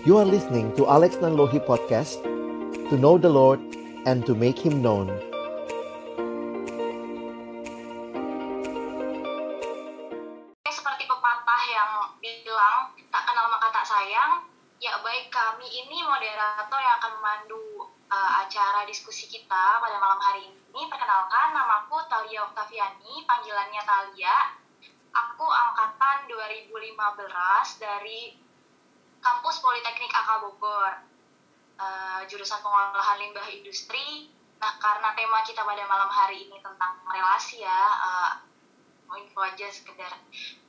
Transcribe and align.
You 0.00 0.16
are 0.16 0.24
listening 0.24 0.72
to 0.80 0.88
Alex 0.88 1.20
Nanlohi 1.20 1.60
Podcast 1.60 2.24
To 2.88 2.96
know 2.96 3.20
the 3.20 3.28
Lord 3.28 3.60
and 4.08 4.24
to 4.24 4.32
make 4.32 4.56
Him 4.56 4.80
known. 4.80 5.12
Seperti 10.64 11.04
pepatah 11.04 11.62
yang 11.68 12.16
bilang 12.16 12.96
tak 13.12 13.28
kenal 13.28 13.52
maka 13.52 13.68
tak 13.76 13.84
sayang. 13.92 14.48
Ya 14.80 14.96
baik 15.04 15.28
kami 15.28 15.68
ini 15.68 16.00
moderator 16.00 16.80
yang 16.80 16.96
akan 17.04 17.12
memandu 17.20 17.60
uh, 18.08 18.30
acara 18.40 18.88
diskusi 18.88 19.28
kita 19.28 19.84
pada 19.84 20.00
malam 20.00 20.16
hari 20.16 20.48
ini. 20.48 20.80
Perkenalkan 20.88 21.52
namaku 21.52 22.00
Talia 22.08 22.48
Oktaviani 22.48 23.28
panggilannya 23.28 23.84
Talia. 23.84 24.56
Aku 25.12 25.44
angkatan 25.44 26.24
2015 26.24 26.88
dari 27.76 28.48
kampus 29.20 29.60
Politeknik 29.60 30.12
AK 30.12 30.28
Bogor. 30.44 30.92
Uh, 31.80 32.20
jurusan 32.28 32.60
pengolahan 32.60 33.16
limbah 33.16 33.48
industri. 33.48 34.28
Nah 34.60 34.76
karena 34.76 35.16
tema 35.16 35.40
kita 35.40 35.64
pada 35.64 35.80
malam 35.88 36.12
hari 36.12 36.44
ini 36.44 36.60
tentang 36.60 37.00
relasi 37.08 37.64
ya 37.64 37.80
uh, 38.04 38.32
mau 39.08 39.16
info 39.16 39.40
aja 39.40 39.64
sekedar. 39.72 40.12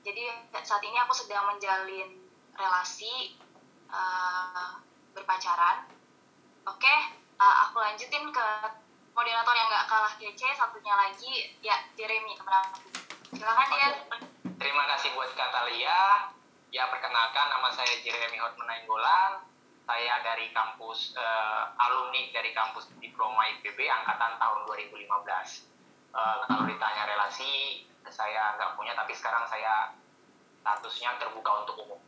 Jadi 0.08 0.24
saat 0.64 0.80
ini 0.80 0.96
aku 1.04 1.12
sedang 1.12 1.52
menjalin 1.52 2.16
relasi 2.56 3.36
uh, 3.92 4.80
berpacaran. 5.12 5.92
Oke 6.64 6.96
uh, 7.44 7.56
aku 7.68 7.84
lanjutin 7.84 8.32
ke 8.32 8.48
moderator 9.12 9.52
yang 9.52 9.68
gak 9.68 9.88
kalah 9.92 10.14
kece 10.16 10.48
satunya 10.56 10.96
lagi 10.96 11.60
ya 11.60 11.76
Jeremy 12.00 12.40
teman 12.40 12.56
aku. 12.64 12.88
Silakan 13.36 13.68
dia 13.76 13.90
Terima 14.56 14.84
kasih 14.96 15.12
buat 15.18 15.36
Katalia. 15.36 16.32
Ya 16.72 16.88
perkenalkan 16.88 17.52
nama 17.52 17.68
saya 17.76 18.00
Jeremy 18.00 18.40
Hotman 18.40 18.64
Nainggolan. 18.64 19.44
Saya 19.84 20.24
dari 20.24 20.56
kampus 20.56 21.12
uh, 21.20 21.68
alumni 21.76 22.32
dari 22.32 22.56
kampus 22.56 22.88
Diploma 23.04 23.44
IPB 23.60 23.92
angkatan 23.92 24.40
tahun 24.40 24.64
2015. 24.72 25.04
Uh, 26.16 26.48
kalau 26.48 26.64
ditanya 26.64 27.04
relasi, 27.12 27.84
saya 28.08 28.56
nggak 28.56 28.80
punya, 28.80 28.96
tapi 28.96 29.12
sekarang 29.12 29.44
saya 29.52 29.92
statusnya 30.64 31.20
terbuka 31.20 31.68
untuk 31.68 31.76
umum. 31.84 32.00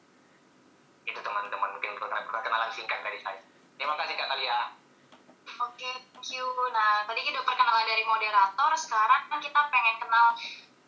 Itu 1.04 1.20
teman-teman 1.20 1.76
mungkin 1.76 2.00
perkenalan 2.00 2.72
singkat 2.72 3.04
dari 3.04 3.20
saya. 3.20 3.44
Terima 3.76 4.00
kasih 4.00 4.16
Katalia. 4.16 4.80
Oke, 5.60 5.92
thank 6.16 6.32
you. 6.32 6.48
Nah, 6.72 7.04
tadi 7.04 7.20
kita 7.20 7.44
perkenalan 7.44 7.84
dari 7.84 8.08
moderator, 8.08 8.72
sekarang 8.80 9.28
kita 9.44 9.60
pengen 9.68 9.96
kenal 10.00 10.40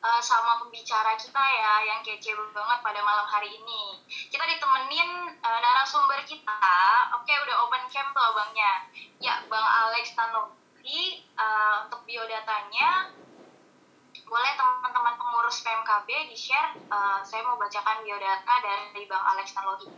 uh, 0.05 0.21
sama 0.21 0.61
pembicara 0.61 1.17
kita 1.17 1.41
ya 1.41 1.73
yang 1.89 1.99
kece 2.05 2.37
banget 2.37 2.79
pada 2.85 3.01
malam 3.01 3.25
hari 3.25 3.49
ini. 3.57 3.97
Kita 4.29 4.45
ditemenin 4.45 5.33
uh, 5.41 5.59
narasumber 5.59 6.21
kita. 6.29 6.61
Oke, 7.17 7.33
udah 7.33 7.65
open 7.65 7.83
cam 7.89 8.13
tuh 8.13 8.21
abangnya. 8.21 8.85
Ya, 9.17 9.41
Bang 9.49 9.65
Alex 9.65 10.13
Tanovi 10.13 11.25
uh, 11.33 11.89
untuk 11.89 12.05
biodatanya 12.05 13.09
boleh 14.25 14.53
teman-teman 14.57 15.15
pengurus 15.21 15.61
PMKB 15.61 16.09
di-share. 16.33 16.77
Uh, 16.89 17.21
saya 17.25 17.41
mau 17.45 17.57
bacakan 17.57 18.05
biodata 18.05 18.53
dari 18.61 19.03
Bang 19.09 19.25
Alex 19.33 19.57
Tanovi. 19.57 19.89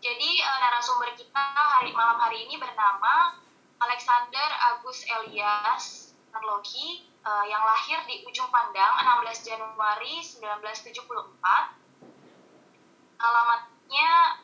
Jadi 0.00 0.30
uh, 0.40 0.58
narasumber 0.60 1.12
kita 1.16 1.44
hari 1.56 1.92
malam 1.92 2.16
hari 2.20 2.48
ini 2.48 2.56
bernama 2.56 3.36
Alexander 3.80 4.48
Agus 4.72 5.04
Elias 5.08 6.12
Tarlogi 6.32 7.09
uh, 7.24 7.44
yang 7.44 7.62
lahir 7.64 8.00
di 8.08 8.24
Ujung 8.24 8.48
Pandang 8.48 8.96
16 9.24 9.48
Januari 9.48 10.24
1974. 10.24 13.20
Alamatnya 13.20 14.40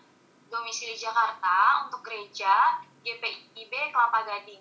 domisili 0.52 0.92
Jakarta 0.92 1.88
untuk 1.88 2.04
gereja 2.04 2.80
GPIB 3.00 3.72
Kelapa 3.92 4.28
Gading. 4.28 4.60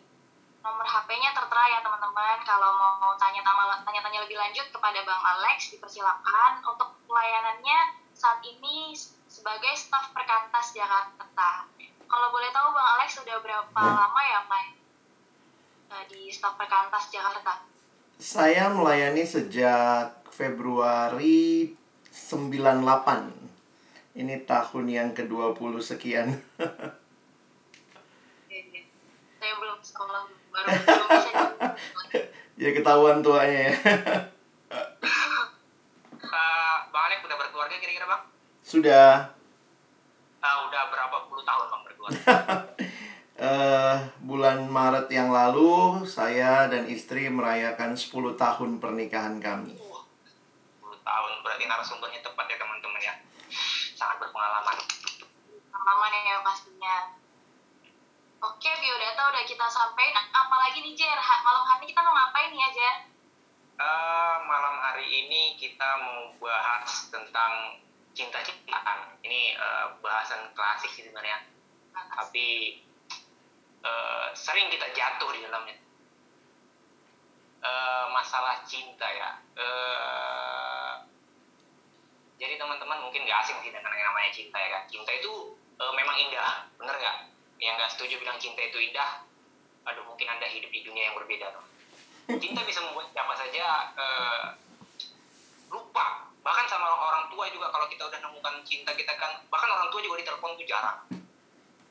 Nomor 0.66 0.88
HP-nya 0.88 1.36
tertera 1.36 1.64
ya 1.78 1.80
teman-teman. 1.84 2.42
Kalau 2.42 2.74
mau 2.74 3.14
tanya-tanya 3.20 3.86
tanya-tanya 3.86 4.20
lebih 4.26 4.40
lanjut 4.40 4.66
kepada 4.74 5.00
Bang 5.06 5.22
Alex 5.22 5.70
dipersilakan. 5.76 6.66
Untuk 6.66 6.90
pelayanannya 7.06 8.02
saat 8.16 8.42
ini 8.42 8.96
sebagai 9.30 9.76
staf 9.78 10.10
perkantas 10.16 10.74
Jakarta. 10.74 11.70
Kalau 12.06 12.28
boleh 12.34 12.50
tahu 12.50 12.74
Bang 12.74 12.90
Alex 12.98 13.20
sudah 13.20 13.38
berapa 13.44 13.82
lama 13.84 14.22
ya 14.26 14.42
main 14.50 14.74
uh, 15.92 16.04
di 16.10 16.34
staf 16.34 16.58
perkantas 16.58 17.14
Jakarta? 17.14 17.75
Saya 18.16 18.72
melayani 18.72 19.28
sejak 19.28 20.24
Februari 20.32 21.76
98. 22.08 24.16
Ini 24.16 24.48
tahun 24.48 24.86
yang 24.88 25.12
ke-20 25.12 25.74
sekian. 25.84 26.40
Saya 29.36 29.54
belum 29.62 29.78
sekolah, 29.84 30.26
baru 30.50 30.68
ya 32.64 32.70
ketahuan 32.72 33.20
tuanya 33.20 33.60
ya. 33.70 33.74
Uh, 36.24 36.76
Bang 36.90 37.04
Alex 37.12 37.20
udah 37.28 37.38
berkeluarga 37.38 37.76
kira-kira 37.78 38.08
Bang? 38.10 38.24
Sudah 38.64 39.36
Uh, 40.46 40.70
udah 40.70 40.94
berapa 40.94 41.18
puluh 41.26 41.42
tahun 41.42 41.66
Bang 41.70 41.82
berkeluarga? 41.84 42.22
eh 43.36 43.98
bulan 44.24 44.72
Maret 44.72 45.12
yang 45.12 45.28
lalu 45.28 46.04
saya 46.08 46.72
dan 46.72 46.88
istri 46.88 47.28
merayakan 47.28 48.00
10 48.00 48.40
tahun 48.40 48.80
pernikahan 48.80 49.44
kami. 49.44 49.76
10 49.76 49.84
tahun 51.04 51.32
berarti 51.44 51.64
narasumbernya 51.68 52.24
tepat 52.24 52.46
ya 52.48 52.58
teman-teman 52.58 53.02
ya 53.04 53.14
sangat 54.00 54.24
berpengalaman 54.24 54.76
pengalaman 55.68 56.12
ya 56.24 56.38
pastinya. 56.42 56.98
Oke, 58.46 58.72
biodata 58.78 59.22
udah 59.34 59.44
kita 59.44 59.66
sampaikan. 59.68 60.26
Apalagi 60.30 60.86
nih 60.86 60.94
Jer, 60.94 61.18
malam 61.18 61.64
hari 61.66 61.82
ini 61.82 61.88
kita 61.92 62.02
mau 62.06 62.14
ngapain 62.14 62.50
nih 62.54 62.62
ya 62.62 62.70
Jer? 62.72 62.96
Eh, 63.76 64.36
malam 64.48 64.76
hari 64.80 65.04
ini 65.04 65.60
kita 65.60 65.90
mau 66.00 66.32
bahas 66.40 67.12
tentang 67.12 67.84
cinta-cintaan 68.16 69.20
ini 69.28 69.52
eh, 69.52 69.86
bahasan 70.00 70.48
klasik 70.56 70.88
sih 70.96 71.04
sebenarnya 71.04 71.44
tapi 71.92 72.80
eh, 73.84 74.28
sering 74.38 74.72
kita 74.72 74.88
jatuh 74.96 75.30
di 75.36 75.44
dalamnya. 75.44 75.76
Eh, 77.66 78.06
masalah 78.14 78.62
cinta 78.64 79.08
ya. 79.10 79.30
Eh, 79.58 80.94
jadi 82.36 82.60
teman-teman 82.60 83.00
mungkin 83.00 83.24
nggak 83.26 83.40
asing 83.44 83.58
sih 83.64 83.72
dengan 83.72 83.92
yang 83.96 84.12
namanya 84.14 84.32
cinta 84.32 84.58
ya 84.60 84.70
kan? 84.80 84.84
Cinta 84.88 85.12
itu 85.12 85.58
eh, 85.82 85.94
memang 85.98 86.16
indah 86.16 86.70
bener 86.80 86.96
nggak? 86.96 87.18
Yang 87.60 87.76
nggak 87.80 87.92
setuju 87.98 88.16
bilang 88.22 88.38
cinta 88.40 88.62
itu 88.62 88.80
indah 88.80 89.26
aduh 89.86 90.02
mungkin 90.02 90.26
anda 90.26 90.50
hidup 90.50 90.74
di 90.74 90.82
dunia 90.82 91.14
yang 91.14 91.16
berbeda 91.16 91.54
dong 91.54 91.68
cinta 92.42 92.66
bisa 92.66 92.82
membuat 92.82 93.14
siapa 93.14 93.34
saja 93.38 93.66
eh, 93.94 94.46
lupa. 95.70 96.26
Bahkan 96.42 96.66
sama 96.70 96.90
orang 96.90 97.26
tua 97.30 97.50
juga 97.54 97.70
kalau 97.70 97.86
kita 97.90 98.06
udah 98.06 98.20
nemukan 98.22 98.66
cinta 98.66 98.94
kita 98.98 99.14
kan 99.18 99.42
bahkan 99.50 99.70
orang 99.70 99.90
tua 99.94 100.02
juga 100.02 100.22
ditelepon 100.22 100.58
tuh 100.58 100.66
jarang. 100.66 101.06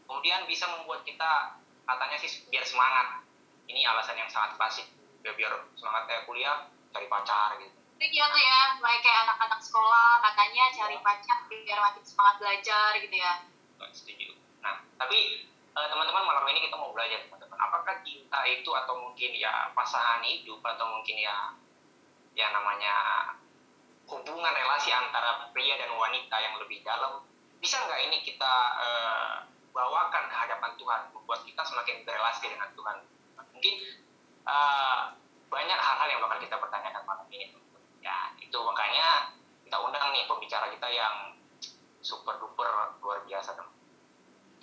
Kemudian 0.05 0.47
bisa 0.51 0.67
membuat 0.75 1.07
kita 1.07 1.59
katanya 1.85 2.17
sih 2.21 2.31
biar 2.49 2.65
semangat. 2.65 3.25
Ini 3.65 3.81
alasan 3.89 4.21
yang 4.21 4.29
sangat 4.29 4.57
klasik 4.61 4.89
ya 5.25 5.33
biar 5.33 5.53
semangat 5.73 6.05
kayak 6.05 6.23
kuliah 6.29 6.69
cari 6.93 7.09
pacar 7.09 7.57
gitu. 7.57 7.73
Dia 8.05 8.29
tuh 8.29 8.37
ya, 8.37 8.77
mulai 8.77 9.01
kayak 9.01 9.25
anak-anak 9.25 9.61
sekolah 9.65 10.21
katanya 10.21 10.65
cari 10.77 10.97
pacar 11.01 11.39
biar 11.49 11.79
makin 11.81 12.05
semangat 12.05 12.35
belajar 12.37 12.91
gitu 13.01 13.17
ya. 13.17 13.33
Setuju. 13.89 14.37
Nah 14.61 14.85
tapi 15.01 15.49
eh, 15.49 15.87
teman-teman 15.89 16.29
malam 16.29 16.45
ini 16.53 16.69
kita 16.69 16.77
mau 16.77 16.93
belajar 16.93 17.25
teman-teman. 17.25 17.57
Apakah 17.57 18.05
cinta 18.05 18.45
itu 18.45 18.69
atau 18.69 18.95
mungkin 19.01 19.31
ya 19.33 19.73
pasangan 19.73 20.21
hidup 20.21 20.61
atau 20.61 20.85
mungkin 20.93 21.17
ya 21.17 21.57
ya 22.37 22.53
namanya 22.53 22.95
hubungan 24.05 24.53
relasi 24.53 24.93
antara 24.93 25.49
pria 25.57 25.81
dan 25.81 25.89
wanita 25.97 26.37
yang 26.37 26.61
lebih 26.61 26.85
dalam? 26.85 27.25
Bisa 27.65 27.81
nggak 27.81 28.01
ini 28.13 28.21
kita 28.21 28.55
eh, 28.85 29.35
bawakan 29.75 30.31
ke 30.31 30.35
hadapan 30.39 30.73
Tuhan 30.79 31.01
membuat 31.11 31.43
kita 31.43 31.63
semakin 31.67 32.07
berrelasi 32.07 32.47
dengan 32.47 32.71
Tuhan. 32.79 32.97
Mungkin 33.51 33.75
eh, 34.47 35.03
banyak 35.51 35.79
hal-hal 35.79 36.09
yang 36.09 36.21
bakal 36.23 36.39
kita 36.39 36.57
pertanyakan 36.57 37.03
malam 37.03 37.27
ini. 37.35 37.59
Ya 37.99 38.33
itu 38.39 38.55
makanya 38.55 39.35
kita 39.67 39.77
undang 39.83 40.15
nih 40.15 40.25
pembicara 40.31 40.71
kita 40.71 40.89
yang 40.89 41.35
super 41.99 42.39
duper 42.39 42.69
luar 43.03 43.27
biasa 43.27 43.59
teman 43.59 43.75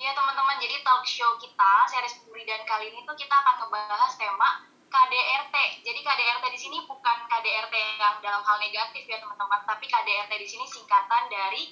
Ya 0.02 0.18
teman-teman, 0.18 0.58
jadi 0.58 0.82
talk 0.82 1.06
show 1.06 1.38
kita, 1.38 1.86
series 1.86 2.26
dan 2.26 2.66
kali 2.66 2.90
ini 2.90 3.06
tuh 3.06 3.14
kita 3.14 3.38
akan 3.38 3.70
ngebahas 3.70 4.10
tema 4.18 4.66
KDRT. 4.90 5.86
Jadi 5.86 6.00
KDRT 6.02 6.46
di 6.50 6.58
sini 6.58 6.78
bukan 6.90 7.18
KDRT 7.30 7.76
yang 8.02 8.18
dalam 8.18 8.42
hal 8.42 8.58
negatif 8.58 9.06
ya 9.06 9.22
teman-teman, 9.22 9.62
tapi 9.62 9.86
KDRT 9.86 10.34
di 10.42 10.48
sini 10.50 10.66
singkatan 10.66 11.30
dari 11.30 11.70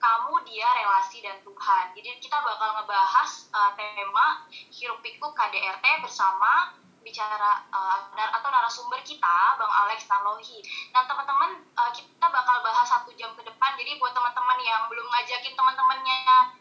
kamu, 0.00 0.32
dia, 0.48 0.64
relasi, 0.64 1.20
dan 1.20 1.36
Tuhan. 1.44 1.84
Jadi 1.92 2.08
kita 2.24 2.40
bakal 2.40 2.80
ngebahas 2.80 3.30
uh, 3.52 3.70
tema 3.76 4.48
hirup 4.72 4.98
pikuk 5.04 5.36
KDRT 5.36 5.84
bersama 6.00 6.74
bicara 7.00 7.64
uh, 7.72 8.12
nar- 8.16 8.32
atau 8.40 8.48
narasumber 8.52 9.00
kita 9.04 9.56
Bang 9.56 9.72
Alex 9.72 10.04
Tanlohi. 10.08 10.60
Nah 10.92 11.04
teman-teman 11.04 11.64
uh, 11.76 11.90
kita 11.92 12.26
bakal 12.28 12.56
bahas 12.64 12.88
satu 12.88 13.12
jam 13.16 13.32
ke 13.36 13.44
depan. 13.44 13.76
Jadi 13.76 14.00
buat 14.00 14.12
teman-teman 14.12 14.58
yang 14.64 14.88
belum 14.88 15.04
ngajakin 15.04 15.52
teman-temannya 15.56 16.18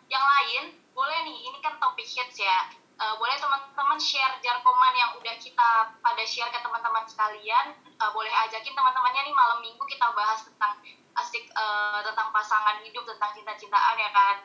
yang 0.08 0.24
lain 0.24 0.80
uh, 3.00 3.16
boleh 3.18 3.36
teman-teman 3.40 3.98
share 3.98 4.36
jarkoman 4.44 4.94
yang 4.94 5.16
udah 5.18 5.36
kita 5.40 5.70
pada 6.04 6.24
share 6.28 6.52
ke 6.52 6.60
teman-teman 6.60 7.08
sekalian 7.08 7.74
uh, 7.98 8.12
boleh 8.12 8.32
ajakin 8.48 8.76
teman-temannya 8.76 9.22
nih 9.26 9.36
malam 9.36 9.60
minggu 9.64 9.84
kita 9.88 10.12
bahas 10.14 10.44
tentang 10.46 10.78
asik 11.18 11.50
uh, 11.58 12.00
tentang 12.06 12.30
pasangan 12.30 12.80
hidup 12.86 13.04
tentang 13.08 13.32
cinta-cintaan 13.34 13.96
ya 13.98 14.10
kan? 14.14 14.38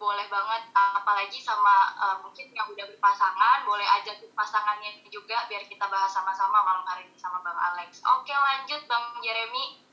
Boleh 0.00 0.24
banget 0.32 0.72
apalagi 0.72 1.36
sama 1.44 1.92
uh, 2.00 2.16
mungkin 2.24 2.48
yang 2.56 2.64
udah 2.72 2.86
berpasangan 2.88 3.68
boleh 3.68 3.84
ajakin 4.00 4.32
pasangannya 4.32 5.04
juga 5.12 5.44
biar 5.44 5.60
kita 5.68 5.84
bahas 5.92 6.08
sama-sama 6.08 6.64
malam 6.64 6.84
hari 6.88 7.04
ini 7.04 7.16
sama 7.20 7.44
Bang 7.44 7.56
Alex. 7.56 8.00
Oke 8.16 8.32
lanjut 8.32 8.80
Bang 8.88 9.20
Jeremy. 9.20 9.84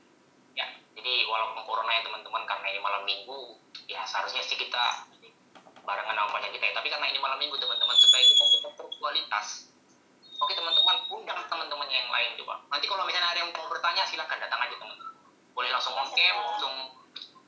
Ya 0.56 0.64
jadi 0.96 1.28
walaupun 1.28 1.60
corona 1.68 1.92
ya 1.92 2.02
teman-teman 2.08 2.42
karena 2.48 2.66
ini 2.72 2.80
malam 2.80 3.02
minggu 3.04 3.60
ya 3.84 4.00
seharusnya 4.08 4.40
sih 4.40 4.56
kita 4.56 5.04
barengan 5.84 6.16
sama 6.16 6.40
pacar 6.40 6.50
kita 6.56 6.64
ya. 6.72 6.74
Tapi 6.76 6.88
karena 6.88 7.06
ini 7.12 7.20
malam 7.20 7.36
minggu 7.36 7.60
teman-teman 7.60 7.96
supaya 8.00 8.24
kita 8.24 8.44
berkualitas 8.80 9.68
oke 10.40 10.52
teman-teman 10.56 10.96
undang 11.12 11.40
teman-teman 11.52 11.88
yang 11.92 12.08
lain 12.08 12.32
coba. 12.40 12.64
Nanti 12.72 12.88
kalau 12.88 13.04
misalnya 13.04 13.28
ada 13.36 13.40
yang 13.44 13.52
mau 13.52 13.68
bertanya 13.68 14.08
silahkan 14.08 14.40
datang 14.40 14.64
aja 14.64 14.72
teman-teman 14.72 15.17
boleh 15.58 15.74
langsung 15.74 15.98
on 15.98 16.06
cam 16.14 16.36
langsung 16.38 16.74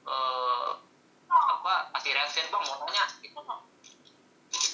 uh, 0.02 0.82
apa 1.30 1.94
pasti 1.94 2.10
reaksi 2.10 2.42
bang 2.50 2.62
mau 2.66 2.82
nanya? 2.82 3.06
Gitu. 3.22 3.38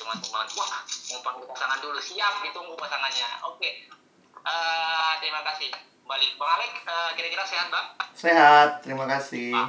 Teman-teman 0.00 0.48
wah 0.56 0.80
mau 0.88 1.18
panggil 1.20 1.44
pasangan 1.44 1.78
dulu. 1.84 2.00
Siap 2.00 2.40
ditunggu 2.48 2.72
pasangannya. 2.80 3.28
Oke. 3.44 3.92
Uh, 4.40 5.12
terima 5.20 5.44
kasih. 5.52 5.68
Balik. 6.08 6.32
Bang 6.40 6.48
Alek 6.56 6.72
uh, 6.88 7.12
kira-kira 7.12 7.44
sehat 7.44 7.68
bang? 7.68 7.86
Sehat. 8.16 8.80
Terima 8.80 9.04
kasih. 9.04 9.52
Ah, 9.52 9.68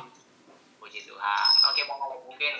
puji 0.80 1.04
Tuhan. 1.04 1.50
Oke 1.68 1.84
bang 1.84 2.00
Alek 2.00 2.22
mungkin 2.24 2.54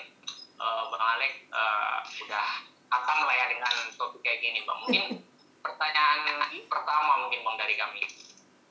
uh, 0.60 0.92
Bang 0.92 1.04
Alek 1.16 1.48
uh, 1.48 2.04
udah 2.04 2.48
akan 2.92 3.18
lah 3.24 3.32
ya 3.32 3.44
dengan 3.48 3.74
topik 3.96 4.20
kayak 4.20 4.44
gini 4.44 4.60
Bang. 4.68 4.84
Mungkin 4.84 5.24
pertanyaan 5.64 6.52
pertama 6.68 7.24
mungkin 7.24 7.40
Bang 7.48 7.56
dari 7.56 7.80
kami. 7.80 8.04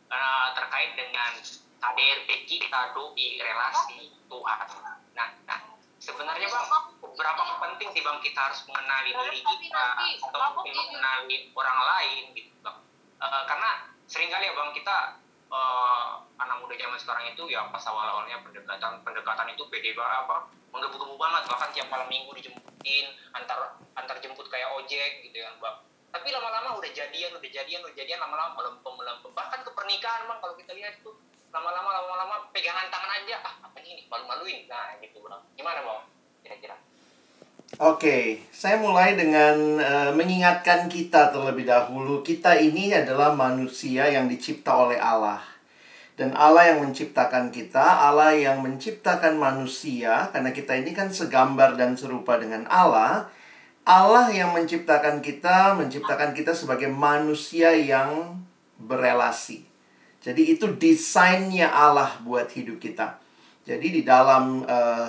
Uh, 0.07 0.53
terkait 0.53 0.93
dengan 0.93 1.33
KDRT 1.77 2.29
kita 2.49 2.79
doi 2.93 3.27
relasi 3.41 4.11
Tuhan. 4.27 4.67
Nah, 5.13 5.27
nah 5.45 5.59
sebenarnya 5.97 6.47
Bang 6.49 6.67
beberapa 7.01 7.41
penting 7.61 7.89
sih 7.93 8.01
Bang 8.05 8.21
kita 8.21 8.39
harus 8.51 8.61
mengenali 8.65 9.13
diri 9.13 9.41
kita 9.41 9.85
atau 10.27 10.39
mungkin 10.57 10.73
mengenali 10.73 11.49
orang 11.53 11.79
lain 11.95 12.23
gitu 12.33 12.53
Bang. 12.65 12.77
Uh, 13.17 13.43
karena 13.49 13.89
sering 14.09 14.29
kali 14.29 14.49
ya 14.49 14.53
Bang 14.53 14.71
kita 14.73 15.21
uh, 15.51 16.23
anak 16.39 16.57
muda 16.63 16.75
zaman 16.75 16.99
sekarang 16.99 17.25
itu 17.31 17.43
ya 17.51 17.67
pas 17.71 17.83
awal-awalnya 17.87 18.39
pendekatan 18.43 19.01
pendekatan 19.03 19.47
itu 19.51 19.63
pede 19.71 19.91
banget 19.95 20.27
apa 20.27 20.37
menggebu-gebu 20.71 21.15
banget 21.15 21.43
bahkan 21.49 21.69
tiap 21.73 21.87
malam 21.89 22.07
minggu 22.11 22.31
dijemputin 22.37 23.05
antar 23.33 23.79
antar 23.95 24.15
jemput 24.19 24.45
kayak 24.51 24.69
ojek 24.77 25.23
gitu 25.25 25.37
kan 25.41 25.55
bang 25.57 25.77
tapi 26.11 26.27
lama-lama 26.31 26.77
udah 26.79 26.91
jadian 26.91 27.31
udah 27.35 27.51
jadian 27.51 27.81
udah 27.83 27.95
jadian 27.95 28.19
lama-lama 28.21 28.55
melempem 28.59 28.93
melempem 28.93 29.31
bahkan 29.33 29.59
ke 29.63 29.71
pernikahan 29.71 30.27
bang 30.27 30.39
kalau 30.39 30.55
kita 30.59 30.71
lihat 30.75 30.93
itu 30.99 31.11
lama-lama 31.57 31.89
lama-lama 31.89 32.35
pegangan 32.53 32.85
tangan 32.93 33.17
aja 33.17 33.41
ah 33.41 33.55
apa 33.65 33.81
ini 33.81 34.05
malu-maluin 34.05 34.69
nah 34.69 34.93
gitu 35.01 35.25
bang 35.25 35.41
gimana 35.57 35.81
bang 35.81 36.01
kira-kira 36.45 36.77
Oke, 37.77 38.47
saya 38.49 38.79
mulai 38.79 39.19
dengan 39.19 39.77
uh, 39.77 40.09
mengingatkan 40.15 40.87
kita 40.87 41.35
terlebih 41.35 41.67
dahulu. 41.67 42.23
Kita 42.23 42.55
ini 42.55 42.95
adalah 42.95 43.35
manusia 43.35 44.07
yang 44.07 44.31
dicipta 44.31 44.71
oleh 44.71 44.95
Allah. 44.95 45.43
Dan 46.15 46.31
Allah 46.33 46.73
yang 46.73 46.79
menciptakan 46.87 47.51
kita, 47.51 48.07
Allah 48.07 48.33
yang 48.33 48.63
menciptakan 48.63 49.35
manusia, 49.35 50.31
karena 50.31 50.55
kita 50.55 50.79
ini 50.79 50.95
kan 50.95 51.11
segambar 51.11 51.75
dan 51.75 51.99
serupa 51.99 52.39
dengan 52.39 52.65
Allah. 52.71 53.27
Allah 53.83 54.31
yang 54.31 54.55
menciptakan 54.55 55.19
kita, 55.19 55.75
menciptakan 55.75 56.31
kita 56.31 56.55
sebagai 56.55 56.87
manusia 56.87 57.75
yang 57.75 58.41
berelasi. 58.79 59.66
Jadi 60.27 60.59
itu 60.59 60.67
desainnya 60.75 61.71
Allah 61.71 62.19
buat 62.19 62.51
hidup 62.51 62.83
kita. 62.83 63.15
Jadi 63.63 63.87
di 63.95 64.01
dalam 64.03 64.67
uh, 64.67 65.07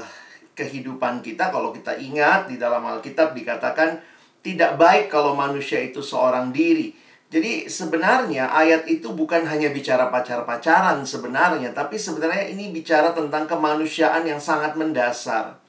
kehidupan 0.55 1.27
kita 1.27 1.51
kalau 1.51 1.75
kita 1.75 1.99
ingat 1.99 2.47
di 2.47 2.55
dalam 2.55 2.87
Alkitab 2.87 3.35
dikatakan 3.35 3.99
tidak 4.47 4.79
baik 4.79 5.11
kalau 5.11 5.35
manusia 5.35 5.83
itu 5.83 5.99
seorang 5.99 6.55
diri. 6.55 6.95
Jadi 7.29 7.67
sebenarnya 7.67 8.55
ayat 8.55 8.87
itu 8.87 9.11
bukan 9.11 9.43
hanya 9.43 9.75
bicara 9.75 10.07
pacar-pacaran 10.09 11.03
sebenarnya, 11.03 11.75
tapi 11.75 11.99
sebenarnya 11.99 12.55
ini 12.55 12.71
bicara 12.71 13.11
tentang 13.11 13.45
kemanusiaan 13.45 14.23
yang 14.25 14.39
sangat 14.39 14.79
mendasar. 14.79 15.61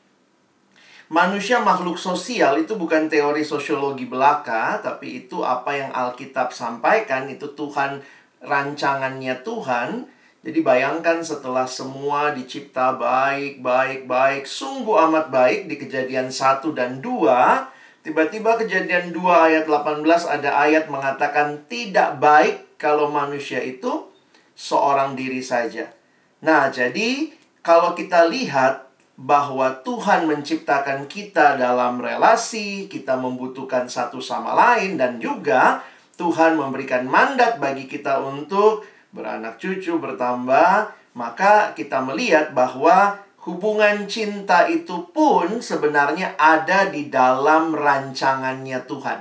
Manusia 1.10 1.58
makhluk 1.60 1.98
sosial 1.98 2.62
itu 2.62 2.78
bukan 2.78 3.10
teori 3.10 3.42
sosiologi 3.42 4.06
belaka, 4.06 4.78
tapi 4.80 5.26
itu 5.26 5.42
apa 5.42 5.74
yang 5.74 5.92
Alkitab 5.92 6.54
sampaikan, 6.54 7.28
itu 7.28 7.50
Tuhan 7.58 8.00
rancangannya 8.44 9.44
Tuhan 9.44 10.08
jadi 10.40 10.64
bayangkan 10.64 11.20
setelah 11.20 11.68
semua 11.68 12.32
dicipta 12.32 12.96
baik, 12.96 13.60
baik, 13.60 14.08
baik, 14.08 14.48
sungguh 14.48 14.96
amat 15.12 15.28
baik 15.28 15.68
di 15.68 15.76
kejadian 15.76 16.32
1 16.32 16.64
dan 16.72 17.04
2, 17.04 18.08
tiba-tiba 18.08 18.56
kejadian 18.56 19.12
2 19.12 19.20
ayat 19.20 19.66
18 19.68 20.00
ada 20.08 20.50
ayat 20.64 20.88
mengatakan 20.88 21.68
tidak 21.68 22.24
baik 22.24 22.80
kalau 22.80 23.12
manusia 23.12 23.60
itu 23.60 24.08
seorang 24.56 25.20
diri 25.20 25.44
saja. 25.44 25.92
Nah, 26.40 26.72
jadi 26.72 27.36
kalau 27.60 27.92
kita 27.92 28.32
lihat 28.32 28.88
bahwa 29.20 29.84
Tuhan 29.84 30.24
menciptakan 30.24 31.12
kita 31.12 31.60
dalam 31.60 32.00
relasi, 32.00 32.88
kita 32.88 33.20
membutuhkan 33.20 33.92
satu 33.92 34.24
sama 34.24 34.56
lain 34.56 34.96
dan 34.96 35.20
juga 35.20 35.84
Tuhan 36.20 36.60
memberikan 36.60 37.08
mandat 37.08 37.64
bagi 37.64 37.88
kita 37.88 38.20
untuk 38.20 38.84
beranak 39.16 39.56
cucu 39.56 39.96
bertambah, 39.96 40.92
maka 41.16 41.72
kita 41.72 42.04
melihat 42.04 42.52
bahwa 42.52 43.16
hubungan 43.48 44.04
cinta 44.04 44.68
itu 44.68 45.08
pun 45.16 45.64
sebenarnya 45.64 46.36
ada 46.36 46.92
di 46.92 47.08
dalam 47.08 47.72
rancangannya 47.72 48.84
Tuhan. 48.84 49.20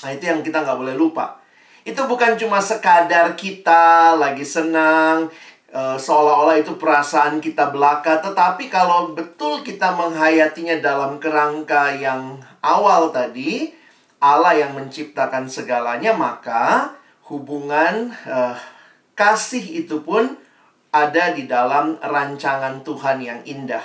Nah, 0.00 0.10
itu 0.16 0.24
yang 0.24 0.40
kita 0.40 0.64
nggak 0.64 0.78
boleh 0.80 0.96
lupa. 0.96 1.36
Itu 1.84 2.08
bukan 2.08 2.40
cuma 2.40 2.56
sekadar 2.64 3.36
kita 3.36 4.16
lagi 4.16 4.48
senang, 4.48 5.28
e, 5.68 5.80
seolah-olah 6.00 6.56
itu 6.56 6.76
perasaan 6.80 7.36
kita 7.40 7.68
belaka, 7.68 8.24
tetapi 8.24 8.72
kalau 8.72 9.12
betul 9.12 9.60
kita 9.60 9.92
menghayatinya 9.92 10.80
dalam 10.80 11.20
kerangka 11.20 11.92
yang 11.96 12.40
awal 12.64 13.12
tadi, 13.12 13.77
Allah 14.18 14.58
yang 14.58 14.74
menciptakan 14.74 15.46
segalanya, 15.46 16.10
maka 16.14 16.94
hubungan 17.30 18.10
uh, 18.26 18.58
kasih 19.14 19.62
itu 19.86 20.02
pun 20.02 20.34
ada 20.90 21.36
di 21.36 21.46
dalam 21.46 22.00
rancangan 22.02 22.82
Tuhan 22.82 23.18
yang 23.22 23.40
indah. 23.46 23.84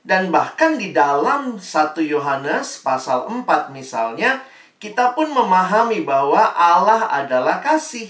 Dan 0.00 0.32
bahkan 0.32 0.80
di 0.80 0.96
dalam 0.96 1.60
1 1.60 2.00
Yohanes 2.00 2.80
pasal 2.80 3.28
4 3.28 3.74
misalnya, 3.74 4.40
kita 4.80 5.12
pun 5.12 5.28
memahami 5.28 6.00
bahwa 6.06 6.54
Allah 6.54 7.10
adalah 7.12 7.60
kasih. 7.60 8.08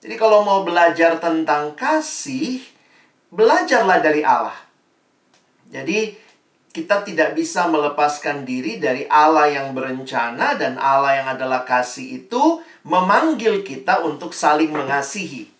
Jadi 0.00 0.14
kalau 0.14 0.46
mau 0.46 0.62
belajar 0.62 1.18
tentang 1.18 1.74
kasih, 1.74 2.62
belajarlah 3.32 3.98
dari 3.98 4.22
Allah. 4.22 4.56
Jadi 5.66 6.14
kita 6.70 7.02
tidak 7.02 7.34
bisa 7.34 7.66
melepaskan 7.66 8.46
diri 8.46 8.78
dari 8.78 9.02
Allah 9.10 9.50
yang 9.50 9.74
berencana 9.74 10.54
dan 10.54 10.78
Allah 10.78 11.18
yang 11.18 11.28
adalah 11.34 11.66
kasih 11.66 12.22
itu 12.22 12.62
memanggil 12.86 13.66
kita 13.66 14.06
untuk 14.06 14.30
saling 14.30 14.70
mengasihi. 14.70 15.50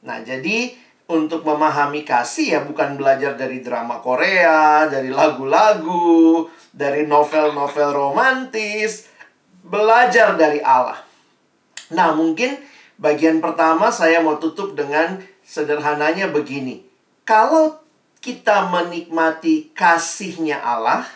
Nah, 0.00 0.24
jadi 0.24 0.72
untuk 1.06 1.44
memahami 1.46 2.02
kasih 2.02 2.46
ya 2.56 2.60
bukan 2.64 2.96
belajar 2.96 3.36
dari 3.36 3.60
drama 3.60 4.00
Korea, 4.00 4.88
dari 4.88 5.12
lagu-lagu, 5.12 6.48
dari 6.72 7.04
novel-novel 7.04 7.92
romantis, 7.92 9.06
belajar 9.60 10.40
dari 10.40 10.58
Allah. 10.64 10.98
Nah, 11.92 12.16
mungkin 12.16 12.58
bagian 12.96 13.44
pertama 13.44 13.92
saya 13.92 14.24
mau 14.24 14.40
tutup 14.40 14.72
dengan 14.72 15.20
sederhananya 15.44 16.32
begini. 16.32 16.82
Kalau 17.28 17.85
kita 18.26 18.66
menikmati 18.74 19.70
kasihnya 19.70 20.58
Allah, 20.58 21.06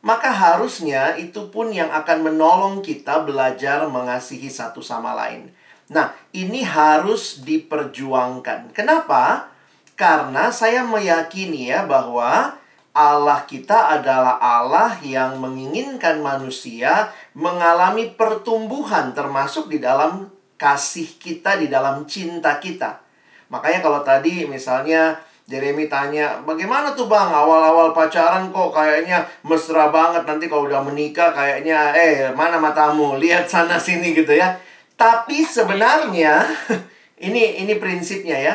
maka 0.00 0.32
harusnya 0.32 1.20
itu 1.20 1.52
pun 1.52 1.68
yang 1.68 1.92
akan 1.92 2.24
menolong 2.24 2.80
kita 2.80 3.28
belajar 3.28 3.84
mengasihi 3.84 4.48
satu 4.48 4.80
sama 4.80 5.12
lain. 5.12 5.52
Nah, 5.92 6.16
ini 6.32 6.64
harus 6.64 7.44
diperjuangkan. 7.44 8.72
Kenapa? 8.72 9.52
Karena 9.92 10.48
saya 10.48 10.88
meyakini 10.88 11.68
ya 11.68 11.84
bahwa 11.84 12.56
Allah 12.96 13.44
kita 13.44 14.00
adalah 14.00 14.40
Allah 14.40 14.96
yang 15.04 15.36
menginginkan 15.44 16.24
manusia 16.24 17.12
mengalami 17.36 18.08
pertumbuhan 18.16 19.12
termasuk 19.12 19.68
di 19.68 19.84
dalam 19.84 20.32
kasih 20.56 21.20
kita, 21.20 21.60
di 21.60 21.68
dalam 21.68 22.08
cinta 22.08 22.56
kita. 22.56 23.04
Makanya 23.52 23.84
kalau 23.84 24.00
tadi 24.00 24.48
misalnya 24.48 25.27
Jeremy 25.48 25.88
tanya, 25.88 26.44
bagaimana 26.44 26.92
tuh 26.92 27.08
bang 27.08 27.32
awal-awal 27.32 27.96
pacaran 27.96 28.52
kok 28.52 28.68
kayaknya 28.68 29.24
mesra 29.48 29.88
banget 29.88 30.28
nanti 30.28 30.44
kalau 30.44 30.68
udah 30.68 30.84
menikah 30.84 31.32
kayaknya 31.32 31.96
eh 31.96 32.28
mana 32.36 32.60
matamu 32.60 33.16
lihat 33.16 33.48
sana 33.48 33.80
sini 33.80 34.12
gitu 34.12 34.36
ya. 34.36 34.60
Tapi 34.92 35.40
sebenarnya 35.48 36.44
ini 37.32 37.64
ini 37.64 37.80
prinsipnya 37.80 38.36
ya. 38.36 38.54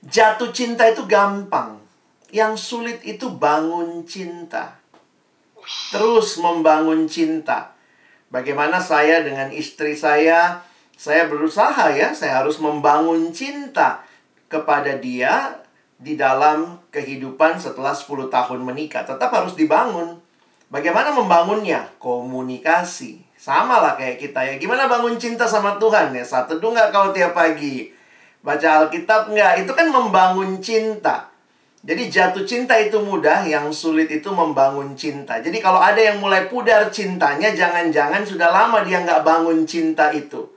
Jatuh 0.00 0.48
cinta 0.48 0.88
itu 0.88 1.04
gampang. 1.04 1.76
Yang 2.32 2.56
sulit 2.56 3.04
itu 3.04 3.28
bangun 3.36 4.08
cinta. 4.08 4.80
Terus 5.92 6.40
membangun 6.40 7.04
cinta. 7.04 7.76
Bagaimana 8.32 8.80
saya 8.80 9.20
dengan 9.20 9.52
istri 9.52 9.92
saya, 9.92 10.64
saya 10.96 11.28
berusaha 11.28 11.92
ya, 11.92 12.16
saya 12.16 12.40
harus 12.40 12.56
membangun 12.64 13.28
cinta 13.28 14.00
kepada 14.48 14.96
dia 14.96 15.65
di 15.96 16.14
dalam 16.14 16.80
kehidupan 16.92 17.56
setelah 17.56 17.96
10 17.96 18.28
tahun 18.28 18.60
menikah. 18.62 19.08
Tetap 19.08 19.32
harus 19.32 19.56
dibangun. 19.56 20.20
Bagaimana 20.68 21.14
membangunnya? 21.14 21.88
Komunikasi. 22.02 23.24
Sama 23.36 23.78
lah 23.80 23.94
kayak 23.94 24.18
kita 24.18 24.40
ya. 24.42 24.54
Gimana 24.56 24.88
bangun 24.88 25.16
cinta 25.20 25.46
sama 25.46 25.76
Tuhan 25.76 26.12
ya? 26.16 26.24
Satu 26.24 26.56
teduh 26.56 26.72
nggak 26.72 26.88
kau 26.90 27.12
tiap 27.12 27.36
pagi? 27.36 27.92
Baca 28.42 28.84
Alkitab 28.84 29.30
nggak? 29.30 29.64
Itu 29.64 29.72
kan 29.72 29.88
membangun 29.92 30.58
cinta. 30.58 31.30
Jadi 31.86 32.10
jatuh 32.10 32.42
cinta 32.42 32.74
itu 32.82 32.98
mudah, 32.98 33.46
yang 33.46 33.70
sulit 33.70 34.10
itu 34.10 34.26
membangun 34.34 34.98
cinta. 34.98 35.38
Jadi 35.38 35.62
kalau 35.62 35.78
ada 35.78 36.02
yang 36.02 36.18
mulai 36.18 36.50
pudar 36.50 36.90
cintanya, 36.90 37.54
jangan-jangan 37.54 38.26
sudah 38.26 38.50
lama 38.50 38.82
dia 38.82 39.06
nggak 39.06 39.22
bangun 39.22 39.62
cinta 39.62 40.10
itu. 40.10 40.50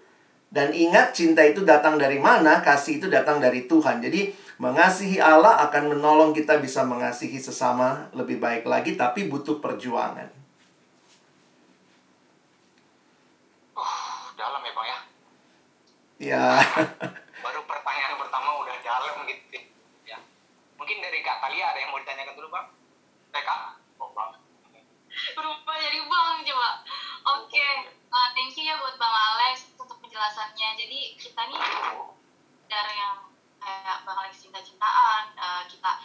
Dan 0.50 0.74
ingat 0.74 1.13
cinta 1.13 1.46
itu 1.46 1.62
datang 1.62 2.01
dari 2.01 2.17
mana? 2.17 2.65
Kasih 2.65 2.98
itu 2.98 3.05
datang 3.05 3.38
dari 3.38 3.69
Tuhan. 3.69 4.01
Jadi 4.01 4.34
Mengasihi 4.60 5.24
Allah 5.24 5.56
akan 5.72 5.96
menolong 5.96 6.36
kita 6.36 6.60
bisa 6.60 6.84
mengasihi 6.84 7.39
sesama 7.39 8.12
lebih 8.12 8.44
baik 8.44 8.68
lagi, 8.68 9.00
tapi 9.00 9.32
butuh 9.32 9.63
perjuangan. 9.63 10.28
Uh, 13.72 14.20
dalam 14.36 14.60
ya 14.60 14.72
Bang 14.75 14.88
ya? 14.92 15.00
Ya. 16.20 16.48
Baru 17.48 17.63
pertanyaan 17.63 18.20
pertama 18.20 18.60
udah 18.60 18.75
dalam 18.84 19.24
gitu. 19.32 19.63
Ya. 20.04 20.20
Mungkin 20.75 21.08
dari 21.08 21.24
Kak 21.24 21.39
Talia 21.39 21.72
ada 21.72 21.80
yang 21.80 21.96
mau 21.96 22.04
ditanyakan 22.04 22.36
dulu 22.36 22.51
Bang? 22.51 22.68
Eh 23.32 23.44
Kak? 23.48 23.80
Oh 23.96 24.12
Bang. 24.12 24.36
Berubah 25.39 25.75
jadi 25.80 26.04
Bang 26.04 26.44
coba. 26.44 26.84
Oke, 27.39 27.56
okay. 27.56 27.74
uh, 28.12 28.28
thank 28.36 28.51
you 28.60 28.68
ya 28.68 28.75
buat 28.75 29.00
Bang 29.00 29.16
Alex 29.16 29.72
untuk 29.80 30.04
penjelasannya. 30.04 30.75
Jadi 30.75 31.16
kita 31.16 31.48
nih 31.48 31.63
dari 32.68 32.96
yang 33.00 33.28
kayak 33.60 33.98
bakal 34.08 34.25
cinta-cintaan 34.32 35.24
uh, 35.36 35.63
kita 35.68 36.00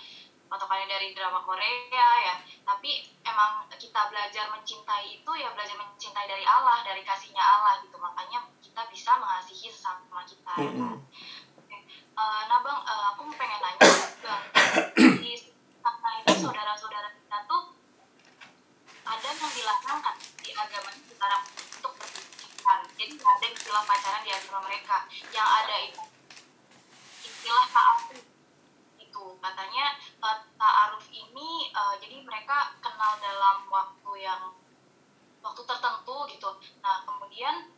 patokannya 0.55 0.87
dari 0.87 1.11
drama 1.17 1.43
Korea 1.43 2.09
ya 2.23 2.35
tapi 2.63 3.11
emang 3.27 3.67
kita 3.75 4.07
belajar 4.07 4.47
mencintai 4.55 5.19
itu 5.19 5.31
ya 5.35 5.51
belajar 5.51 5.75
mencintai 5.75 6.27
dari 6.31 6.47
Allah 6.47 6.85
dari 6.87 7.03
kasihnya 7.03 7.43
Allah 7.43 7.83
gitu 7.83 7.97
makanya 7.99 8.47
kita 8.63 8.87
bisa 8.93 9.19
mengasihi 9.19 9.67
sesama 9.73 10.23
kita 10.23 10.55
mm 10.55 10.71
-hmm. 10.79 10.95
okay. 11.59 11.81
uh, 12.15 12.43
nah 12.47 12.63
bang 12.63 12.81
uh, 12.87 13.05
aku 13.15 13.27
mau 13.27 13.35
pengen 13.35 13.59
nanya 13.59 13.83
bang 14.23 14.43
di 15.19 15.33
sana 15.83 16.09
itu 16.23 16.33
saudara-saudara 16.39 17.09
kita 17.19 17.39
tuh 17.51 17.63
ada 19.05 19.29
yang 19.35 19.53
dilarangkan 19.53 20.17
di 20.39 20.51
agama 20.55 20.91
sekarang 20.95 21.43
untuk 21.83 21.93
berpacaran 21.99 22.89
jadi 22.95 23.13
ada 23.19 23.47
istilah 23.51 23.85
pacaran 23.85 24.23
di 24.23 24.31
agama 24.31 24.59
mereka 24.71 24.97
yang 25.35 25.49
ada 25.49 25.77
itu 25.83 26.13
istilah 27.45 27.69
ta'aruf 27.69 28.25
itu 28.97 29.25
katanya 29.37 30.01
ta'aruf 30.57 31.05
ini 31.13 31.69
uh, 31.77 31.93
jadi 32.01 32.25
mereka 32.25 32.73
kenal 32.81 33.21
dalam 33.21 33.69
waktu 33.69 34.13
yang 34.17 34.49
waktu 35.45 35.61
tertentu 35.69 36.25
gitu. 36.33 36.57
Nah 36.81 37.05
kemudian 37.05 37.69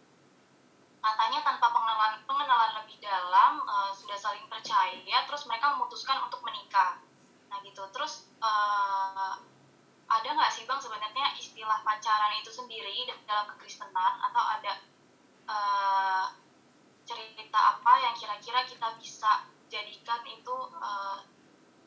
katanya 1.02 1.42
tanpa 1.42 1.74
pengenalan 1.74 2.22
pengenalan 2.30 2.78
lebih 2.78 3.02
dalam 3.02 3.58
uh, 3.66 3.90
sudah 3.90 4.14
saling 4.14 4.46
percaya 4.46 5.26
terus 5.26 5.50
mereka 5.50 5.74
memutuskan 5.74 6.22
untuk 6.22 6.46
menikah. 6.46 7.02
Nah 7.50 7.58
gitu. 7.66 7.82
Terus 7.90 8.30
uh, 8.38 9.34
ada 10.06 10.28
nggak 10.30 10.54
sih 10.54 10.62
bang 10.62 10.78
sebenarnya 10.78 11.34
istilah 11.42 11.82
pacaran 11.82 12.38
itu 12.38 12.54
sendiri 12.54 13.02
dalam 13.26 13.50
kekristenan? 13.50 14.14
Atau 14.30 14.46
ada 14.46 14.72
uh, 15.50 16.26
cerita 17.02 17.58
apa 17.58 17.92
yang 17.98 18.14
kira-kira 18.14 18.62
kita 18.62 18.94
bisa 19.02 19.55
jadikan 19.66 20.22
itu 20.28 20.56
uh, 20.78 21.22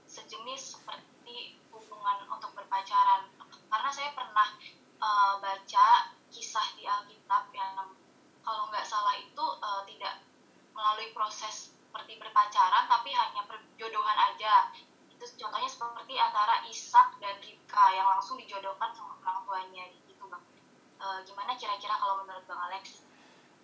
sejenis 0.09 0.77
seperti 0.77 1.59
hubungan 1.69 2.25
untuk 2.31 2.51
berpacaran. 2.55 3.29
Karena 3.69 3.89
saya 3.93 4.11
pernah 4.17 4.49
uh, 4.99 5.33
baca 5.39 5.87
kisah 6.29 6.67
di 6.77 6.85
Alkitab 6.85 7.49
yang 7.53 7.93
kalau 8.41 8.63
nggak 8.73 8.85
salah 8.85 9.15
itu 9.17 9.45
uh, 9.61 9.83
tidak 9.85 10.23
melalui 10.73 11.11
proses 11.11 11.75
seperti 11.89 12.21
berpacaran 12.21 12.85
tapi 12.85 13.11
hanya 13.11 13.43
perjodohan 13.49 14.17
aja. 14.31 14.71
Itu 15.09 15.25
contohnya 15.35 15.67
seperti 15.67 16.15
antara 16.15 16.63
Ishak 16.69 17.19
dan 17.19 17.35
Ribka 17.43 17.85
yang 17.91 18.07
langsung 18.07 18.39
dijodohkan 18.39 18.95
sama 18.95 19.19
orang 19.19 19.43
tuanya 19.43 19.83
gitu 19.91 20.23
bang. 20.31 20.43
E, 20.95 21.05
gimana 21.27 21.57
kira-kira 21.59 21.97
kalau 21.99 22.23
menurut 22.23 22.45
bang 22.47 22.61
Alex 22.71 23.03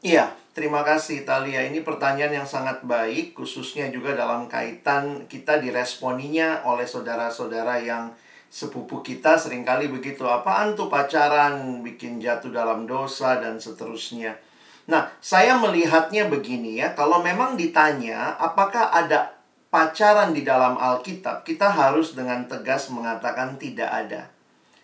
Iya, 0.05 0.29
terima 0.53 0.85
kasih 0.85 1.25
Talia. 1.25 1.65
Ini 1.65 1.81
pertanyaan 1.81 2.45
yang 2.45 2.45
sangat 2.45 2.85
baik, 2.85 3.33
khususnya 3.33 3.89
juga 3.89 4.13
dalam 4.13 4.45
kaitan 4.45 5.25
kita 5.25 5.57
diresponinya 5.57 6.61
oleh 6.61 6.85
saudara-saudara 6.85 7.81
yang 7.81 8.13
sepupu 8.53 9.01
kita 9.01 9.33
sering 9.41 9.65
kali 9.65 9.89
begitu. 9.89 10.21
Apaan 10.29 10.77
tuh 10.77 10.93
pacaran, 10.93 11.81
bikin 11.81 12.21
jatuh 12.21 12.53
dalam 12.53 12.85
dosa, 12.85 13.41
dan 13.41 13.57
seterusnya. 13.57 14.37
Nah, 14.85 15.09
saya 15.17 15.57
melihatnya 15.57 16.29
begini 16.29 16.77
ya, 16.77 16.93
kalau 16.93 17.25
memang 17.25 17.57
ditanya 17.57 18.37
apakah 18.37 18.93
ada 18.93 19.33
pacaran 19.73 20.37
di 20.37 20.45
dalam 20.45 20.77
Alkitab, 20.77 21.41
kita 21.41 21.73
harus 21.73 22.13
dengan 22.13 22.45
tegas 22.45 22.93
mengatakan 22.93 23.57
tidak 23.57 23.89
ada. 23.89 24.29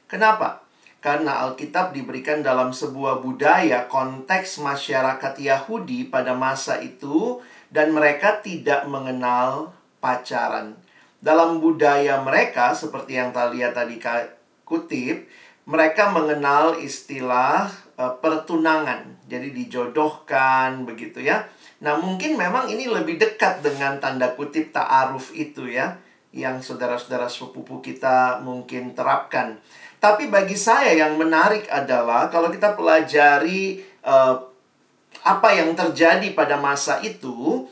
Kenapa? 0.10 0.66
Karena 1.01 1.41
Alkitab 1.50 1.98
diberikan 1.98 2.46
dalam 2.46 2.70
sebuah 2.70 3.25
budaya 3.25 3.89
konteks 3.89 4.62
masyarakat 4.62 5.34
Yahudi 5.41 6.05
pada 6.05 6.38
masa 6.38 6.77
itu 6.77 7.41
dan 7.74 7.89
mereka 7.89 8.38
tidak 8.46 8.86
mengenal 8.86 9.74
pacaran. 9.98 10.77
Dalam 11.17 11.58
budaya 11.58 12.22
mereka 12.22 12.77
seperti 12.77 13.17
yang 13.17 13.34
Talia 13.34 13.74
tadi 13.74 13.98
kutip, 14.62 15.25
mereka 15.65 16.13
mengenal 16.13 16.77
istilah 16.77 17.70
uh, 17.98 18.13
pertunangan. 18.22 19.05
Jadi 19.25 19.53
dijodohkan 19.58 20.86
begitu 20.86 21.22
ya. 21.22 21.50
Nah, 21.81 21.98
mungkin 21.98 22.38
memang 22.38 22.70
ini 22.70 22.86
lebih 22.86 23.17
dekat 23.17 23.65
dengan 23.65 23.98
tanda 23.98 24.38
kutip 24.38 24.70
ta'aruf 24.70 25.34
itu 25.34 25.65
ya 25.65 25.98
yang 26.31 26.63
saudara-saudara 26.63 27.27
sepupu 27.27 27.84
kita 27.84 28.39
mungkin 28.46 28.96
terapkan. 28.96 29.60
Tapi 30.01 30.34
bagi 30.34 30.58
saya 30.58 30.98
yang 30.98 31.13
menarik 31.13 31.70
adalah 31.70 32.25
kalau 32.34 32.50
kita 32.50 32.74
pelajari 32.74 33.86
uh, 34.01 34.34
apa 35.22 35.50
yang 35.53 35.77
terjadi 35.77 36.34
pada 36.34 36.58
masa 36.58 36.98
itu, 37.05 37.70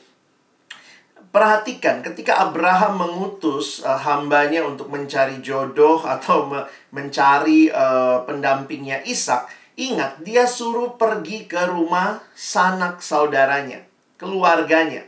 perhatikan 1.33 2.05
ketika 2.05 2.37
Abraham 2.37 3.01
mengutus 3.01 3.81
uh, 3.81 3.97
hambanya 3.97 4.61
untuk 4.61 4.93
mencari 4.93 5.41
jodoh 5.41 6.05
atau 6.13 6.45
me 6.45 6.69
mencari 6.93 7.73
uh, 7.73 8.21
pendampingnya 8.29 9.01
Ishak, 9.09 9.49
ingat 9.73 10.21
dia 10.21 10.45
suruh 10.45 11.01
pergi 11.01 11.49
ke 11.49 11.65
rumah 11.65 12.21
sanak 12.37 13.01
saudaranya, 13.01 13.81
keluarganya. 14.21 15.01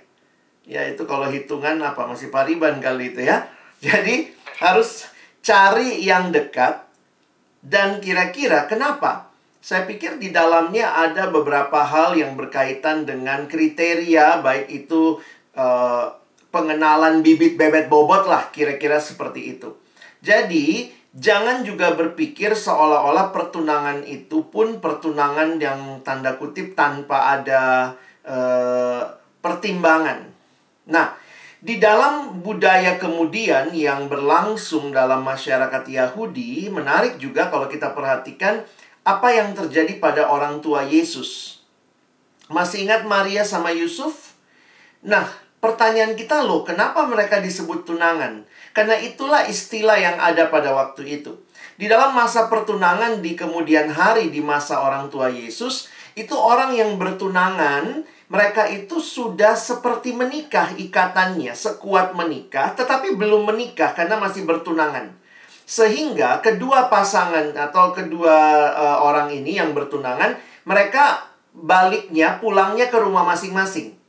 Ya 0.66 0.90
itu 0.90 1.06
kalau 1.06 1.30
hitungan 1.30 1.78
apa 1.86 2.10
masih 2.10 2.34
pariban 2.34 2.82
kali 2.82 3.14
itu 3.14 3.30
ya. 3.30 3.46
Jadi 3.86 4.34
harus 4.58 5.06
cari 5.46 6.02
yang 6.02 6.34
dekat 6.34 6.91
dan 7.62 8.02
kira-kira 8.02 8.66
kenapa? 8.66 9.30
Saya 9.62 9.86
pikir 9.86 10.18
di 10.18 10.34
dalamnya 10.34 10.98
ada 10.98 11.30
beberapa 11.30 11.86
hal 11.86 12.18
yang 12.18 12.34
berkaitan 12.34 13.06
dengan 13.06 13.46
kriteria, 13.46 14.42
baik 14.42 14.74
itu 14.74 15.22
uh, 15.54 16.18
pengenalan 16.50 17.22
bibit 17.22 17.62
bebet 17.62 17.86
bobot 17.86 18.26
lah, 18.26 18.50
kira-kira 18.50 18.98
seperti 18.98 19.54
itu. 19.54 19.78
Jadi, 20.26 20.90
jangan 21.14 21.62
juga 21.62 21.94
berpikir 21.94 22.58
seolah-olah 22.58 23.30
pertunangan 23.30 24.02
itu 24.10 24.50
pun 24.50 24.82
pertunangan 24.82 25.62
yang 25.62 26.02
tanda 26.02 26.42
kutip 26.42 26.74
tanpa 26.74 27.38
ada 27.38 27.94
uh, 28.26 29.06
pertimbangan. 29.46 30.26
Nah, 30.90 31.21
di 31.62 31.78
dalam 31.78 32.42
budaya 32.42 32.98
kemudian 32.98 33.70
yang 33.78 34.10
berlangsung 34.10 34.90
dalam 34.90 35.22
masyarakat 35.22 35.86
Yahudi, 35.86 36.74
menarik 36.74 37.22
juga 37.22 37.54
kalau 37.54 37.70
kita 37.70 37.94
perhatikan 37.94 38.66
apa 39.06 39.30
yang 39.30 39.54
terjadi 39.54 40.02
pada 40.02 40.26
orang 40.26 40.58
tua 40.58 40.82
Yesus. 40.82 41.62
Masih 42.50 42.90
ingat 42.90 43.06
Maria 43.06 43.46
sama 43.46 43.70
Yusuf? 43.70 44.34
Nah, 45.06 45.30
pertanyaan 45.62 46.18
kita 46.18 46.42
loh, 46.42 46.66
kenapa 46.66 47.06
mereka 47.06 47.38
disebut 47.38 47.86
tunangan? 47.86 48.42
Karena 48.74 48.98
itulah 48.98 49.46
istilah 49.46 50.02
yang 50.02 50.18
ada 50.18 50.50
pada 50.50 50.74
waktu 50.74 51.22
itu. 51.22 51.46
Di 51.78 51.86
dalam 51.86 52.18
masa 52.18 52.50
pertunangan 52.50 53.22
di 53.22 53.38
kemudian 53.38 53.94
hari 53.94 54.34
di 54.34 54.42
masa 54.42 54.82
orang 54.82 55.14
tua 55.14 55.30
Yesus, 55.30 55.94
itu 56.18 56.34
orang 56.34 56.74
yang 56.74 56.98
bertunangan, 56.98 58.02
mereka 58.32 58.64
itu 58.72 59.04
sudah 59.04 59.60
seperti 59.60 60.16
menikah 60.16 60.72
ikatannya, 60.80 61.52
sekuat 61.52 62.16
menikah, 62.16 62.72
tetapi 62.80 63.20
belum 63.20 63.52
menikah 63.52 63.92
karena 63.92 64.16
masih 64.16 64.48
bertunangan. 64.48 65.12
Sehingga 65.68 66.40
kedua 66.40 66.88
pasangan 66.88 67.52
atau 67.52 67.92
kedua 67.92 68.36
uh, 68.72 68.98
orang 69.04 69.36
ini 69.36 69.60
yang 69.60 69.76
bertunangan, 69.76 70.40
mereka 70.64 71.28
baliknya 71.52 72.40
pulangnya 72.40 72.88
ke 72.88 73.04
rumah 73.04 73.28
masing-masing. 73.28 74.00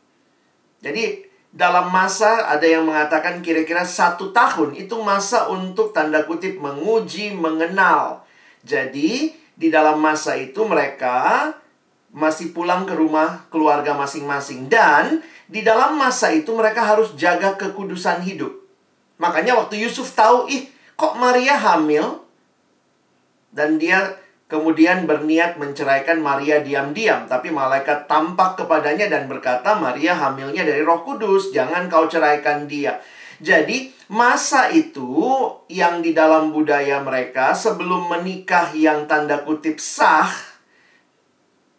Jadi 0.78 1.26
dalam 1.50 1.90
masa 1.90 2.46
ada 2.46 2.62
yang 2.62 2.86
mengatakan 2.86 3.42
kira-kira 3.42 3.82
satu 3.82 4.30
tahun 4.30 4.78
itu 4.78 5.02
masa 5.02 5.50
untuk 5.50 5.90
tanda 5.90 6.22
kutip 6.22 6.62
menguji, 6.62 7.34
mengenal. 7.34 8.22
Jadi 8.62 9.34
di 9.58 9.68
dalam 9.68 9.98
masa 9.98 10.38
itu 10.38 10.62
mereka 10.62 11.50
masih 12.12 12.52
pulang 12.52 12.84
ke 12.84 12.92
rumah 12.92 13.48
keluarga 13.48 13.96
masing-masing 13.96 14.68
dan 14.68 15.24
di 15.48 15.64
dalam 15.64 15.96
masa 15.96 16.28
itu 16.32 16.52
mereka 16.52 16.84
harus 16.84 17.16
jaga 17.16 17.56
kekudusan 17.56 18.20
hidup. 18.20 18.52
Makanya 19.16 19.56
waktu 19.56 19.80
Yusuf 19.80 20.12
tahu, 20.12 20.48
ih 20.48 20.68
kok 20.96 21.16
Maria 21.16 21.56
hamil? 21.56 22.24
Dan 23.52 23.76
dia 23.76 24.16
kemudian 24.48 25.08
berniat 25.08 25.56
menceraikan 25.56 26.20
Maria 26.20 26.60
diam-diam, 26.60 27.24
tapi 27.24 27.48
malaikat 27.48 28.04
tampak 28.08 28.60
kepadanya 28.60 29.08
dan 29.08 29.28
berkata, 29.28 29.76
"Maria 29.76 30.12
hamilnya 30.12 30.64
dari 30.64 30.84
Roh 30.84 31.00
Kudus, 31.00 31.52
jangan 31.52 31.88
kau 31.88 32.08
ceraikan 32.08 32.68
dia." 32.68 33.00
Jadi, 33.40 33.90
masa 34.12 34.68
itu 34.70 35.08
yang 35.68 36.04
di 36.04 36.12
dalam 36.12 36.52
budaya 36.52 37.00
mereka 37.00 37.56
sebelum 37.56 38.08
menikah 38.08 38.70
yang 38.76 39.08
tanda 39.08 39.42
kutip 39.42 39.80
sah 39.82 40.51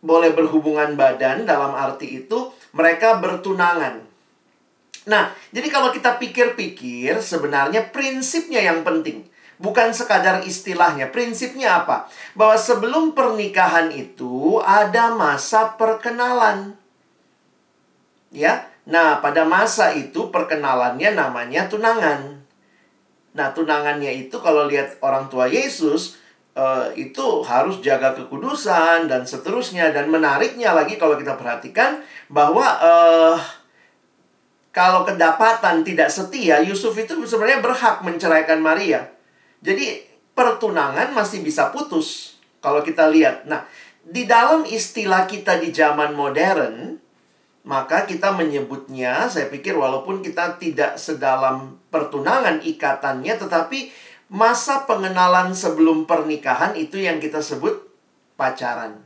boleh 0.03 0.35
berhubungan 0.35 0.99
badan 0.99 1.47
dalam 1.47 1.71
arti 1.71 2.19
itu 2.27 2.51
mereka 2.75 3.23
bertunangan. 3.23 4.03
Nah, 5.07 5.31
jadi 5.55 5.67
kalau 5.71 5.95
kita 5.95 6.19
pikir-pikir 6.19 7.23
sebenarnya 7.23 7.87
prinsipnya 7.91 8.59
yang 8.59 8.83
penting. 8.83 9.23
Bukan 9.63 9.95
sekadar 9.95 10.43
istilahnya, 10.43 11.07
prinsipnya 11.07 11.83
apa? 11.83 12.11
Bahwa 12.35 12.59
sebelum 12.59 13.15
pernikahan 13.15 13.95
itu 13.95 14.59
ada 14.59 15.15
masa 15.15 15.79
perkenalan. 15.79 16.75
Ya. 18.33 18.67
Nah, 18.83 19.23
pada 19.23 19.47
masa 19.47 19.95
itu 19.95 20.27
perkenalannya 20.27 21.15
namanya 21.15 21.71
tunangan. 21.71 22.43
Nah, 23.31 23.47
tunangannya 23.55 24.27
itu 24.27 24.35
kalau 24.43 24.67
lihat 24.67 24.99
orang 24.99 25.31
tua 25.31 25.47
Yesus 25.47 26.19
uh, 26.57 26.89
itu 26.93 27.41
harus 27.45 27.81
jaga 27.81 28.13
kekudusan 28.17 29.09
dan 29.09 29.25
seterusnya 29.25 29.93
dan 29.93 30.09
menariknya 30.09 30.73
lagi 30.73 30.97
kalau 30.97 31.17
kita 31.17 31.37
perhatikan 31.37 32.01
bahwa 32.29 32.65
uh, 32.81 33.37
kalau 34.73 35.05
kedapatan 35.05 35.85
tidak 35.85 36.09
setia, 36.09 36.57
Yusuf 36.65 36.97
itu 36.97 37.13
sebenarnya 37.29 37.61
berhak 37.61 38.01
menceraikan 38.01 38.57
Maria. 38.57 39.05
Jadi 39.61 40.01
pertunangan 40.33 41.13
masih 41.13 41.45
bisa 41.45 41.69
putus 41.69 42.41
kalau 42.57 42.81
kita 42.81 43.05
lihat. 43.05 43.45
Nah, 43.45 43.69
di 44.01 44.25
dalam 44.25 44.65
istilah 44.65 45.29
kita 45.29 45.61
di 45.61 45.69
zaman 45.69 46.17
modern, 46.17 46.97
maka 47.63 48.03
kita 48.09 48.33
menyebutnya, 48.35 49.29
saya 49.29 49.47
pikir 49.47 49.77
walaupun 49.77 50.19
kita 50.19 50.57
tidak 50.57 50.97
sedalam 50.97 51.79
pertunangan 51.93 52.59
ikatannya, 52.59 53.39
tetapi 53.39 53.93
masa 54.33 54.89
pengenalan 54.89 55.53
sebelum 55.53 56.09
pernikahan 56.09 56.73
itu 56.73 56.97
yang 56.97 57.21
kita 57.21 57.37
sebut 57.37 57.85
pacaran. 58.33 58.97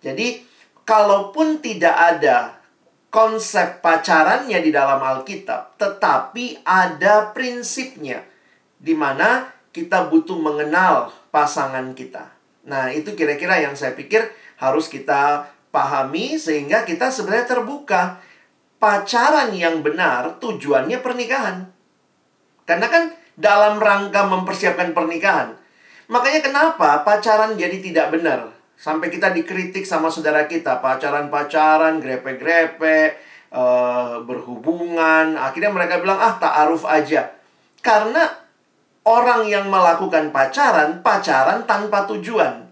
Jadi, 0.00 0.40
kalaupun 0.88 1.60
tidak 1.60 1.92
ada 1.92 2.56
konsep 3.12 3.84
pacarannya 3.84 4.56
di 4.64 4.72
dalam 4.72 5.04
Alkitab, 5.04 5.76
tetapi 5.76 6.64
ada 6.64 7.36
prinsipnya 7.36 8.24
di 8.80 8.96
mana 8.96 9.52
kita 9.68 10.08
butuh 10.08 10.40
mengenal 10.40 11.12
pasangan 11.28 11.92
kita. 11.92 12.32
Nah, 12.64 12.88
itu 12.88 13.12
kira-kira 13.12 13.60
yang 13.60 13.76
saya 13.76 13.92
pikir 13.92 14.32
harus 14.56 14.88
kita 14.88 15.52
pahami 15.68 16.40
sehingga 16.40 16.88
kita 16.88 17.12
sebenarnya 17.12 17.52
terbuka. 17.52 18.24
Pacaran 18.78 19.50
yang 19.58 19.82
benar 19.82 20.38
tujuannya 20.38 21.02
pernikahan. 21.02 21.66
Karena 22.62 22.86
kan 22.86 23.10
dalam 23.38 23.78
rangka 23.78 24.26
mempersiapkan 24.26 24.90
pernikahan. 24.90 25.54
Makanya 26.10 26.42
kenapa 26.42 27.06
pacaran 27.06 27.54
jadi 27.54 27.78
tidak 27.78 28.18
benar? 28.18 28.50
Sampai 28.78 29.10
kita 29.10 29.30
dikritik 29.30 29.86
sama 29.86 30.10
saudara 30.10 30.46
kita, 30.50 30.82
pacaran-pacaran, 30.82 32.02
grepe-grepe, 32.02 33.18
uh, 33.54 34.22
berhubungan. 34.26 35.38
Akhirnya 35.38 35.70
mereka 35.70 36.02
bilang, 36.02 36.18
ah 36.18 36.38
ta'aruf 36.38 36.86
aja. 36.86 37.30
Karena 37.82 38.26
orang 39.06 39.46
yang 39.46 39.66
melakukan 39.70 40.30
pacaran, 40.30 41.02
pacaran 41.02 41.66
tanpa 41.66 42.06
tujuan. 42.10 42.67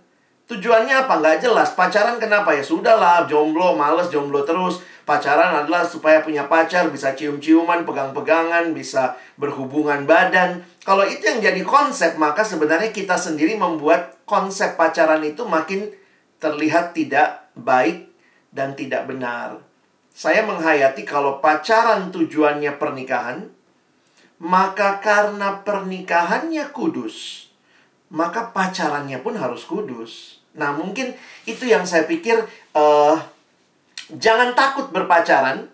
Tujuannya 0.46 0.94
apa? 1.06 1.18
Nggak 1.18 1.42
jelas. 1.42 1.74
Pacaran 1.74 2.22
kenapa? 2.22 2.54
Ya 2.54 2.62
sudahlah, 2.62 3.26
jomblo, 3.26 3.74
males 3.74 4.06
jomblo 4.14 4.46
terus. 4.46 4.78
Pacaran 5.02 5.62
adalah 5.62 5.86
supaya 5.86 6.22
punya 6.22 6.46
pacar, 6.50 6.90
bisa 6.90 7.14
cium-ciuman, 7.14 7.86
pegang-pegangan, 7.86 8.74
bisa 8.74 9.18
berhubungan 9.38 10.02
badan. 10.02 10.66
Kalau 10.82 11.06
itu 11.06 11.22
yang 11.22 11.38
jadi 11.42 11.62
konsep, 11.62 12.18
maka 12.18 12.42
sebenarnya 12.42 12.90
kita 12.90 13.14
sendiri 13.14 13.54
membuat 13.54 14.22
konsep 14.26 14.74
pacaran 14.74 15.22
itu 15.22 15.46
makin 15.46 15.90
terlihat 16.42 16.94
tidak 16.94 17.50
baik 17.54 18.10
dan 18.50 18.74
tidak 18.74 19.06
benar. 19.06 19.62
Saya 20.10 20.42
menghayati 20.42 21.06
kalau 21.06 21.38
pacaran 21.38 22.10
tujuannya 22.10 22.74
pernikahan, 22.74 23.46
maka 24.42 24.98
karena 24.98 25.62
pernikahannya 25.62 26.70
kudus, 26.74 27.45
maka 28.16 28.48
pacarannya 28.56 29.20
pun 29.20 29.36
harus 29.36 29.68
kudus. 29.68 30.40
Nah, 30.56 30.72
mungkin 30.72 31.12
itu 31.44 31.68
yang 31.68 31.84
saya 31.84 32.08
pikir 32.08 32.40
uh, 32.72 33.16
jangan 34.16 34.56
takut 34.56 34.88
berpacaran. 34.88 35.68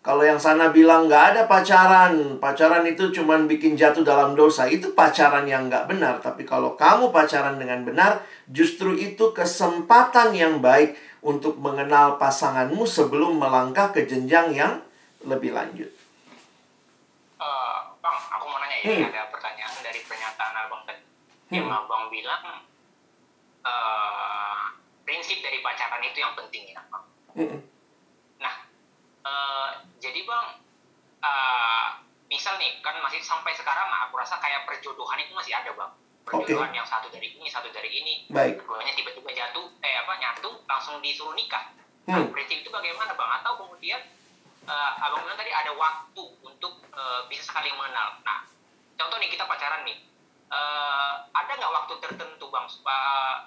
Kalau 0.00 0.24
yang 0.24 0.40
sana 0.40 0.72
bilang 0.72 1.12
nggak 1.12 1.24
ada 1.36 1.42
pacaran, 1.44 2.40
pacaran 2.40 2.88
itu 2.88 3.12
cuma 3.12 3.36
bikin 3.44 3.76
jatuh 3.76 4.00
dalam 4.00 4.32
dosa, 4.32 4.64
itu 4.64 4.96
pacaran 4.96 5.44
yang 5.44 5.68
nggak 5.68 5.92
benar. 5.92 6.24
Tapi 6.24 6.48
kalau 6.48 6.72
kamu 6.72 7.12
pacaran 7.12 7.60
dengan 7.60 7.84
benar, 7.84 8.24
justru 8.48 8.96
itu 8.96 9.36
kesempatan 9.36 10.32
yang 10.32 10.64
baik 10.64 10.96
untuk 11.20 11.60
mengenal 11.60 12.16
pasanganmu 12.16 12.88
sebelum 12.88 13.36
melangkah 13.36 13.92
ke 13.92 14.08
jenjang 14.08 14.56
yang 14.56 14.80
lebih 15.20 15.52
lanjut 15.52 15.92
uh, 17.40 17.78
bang 17.98 18.18
aku 18.36 18.44
mau 18.46 18.58
nanya 18.60 18.76
ini 18.84 18.92
hmm. 19.00 19.10
ada 19.10 19.22
pertanyaan 19.32 19.76
dari 19.80 20.00
pernyataan 20.04 20.54
abang 20.54 20.82
tadi. 20.84 20.99
Yang 21.50 21.66
abang 21.66 22.08
bilang 22.08 22.62
uh, 23.66 24.62
prinsip 25.02 25.42
dari 25.42 25.58
pacaran 25.60 26.02
itu 26.06 26.18
yang 26.22 26.34
penting 26.38 26.70
ya 26.70 26.82
bang 26.86 27.04
hmm. 27.36 27.58
nah 28.38 28.54
uh, 29.26 29.68
jadi 29.98 30.22
bang 30.22 30.46
uh, 31.22 31.86
misal 32.30 32.54
nih 32.62 32.78
kan 32.80 32.94
masih 33.02 33.18
sampai 33.20 33.50
sekarang 33.58 33.90
aku 34.06 34.14
rasa 34.18 34.38
kayak 34.38 34.66
perjodohan 34.66 35.18
itu 35.18 35.34
masih 35.34 35.52
ada 35.54 35.74
bang 35.74 35.92
perjodohan 36.22 36.70
okay. 36.70 36.78
yang 36.78 36.86
satu 36.86 37.10
dari 37.10 37.34
ini 37.34 37.46
satu 37.50 37.68
dari 37.74 37.90
ini 37.90 38.14
Baik. 38.30 38.62
keduanya 38.62 38.94
tiba-tiba 38.94 39.30
jatuh 39.34 39.66
eh 39.82 39.94
apa 40.06 40.12
nyatu 40.22 40.50
langsung 40.70 41.02
disuruh 41.02 41.34
nikah 41.34 41.74
nah, 42.06 42.22
hmm. 42.22 42.30
prinsip 42.30 42.62
itu 42.62 42.70
bagaimana 42.70 43.12
bang 43.18 43.30
atau 43.42 43.52
kemudian 43.66 44.00
uh, 44.70 44.90
abang 45.02 45.26
bilang 45.26 45.38
tadi 45.38 45.52
ada 45.54 45.72
waktu 45.74 46.24
untuk 46.46 46.84
uh, 46.94 47.24
bisa 47.30 47.46
saling 47.48 47.74
mengenal. 47.74 48.20
Nah, 48.22 48.46
contoh 48.98 49.16
nih 49.18 49.30
kita 49.32 49.44
pacaran 49.46 49.86
nih, 49.86 49.98
uh, 50.50 51.12
ada 51.30 51.52
nggak 51.56 51.72
waktu 51.72 51.94
tertentu 52.02 52.46
bang 52.50 52.66
supaya 52.66 53.46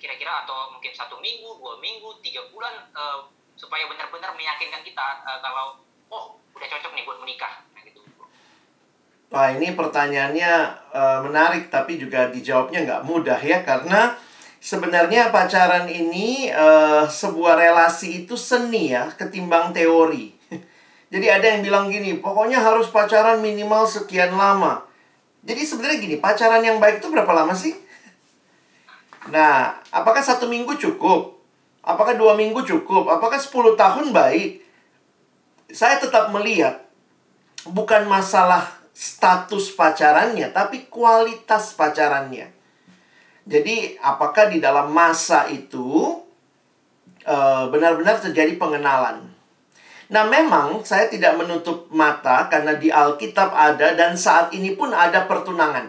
kira-kira 0.00 0.42
atau 0.42 0.74
mungkin 0.74 0.90
satu 0.90 1.20
minggu, 1.22 1.62
dua 1.62 1.78
minggu, 1.78 2.18
tiga 2.24 2.42
bulan 2.50 2.74
uh, 2.90 3.22
supaya 3.54 3.86
benar-benar 3.86 4.34
meyakinkan 4.34 4.82
kita 4.82 5.22
uh, 5.22 5.38
kalau 5.38 5.78
oh 6.10 6.34
udah 6.56 6.66
cocok 6.66 6.92
nih 6.98 7.04
buat 7.06 7.18
menikah. 7.22 7.62
Nah, 7.70 7.80
gitu. 7.86 8.02
Wah 9.30 9.54
ini 9.54 9.78
pertanyaannya 9.78 10.52
uh, 10.90 11.18
menarik 11.22 11.70
tapi 11.70 12.02
juga 12.02 12.26
dijawabnya 12.34 12.82
nggak 12.82 13.04
mudah 13.06 13.38
ya 13.38 13.62
karena 13.62 14.18
sebenarnya 14.58 15.30
pacaran 15.30 15.86
ini 15.86 16.50
uh, 16.50 17.06
sebuah 17.06 17.58
relasi 17.58 18.26
itu 18.26 18.34
seni 18.34 18.90
ya 18.90 19.10
ketimbang 19.14 19.70
teori. 19.70 20.34
Jadi 21.12 21.26
ada 21.28 21.44
yang 21.44 21.60
bilang 21.60 21.86
gini, 21.92 22.18
pokoknya 22.18 22.62
harus 22.62 22.88
pacaran 22.88 23.38
minimal 23.42 23.84
sekian 23.84 24.32
lama. 24.32 24.91
Jadi 25.42 25.62
sebenarnya 25.66 25.98
gini, 25.98 26.16
pacaran 26.22 26.62
yang 26.62 26.78
baik 26.78 27.02
itu 27.02 27.10
berapa 27.10 27.30
lama 27.34 27.54
sih? 27.54 27.74
Nah, 29.30 29.78
apakah 29.90 30.22
satu 30.22 30.46
minggu 30.46 30.78
cukup? 30.78 31.38
Apakah 31.82 32.14
dua 32.14 32.38
minggu 32.38 32.62
cukup? 32.62 33.10
Apakah 33.10 33.42
sepuluh 33.42 33.74
tahun 33.74 34.14
baik? 34.14 34.62
saya 35.72 35.96
tetap 35.98 36.28
melihat 36.30 36.84
bukan 37.64 38.04
masalah 38.04 38.68
status 38.92 39.72
pacarannya, 39.72 40.52
tapi 40.52 40.86
kualitas 40.92 41.72
pacarannya. 41.72 42.52
Jadi, 43.48 43.98
apakah 43.98 44.52
di 44.52 44.62
dalam 44.62 44.92
masa 44.92 45.48
itu 45.48 46.20
eh, 47.24 47.64
benar-benar 47.72 48.20
terjadi 48.20 48.54
pengenalan? 48.60 49.31
Nah, 50.12 50.28
memang 50.28 50.84
saya 50.84 51.08
tidak 51.08 51.40
menutup 51.40 51.88
mata 51.88 52.44
karena 52.52 52.76
di 52.76 52.92
Alkitab 52.92 53.48
ada 53.48 53.96
dan 53.96 54.12
saat 54.12 54.52
ini 54.52 54.76
pun 54.76 54.92
ada 54.92 55.24
pertunangan. 55.24 55.88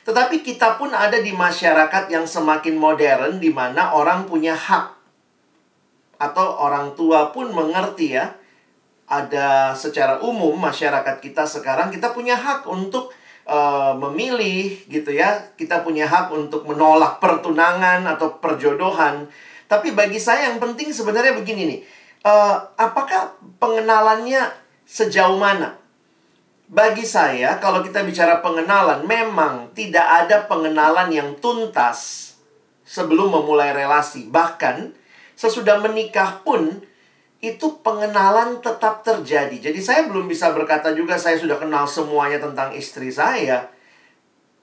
Tetapi 0.00 0.40
kita 0.40 0.80
pun 0.80 0.96
ada 0.96 1.20
di 1.20 1.28
masyarakat 1.36 2.08
yang 2.08 2.24
semakin 2.24 2.80
modern 2.80 3.36
di 3.36 3.52
mana 3.52 3.92
orang 3.92 4.24
punya 4.24 4.56
hak 4.56 4.96
atau 6.16 6.56
orang 6.56 6.96
tua 6.96 7.28
pun 7.36 7.52
mengerti 7.52 8.16
ya. 8.16 8.32
Ada 9.10 9.76
secara 9.76 10.24
umum 10.24 10.56
masyarakat 10.56 11.20
kita 11.20 11.44
sekarang 11.44 11.92
kita 11.92 12.16
punya 12.16 12.40
hak 12.40 12.64
untuk 12.64 13.12
uh, 13.44 13.92
memilih 13.92 14.72
gitu 14.88 15.12
ya. 15.12 15.36
Kita 15.52 15.84
punya 15.84 16.08
hak 16.08 16.32
untuk 16.32 16.64
menolak 16.64 17.20
pertunangan 17.20 18.08
atau 18.08 18.40
perjodohan. 18.40 19.28
Tapi 19.68 19.92
bagi 19.92 20.16
saya 20.16 20.48
yang 20.48 20.56
penting 20.56 20.96
sebenarnya 20.96 21.36
begini 21.36 21.62
nih. 21.68 21.99
Uh, 22.20 22.60
apakah 22.76 23.32
pengenalannya 23.56 24.52
sejauh 24.84 25.40
mana? 25.40 25.80
Bagi 26.70 27.02
saya, 27.02 27.58
kalau 27.58 27.82
kita 27.82 28.04
bicara 28.06 28.38
pengenalan, 28.44 29.02
memang 29.08 29.74
tidak 29.74 30.06
ada 30.06 30.46
pengenalan 30.46 31.10
yang 31.10 31.34
tuntas 31.40 32.30
sebelum 32.86 33.34
memulai 33.34 33.74
relasi. 33.74 34.30
Bahkan, 34.30 34.94
sesudah 35.34 35.82
menikah 35.82 36.44
pun, 36.46 36.78
itu 37.40 37.80
pengenalan 37.80 38.60
tetap 38.60 39.00
terjadi. 39.00 39.72
Jadi 39.72 39.80
saya 39.80 40.04
belum 40.06 40.28
bisa 40.28 40.52
berkata 40.52 40.92
juga 40.92 41.16
saya 41.16 41.40
sudah 41.40 41.56
kenal 41.56 41.88
semuanya 41.88 42.36
tentang 42.36 42.76
istri 42.76 43.08
saya. 43.08 43.72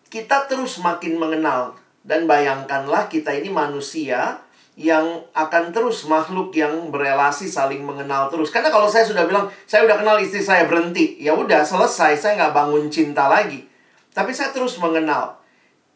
Kita 0.07 0.45
terus 0.45 0.77
makin 0.79 1.17
mengenal. 1.17 1.73
Dan 2.07 2.23
bayangkanlah 2.23 3.11
kita 3.11 3.35
ini 3.35 3.51
manusia 3.51 4.39
yang 4.77 5.25
akan 5.33 5.73
terus 5.73 6.05
makhluk 6.05 6.53
yang 6.53 6.93
berelasi 6.93 7.49
saling 7.49 7.81
mengenal 7.81 8.29
terus. 8.29 8.53
Karena 8.53 8.69
kalau 8.69 8.85
saya 8.85 9.01
sudah 9.01 9.25
bilang, 9.25 9.49
saya 9.65 9.89
udah 9.89 9.97
kenal 9.97 10.21
istri 10.21 10.37
saya 10.37 10.69
berhenti, 10.69 11.17
ya 11.17 11.33
udah 11.33 11.65
selesai, 11.65 12.13
saya 12.13 12.37
nggak 12.37 12.53
bangun 12.53 12.85
cinta 12.93 13.25
lagi. 13.25 13.65
Tapi 14.13 14.29
saya 14.29 14.53
terus 14.53 14.77
mengenal. 14.77 15.41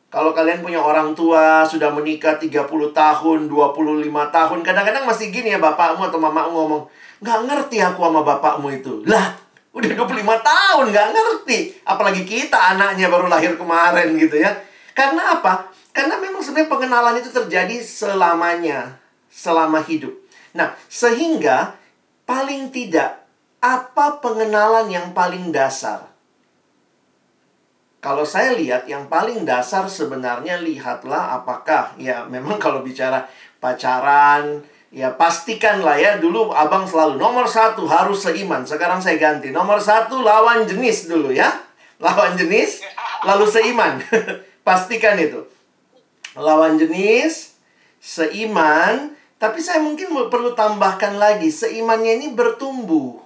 Kalau 0.09 0.33
kalian 0.33 0.65
punya 0.65 0.81
orang 0.81 1.13
tua, 1.13 1.63
sudah 1.63 1.93
menikah 1.93 2.35
30 2.35 2.67
tahun, 2.91 3.39
25 3.47 4.27
tahun, 4.33 4.59
kadang-kadang 4.65 5.05
masih 5.05 5.29
gini 5.29 5.53
ya 5.53 5.61
bapakmu 5.61 6.01
atau 6.09 6.19
mamamu 6.19 6.51
ngomong, 6.51 6.83
nggak 7.21 7.39
ngerti 7.47 7.77
aku 7.85 8.01
sama 8.01 8.25
bapakmu 8.25 8.67
itu. 8.75 9.05
Lah, 9.05 9.37
udah 9.71 9.87
25 9.93 10.41
tahun 10.41 10.85
nggak 10.89 11.07
ngerti. 11.15 11.57
Apalagi 11.85 12.25
kita 12.25 12.75
anaknya 12.75 13.13
baru 13.13 13.29
lahir 13.29 13.53
kemarin 13.55 14.17
gitu 14.17 14.41
ya. 14.41 14.51
Karena 14.91 15.37
apa? 15.39 15.69
Karena 15.91 16.15
memang 16.19 16.39
sebenarnya 16.39 16.71
pengenalan 16.71 17.15
itu 17.19 17.29
terjadi 17.31 17.83
selamanya, 17.83 18.95
selama 19.27 19.83
hidup. 19.83 20.15
Nah, 20.55 20.75
sehingga 20.87 21.75
paling 22.23 22.71
tidak 22.71 23.27
apa 23.59 24.19
pengenalan 24.23 24.87
yang 24.87 25.11
paling 25.11 25.51
dasar? 25.51 26.11
Kalau 28.01 28.25
saya 28.25 28.57
lihat 28.57 28.89
yang 28.89 29.05
paling 29.05 29.45
dasar 29.45 29.85
sebenarnya 29.85 30.57
lihatlah 30.57 31.37
apakah 31.37 31.93
ya 32.01 32.25
memang 32.25 32.57
kalau 32.57 32.81
bicara 32.81 33.29
pacaran 33.61 34.65
ya 34.89 35.13
pastikanlah 35.15 35.95
ya 35.95 36.17
dulu 36.19 36.51
abang 36.51 36.83
selalu 36.83 37.15
nomor 37.15 37.47
satu 37.47 37.87
harus 37.87 38.27
seiman 38.27 38.67
sekarang 38.67 38.99
saya 38.99 39.15
ganti 39.15 39.53
nomor 39.53 39.79
satu 39.79 40.19
lawan 40.19 40.67
jenis 40.67 41.07
dulu 41.07 41.31
ya 41.31 41.47
lawan 42.03 42.35
jenis 42.35 42.83
lalu 43.23 43.47
seiman 43.47 44.03
pastikan 44.67 45.15
itu 45.15 45.47
lawan 46.35 46.79
jenis, 46.79 47.55
seiman, 47.99 49.15
tapi 49.41 49.57
saya 49.57 49.81
mungkin 49.81 50.13
perlu 50.29 50.53
tambahkan 50.53 51.17
lagi, 51.17 51.49
seimannya 51.49 52.21
ini 52.21 52.27
bertumbuh. 52.37 53.17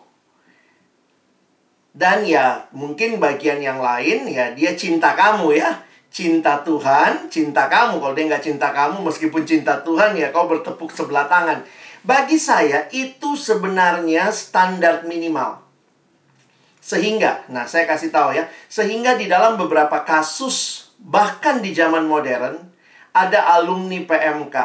Dan 1.96 2.28
ya, 2.28 2.68
mungkin 2.76 3.24
bagian 3.24 3.64
yang 3.64 3.80
lain 3.80 4.28
ya 4.28 4.52
dia 4.52 4.76
cinta 4.76 5.16
kamu 5.16 5.56
ya. 5.56 5.84
Cinta 6.16 6.64
Tuhan, 6.64 7.28
cinta 7.28 7.68
kamu. 7.68 8.00
Kalau 8.00 8.16
dia 8.16 8.28
nggak 8.32 8.44
cinta 8.44 8.72
kamu, 8.72 9.04
meskipun 9.04 9.44
cinta 9.44 9.84
Tuhan 9.84 10.16
ya 10.16 10.32
kau 10.32 10.48
bertepuk 10.48 10.92
sebelah 10.92 11.28
tangan. 11.28 11.64
Bagi 12.08 12.40
saya 12.40 12.88
itu 12.92 13.36
sebenarnya 13.36 14.32
standar 14.32 15.04
minimal. 15.04 15.60
Sehingga, 16.80 17.44
nah 17.52 17.68
saya 17.68 17.84
kasih 17.84 18.16
tahu 18.16 18.32
ya, 18.32 18.48
sehingga 18.72 19.20
di 19.20 19.28
dalam 19.28 19.60
beberapa 19.60 20.06
kasus 20.08 20.88
bahkan 21.04 21.60
di 21.60 21.76
zaman 21.76 22.08
modern 22.08 22.75
ada 23.16 23.56
alumni 23.56 24.04
PMK 24.04 24.56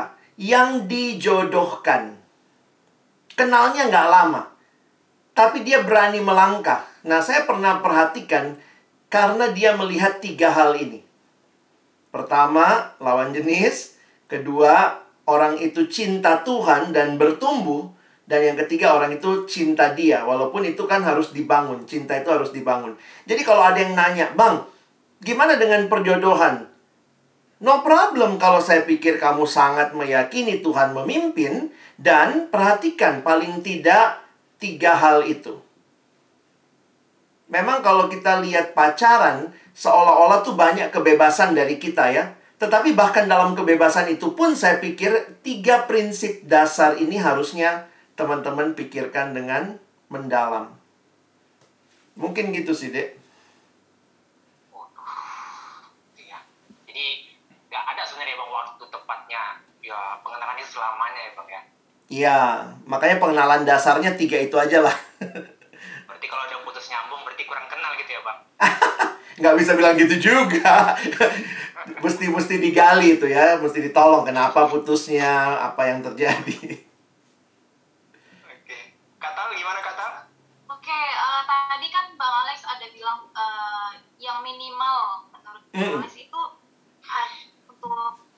yang 0.42 0.90
dijodohkan. 0.90 2.18
Kenalnya 3.38 3.86
nggak 3.86 4.08
lama, 4.10 4.42
tapi 5.30 5.62
dia 5.62 5.86
berani 5.86 6.18
melangkah. 6.18 6.82
Nah, 7.06 7.22
saya 7.22 7.46
pernah 7.46 7.78
perhatikan 7.78 8.58
karena 9.08 9.54
dia 9.54 9.72
melihat 9.78 10.18
tiga 10.18 10.50
hal 10.52 10.76
ini. 10.76 11.00
Pertama, 12.10 12.92
lawan 12.98 13.30
jenis. 13.30 13.96
Kedua, 14.26 14.98
orang 15.24 15.56
itu 15.62 15.86
cinta 15.86 16.42
Tuhan 16.42 16.90
dan 16.90 17.16
bertumbuh. 17.16 17.88
Dan 18.26 18.54
yang 18.54 18.58
ketiga, 18.66 18.94
orang 18.94 19.16
itu 19.16 19.46
cinta 19.50 19.90
dia. 19.94 20.22
Walaupun 20.22 20.62
itu 20.62 20.86
kan 20.86 21.02
harus 21.02 21.34
dibangun. 21.34 21.82
Cinta 21.86 22.14
itu 22.18 22.30
harus 22.30 22.54
dibangun. 22.54 22.94
Jadi 23.26 23.42
kalau 23.42 23.62
ada 23.62 23.78
yang 23.78 23.94
nanya, 23.98 24.30
Bang, 24.38 24.66
gimana 25.18 25.58
dengan 25.58 25.86
perjodohan? 25.90 26.69
No 27.61 27.85
problem 27.85 28.40
kalau 28.40 28.57
saya 28.57 28.88
pikir 28.88 29.20
kamu 29.20 29.44
sangat 29.44 29.92
meyakini 29.92 30.64
Tuhan 30.64 30.96
memimpin 30.96 31.68
dan 32.01 32.49
perhatikan 32.49 33.20
paling 33.20 33.61
tidak 33.61 34.25
tiga 34.57 34.96
hal 34.96 35.29
itu. 35.29 35.61
Memang 37.53 37.85
kalau 37.85 38.09
kita 38.09 38.40
lihat 38.40 38.73
pacaran 38.73 39.53
seolah-olah 39.77 40.40
tuh 40.40 40.57
banyak 40.57 40.88
kebebasan 40.88 41.53
dari 41.53 41.77
kita 41.77 42.09
ya. 42.09 42.33
Tetapi 42.57 42.96
bahkan 42.96 43.29
dalam 43.29 43.53
kebebasan 43.53 44.09
itu 44.09 44.33
pun 44.33 44.57
saya 44.57 44.81
pikir 44.81 45.40
tiga 45.44 45.85
prinsip 45.85 46.40
dasar 46.49 46.96
ini 46.96 47.20
harusnya 47.20 47.88
teman-teman 48.16 48.73
pikirkan 48.73 49.37
dengan 49.37 49.77
mendalam. 50.09 50.73
Mungkin 52.16 52.57
gitu 52.57 52.73
sih, 52.73 52.88
Dek. 52.88 53.20
ya 59.90 60.23
pengenalan 60.23 60.55
itu 60.62 60.79
selamanya 60.79 61.20
ya 61.27 61.33
bang 61.35 61.49
ya 61.51 61.62
iya 62.11 62.66
makanya 62.90 63.23
pengenalan 63.23 63.62
dasarnya 63.62 64.18
tiga 64.18 64.35
itu 64.35 64.59
aja 64.59 64.83
lah. 64.83 64.96
Berarti 66.11 66.27
kalau 66.27 66.42
ada 66.42 66.59
putus 66.66 66.90
nyambung 66.90 67.23
berarti 67.23 67.46
kurang 67.46 67.70
kenal 67.70 67.94
gitu 67.94 68.11
ya 68.11 68.20
bang 68.27 68.38
nggak 69.40 69.57
bisa 69.57 69.73
bilang 69.79 69.94
gitu 69.96 70.18
juga. 70.18 70.99
Mesti 71.81 72.29
mesti 72.29 72.61
digali 72.61 73.16
itu 73.16 73.25
ya 73.31 73.57
mesti 73.57 73.81
ditolong 73.81 74.27
kenapa 74.27 74.68
putusnya 74.68 75.57
apa 75.64 75.88
yang 75.88 76.05
terjadi. 76.05 76.77
Oke. 78.44 78.79
Kata 79.16 79.40
gimana 79.55 79.81
kata 79.81 80.29
oke 80.66 81.01
uh, 81.14 81.42
tadi 81.46 81.88
kan 81.88 82.11
bang 82.18 82.35
Alex 82.44 82.59
ada 82.66 82.87
bilang 82.90 83.31
uh, 83.33 83.94
yang 84.20 84.42
minimal 84.42 85.31
menurut 85.31 85.62
bang 85.73 86.05
Alex 86.05 86.18
itu 86.18 86.42
uh, 87.07 87.31
untuk 87.70 88.29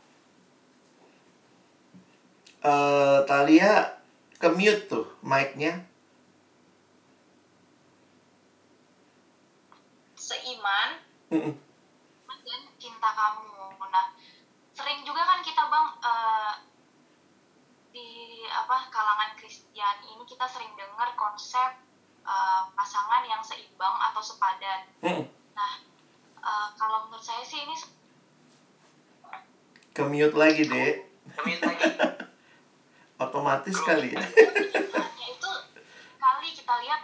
uh, 2.63 3.19
Talia 3.27 3.99
ke 4.39 4.49
mute 4.51 4.91
tuh 4.91 5.07
mic-nya. 5.23 5.83
Seiman 10.19 10.99
dan 12.43 12.61
cinta 12.79 13.09
kamu. 13.15 13.79
Nah, 13.79 14.07
sering 14.75 15.07
juga 15.07 15.23
kan 15.23 15.39
kita 15.43 15.63
bang 15.71 15.89
uh, 16.03 16.55
di 17.93 18.43
apa 18.49 18.89
kalangan 18.89 19.37
Kristen 19.39 19.97
ini 20.03 20.25
kita 20.25 20.47
sering 20.49 20.73
dengar 20.75 21.13
konsep 21.15 21.79
uh, 22.27 22.63
pasangan 22.75 23.23
yang 23.27 23.43
seimbang 23.43 23.95
atau 24.11 24.23
sepadan. 24.23 24.91
Nah, 25.03 25.73
uh, 26.43 26.69
kalau 26.75 27.07
menurut 27.07 27.23
saya 27.23 27.43
sih 27.47 27.63
ini 27.63 27.77
ke 29.93 30.03
mute 30.09 30.35
lagi 30.35 30.65
deh. 30.65 31.05
Ke 31.37 31.41
mute 31.45 31.63
lagi. 31.63 31.85
otomatis 33.29 33.77
kali 33.83 34.15
ya. 34.15 34.23
itu 35.33 35.51
kali 36.19 36.49
kita 36.55 36.75
lihat 36.83 37.03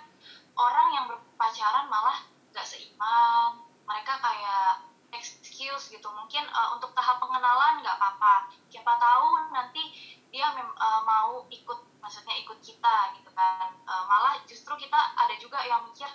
orang 0.58 0.88
yang 0.94 1.04
berpacaran 1.06 1.86
malah 1.86 2.26
gak 2.50 2.66
seiman. 2.66 3.62
Mereka 3.88 4.14
kayak 4.20 4.88
excuse 5.14 5.88
gitu. 5.88 6.08
Mungkin 6.12 6.44
uh, 6.50 6.76
untuk 6.76 6.92
tahap 6.92 7.22
pengenalan 7.22 7.80
nggak 7.80 7.96
apa-apa. 7.96 8.52
Siapa 8.68 8.92
tahu 9.00 9.48
nanti 9.54 9.80
dia 10.28 10.52
mem, 10.52 10.68
uh, 10.76 11.00
mau 11.08 11.48
ikut 11.48 11.80
maksudnya 12.04 12.36
ikut 12.44 12.58
kita 12.60 13.16
gitu 13.16 13.30
kan. 13.32 13.72
Uh, 13.88 14.04
malah 14.04 14.36
justru 14.44 14.76
kita 14.76 15.00
ada 15.16 15.34
juga 15.40 15.64
yang 15.64 15.88
mikir 15.88 16.08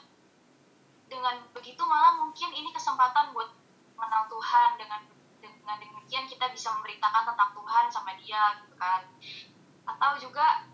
dengan 1.09 1.41
begitu 1.53 1.81
malah 1.85 2.17
mungkin 2.17 2.49
ini 2.53 2.69
kesempatan 2.73 3.33
buat 3.33 3.49
mengenal 3.97 4.29
Tuhan. 4.29 4.69
Dengan 4.77 5.01
dengan 5.41 5.75
demikian 5.79 6.29
kita 6.29 6.51
bisa 6.53 6.71
memberitakan 6.77 7.23
tentang 7.33 7.51
Tuhan 7.57 7.85
sama 7.89 8.11
dia 8.21 8.61
gitu 8.61 8.75
kan 8.77 9.01
atau 9.83 10.15
juga 10.19 10.67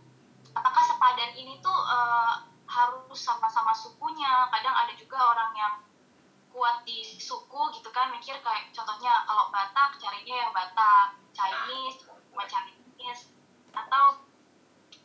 apakah 0.54 0.84
sepadan 0.86 1.34
ini 1.38 1.62
tuh 1.62 1.74
uh, 1.74 2.46
harus 2.70 3.20
sama-sama 3.20 3.74
sukunya? 3.74 4.46
Kadang 4.54 4.76
ada 4.76 4.94
juga 4.94 5.18
orang 5.18 5.52
yang 5.58 5.74
kuat 6.50 6.82
di 6.86 7.06
suku 7.06 7.70
gitu 7.78 7.90
kan 7.94 8.10
mikir 8.10 8.42
kayak 8.42 8.74
contohnya 8.74 9.14
kalau 9.26 9.54
Batak 9.54 10.02
carinya 10.02 10.36
yang 10.48 10.52
Batak 10.54 11.14
Chinese 11.34 12.06
cuma 12.06 12.46
Chinese. 12.46 13.34
Atau 13.74 14.26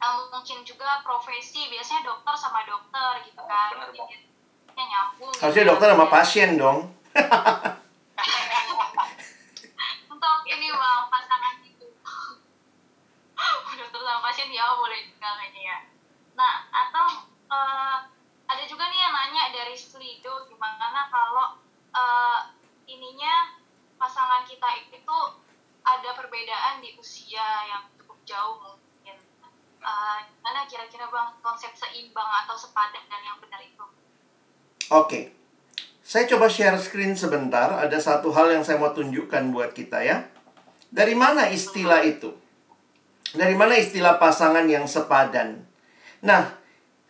um, 0.01 0.21
mungkin 0.33 0.64
juga 0.64 1.05
profesi 1.05 1.69
biasanya 1.69 2.09
dokter 2.09 2.35
sama 2.37 2.64
dokter 2.64 3.25
gitu 3.29 3.43
kan. 3.45 3.73
nyambung 4.75 5.31
harusnya 5.38 5.62
gitu. 5.62 5.71
dokter 5.71 5.88
sama 5.95 6.07
pasien 6.11 6.59
dong. 6.59 6.90
Untuk 10.11 10.37
ini 10.51 10.67
bang 10.75 11.03
sama 14.05 14.21
pasien 14.31 14.53
ya 14.53 14.77
boleh 14.77 15.09
juga 15.09 15.29
kayaknya 15.40 15.62
ya 15.64 15.79
nah 16.37 16.69
atau 16.69 17.25
uh, 17.49 17.99
ada 18.45 18.62
juga 18.69 18.93
nih 18.93 19.01
yang 19.01 19.14
nanya 19.17 19.45
dari 19.57 19.73
Slido 19.73 20.45
gimana 20.47 21.09
kalau 21.09 21.57
uh, 21.97 22.40
ininya 22.85 23.57
pasangan 23.97 24.45
kita 24.45 24.93
itu 24.93 25.19
ada 25.85 26.11
perbedaan 26.12 26.85
di 26.85 26.93
usia 27.01 27.64
yang 27.69 27.88
cukup 27.97 28.21
jauh 28.29 28.61
mungkin 28.61 29.17
uh, 29.81 30.19
gimana 30.29 30.69
kira-kira 30.69 31.09
bang 31.09 31.31
konsep 31.40 31.73
seimbang 31.73 32.31
atau 32.45 32.57
sepadan 32.61 33.05
dan 33.09 33.23
yang 33.25 33.38
benar 33.40 33.61
itu 33.64 33.85
oke 34.93 35.09
okay. 35.09 35.25
Saya 36.05 36.29
coba 36.29 36.53
share 36.53 36.77
screen 36.77 37.17
sebentar. 37.17 37.81
Ada 37.81 37.97
satu 37.97 38.29
hal 38.29 38.53
yang 38.53 38.61
saya 38.61 38.77
mau 38.77 38.93
tunjukkan 38.93 39.49
buat 39.57 39.73
kita 39.73 40.05
ya. 40.05 40.29
Dari 40.93 41.17
mana 41.17 41.49
istilah 41.49 42.05
itu? 42.05 42.43
Dari 43.35 43.59
mana 43.59 43.75
istilah 43.75 44.23
pasangan 44.23 44.62
yang 44.70 44.87
sepadan? 44.87 45.66
Nah, 46.23 46.55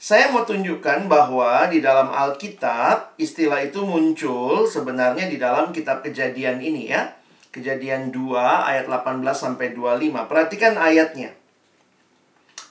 saya 0.01 0.33
mau 0.33 0.49
tunjukkan 0.49 1.05
bahwa 1.05 1.69
di 1.69 1.85
dalam 1.85 2.09
Alkitab 2.09 3.21
istilah 3.21 3.61
itu 3.61 3.85
muncul 3.85 4.65
sebenarnya 4.65 5.29
di 5.29 5.37
dalam 5.37 5.69
kitab 5.69 6.01
Kejadian 6.01 6.65
ini 6.65 6.89
ya. 6.89 7.13
Kejadian 7.53 8.09
2 8.09 8.35
ayat 8.41 8.89
18 8.89 9.21
sampai 9.37 9.77
25. 9.77 10.25
Perhatikan 10.25 10.81
ayatnya. 10.81 11.31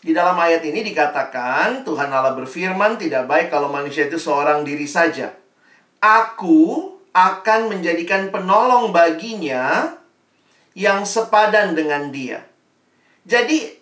Di 0.03 0.11
dalam 0.11 0.35
ayat 0.35 0.59
ini 0.65 0.83
dikatakan 0.83 1.87
Tuhan 1.87 2.11
Allah 2.11 2.35
berfirman 2.35 2.99
tidak 2.99 3.29
baik 3.29 3.47
kalau 3.47 3.71
manusia 3.71 4.09
itu 4.09 4.19
seorang 4.19 4.67
diri 4.67 4.83
saja. 4.83 5.31
Aku 6.03 6.91
akan 7.15 7.71
menjadikan 7.71 8.27
penolong 8.27 8.91
baginya 8.91 9.95
yang 10.75 11.07
sepadan 11.07 11.77
dengan 11.77 12.11
dia. 12.11 12.52
Jadi, 13.23 13.79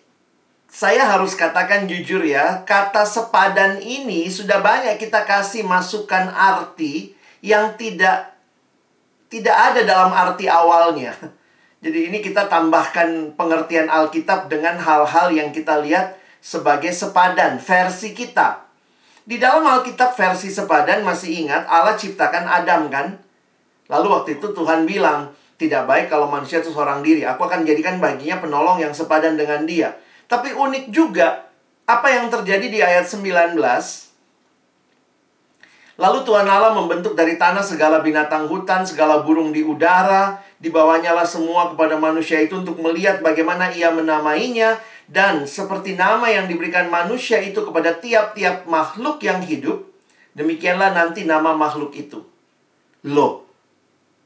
saya 0.72 1.04
harus 1.04 1.36
katakan 1.36 1.84
jujur 1.84 2.24
ya, 2.24 2.64
kata 2.64 3.04
sepadan 3.04 3.82
ini 3.82 4.32
sudah 4.32 4.64
banyak 4.64 4.96
kita 4.96 5.28
kasih 5.28 5.68
masukan 5.68 6.32
arti 6.32 7.12
yang 7.44 7.76
tidak 7.76 8.32
tidak 9.28 9.52
ada 9.52 9.80
dalam 9.84 10.12
arti 10.12 10.48
awalnya. 10.48 11.12
Jadi 11.84 12.08
ini 12.08 12.22
kita 12.22 12.46
tambahkan 12.46 13.34
pengertian 13.34 13.90
Alkitab 13.90 14.46
dengan 14.46 14.78
hal-hal 14.78 15.34
yang 15.34 15.50
kita 15.50 15.82
lihat 15.82 16.14
sebagai 16.38 16.94
sepadan 16.94 17.58
versi 17.58 18.14
kita. 18.14 18.62
Di 19.26 19.42
dalam 19.42 19.66
Alkitab 19.66 20.14
versi 20.14 20.52
sepadan 20.52 21.02
masih 21.02 21.42
ingat 21.42 21.66
Allah 21.66 21.98
ciptakan 21.98 22.46
Adam 22.46 22.86
kan? 22.86 23.18
Lalu 23.90 24.06
waktu 24.14 24.30
itu 24.38 24.54
Tuhan 24.54 24.86
bilang, 24.86 25.34
tidak 25.62 25.86
baik 25.86 26.10
kalau 26.10 26.26
manusia 26.26 26.58
itu 26.58 26.74
seorang 26.74 26.98
diri. 27.06 27.22
Aku 27.22 27.46
akan 27.46 27.62
jadikan 27.62 28.02
baginya 28.02 28.42
penolong 28.42 28.82
yang 28.82 28.90
sepadan 28.90 29.38
dengan 29.38 29.62
dia. 29.62 29.94
Tapi 30.26 30.50
unik 30.50 30.90
juga, 30.90 31.46
apa 31.86 32.10
yang 32.10 32.26
terjadi 32.26 32.66
di 32.66 32.82
ayat 32.82 33.06
19? 33.06 33.54
Lalu 36.00 36.18
Tuhan 36.26 36.48
Allah 36.48 36.74
membentuk 36.74 37.14
dari 37.14 37.38
tanah 37.38 37.62
segala 37.62 38.02
binatang 38.02 38.50
hutan, 38.50 38.82
segala 38.82 39.22
burung 39.22 39.54
di 39.54 39.62
udara, 39.62 40.42
dibawanya 40.58 41.14
lah 41.14 41.28
semua 41.28 41.70
kepada 41.70 41.94
manusia 41.94 42.42
itu 42.42 42.58
untuk 42.58 42.80
melihat 42.82 43.22
bagaimana 43.22 43.70
ia 43.70 43.92
menamainya, 43.94 44.82
dan 45.06 45.44
seperti 45.44 45.94
nama 45.94 46.26
yang 46.32 46.48
diberikan 46.48 46.88
manusia 46.88 47.38
itu 47.44 47.60
kepada 47.62 47.94
tiap-tiap 48.00 48.64
makhluk 48.64 49.20
yang 49.20 49.44
hidup, 49.44 49.84
demikianlah 50.32 50.96
nanti 50.96 51.28
nama 51.28 51.52
makhluk 51.52 51.92
itu. 51.92 52.24
Loh, 53.04 53.44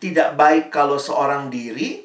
tidak 0.03 0.37
baik 0.37 0.69
kalau 0.69 1.01
seorang 1.01 1.49
diri, 1.49 2.05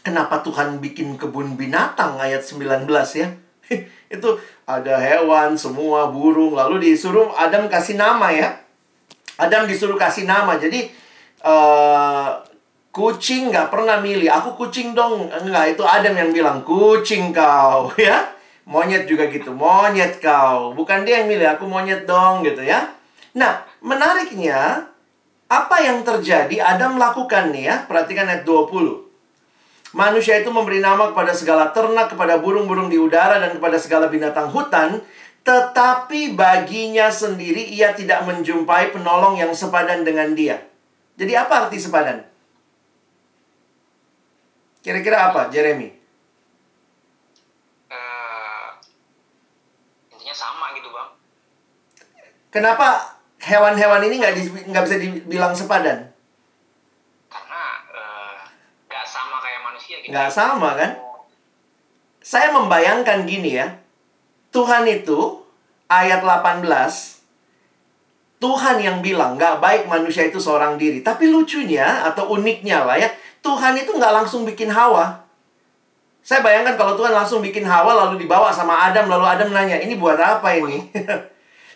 kenapa 0.00 0.40
Tuhan 0.40 0.80
bikin 0.80 1.20
kebun 1.20 1.54
binatang 1.56 2.16
ayat 2.18 2.44
19 2.44 2.88
ya? 3.16 3.28
itu 4.14 4.30
ada 4.68 4.94
hewan, 5.00 5.56
semua 5.56 6.12
burung, 6.12 6.56
lalu 6.56 6.92
disuruh 6.92 7.32
Adam 7.36 7.68
kasih 7.68 7.96
nama 8.00 8.32
ya. 8.32 8.58
Adam 9.36 9.64
disuruh 9.64 9.96
kasih 9.96 10.28
nama. 10.28 10.60
Jadi 10.60 10.92
uh, 11.42 12.36
Kucing 12.92 13.48
nggak 13.48 13.72
pernah 13.72 14.04
milih. 14.04 14.28
Aku 14.28 14.52
kucing 14.52 14.92
dong. 14.92 15.32
Enggak, 15.32 15.72
itu 15.72 15.80
Adam 15.80 16.12
yang 16.12 16.28
bilang, 16.28 16.60
kucing 16.60 17.32
kau. 17.32 17.88
ya 17.96 18.36
Monyet 18.68 19.08
juga 19.08 19.32
gitu. 19.32 19.56
Monyet 19.56 20.20
kau. 20.20 20.76
Bukan 20.76 21.08
dia 21.08 21.24
yang 21.24 21.32
milih, 21.32 21.56
aku 21.56 21.64
monyet 21.64 22.04
dong 22.04 22.44
gitu 22.44 22.60
ya. 22.60 22.92
Nah, 23.32 23.64
menariknya, 23.80 24.91
apa 25.52 25.84
yang 25.84 26.00
terjadi 26.00 26.64
Adam 26.64 26.96
lakukan 26.96 27.52
nih 27.52 27.68
ya. 27.68 27.76
Perhatikan 27.84 28.24
ayat 28.24 28.48
20. 28.48 29.92
Manusia 29.92 30.40
itu 30.40 30.48
memberi 30.48 30.80
nama 30.80 31.12
kepada 31.12 31.36
segala 31.36 31.68
ternak, 31.68 32.16
kepada 32.16 32.40
burung-burung 32.40 32.88
di 32.88 32.96
udara, 32.96 33.36
dan 33.36 33.60
kepada 33.60 33.76
segala 33.76 34.08
binatang 34.08 34.48
hutan. 34.48 35.04
Tetapi 35.44 36.32
baginya 36.32 37.12
sendiri 37.12 37.68
ia 37.68 37.92
tidak 37.92 38.24
menjumpai 38.24 38.96
penolong 38.96 39.36
yang 39.36 39.52
sepadan 39.52 40.00
dengan 40.00 40.32
dia. 40.32 40.64
Jadi 41.20 41.36
apa 41.36 41.68
arti 41.68 41.76
sepadan? 41.76 42.24
Kira-kira 44.80 45.28
apa, 45.28 45.52
Jeremy? 45.52 45.92
Uh, 47.92 48.68
intinya 50.16 50.34
sama 50.34 50.72
gitu, 50.72 50.88
Bang. 50.88 51.10
Kenapa 52.48 53.20
hewan-hewan 53.42 54.02
ini 54.06 54.22
nggak 54.22 54.34
nggak 54.70 54.84
bisa 54.86 54.96
dibilang 55.02 55.52
sepadan? 55.52 56.06
Karena 57.26 57.62
eh, 57.90 58.34
nggak 58.86 59.06
uh, 59.06 59.10
sama 59.10 59.36
kayak 59.42 59.60
manusia 59.66 59.96
gitu. 59.98 60.10
Nggak 60.14 60.30
sama, 60.30 60.70
kan? 60.78 60.90
Saya 62.22 62.54
membayangkan 62.54 63.26
gini 63.26 63.58
ya. 63.58 63.82
Tuhan 64.54 64.86
itu, 64.86 65.42
ayat 65.90 66.22
18, 66.22 66.62
Tuhan 68.38 68.76
yang 68.78 69.00
bilang 69.02 69.40
nggak 69.40 69.58
baik 69.58 69.82
manusia 69.90 70.28
itu 70.28 70.38
seorang 70.38 70.78
diri. 70.78 71.02
Tapi 71.02 71.26
lucunya 71.26 72.06
atau 72.06 72.30
uniknya 72.30 72.86
lah 72.86 73.00
ya, 73.00 73.10
Tuhan 73.42 73.74
itu 73.74 73.90
nggak 73.96 74.22
langsung 74.22 74.46
bikin 74.46 74.70
Hawa. 74.70 75.24
Saya 76.22 76.38
bayangkan 76.38 76.78
kalau 76.78 76.94
Tuhan 76.94 77.10
langsung 77.10 77.42
bikin 77.42 77.66
Hawa 77.66 78.06
lalu 78.06 78.22
dibawa 78.22 78.54
sama 78.54 78.86
Adam, 78.86 79.10
lalu 79.10 79.26
Adam 79.26 79.50
nanya, 79.50 79.82
ini 79.82 79.98
buat 79.98 80.20
apa 80.20 80.54
ini? 80.54 80.86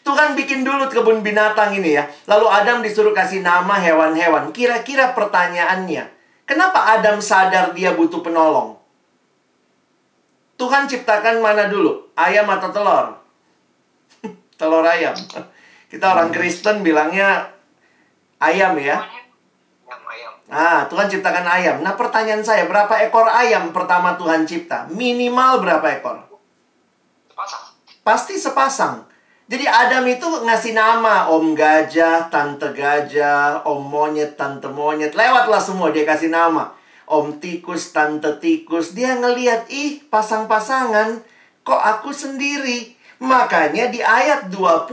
Tuhan 0.07 0.39
bikin 0.39 0.63
dulu 0.63 0.87
kebun 0.87 1.27
binatang 1.27 1.75
ini 1.75 1.99
ya. 1.99 2.07
Lalu 2.31 2.47
Adam 2.47 2.79
disuruh 2.79 3.11
kasih 3.11 3.43
nama 3.43 3.75
hewan-hewan. 3.75 4.55
Kira-kira 4.55 5.11
pertanyaannya, 5.19 6.07
kenapa 6.47 6.95
Adam 6.95 7.19
sadar 7.19 7.75
dia 7.75 7.91
butuh 7.91 8.23
penolong? 8.23 8.79
Tuhan 10.55 10.87
ciptakan 10.87 11.43
mana 11.43 11.67
dulu? 11.67 12.07
Ayam 12.15 12.47
atau 12.47 12.71
telur? 12.71 13.07
telur 14.63 14.87
ayam. 14.87 15.19
Kita 15.91 16.15
orang 16.15 16.31
Kristen 16.31 16.87
bilangnya 16.87 17.51
ayam 18.39 18.79
ya. 18.79 19.03
Ah, 20.47 20.87
Tuhan 20.87 21.11
ciptakan 21.11 21.43
ayam. 21.43 21.83
Nah, 21.83 21.99
pertanyaan 21.99 22.47
saya, 22.47 22.71
berapa 22.71 22.95
ekor 23.03 23.27
ayam 23.27 23.75
pertama 23.75 24.15
Tuhan 24.15 24.47
cipta? 24.47 24.87
Minimal 24.95 25.59
berapa 25.59 25.87
ekor? 25.99 26.23
Sepasang. 27.27 27.65
Pasti 28.07 28.35
sepasang. 28.39 29.16
Jadi 29.47 29.63
Adam 29.63 30.03
itu 30.11 30.27
ngasih 30.43 30.75
nama 30.75 31.31
Om 31.31 31.55
Gajah, 31.55 32.27
Tante 32.35 32.75
Gajah, 32.75 33.63
Om 33.63 33.79
Monyet, 33.79 34.35
Tante 34.35 34.67
Monyet. 34.67 35.15
Lewatlah 35.15 35.63
semua 35.63 35.95
dia 35.95 36.03
kasih 36.03 36.35
nama. 36.35 36.75
Om 37.07 37.39
Tikus, 37.39 37.95
Tante 37.95 38.43
Tikus. 38.43 38.91
Dia 38.91 39.15
ngeliat, 39.15 39.71
ih 39.71 40.03
pasang-pasangan. 40.11 41.23
Kok 41.63 41.79
aku 41.79 42.11
sendiri? 42.11 42.99
Makanya 43.23 43.87
di 43.87 44.03
ayat 44.03 44.51
20, 44.51 44.91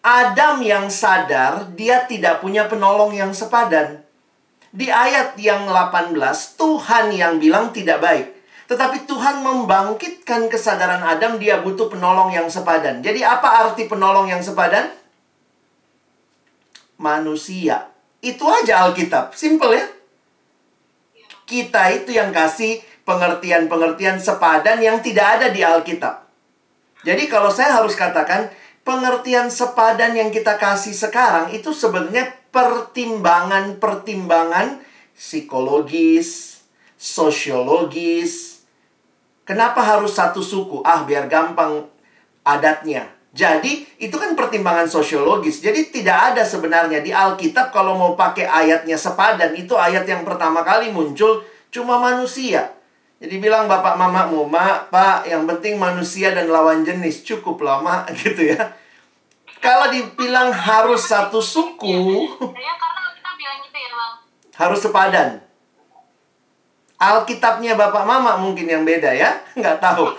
Adam 0.00 0.64
yang 0.64 0.88
sadar 0.88 1.68
dia 1.76 2.08
tidak 2.08 2.40
punya 2.40 2.72
penolong 2.72 3.12
yang 3.12 3.36
sepadan. 3.36 4.00
Di 4.72 4.88
ayat 4.88 5.36
yang 5.36 5.68
18, 5.68 6.16
Tuhan 6.56 7.12
yang 7.12 7.36
bilang 7.36 7.68
tidak 7.76 8.00
baik. 8.00 8.37
Tetapi 8.68 9.08
Tuhan 9.08 9.40
membangkitkan 9.40 10.52
kesadaran 10.52 11.00
Adam 11.00 11.40
dia 11.40 11.64
butuh 11.64 11.88
penolong 11.88 12.28
yang 12.28 12.52
sepadan. 12.52 13.00
Jadi 13.00 13.24
apa 13.24 13.64
arti 13.64 13.88
penolong 13.88 14.28
yang 14.28 14.44
sepadan? 14.44 14.92
Manusia 17.00 17.88
Itu 18.20 18.44
aja 18.50 18.82
Alkitab. 18.84 19.32
Simple 19.32 19.72
ya. 19.72 19.86
Kita 21.48 21.88
itu 21.96 22.12
yang 22.12 22.28
kasih 22.34 22.82
pengertian-pengertian 23.08 24.20
sepadan 24.20 24.84
yang 24.84 25.00
tidak 25.00 25.40
ada 25.40 25.48
di 25.48 25.64
Alkitab. 25.64 26.28
Jadi 27.06 27.30
kalau 27.30 27.48
saya 27.48 27.80
harus 27.80 27.96
katakan 27.96 28.50
pengertian 28.84 29.48
sepadan 29.48 30.12
yang 30.18 30.28
kita 30.28 30.60
kasih 30.60 30.92
sekarang 30.92 31.48
itu 31.56 31.72
sebenarnya 31.72 32.36
pertimbangan-pertimbangan 32.52 34.84
psikologis, 35.14 36.58
sosiologis. 36.98 38.57
Kenapa 39.48 39.80
harus 39.80 40.12
satu 40.12 40.44
suku? 40.44 40.84
Ah, 40.84 41.08
biar 41.08 41.24
gampang 41.24 41.88
adatnya. 42.44 43.08
Jadi, 43.32 43.88
itu 43.96 44.12
kan 44.20 44.36
pertimbangan 44.36 44.84
sosiologis. 44.84 45.64
Jadi, 45.64 45.88
tidak 45.88 46.36
ada 46.36 46.44
sebenarnya 46.44 47.00
di 47.00 47.16
Alkitab 47.16 47.72
kalau 47.72 47.96
mau 47.96 48.12
pakai 48.12 48.44
ayatnya 48.44 49.00
sepadan, 49.00 49.56
itu 49.56 49.72
ayat 49.72 50.04
yang 50.04 50.28
pertama 50.28 50.60
kali 50.60 50.92
muncul 50.92 51.40
cuma 51.72 51.96
manusia. 51.96 52.76
Jadi 53.18 53.34
bilang 53.42 53.66
bapak 53.66 53.98
mamamu, 53.98 54.46
mak, 54.46 54.94
pak, 54.94 55.26
yang 55.26 55.42
penting 55.42 55.74
manusia 55.74 56.30
dan 56.30 56.46
lawan 56.46 56.86
jenis 56.86 57.26
cukup 57.26 57.58
lama 57.66 58.06
gitu 58.20 58.54
ya. 58.54 58.78
Kalau 59.58 59.90
dibilang 59.90 60.54
harus 60.54 61.02
satu 61.02 61.42
suku, 61.42 62.30
ya 62.38 62.72
karena 62.78 63.10
kita 63.10 63.30
bilang 63.34 63.58
gitu 63.66 63.78
ya 63.82 63.90
bang 63.90 64.12
harus 64.54 64.80
sepadan. 64.82 65.47
Alkitabnya 66.98 67.78
bapak 67.78 68.02
mama 68.02 68.34
mungkin 68.42 68.66
yang 68.66 68.82
beda 68.82 69.14
ya, 69.14 69.38
nggak 69.58 69.78
tahu. 69.78 70.10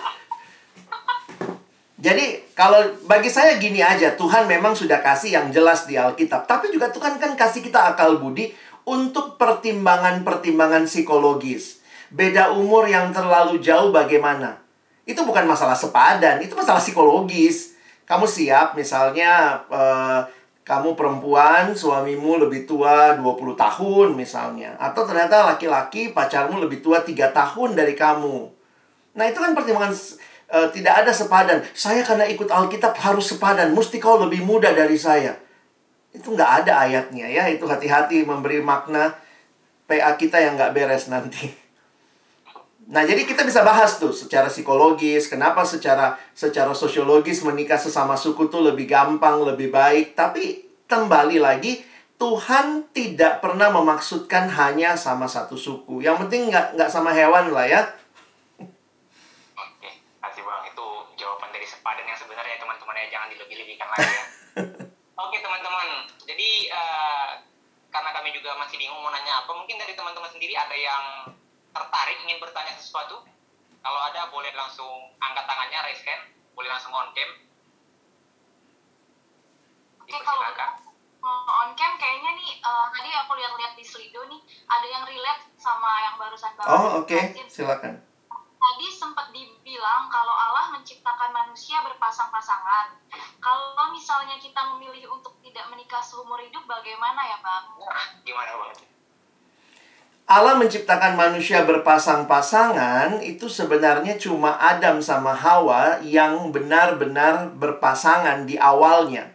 Jadi 2.00 2.48
kalau 2.56 2.80
bagi 3.04 3.28
saya 3.28 3.60
gini 3.60 3.84
aja, 3.84 4.16
Tuhan 4.16 4.48
memang 4.48 4.72
sudah 4.72 5.04
kasih 5.04 5.36
yang 5.36 5.46
jelas 5.52 5.84
di 5.84 6.00
Alkitab. 6.00 6.48
Tapi 6.48 6.72
juga 6.72 6.88
Tuhan 6.88 7.20
kan 7.20 7.36
kasih 7.36 7.60
kita 7.60 7.92
akal 7.92 8.16
budi 8.16 8.56
untuk 8.88 9.36
pertimbangan-pertimbangan 9.36 10.88
psikologis. 10.88 11.84
Beda 12.08 12.56
umur 12.56 12.88
yang 12.88 13.12
terlalu 13.12 13.60
jauh 13.60 13.92
bagaimana? 13.92 14.64
Itu 15.04 15.28
bukan 15.28 15.44
masalah 15.44 15.76
sepadan, 15.76 16.40
itu 16.40 16.56
masalah 16.56 16.80
psikologis. 16.80 17.76
Kamu 18.08 18.24
siap 18.24 18.72
misalnya 18.74 19.60
eh, 19.68 20.20
kamu 20.60 20.94
perempuan, 20.94 21.72
suamimu 21.72 22.46
lebih 22.46 22.68
tua 22.68 23.16
20 23.16 23.56
tahun 23.56 24.08
misalnya. 24.14 24.76
Atau 24.76 25.08
ternyata 25.08 25.42
laki-laki 25.42 26.12
pacarmu 26.12 26.60
lebih 26.60 26.84
tua 26.84 27.00
3 27.02 27.32
tahun 27.32 27.74
dari 27.74 27.96
kamu. 27.96 28.36
Nah 29.16 29.24
itu 29.26 29.38
kan 29.40 29.56
pertimbangan 29.56 29.90
uh, 30.52 30.68
tidak 30.70 30.94
ada 31.06 31.12
sepadan. 31.14 31.58
Saya 31.72 32.04
karena 32.04 32.28
ikut 32.28 32.46
Alkitab 32.46 32.94
harus 33.00 33.32
sepadan. 33.34 33.72
Mesti 33.72 33.98
kau 33.98 34.20
lebih 34.20 34.44
muda 34.44 34.70
dari 34.70 35.00
saya. 35.00 35.34
Itu 36.12 36.36
nggak 36.36 36.64
ada 36.64 36.86
ayatnya 36.86 37.26
ya. 37.26 37.48
Itu 37.50 37.66
hati-hati 37.66 38.22
memberi 38.22 38.62
makna 38.62 39.16
PA 39.90 40.14
kita 40.14 40.38
yang 40.38 40.54
nggak 40.54 40.76
beres 40.76 41.10
nanti. 41.10 41.50
Nah, 42.90 43.06
jadi 43.06 43.22
kita 43.22 43.46
bisa 43.46 43.62
bahas 43.62 44.02
tuh 44.02 44.10
secara 44.10 44.50
psikologis, 44.50 45.30
kenapa 45.30 45.62
secara 45.62 46.18
secara 46.34 46.74
sosiologis 46.74 47.46
menikah 47.46 47.78
sesama 47.78 48.18
suku 48.18 48.50
tuh 48.50 48.66
lebih 48.66 48.90
gampang, 48.90 49.46
lebih 49.46 49.70
baik. 49.70 50.18
Tapi 50.18 50.66
kembali 50.90 51.38
lagi, 51.38 51.86
Tuhan 52.18 52.90
tidak 52.90 53.38
pernah 53.38 53.70
memaksudkan 53.70 54.50
hanya 54.50 54.98
sama 54.98 55.30
satu 55.30 55.54
suku. 55.54 56.02
Yang 56.02 56.26
penting 56.26 56.50
nggak 56.50 56.74
nggak 56.74 56.90
sama 56.90 57.14
hewan 57.14 57.54
lah 57.54 57.62
ya. 57.70 57.86
Oke, 59.54 59.90
kasih 60.18 60.42
bang. 60.42 60.62
Itu 60.74 60.86
jawaban 61.14 61.54
dari 61.54 61.70
sepadan 61.70 62.02
yang 62.10 62.18
sebenarnya 62.18 62.58
teman-teman 62.58 62.94
ya 62.98 63.06
jangan 63.06 63.28
dilebih-lebihkan 63.30 63.86
lagi 63.86 64.10
ya. 64.10 64.24
Oke 65.30 65.38
teman-teman, 65.38 66.10
jadi 66.26 66.50
eh, 66.74 67.28
karena 67.94 68.10
kami 68.10 68.34
juga 68.34 68.58
masih 68.58 68.82
bingung 68.82 68.98
mau 68.98 69.14
nanya 69.14 69.46
apa, 69.46 69.52
mungkin 69.54 69.78
dari 69.78 69.94
teman-teman 69.94 70.32
sendiri 70.32 70.58
ada 70.58 70.74
yang 70.74 71.04
tertarik 71.70 72.16
ingin 72.26 72.38
bertanya 72.42 72.74
sesuatu? 72.78 73.22
Kalau 73.80 74.00
ada 74.12 74.28
boleh 74.28 74.52
langsung 74.52 75.16
angkat 75.22 75.44
tangannya, 75.48 75.78
raise 75.88 76.04
hand, 76.04 76.22
boleh 76.52 76.68
langsung 76.68 76.92
on 76.92 77.08
cam. 77.16 77.30
Oke, 80.04 80.16
kalau 80.20 80.44
on 81.20 81.70
cam 81.76 81.92
kayaknya 82.00 82.30
nih 82.36 82.50
uh, 82.64 82.88
tadi 82.92 83.10
aku 83.12 83.32
lihat-lihat 83.36 83.72
di 83.76 83.84
Slido 83.84 84.24
nih 84.28 84.40
ada 84.68 84.86
yang 84.88 85.04
relate 85.04 85.44
sama 85.60 85.88
yang 86.08 86.16
barusan 86.16 86.52
Bang 86.56 86.66
Oh, 86.68 87.04
oke. 87.04 87.08
jelasin. 87.08 87.46
Silakan. 87.48 87.94
Tadi 88.60 88.86
sempat 88.92 89.32
dibilang 89.32 90.12
kalau 90.12 90.36
Allah 90.36 90.76
menciptakan 90.76 91.32
manusia 91.32 91.80
berpasang-pasangan. 91.80 92.92
Kalau 93.40 93.86
misalnya 93.96 94.36
kita 94.36 94.60
memilih 94.76 95.08
untuk 95.08 95.40
tidak 95.40 95.64
menikah 95.72 96.04
seumur 96.04 96.36
hidup, 96.44 96.68
bagaimana 96.68 97.24
ya, 97.24 97.40
Bang? 97.40 97.72
Nah, 97.80 98.06
gimana 98.20 98.52
bang? 98.60 98.89
Allah 100.30 100.54
menciptakan 100.54 101.18
manusia 101.18 101.66
berpasang-pasangan 101.66 103.18
itu 103.18 103.50
sebenarnya 103.50 104.14
cuma 104.14 104.54
Adam 104.62 105.02
sama 105.02 105.34
Hawa 105.34 105.98
yang 106.06 106.54
benar-benar 106.54 107.50
berpasangan 107.58 108.46
di 108.46 108.54
awalnya. 108.54 109.34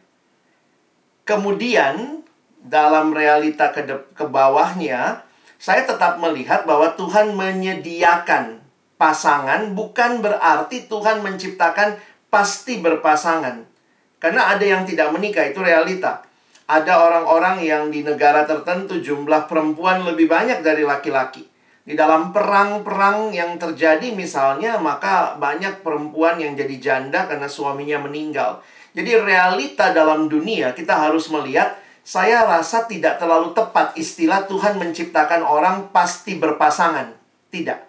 Kemudian 1.28 2.24
dalam 2.64 3.12
realita 3.12 3.76
ke, 3.76 3.84
ke 4.16 4.24
bawahnya, 4.24 5.28
saya 5.60 5.84
tetap 5.84 6.16
melihat 6.24 6.64
bahwa 6.64 6.96
Tuhan 6.96 7.36
menyediakan 7.36 8.64
pasangan 8.96 9.76
bukan 9.76 10.24
berarti 10.24 10.88
Tuhan 10.88 11.20
menciptakan 11.28 12.00
pasti 12.32 12.80
berpasangan. 12.80 13.68
Karena 14.16 14.48
ada 14.48 14.64
yang 14.64 14.88
tidak 14.88 15.12
menikah 15.12 15.44
itu 15.44 15.60
realita. 15.60 16.25
Ada 16.66 16.98
orang-orang 16.98 17.62
yang 17.62 17.94
di 17.94 18.02
negara 18.02 18.42
tertentu 18.50 18.98
jumlah 18.98 19.46
perempuan 19.46 20.02
lebih 20.02 20.26
banyak 20.26 20.66
dari 20.66 20.82
laki-laki. 20.82 21.46
Di 21.86 21.94
dalam 21.94 22.34
perang-perang 22.34 23.30
yang 23.30 23.62
terjadi 23.62 24.10
misalnya, 24.18 24.82
maka 24.82 25.38
banyak 25.38 25.86
perempuan 25.86 26.42
yang 26.42 26.58
jadi 26.58 26.76
janda 26.82 27.30
karena 27.30 27.46
suaminya 27.46 28.02
meninggal. 28.02 28.66
Jadi 28.98 29.14
realita 29.14 29.94
dalam 29.94 30.26
dunia 30.26 30.74
kita 30.74 30.98
harus 30.98 31.30
melihat, 31.30 31.78
saya 32.02 32.50
rasa 32.50 32.90
tidak 32.90 33.22
terlalu 33.22 33.54
tepat 33.54 33.94
istilah 33.94 34.50
Tuhan 34.50 34.82
menciptakan 34.82 35.46
orang 35.46 35.94
pasti 35.94 36.42
berpasangan. 36.42 37.14
Tidak. 37.54 37.80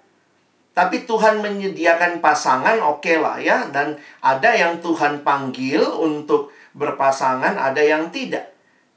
Tapi 0.76 1.08
Tuhan 1.08 1.40
menyediakan 1.40 2.20
pasangan, 2.20 2.76
oke 2.84 3.16
lah 3.16 3.40
ya. 3.40 3.72
Dan 3.72 3.96
ada 4.20 4.52
yang 4.52 4.84
Tuhan 4.84 5.24
panggil 5.24 5.80
untuk 5.80 6.52
berpasangan, 6.76 7.56
ada 7.56 7.80
yang 7.80 8.12
tidak. 8.12 8.55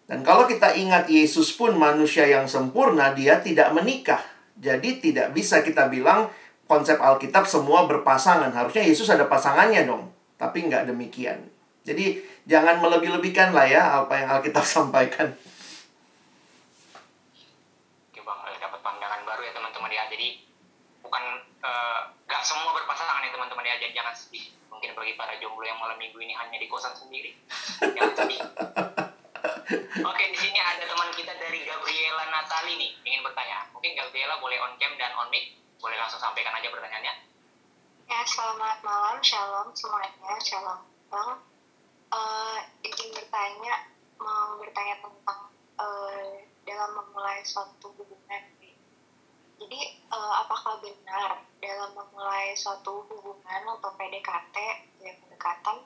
Dan 0.10 0.26
kalau 0.26 0.50
kita 0.50 0.74
ingat 0.74 1.06
Yesus 1.06 1.54
pun 1.54 1.78
manusia 1.78 2.26
yang 2.26 2.50
sempurna, 2.50 3.14
dia 3.14 3.38
tidak 3.46 3.70
menikah. 3.78 4.26
Jadi 4.58 4.98
tidak 4.98 5.38
bisa 5.38 5.62
kita 5.62 5.86
bilang 5.86 6.34
konsep 6.66 6.98
Alkitab 6.98 7.46
semua 7.46 7.86
berpasangan. 7.86 8.50
Harusnya 8.50 8.90
Yesus 8.90 9.06
ada 9.14 9.30
pasangannya 9.30 9.86
dong. 9.86 10.10
Tapi 10.42 10.66
nggak 10.66 10.90
demikian. 10.90 11.46
Jadi 11.86 12.26
jangan 12.50 12.82
melebih-lebihkan 12.82 13.54
lah 13.54 13.70
ya 13.70 14.02
apa 14.02 14.18
yang 14.18 14.28
Alkitab 14.34 14.66
sampaikan. 14.82 15.30
Oke 18.10 18.20
bang, 18.26 18.40
dapat 18.58 18.82
pandangan 18.82 19.22
baru 19.30 19.42
ya 19.46 19.54
teman-teman 19.54 19.94
ya. 19.94 20.04
Jadi 20.10 20.42
bukan 21.06 21.24
eh, 21.62 22.00
nggak 22.26 22.42
semua 22.42 22.74
berpasangan 22.82 23.22
ya 23.22 23.30
teman-teman 23.30 23.62
ya. 23.62 23.78
Jadi 23.78 23.94
jangan 23.94 24.18
sedih. 24.18 24.58
Mungkin 24.74 24.98
bagi 24.98 25.14
para 25.14 25.38
jomblo 25.38 25.62
yang 25.70 25.78
malam 25.78 26.02
minggu 26.02 26.18
ini 26.18 26.34
hanya 26.34 26.58
di 26.58 26.66
kosan 26.66 26.98
sendiri, 26.98 27.38
jangan 27.94 28.16
sedih. 28.18 28.42
Oke, 29.70 30.24
di 30.34 30.38
sini 30.42 30.58
ada 30.58 30.82
teman 30.82 31.14
kita 31.14 31.30
dari 31.38 31.62
Gabriela 31.62 32.26
Natali 32.34 32.74
nih, 32.74 32.90
ingin 33.06 33.22
bertanya. 33.22 33.70
Mungkin 33.70 33.94
Gabriela 33.94 34.42
boleh 34.42 34.58
on 34.58 34.74
cam 34.82 34.98
dan 34.98 35.14
on 35.14 35.30
mic, 35.30 35.54
boleh 35.78 35.94
langsung 35.94 36.18
sampaikan 36.18 36.58
aja 36.58 36.74
pertanyaannya. 36.74 37.14
Ya, 38.10 38.20
selamat 38.26 38.82
malam, 38.82 39.22
shalom 39.22 39.70
semuanya, 39.78 40.42
shalom 40.42 40.82
bang. 41.14 41.38
Eh, 42.10 42.58
izin 42.90 43.14
bertanya, 43.14 43.86
mau 44.18 44.58
bertanya 44.58 45.06
tentang 45.06 45.54
eh, 45.78 46.50
dalam 46.66 46.90
memulai 46.98 47.46
suatu 47.46 47.94
hubungan. 47.94 48.42
Jadi, 49.62 49.82
eh, 50.02 50.34
apakah 50.42 50.82
benar 50.82 51.46
dalam 51.62 51.94
memulai 51.94 52.58
suatu 52.58 53.06
hubungan 53.06 53.62
atau 53.78 53.94
PDKT, 53.94 54.58
yang 55.06 55.18
pendekatan, 55.22 55.78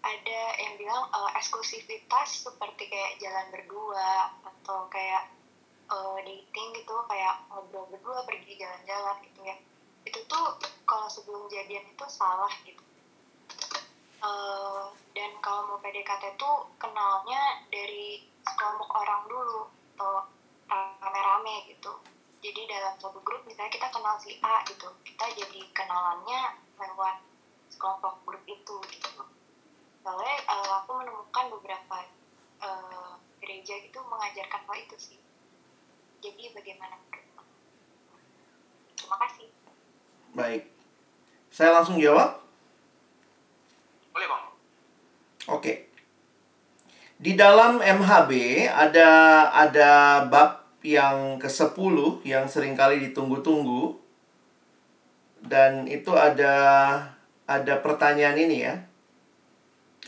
ada 0.00 0.40
yang 0.56 0.74
bilang 0.80 1.04
eh, 1.12 1.30
eksklusivitas 1.36 2.48
seperti 2.48 2.88
kayak 2.88 3.20
jalan 3.20 3.46
berdua 3.52 4.32
atau 4.44 4.88
kayak 4.88 5.28
eh, 5.92 6.16
dating 6.24 6.68
gitu, 6.80 6.96
kayak 7.08 7.34
ngobrol 7.52 7.88
berdua, 7.92 8.24
pergi 8.24 8.56
jalan-jalan 8.56 9.16
gitu 9.28 9.40
ya. 9.44 9.56
Itu 10.08 10.20
tuh 10.24 10.56
kalau 10.88 11.08
sebelum 11.12 11.48
jadian 11.52 11.84
itu 11.84 12.06
salah 12.08 12.52
gitu. 12.64 12.82
Eh, 14.20 14.84
dan 15.16 15.30
kalau 15.44 15.74
mau 15.74 15.78
PDKT 15.84 16.36
tuh 16.40 16.68
kenalnya 16.80 17.64
dari 17.68 18.24
kelompok 18.44 18.90
orang 18.92 19.22
dulu 19.28 19.68
atau 19.96 20.24
rame-rame 20.68 21.68
gitu. 21.72 21.92
Jadi 22.40 22.64
dalam 22.72 22.96
satu 22.96 23.20
grup 23.20 23.44
misalnya 23.44 23.68
kita 23.68 23.92
kenal 23.92 24.16
si 24.16 24.40
A 24.40 24.64
gitu 24.64 24.88
kita 25.04 25.36
jadi 25.36 25.60
kenalannya 25.76 26.56
lewat 26.80 27.20
kelompok 27.76 28.24
grup 28.24 28.40
itu 28.48 28.76
gitu 28.88 29.20
soalnya 30.00 30.36
eh, 30.44 30.72
aku 30.80 30.90
menemukan 31.00 31.46
beberapa 31.58 31.96
eh, 32.62 33.12
gereja 33.40 33.74
gitu 33.80 33.98
mengajarkan 34.04 34.62
hal 34.64 34.76
itu 34.76 34.96
sih 34.96 35.20
jadi 36.20 36.52
bagaimana 36.52 37.00
terima 38.96 39.16
kasih 39.26 39.50
Baik. 40.30 40.62
Saya 41.50 41.74
langsung 41.74 41.98
jawab. 41.98 42.38
Boleh 44.14 44.26
bang. 44.30 44.44
Oke. 45.50 45.72
Di 47.20 47.36
dalam 47.36 47.82
MHB 47.82 48.30
ada 48.70 49.10
ada 49.52 49.90
bab 50.30 50.64
yang 50.80 51.36
ke-10 51.36 52.24
yang 52.24 52.46
sering 52.46 52.78
kali 52.78 53.02
ditunggu-tunggu. 53.10 53.98
Dan 55.40 55.90
itu 55.90 56.14
ada 56.14 56.54
ada 57.50 57.74
pertanyaan 57.82 58.38
ini 58.38 58.56
ya. 58.64 58.74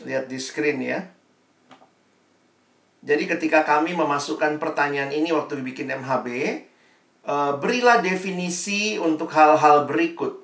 Lihat 0.03 0.27
di 0.27 0.37
screen 0.39 0.79
ya. 0.83 0.99
Jadi 3.03 3.27
ketika 3.27 3.67
kami 3.67 3.91
memasukkan 3.95 4.63
pertanyaan 4.63 5.11
ini 5.11 5.35
waktu 5.35 5.59
bikin 5.59 5.91
MHB, 5.91 6.27
eh, 6.31 7.53
berilah 7.59 7.99
definisi 7.99 8.95
untuk 8.95 9.27
hal-hal 9.35 9.83
berikut. 9.83 10.39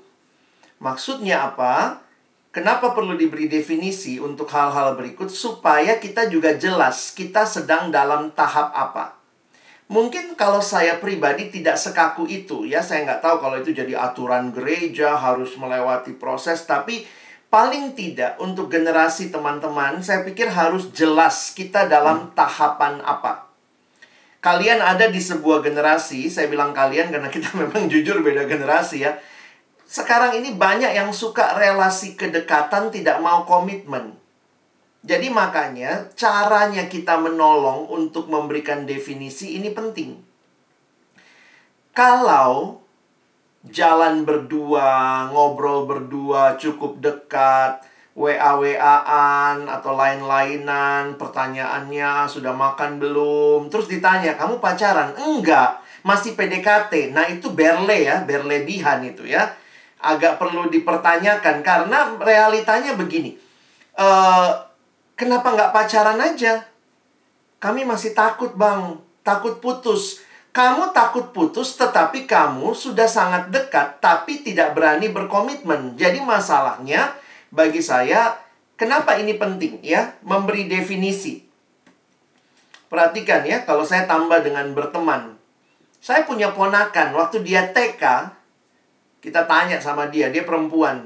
Maksudnya 0.84 1.52
apa? 1.52 2.04
Kenapa 2.50 2.98
perlu 2.98 3.14
diberi 3.14 3.46
definisi 3.46 4.18
untuk 4.18 4.50
hal-hal 4.50 4.98
berikut 4.98 5.30
supaya 5.30 6.02
kita 6.02 6.28
juga 6.28 6.58
jelas 6.58 7.14
kita 7.14 7.46
sedang 7.46 7.94
dalam 7.94 8.34
tahap 8.34 8.74
apa. 8.74 9.20
Mungkin 9.90 10.34
kalau 10.34 10.62
saya 10.62 10.98
pribadi 10.98 11.50
tidak 11.54 11.78
sekaku 11.78 12.26
itu 12.26 12.66
ya, 12.66 12.82
saya 12.82 13.06
nggak 13.06 13.22
tahu 13.22 13.36
kalau 13.42 13.58
itu 13.62 13.74
jadi 13.74 13.98
aturan 13.98 14.50
gereja 14.50 15.18
harus 15.18 15.54
melewati 15.58 16.18
proses, 16.18 16.66
tapi 16.66 17.06
paling 17.50 17.98
tidak 17.98 18.38
untuk 18.38 18.70
generasi 18.70 19.34
teman-teman, 19.34 20.02
saya 20.06 20.22
pikir 20.26 20.50
harus 20.50 20.90
jelas 20.94 21.52
kita 21.52 21.90
dalam 21.90 22.34
tahapan 22.38 23.02
apa. 23.02 23.50
Kalian 24.40 24.80
ada 24.80 25.12
di 25.12 25.20
sebuah 25.20 25.60
generasi, 25.66 26.32
saya 26.32 26.48
bilang 26.48 26.72
kalian 26.72 27.12
karena 27.12 27.28
kita 27.36 27.52
memang 27.58 27.92
jujur 27.92 28.22
beda 28.24 28.48
generasi 28.48 29.04
ya 29.04 29.18
sekarang 29.90 30.38
ini 30.38 30.54
banyak 30.54 30.94
yang 30.94 31.10
suka 31.10 31.58
relasi 31.58 32.14
kedekatan 32.14 32.94
tidak 32.94 33.18
mau 33.26 33.42
komitmen. 33.42 34.14
Jadi 35.02 35.34
makanya 35.34 36.14
caranya 36.14 36.86
kita 36.86 37.18
menolong 37.18 37.90
untuk 37.90 38.30
memberikan 38.30 38.86
definisi 38.86 39.58
ini 39.58 39.74
penting. 39.74 40.22
Kalau 41.98 42.86
jalan 43.68 44.24
berdua, 44.24 45.28
ngobrol 45.34 45.84
berdua 45.84 46.56
cukup 46.56 47.04
dekat, 47.04 47.84
WA-WA-an 48.16 49.68
atau 49.68 49.92
lain-lainan, 49.96 51.20
pertanyaannya 51.20 52.28
sudah 52.28 52.56
makan 52.56 53.00
belum? 53.00 53.68
Terus 53.68 53.92
ditanya, 53.92 54.40
kamu 54.40 54.64
pacaran? 54.64 55.16
Enggak, 55.20 55.84
masih 56.08 56.40
PDKT. 56.40 57.12
Nah, 57.12 57.28
itu 57.28 57.52
berle 57.52 58.08
ya, 58.08 58.24
berlebihan 58.24 59.04
itu 59.04 59.28
ya 59.28 59.60
agak 60.00 60.40
perlu 60.40 60.72
dipertanyakan 60.72 61.60
karena 61.60 62.16
realitanya 62.24 62.96
begini. 62.96 63.36
Uh, 64.00 64.56
kenapa 65.20 65.52
nggak 65.52 65.74
pacaran 65.76 66.20
aja? 66.24 66.64
Kami 67.60 67.84
masih 67.84 68.16
takut 68.16 68.56
bang, 68.56 68.96
takut 69.28 69.60
putus. 69.60 70.24
Kamu 70.50 70.92
takut 70.98 71.30
putus 71.30 71.78
tetapi 71.78 72.26
kamu 72.26 72.74
sudah 72.74 73.06
sangat 73.06 73.54
dekat 73.54 74.02
tapi 74.02 74.42
tidak 74.42 74.74
berani 74.74 75.14
berkomitmen. 75.14 75.94
Jadi 75.94 76.26
masalahnya 76.26 77.14
bagi 77.54 77.86
saya 77.86 78.34
kenapa 78.74 79.20
ini 79.22 79.38
penting 79.38 79.78
ya? 79.86 80.18
Memberi 80.26 80.66
definisi. 80.66 81.46
Perhatikan 82.90 83.46
ya, 83.46 83.62
kalau 83.70 83.86
saya 83.86 84.10
tambah 84.10 84.42
dengan 84.42 84.74
berteman. 84.74 85.38
Saya 86.02 86.26
punya 86.26 86.50
ponakan 86.58 87.14
waktu 87.14 87.46
dia 87.46 87.70
TK, 87.70 88.34
kita 89.22 89.46
tanya 89.46 89.78
sama 89.78 90.10
dia, 90.10 90.34
dia 90.34 90.42
perempuan. 90.42 91.06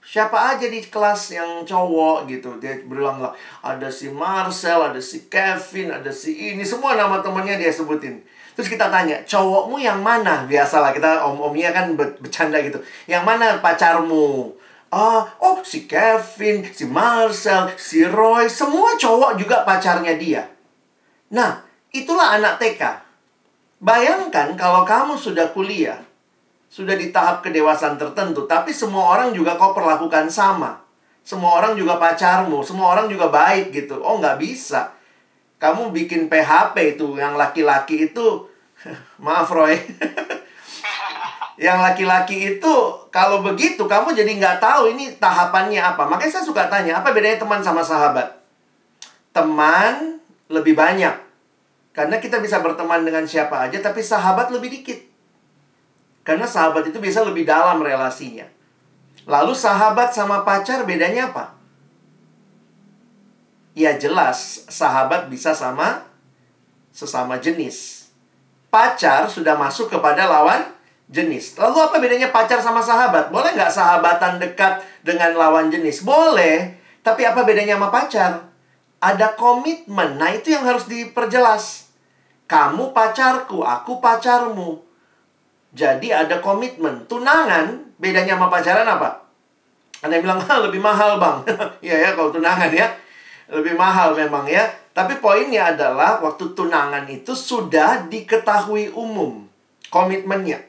Siapa 0.00 0.56
aja 0.56 0.66
di 0.66 0.80
kelas 0.80 1.30
yang 1.36 1.62
cowok 1.62 2.26
gitu. 2.26 2.56
Dia 2.58 2.82
berulang 2.82 3.20
lah. 3.20 3.36
Ada 3.60 3.92
si 3.92 4.08
Marcel, 4.10 4.80
ada 4.80 4.98
si 4.98 5.28
Kevin, 5.28 5.92
ada 5.92 6.08
si 6.08 6.56
ini. 6.56 6.64
Semua 6.64 6.96
nama 6.96 7.20
temennya 7.20 7.60
dia 7.60 7.70
sebutin. 7.70 8.24
Terus 8.54 8.68
kita 8.68 8.90
tanya, 8.90 9.22
cowokmu 9.24 9.78
yang 9.78 10.02
mana? 10.02 10.44
Biasalah 10.44 10.90
kita 10.90 11.22
om-omnya 11.24 11.70
kan 11.70 11.94
bercanda 11.94 12.58
gitu. 12.60 12.82
Yang 13.06 13.22
mana 13.22 13.58
pacarmu? 13.62 14.54
Ah, 14.90 15.22
oh 15.38 15.62
si 15.62 15.86
Kevin, 15.86 16.66
si 16.66 16.82
Marcel, 16.82 17.70
si 17.78 18.02
Roy, 18.02 18.50
semua 18.50 18.98
cowok 18.98 19.38
juga 19.38 19.62
pacarnya 19.62 20.18
dia. 20.18 20.50
Nah, 21.30 21.62
itulah 21.94 22.34
anak 22.34 22.58
TK. 22.58 22.82
Bayangkan 23.78 24.58
kalau 24.58 24.82
kamu 24.82 25.14
sudah 25.14 25.54
kuliah, 25.54 26.02
sudah 26.66 26.98
di 26.98 27.14
tahap 27.14 27.46
kedewasaan 27.46 28.02
tertentu, 28.02 28.50
tapi 28.50 28.74
semua 28.74 29.14
orang 29.14 29.30
juga 29.30 29.54
kau 29.54 29.70
perlakukan 29.70 30.26
sama. 30.26 30.82
Semua 31.22 31.62
orang 31.62 31.78
juga 31.78 31.94
pacarmu, 31.94 32.66
semua 32.66 32.90
orang 32.90 33.06
juga 33.06 33.30
baik 33.30 33.70
gitu. 33.70 34.02
Oh, 34.02 34.18
nggak 34.18 34.42
bisa. 34.42 34.90
Kamu 35.60 35.92
bikin 35.92 36.32
PHP 36.32 36.96
itu, 36.96 37.20
yang 37.20 37.36
laki-laki 37.36 38.08
itu, 38.08 38.48
maaf 39.24 39.52
Roy. 39.52 39.76
yang 41.66 41.84
laki-laki 41.84 42.56
itu, 42.56 42.74
kalau 43.12 43.44
begitu 43.44 43.84
kamu 43.84 44.16
jadi 44.16 44.32
nggak 44.40 44.56
tahu 44.64 44.96
ini 44.96 45.20
tahapannya 45.20 45.84
apa. 45.84 46.08
Makanya 46.08 46.40
saya 46.40 46.44
suka 46.48 46.64
tanya, 46.72 47.04
apa 47.04 47.12
bedanya 47.12 47.36
teman 47.36 47.60
sama 47.60 47.84
sahabat? 47.84 48.40
Teman 49.36 50.24
lebih 50.48 50.72
banyak. 50.72 51.12
Karena 51.92 52.16
kita 52.16 52.40
bisa 52.40 52.64
berteman 52.64 53.04
dengan 53.04 53.28
siapa 53.28 53.68
aja, 53.68 53.76
tapi 53.84 54.00
sahabat 54.00 54.48
lebih 54.48 54.72
dikit. 54.80 54.96
Karena 56.24 56.48
sahabat 56.48 56.88
itu 56.88 56.96
bisa 56.96 57.20
lebih 57.20 57.44
dalam 57.44 57.84
relasinya. 57.84 58.48
Lalu 59.28 59.52
sahabat 59.52 60.16
sama 60.16 60.40
pacar 60.40 60.88
bedanya 60.88 61.28
apa? 61.28 61.59
Ya 63.74 63.94
jelas, 63.94 64.66
sahabat 64.66 65.30
bisa 65.30 65.54
sama 65.54 66.02
sesama 66.90 67.38
jenis. 67.38 68.10
Pacar 68.70 69.30
sudah 69.30 69.54
masuk 69.54 69.90
kepada 69.90 70.26
lawan 70.26 70.66
jenis. 71.10 71.58
Lalu 71.58 71.78
apa 71.90 71.96
bedanya 71.98 72.30
pacar 72.30 72.62
sama 72.62 72.82
sahabat? 72.82 73.34
Boleh 73.34 73.54
nggak 73.54 73.70
sahabatan 73.70 74.38
dekat 74.38 74.82
dengan 75.02 75.34
lawan 75.34 75.70
jenis? 75.70 76.06
Boleh. 76.06 76.78
Tapi 77.02 77.26
apa 77.26 77.42
bedanya 77.42 77.78
sama 77.78 77.90
pacar? 77.90 78.46
Ada 79.00 79.34
komitmen. 79.34 80.20
Nah 80.20 80.30
itu 80.34 80.54
yang 80.54 80.66
harus 80.66 80.86
diperjelas. 80.86 81.90
Kamu 82.46 82.90
pacarku, 82.90 83.62
aku 83.62 84.02
pacarmu. 84.02 84.82
Jadi 85.70 86.10
ada 86.10 86.42
komitmen. 86.42 87.06
Tunangan, 87.06 87.94
bedanya 87.98 88.34
sama 88.34 88.50
pacaran 88.50 88.86
apa? 88.86 89.22
Yang 90.02 90.26
bilang, 90.26 90.40
ah, 90.42 90.58
lebih 90.66 90.82
mahal 90.82 91.20
bang. 91.20 91.38
Iya 91.86 91.96
ya, 91.96 92.10
kalau 92.18 92.34
tunangan 92.34 92.70
ya. 92.74 92.90
Lebih 93.50 93.74
mahal 93.74 94.14
memang 94.14 94.46
ya. 94.46 94.70
Tapi 94.94 95.18
poinnya 95.18 95.74
adalah 95.74 96.22
waktu 96.22 96.54
tunangan 96.54 97.06
itu 97.10 97.34
sudah 97.34 98.06
diketahui 98.10 98.90
umum 98.94 99.46
komitmennya 99.90 100.62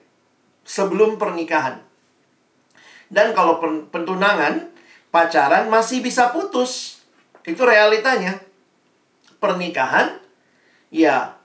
sebelum 0.65 1.17
pernikahan. 1.21 1.81
Dan 3.11 3.35
kalau 3.35 3.59
pentunangan, 3.91 4.71
pacaran 5.11 5.67
masih 5.67 5.99
bisa 6.01 6.31
putus. 6.31 7.03
Itu 7.43 7.67
realitanya. 7.67 8.39
Pernikahan, 9.41 10.21
ya 10.93 11.41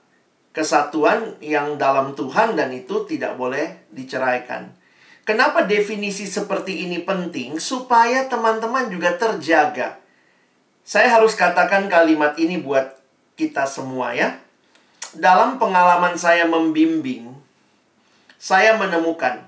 kesatuan 0.53 1.37
yang 1.37 1.77
dalam 1.77 2.17
Tuhan 2.17 2.57
dan 2.57 2.73
itu 2.73 3.05
tidak 3.05 3.37
boleh 3.37 3.89
diceraikan. 3.93 4.73
Kenapa 5.27 5.67
definisi 5.67 6.23
seperti 6.23 6.87
ini 6.87 7.03
penting? 7.03 7.59
Supaya 7.59 8.25
teman-teman 8.31 8.87
juga 8.87 9.11
terjaga. 9.19 9.99
Saya 10.87 11.19
harus 11.19 11.35
katakan 11.35 11.91
kalimat 11.91 12.39
ini 12.39 12.63
buat 12.63 12.95
kita 13.35 13.67
semua 13.67 14.15
ya. 14.15 14.39
Dalam 15.11 15.59
pengalaman 15.59 16.15
saya 16.15 16.47
membimbing, 16.47 17.35
saya 18.39 18.79
menemukan 18.79 19.43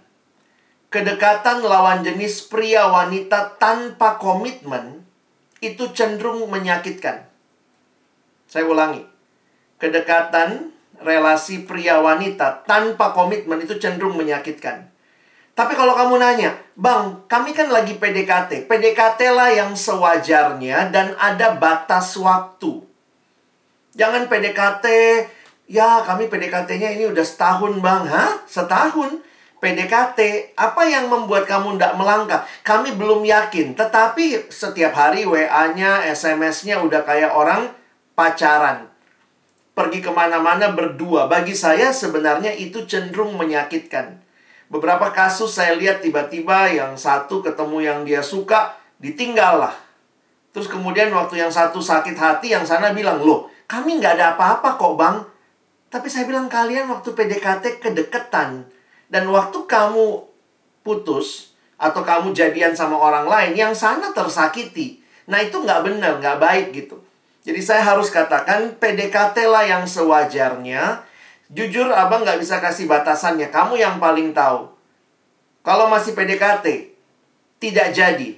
kedekatan 0.91 1.63
lawan 1.63 2.03
jenis 2.03 2.43
pria 2.51 2.91
wanita 2.91 3.55
tanpa 3.55 4.19
komitmen 4.19 5.07
itu 5.63 5.87
cenderung 5.95 6.43
menyakitkan. 6.51 7.23
Saya 8.51 8.67
ulangi. 8.67 9.07
Kedekatan 9.79 10.75
relasi 10.99 11.63
pria 11.63 12.03
wanita 12.03 12.67
tanpa 12.67 13.15
komitmen 13.15 13.63
itu 13.63 13.79
cenderung 13.79 14.19
menyakitkan. 14.19 14.91
Tapi 15.59 15.75
kalau 15.75 15.91
kamu 15.91 16.23
nanya, 16.23 16.55
Bang, 16.79 17.27
kami 17.27 17.51
kan 17.51 17.67
lagi 17.67 17.99
PDKT. 17.99 18.71
PDKT 18.71 19.19
lah 19.35 19.51
yang 19.51 19.75
sewajarnya 19.75 20.87
dan 20.87 21.11
ada 21.19 21.51
batas 21.59 22.15
waktu. 22.15 22.79
Jangan 23.99 24.31
PDKT, 24.31 24.85
ya 25.67 25.99
kami 26.07 26.31
PDKT-nya 26.31 26.95
ini 26.95 27.11
udah 27.11 27.25
setahun 27.27 27.83
bang. 27.83 28.07
Hah? 28.07 28.39
Setahun? 28.47 29.19
PDKT, 29.59 30.19
apa 30.55 30.87
yang 30.87 31.11
membuat 31.11 31.43
kamu 31.43 31.75
tidak 31.75 31.99
melangkah? 31.99 32.47
Kami 32.63 32.95
belum 32.95 33.27
yakin, 33.27 33.75
tetapi 33.75 34.47
setiap 34.47 34.95
hari 34.95 35.27
WA-nya, 35.27 36.07
SMS-nya 36.07 36.79
udah 36.79 37.03
kayak 37.03 37.35
orang 37.35 37.67
pacaran 38.15 38.87
pergi 39.75 39.99
ke 39.99 40.11
mana-mana 40.15 40.71
berdua. 40.71 41.27
Bagi 41.27 41.51
saya 41.51 41.91
sebenarnya 41.91 42.55
itu 42.55 42.87
cenderung 42.87 43.35
menyakitkan. 43.35 44.28
Beberapa 44.69 45.09
kasus 45.09 45.57
saya 45.57 45.73
lihat 45.73 46.05
tiba-tiba 46.05 46.69
yang 46.69 46.93
satu 46.93 47.41
ketemu 47.41 47.77
yang 47.81 47.99
dia 48.05 48.21
suka, 48.21 48.77
ditinggal 49.01 49.65
lah. 49.65 49.75
Terus 50.53 50.69
kemudian 50.69 51.09
waktu 51.09 51.41
yang 51.41 51.49
satu 51.49 51.81
sakit 51.81 52.13
hati, 52.13 52.53
yang 52.53 52.65
sana 52.65 52.93
bilang, 52.93 53.21
loh 53.25 53.49
kami 53.65 53.97
nggak 53.97 54.21
ada 54.21 54.37
apa-apa 54.37 54.77
kok 54.77 54.93
bang. 54.93 55.17
Tapi 55.89 56.05
saya 56.05 56.29
bilang 56.29 56.45
kalian 56.45 56.85
waktu 56.85 57.09
PDKT 57.17 57.81
kedeketan. 57.81 58.69
Dan 59.09 59.25
waktu 59.33 59.65
kamu 59.65 60.21
putus, 60.85 61.57
atau 61.79 62.05
kamu 62.05 62.37
jadian 62.37 62.77
sama 62.77 62.93
orang 62.93 63.25
lain, 63.25 63.57
yang 63.57 63.73
sana 63.73 64.13
tersakiti. 64.13 65.01
Nah 65.25 65.41
itu 65.41 65.57
nggak 65.57 65.81
benar, 65.81 66.21
nggak 66.21 66.37
baik 66.37 66.67
gitu. 66.77 67.01
Jadi 67.41 67.61
saya 67.65 67.81
harus 67.81 68.13
katakan 68.13 68.77
PDKT 68.77 69.49
lah 69.49 69.65
yang 69.65 69.89
sewajarnya. 69.89 71.08
Jujur 71.49 71.89
abang 71.89 72.21
nggak 72.21 72.37
bisa 72.37 72.61
kasih 72.61 72.85
batasannya. 72.85 73.49
Kamu 73.49 73.73
yang 73.77 73.97
paling 73.97 74.33
tahu. 74.37 74.69
Kalau 75.65 75.89
masih 75.89 76.13
PDKT, 76.13 76.93
tidak 77.57 77.87
jadi. 77.91 78.37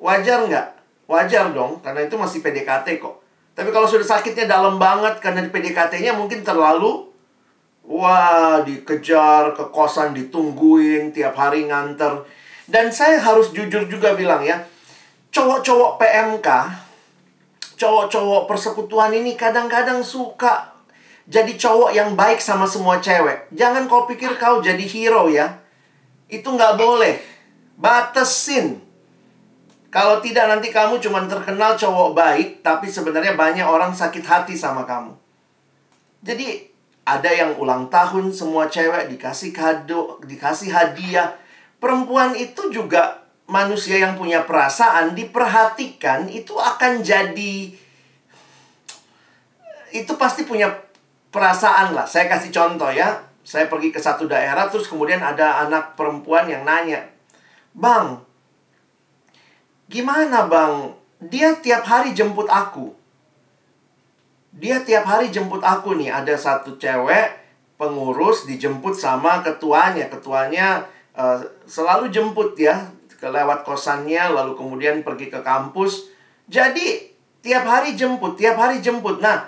Wajar 0.00 0.48
nggak? 0.48 0.68
Wajar 1.08 1.52
dong, 1.52 1.80
karena 1.84 2.04
itu 2.04 2.16
masih 2.16 2.40
PDKT 2.40 3.00
kok. 3.00 3.20
Tapi 3.52 3.68
kalau 3.72 3.88
sudah 3.88 4.04
sakitnya 4.04 4.48
dalam 4.48 4.76
banget 4.76 5.18
karena 5.18 5.44
PDKT-nya 5.48 6.14
mungkin 6.14 6.44
terlalu 6.46 7.08
Wah, 7.88 8.60
dikejar 8.68 9.56
ke 9.56 9.72
kosan 9.72 10.12
ditungguin 10.12 11.08
tiap 11.08 11.32
hari 11.40 11.64
nganter. 11.72 12.20
Dan 12.68 12.92
saya 12.92 13.16
harus 13.16 13.48
jujur 13.48 13.88
juga 13.88 14.12
bilang 14.12 14.44
ya, 14.44 14.60
cowok-cowok 15.32 15.96
PMK 15.96 16.48
cowok-cowok 17.78 18.50
persekutuan 18.50 19.14
ini 19.14 19.38
kadang-kadang 19.38 20.02
suka 20.02 20.74
jadi 21.28 21.52
cowok 21.60 21.92
yang 21.92 22.16
baik 22.16 22.40
sama 22.40 22.64
semua 22.64 23.04
cewek. 23.04 23.52
Jangan 23.52 23.84
kau 23.84 24.08
pikir 24.08 24.40
kau 24.40 24.64
jadi 24.64 24.80
hero 24.88 25.28
ya. 25.28 25.60
Itu 26.24 26.56
nggak 26.56 26.80
boleh. 26.80 27.20
Batasin. 27.76 28.80
Kalau 29.92 30.24
tidak 30.24 30.48
nanti 30.48 30.72
kamu 30.72 30.96
cuma 31.04 31.20
terkenal 31.28 31.76
cowok 31.76 32.16
baik, 32.16 32.48
tapi 32.64 32.88
sebenarnya 32.88 33.36
banyak 33.36 33.64
orang 33.64 33.92
sakit 33.92 34.24
hati 34.24 34.56
sama 34.56 34.88
kamu. 34.88 35.12
Jadi 36.24 36.64
ada 37.04 37.28
yang 37.28 37.60
ulang 37.60 37.92
tahun 37.92 38.32
semua 38.32 38.72
cewek 38.72 39.12
dikasih 39.12 39.52
kado, 39.52 40.20
dikasih 40.24 40.72
hadiah. 40.72 41.36
Perempuan 41.76 42.36
itu 42.36 42.72
juga 42.72 43.20
manusia 43.48 44.00
yang 44.00 44.16
punya 44.16 44.44
perasaan 44.48 45.12
diperhatikan 45.12 46.28
itu 46.28 46.56
akan 46.56 47.00
jadi 47.00 47.72
itu 49.88 50.12
pasti 50.20 50.44
punya 50.44 50.87
perasaan 51.38 51.94
lah. 51.94 52.02
Saya 52.02 52.26
kasih 52.26 52.50
contoh 52.50 52.90
ya. 52.90 53.22
Saya 53.46 53.70
pergi 53.70 53.94
ke 53.94 54.02
satu 54.02 54.26
daerah 54.26 54.66
terus 54.66 54.90
kemudian 54.90 55.22
ada 55.22 55.64
anak 55.64 55.94
perempuan 55.96 56.50
yang 56.50 56.66
nanya, 56.66 57.06
"Bang, 57.72 58.20
gimana, 59.88 60.44
Bang? 60.50 60.98
Dia 61.22 61.56
tiap 61.62 61.86
hari 61.86 62.12
jemput 62.12 62.50
aku." 62.50 62.92
Dia 64.58 64.82
tiap 64.82 65.06
hari 65.06 65.30
jemput 65.30 65.62
aku 65.62 65.94
nih. 65.94 66.10
Ada 66.10 66.34
satu 66.34 66.76
cewek 66.76 67.38
pengurus 67.78 68.44
dijemput 68.44 68.98
sama 68.98 69.40
ketuanya. 69.40 70.10
Ketuanya 70.10 70.82
uh, 71.14 71.38
selalu 71.64 72.10
jemput 72.10 72.58
ya 72.58 72.90
kelewat 73.18 73.66
kosannya 73.66 74.30
lalu 74.34 74.58
kemudian 74.58 75.06
pergi 75.06 75.30
ke 75.30 75.40
kampus. 75.46 76.10
Jadi 76.50 77.14
tiap 77.42 77.66
hari 77.66 77.94
jemput, 77.94 78.34
tiap 78.34 78.58
hari 78.58 78.82
jemput. 78.82 79.22
Nah, 79.22 79.46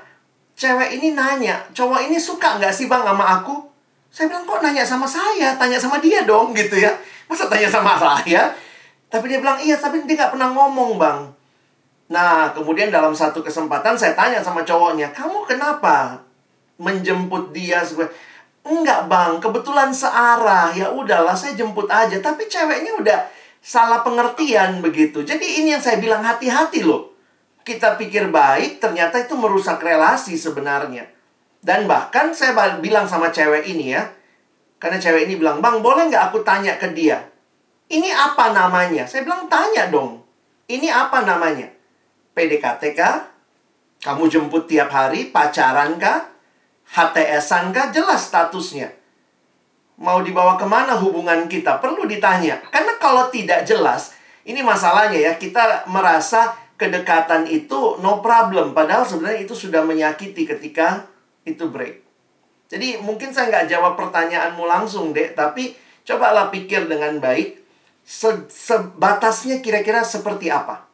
cewek 0.61 1.01
ini 1.01 1.17
nanya, 1.17 1.65
cowok 1.73 2.05
ini 2.05 2.21
suka 2.21 2.61
nggak 2.61 2.69
sih 2.69 2.85
bang 2.85 3.01
sama 3.01 3.41
aku? 3.41 3.57
Saya 4.13 4.29
bilang 4.29 4.45
kok 4.45 4.61
nanya 4.61 4.85
sama 4.85 5.09
saya, 5.09 5.57
tanya 5.57 5.81
sama 5.81 5.97
dia 5.97 6.29
dong 6.29 6.53
gitu 6.53 6.77
ya. 6.77 6.93
Masa 7.25 7.49
tanya 7.49 7.65
sama 7.73 7.97
saya? 7.97 8.53
Tapi 9.09 9.25
dia 9.33 9.41
bilang 9.41 9.57
iya, 9.57 9.81
tapi 9.81 10.05
dia 10.05 10.21
nggak 10.21 10.37
pernah 10.37 10.53
ngomong 10.53 11.01
bang. 11.01 11.21
Nah, 12.13 12.53
kemudian 12.53 12.93
dalam 12.93 13.17
satu 13.17 13.41
kesempatan 13.41 13.97
saya 13.97 14.13
tanya 14.13 14.45
sama 14.45 14.61
cowoknya, 14.61 15.09
kamu 15.17 15.49
kenapa 15.49 16.21
menjemput 16.77 17.57
dia? 17.57 17.81
Enggak 18.61 19.09
bang, 19.09 19.41
kebetulan 19.41 19.89
searah. 19.89 20.75
Ya 20.77 20.93
udahlah, 20.93 21.33
saya 21.33 21.57
jemput 21.57 21.89
aja. 21.89 22.21
Tapi 22.21 22.45
ceweknya 22.51 22.99
udah 23.01 23.19
salah 23.63 24.05
pengertian 24.05 24.85
begitu. 24.85 25.23
Jadi 25.25 25.65
ini 25.65 25.73
yang 25.73 25.81
saya 25.81 25.97
bilang 26.03 26.21
hati-hati 26.21 26.85
loh. 26.85 27.10
Kita 27.71 27.95
pikir 27.95 28.35
baik, 28.35 28.83
ternyata 28.83 29.23
itu 29.23 29.39
merusak 29.39 29.79
relasi 29.79 30.35
sebenarnya. 30.35 31.07
Dan 31.63 31.87
bahkan 31.87 32.35
saya 32.35 32.83
bilang 32.83 33.07
sama 33.07 33.31
cewek 33.31 33.71
ini 33.71 33.95
ya. 33.95 34.11
Karena 34.83 34.99
cewek 34.99 35.31
ini 35.31 35.39
bilang, 35.39 35.63
Bang 35.63 35.79
boleh 35.79 36.11
nggak 36.11 36.35
aku 36.35 36.43
tanya 36.43 36.75
ke 36.83 36.91
dia? 36.91 37.23
Ini 37.87 38.11
apa 38.11 38.51
namanya? 38.51 39.07
Saya 39.07 39.23
bilang, 39.23 39.47
tanya 39.47 39.87
dong. 39.87 40.19
Ini 40.67 40.91
apa 40.91 41.23
namanya? 41.23 41.71
PDKT 42.35 42.83
kah? 42.99 43.31
Kamu 44.03 44.27
jemput 44.27 44.67
tiap 44.67 44.91
hari? 44.91 45.31
Pacaran 45.31 45.95
kah? 45.95 46.27
HTSan 46.91 47.71
kah? 47.71 47.95
Jelas 47.95 48.27
statusnya 48.27 48.99
mau 50.01 50.25
dibawa 50.25 50.57
ke 50.57 50.65
mana 50.65 50.97
hubungan 50.97 51.47
kita? 51.47 51.79
Perlu 51.79 52.09
ditanya. 52.09 52.59
Karena 52.73 52.97
kalau 52.97 53.29
tidak 53.29 53.69
jelas, 53.69 54.17
ini 54.49 54.65
masalahnya 54.65 55.21
ya, 55.21 55.33
kita 55.37 55.85
merasa 55.93 56.57
kedekatan 56.81 57.45
itu 57.45 58.01
no 58.01 58.25
problem. 58.25 58.73
Padahal 58.73 59.05
sebenarnya 59.05 59.45
itu 59.45 59.53
sudah 59.53 59.85
menyakiti 59.85 60.49
ketika 60.49 61.05
itu 61.45 61.69
break. 61.69 62.01
Jadi 62.73 62.97
mungkin 63.05 63.37
saya 63.37 63.53
nggak 63.53 63.69
jawab 63.69 64.01
pertanyaanmu 64.01 64.65
langsung, 64.65 65.13
dek. 65.13 65.37
Tapi 65.37 65.77
cobalah 66.09 66.49
pikir 66.49 66.89
dengan 66.89 67.21
baik. 67.21 67.61
Se 68.01 68.49
sebatasnya 68.49 69.61
kira-kira 69.61 70.01
seperti 70.01 70.49
apa. 70.49 70.89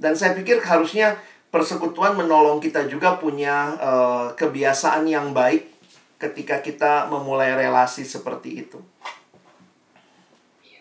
Dan 0.00 0.16
saya 0.16 0.32
pikir 0.32 0.64
harusnya 0.64 1.20
persekutuan 1.52 2.16
menolong 2.16 2.56
kita 2.56 2.88
juga 2.88 3.20
punya 3.20 3.76
uh, 3.76 4.26
kebiasaan 4.32 5.04
yang 5.04 5.36
baik 5.36 5.68
ketika 6.16 6.64
kita 6.64 7.12
memulai 7.12 7.52
relasi 7.52 8.08
seperti 8.08 8.64
itu. 8.64 8.80
Iya. 10.64 10.80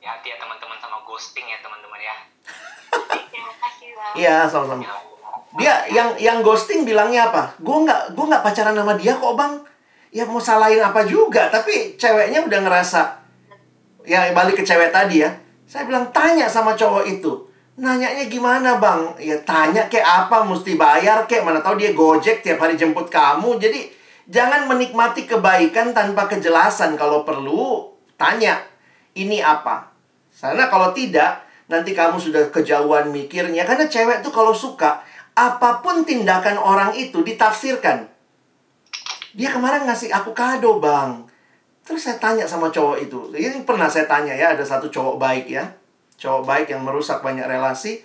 Ya, 0.00 0.08
hati 0.16 0.32
ya 0.32 0.36
teman-teman 0.40 0.80
sama 0.80 1.04
ghosting 1.04 1.44
ya 1.44 1.60
teman-teman 1.60 2.00
ya. 2.00 2.16
Iya, 4.16 4.48
sama-sama. 4.48 4.82
Ya 4.82 4.94
dia 5.56 5.72
yang 5.88 6.12
yang 6.20 6.38
ghosting 6.44 6.84
bilangnya 6.84 7.32
apa? 7.32 7.48
Gue 7.64 7.88
nggak 7.88 8.12
gue 8.12 8.24
nggak 8.28 8.44
pacaran 8.44 8.76
sama 8.76 8.92
dia 8.96 9.16
kok 9.16 9.34
bang. 9.36 9.52
Ya 10.12 10.24
mau 10.28 10.40
salahin 10.40 10.80
apa 10.80 11.04
juga, 11.04 11.48
tapi 11.48 11.96
ceweknya 11.96 12.44
udah 12.44 12.60
ngerasa. 12.64 13.00
Ya 14.04 14.28
balik 14.36 14.60
ke 14.60 14.64
cewek 14.64 14.92
tadi 14.92 15.24
ya. 15.24 15.30
Saya 15.64 15.88
bilang 15.88 16.08
tanya 16.12 16.48
sama 16.48 16.76
cowok 16.76 17.04
itu. 17.08 17.32
Nanyanya 17.76 18.24
gimana 18.28 18.80
bang? 18.80 19.12
Ya 19.20 19.36
tanya 19.44 19.88
kayak 19.88 20.28
apa, 20.28 20.44
mesti 20.44 20.76
bayar 20.76 21.28
kayak 21.28 21.44
mana 21.44 21.60
tahu 21.60 21.76
dia 21.76 21.92
gojek 21.92 22.40
tiap 22.40 22.60
hari 22.60 22.76
jemput 22.76 23.08
kamu. 23.08 23.60
Jadi 23.60 23.96
Jangan 24.26 24.66
menikmati 24.66 25.22
kebaikan 25.22 25.94
tanpa 25.94 26.26
kejelasan. 26.26 26.98
Kalau 26.98 27.22
perlu, 27.22 27.94
tanya, 28.18 28.58
ini 29.14 29.38
apa? 29.38 29.94
Karena 30.34 30.66
kalau 30.66 30.90
tidak, 30.90 31.45
nanti 31.66 31.94
kamu 31.94 32.18
sudah 32.18 32.50
kejauhan 32.50 33.10
mikirnya. 33.10 33.66
Karena 33.66 33.86
cewek 33.86 34.22
tuh 34.22 34.32
kalau 34.34 34.54
suka, 34.54 35.02
apa 35.36 35.84
pun 35.84 36.06
tindakan 36.06 36.56
orang 36.58 36.90
itu 36.96 37.20
ditafsirkan. 37.22 38.08
Dia 39.36 39.52
kemarin 39.52 39.84
ngasih 39.84 40.08
aku 40.14 40.32
kado, 40.32 40.80
Bang. 40.80 41.28
Terus 41.84 42.02
saya 42.02 42.16
tanya 42.18 42.48
sama 42.48 42.72
cowok 42.72 42.96
itu. 43.04 43.18
Ini 43.36 43.62
pernah 43.62 43.86
saya 43.86 44.08
tanya 44.08 44.32
ya, 44.32 44.56
ada 44.56 44.64
satu 44.64 44.88
cowok 44.88 45.20
baik 45.20 45.46
ya. 45.52 45.64
Cowok 46.16 46.42
baik 46.48 46.66
yang 46.72 46.82
merusak 46.82 47.20
banyak 47.20 47.44
relasi. 47.44 48.00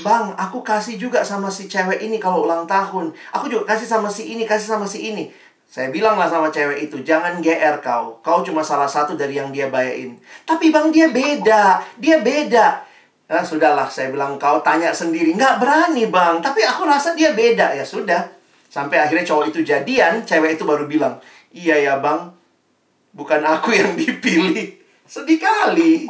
Bang, 0.00 0.32
aku 0.40 0.64
kasih 0.64 0.96
juga 0.96 1.20
sama 1.20 1.52
si 1.52 1.68
cewek 1.68 2.00
ini 2.00 2.16
kalau 2.16 2.48
ulang 2.48 2.64
tahun. 2.64 3.12
Aku 3.36 3.52
juga 3.52 3.76
kasih 3.76 3.84
sama 3.84 4.08
si 4.08 4.32
ini, 4.32 4.48
kasih 4.48 4.72
sama 4.72 4.88
si 4.88 5.12
ini. 5.12 5.28
Saya 5.72 5.88
bilang 5.88 6.20
lah 6.20 6.28
sama 6.28 6.52
cewek 6.52 6.84
itu, 6.84 7.00
jangan 7.00 7.40
GR 7.40 7.80
kau. 7.80 8.20
Kau 8.20 8.44
cuma 8.44 8.60
salah 8.60 8.84
satu 8.84 9.16
dari 9.16 9.40
yang 9.40 9.48
dia 9.48 9.72
bayain. 9.72 10.20
Tapi 10.44 10.68
bang, 10.68 10.92
dia 10.92 11.08
beda. 11.08 11.80
Dia 11.96 12.20
beda. 12.20 12.84
Nah, 13.32 13.40
sudahlah, 13.40 13.88
saya 13.88 14.12
bilang 14.12 14.36
kau 14.36 14.60
tanya 14.60 14.92
sendiri. 14.92 15.32
Nggak 15.32 15.64
berani 15.64 16.12
bang, 16.12 16.44
tapi 16.44 16.60
aku 16.60 16.84
rasa 16.84 17.16
dia 17.16 17.32
beda. 17.32 17.72
Ya 17.72 17.88
sudah. 17.88 18.20
Sampai 18.68 19.00
akhirnya 19.00 19.24
cowok 19.24 19.48
itu 19.48 19.64
jadian, 19.64 20.28
cewek 20.28 20.60
itu 20.60 20.68
baru 20.68 20.84
bilang, 20.84 21.16
iya 21.56 21.80
ya 21.80 21.96
bang, 21.96 22.28
bukan 23.16 23.40
aku 23.40 23.72
yang 23.72 23.96
dipilih. 23.96 24.76
Sedih 25.08 25.40
kali. 25.40 26.04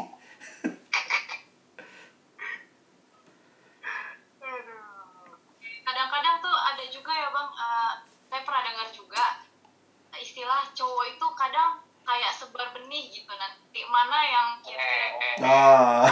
Istilah 10.43 10.67
cowok 10.75 11.07
itu 11.07 11.27
kadang 11.39 11.79
kayak 12.03 12.35
sebar 12.35 12.75
benih 12.75 13.15
gitu 13.15 13.31
nanti 13.31 13.87
mana 13.87 14.19
yang 14.27 14.49
kira-kira 14.59 15.39
nah 15.39 16.03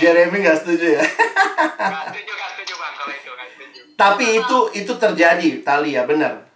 Jeremy 0.00 0.40
nggak 0.48 0.64
setuju 0.64 0.96
ya 0.96 1.04
nggak 1.04 2.04
setuju 2.16 2.32
nggak 2.32 2.50
setuju 2.56 2.72
bang 2.80 2.94
kalau 2.96 3.12
itu 3.12 3.28
nggak 3.28 3.48
setuju. 3.52 3.80
Tapi 3.92 4.24
itu 4.40 4.58
itu 4.72 4.92
terjadi, 4.96 5.48
Talia, 5.60 6.08
benar. 6.08 6.48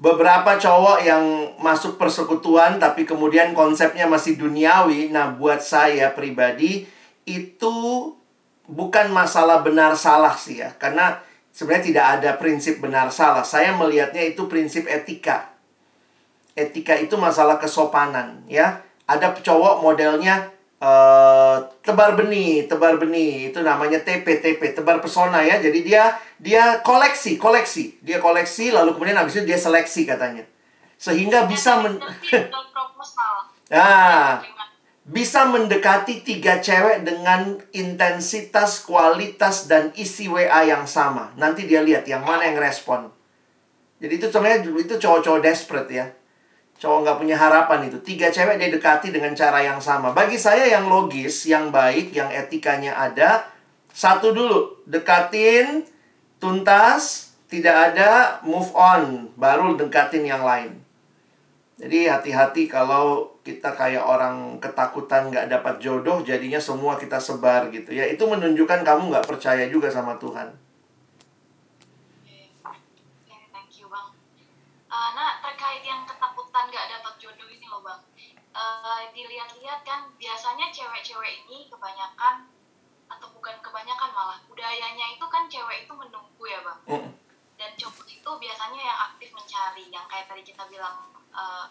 Beberapa 0.00 0.56
cowok 0.56 1.04
yang 1.04 1.24
masuk 1.60 2.00
persekutuan 2.00 2.80
tapi 2.80 3.04
kemudian 3.04 3.52
konsepnya 3.52 4.08
masih 4.08 4.40
duniawi. 4.40 5.12
Nah, 5.12 5.32
buat 5.36 5.60
saya 5.60 6.12
pribadi 6.16 6.88
itu 7.28 7.76
bukan 8.64 9.12
masalah 9.12 9.60
benar 9.60 9.92
salah 9.92 10.36
sih 10.36 10.64
ya. 10.64 10.72
Karena 10.76 11.20
sebenarnya 11.54 11.84
tidak 11.86 12.06
ada 12.18 12.30
prinsip 12.34 12.82
benar 12.82 13.14
salah. 13.14 13.46
Saya 13.46 13.78
melihatnya 13.78 14.26
itu 14.26 14.50
prinsip 14.50 14.90
etika. 14.90 15.54
Etika 16.58 16.98
itu 16.98 17.14
masalah 17.14 17.62
kesopanan 17.62 18.42
ya. 18.50 18.82
Ada 19.06 19.30
cowok 19.38 19.86
modelnya 19.86 20.50
eh, 20.82 21.56
tebar 21.86 22.18
benih, 22.18 22.66
tebar 22.66 22.98
benih 22.98 23.54
itu 23.54 23.62
namanya 23.62 24.02
TP 24.02 24.42
TP, 24.42 24.74
tebar 24.74 24.98
pesona 24.98 25.46
ya. 25.46 25.62
Jadi 25.62 25.86
dia 25.86 26.18
dia 26.42 26.82
koleksi, 26.82 27.38
koleksi. 27.38 28.02
Dia 28.02 28.18
koleksi 28.18 28.74
lalu 28.74 28.98
kemudian 28.98 29.14
habis 29.14 29.38
itu 29.38 29.46
dia 29.46 29.56
seleksi 29.56 30.02
katanya. 30.02 30.42
Sehingga 30.98 31.46
bisa 31.46 31.78
men. 31.78 32.02
Ah, 33.72 34.44
bisa 35.04 35.44
mendekati 35.44 36.24
tiga 36.24 36.64
cewek 36.64 37.04
dengan 37.04 37.60
intensitas, 37.76 38.80
kualitas, 38.80 39.68
dan 39.68 39.92
isi 40.00 40.32
WA 40.32 40.64
yang 40.64 40.88
sama. 40.88 41.36
Nanti 41.36 41.68
dia 41.68 41.84
lihat 41.84 42.08
yang 42.08 42.24
mana 42.24 42.48
yang 42.48 42.56
respon. 42.56 43.12
Jadi 44.00 44.12
itu 44.16 44.26
sebenarnya 44.32 44.64
itu 44.64 44.94
cowok-cowok 44.96 45.40
desperate 45.44 45.90
ya. 45.92 46.06
Cowok 46.80 46.98
nggak 47.04 47.18
punya 47.20 47.36
harapan 47.36 47.88
itu. 47.88 48.00
Tiga 48.00 48.32
cewek 48.32 48.56
dia 48.60 48.68
dekati 48.72 49.08
dengan 49.12 49.36
cara 49.36 49.64
yang 49.64 49.80
sama. 49.80 50.12
Bagi 50.12 50.40
saya 50.40 50.68
yang 50.68 50.88
logis, 50.88 51.48
yang 51.48 51.68
baik, 51.72 52.12
yang 52.16 52.32
etikanya 52.32 52.96
ada. 52.96 53.48
Satu 53.94 54.34
dulu, 54.34 54.82
dekatin, 54.88 55.86
tuntas, 56.36 57.32
tidak 57.48 57.92
ada, 57.92 58.40
move 58.44 58.68
on. 58.76 59.32
Baru 59.40 59.78
dekatin 59.80 60.28
yang 60.28 60.44
lain. 60.44 60.83
Jadi 61.84 62.08
hati-hati 62.08 62.64
kalau 62.64 63.28
kita 63.44 63.76
kayak 63.76 64.00
orang 64.00 64.56
ketakutan 64.56 65.28
nggak 65.28 65.52
dapat 65.52 65.76
jodoh, 65.76 66.24
jadinya 66.24 66.56
semua 66.56 66.96
kita 66.96 67.20
sebar 67.20 67.68
gitu 67.68 67.92
ya. 67.92 68.08
Itu 68.08 68.24
menunjukkan 68.24 68.80
kamu 68.80 69.12
nggak 69.12 69.28
percaya 69.28 69.68
juga 69.68 69.92
sama 69.92 70.16
Tuhan. 70.16 70.48
Oke, 72.64 73.36
thank 73.52 73.76
you 73.76 73.84
bang. 73.92 74.08
Eh, 74.88 75.10
nah 75.12 75.44
terkait 75.44 75.84
yang 75.84 76.08
ketakutan 76.08 76.72
gak 76.72 76.88
dapat 76.88 77.14
jodoh 77.20 77.52
ini 77.52 77.68
loh 77.68 77.84
bang. 77.84 78.00
Eh, 78.56 79.02
dilihat-lihat 79.12 79.84
kan 79.84 80.08
biasanya 80.16 80.72
cewek-cewek 80.72 81.44
ini 81.44 81.68
kebanyakan 81.68 82.48
atau 83.12 83.28
bukan 83.36 83.60
kebanyakan 83.60 84.08
malah 84.08 84.40
budayanya 84.48 85.20
itu 85.20 85.26
kan 85.28 85.44
cewek 85.52 85.84
itu 85.84 85.92
menunggu 85.92 86.44
ya 86.48 86.64
bang. 86.64 86.80
Mm. 86.88 87.12
Dan 87.60 87.70
cowok 87.76 88.08
itu 88.08 88.30
biasanya 88.40 88.80
yang 88.80 88.98
aktif 89.12 89.36
mencari, 89.36 89.92
yang 89.92 90.08
kayak 90.08 90.32
tadi 90.32 90.40
kita 90.40 90.64
bilang 90.72 91.12
eh, 91.34 91.66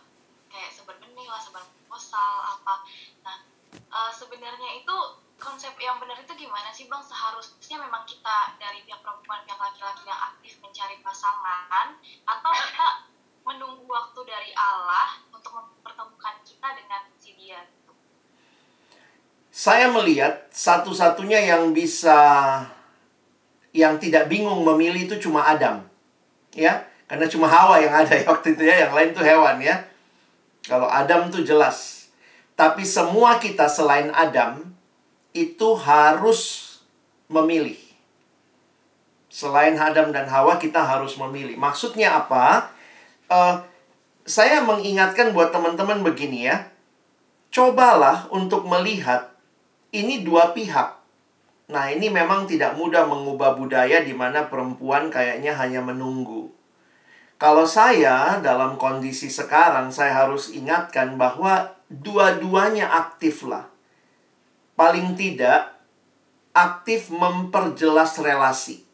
kayak 0.51 0.69
sebar 0.69 0.99
benih 0.99 1.25
lah, 1.25 1.39
sebar 1.39 1.63
proposal 1.63 2.59
apa. 2.59 2.83
Nah 3.23 3.37
eh, 3.73 4.11
sebenarnya 4.11 4.69
itu 4.83 4.95
konsep 5.43 5.75
yang 5.81 5.99
benar 5.99 6.15
itu 6.23 6.33
gimana 6.37 6.71
sih 6.71 6.87
bang? 6.87 7.03
Seharusnya 7.03 7.81
memang 7.83 8.07
kita 8.07 8.55
dari 8.55 8.85
pihak 8.87 9.03
perempuan, 9.03 9.43
pihak 9.43 9.59
laki-laki 9.59 10.07
yang 10.07 10.21
aktif 10.31 10.55
mencari 10.63 11.03
pasangan, 11.03 11.99
atau 12.23 12.51
kita 12.53 12.87
menunggu 13.43 13.83
waktu 13.83 14.19
dari 14.23 14.51
Allah 14.55 15.19
untuk 15.35 15.51
mempertemukan 15.51 16.35
kita 16.47 16.67
dengan 16.79 17.01
si 17.19 17.35
dia 17.35 17.59
gitu. 17.67 17.91
Saya 19.53 19.91
melihat 19.91 20.47
satu-satunya 20.49 21.51
yang 21.51 21.75
bisa 21.75 22.15
yang 23.75 23.99
tidak 23.99 24.31
bingung 24.31 24.63
memilih 24.63 25.11
itu 25.11 25.27
cuma 25.27 25.43
Adam. 25.43 25.83
Ya, 26.53 26.85
karena 27.07 27.25
cuma 27.27 27.45
Hawa 27.45 27.77
yang 27.83 27.93
ada 27.93 28.13
ya 28.15 28.25
waktu 28.25 28.55
itu 28.55 28.63
ya, 28.63 28.87
yang 28.87 28.93
lain 28.95 29.11
tuh 29.11 29.25
hewan 29.25 29.59
ya. 29.59 29.75
Kalau 30.63 30.87
Adam 30.87 31.27
tuh 31.27 31.43
jelas. 31.43 32.07
Tapi 32.55 32.85
semua 32.85 33.41
kita 33.41 33.67
selain 33.67 34.13
Adam 34.13 34.63
itu 35.33 35.69
harus 35.75 36.71
memilih. 37.27 37.75
Selain 39.33 39.73
Adam 39.75 40.13
dan 40.13 40.29
Hawa 40.29 40.61
kita 40.61 40.79
harus 40.79 41.17
memilih. 41.17 41.57
Maksudnya 41.57 42.21
apa? 42.21 42.69
Eh, 43.27 43.55
saya 44.23 44.61
mengingatkan 44.61 45.33
buat 45.33 45.49
teman-teman 45.49 46.05
begini 46.05 46.47
ya. 46.47 46.69
Cobalah 47.49 48.29
untuk 48.29 48.63
melihat 48.69 49.33
ini 49.89 50.21
dua 50.21 50.53
pihak. 50.53 51.01
Nah, 51.73 51.89
ini 51.89 52.13
memang 52.13 52.45
tidak 52.45 52.77
mudah 52.77 53.09
mengubah 53.09 53.57
budaya 53.57 54.05
di 54.05 54.13
mana 54.13 54.45
perempuan 54.45 55.09
kayaknya 55.09 55.57
hanya 55.57 55.81
menunggu. 55.81 56.52
Kalau 57.43 57.67
saya 57.67 58.39
dalam 58.39 58.79
kondisi 58.79 59.27
sekarang, 59.27 59.91
saya 59.91 60.15
harus 60.15 60.55
ingatkan 60.55 61.19
bahwa 61.19 61.75
dua-duanya 61.91 62.87
aktif 62.87 63.43
lah. 63.43 63.67
Paling 64.79 65.19
tidak, 65.19 65.75
aktif 66.55 67.11
memperjelas 67.11 68.15
relasi. 68.23 68.87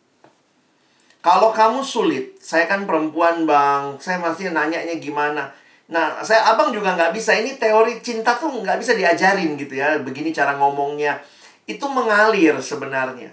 Kalau 1.21 1.53
kamu 1.53 1.85
sulit, 1.85 2.41
saya 2.41 2.65
kan 2.65 2.89
perempuan 2.89 3.45
bang, 3.45 4.01
saya 4.01 4.17
masih 4.17 4.49
nanyanya 4.49 4.97
gimana. 4.97 5.53
Nah, 5.85 6.25
saya 6.25 6.49
abang 6.49 6.73
juga 6.73 6.97
nggak 6.97 7.13
bisa. 7.13 7.37
Ini 7.37 7.61
teori 7.61 8.01
cinta 8.01 8.33
tuh 8.33 8.49
nggak 8.49 8.81
bisa 8.81 8.97
diajarin 8.97 9.61
gitu 9.61 9.77
ya. 9.77 10.01
Begini 10.01 10.33
cara 10.33 10.57
ngomongnya. 10.57 11.21
Itu 11.69 11.85
mengalir 11.85 12.57
sebenarnya. 12.57 13.29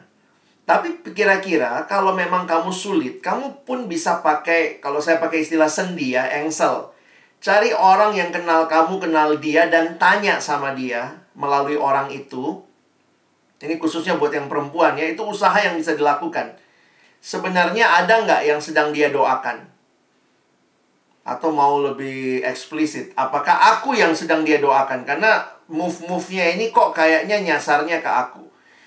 Tapi 0.67 0.99
kira-kira 1.15 1.87
kalau 1.87 2.11
memang 2.11 2.43
kamu 2.43 2.75
sulit, 2.75 3.23
kamu 3.23 3.63
pun 3.63 3.87
bisa 3.87 4.19
pakai, 4.19 4.83
kalau 4.83 4.99
saya 4.99 5.23
pakai 5.23 5.47
istilah 5.47 5.71
sendi 5.71 6.19
ya, 6.19 6.27
engsel. 6.43 6.91
Cari 7.39 7.71
orang 7.71 8.19
yang 8.19 8.35
kenal 8.35 8.67
kamu, 8.67 8.99
kenal 8.99 9.39
dia, 9.39 9.71
dan 9.71 9.95
tanya 9.95 10.43
sama 10.43 10.75
dia 10.75 11.23
melalui 11.39 11.79
orang 11.79 12.11
itu. 12.11 12.67
Ini 13.63 13.79
khususnya 13.79 14.19
buat 14.19 14.35
yang 14.35 14.51
perempuan 14.51 14.99
ya, 14.99 15.07
itu 15.07 15.23
usaha 15.23 15.55
yang 15.55 15.79
bisa 15.79 15.95
dilakukan. 15.95 16.59
Sebenarnya 17.23 18.03
ada 18.03 18.27
nggak 18.27 18.43
yang 18.51 18.59
sedang 18.59 18.91
dia 18.91 19.15
doakan? 19.15 19.71
Atau 21.23 21.55
mau 21.55 21.79
lebih 21.79 22.43
eksplisit, 22.43 23.15
apakah 23.15 23.79
aku 23.79 23.95
yang 23.95 24.11
sedang 24.19 24.43
dia 24.43 24.59
doakan? 24.59 25.07
Karena 25.07 25.47
move-move-nya 25.71 26.59
ini 26.59 26.75
kok 26.75 26.91
kayaknya 26.91 27.39
nyasarnya 27.39 28.03
ke 28.03 28.11
aku. 28.11 28.46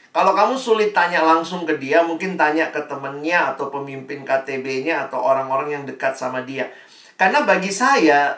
Kalau 0.10 0.34
kamu 0.34 0.58
sulit 0.58 0.90
tanya 0.90 1.22
langsung 1.22 1.70
ke 1.70 1.78
dia, 1.78 2.02
mungkin 2.02 2.34
tanya 2.34 2.74
ke 2.74 2.82
temennya 2.90 3.54
atau 3.54 3.70
pemimpin 3.70 4.26
KTB-nya 4.26 5.06
atau 5.06 5.22
orang-orang 5.22 5.70
yang 5.80 5.84
dekat 5.86 6.18
sama 6.18 6.42
dia. 6.42 6.74
Karena 7.14 7.46
bagi 7.46 7.70
saya, 7.70 8.34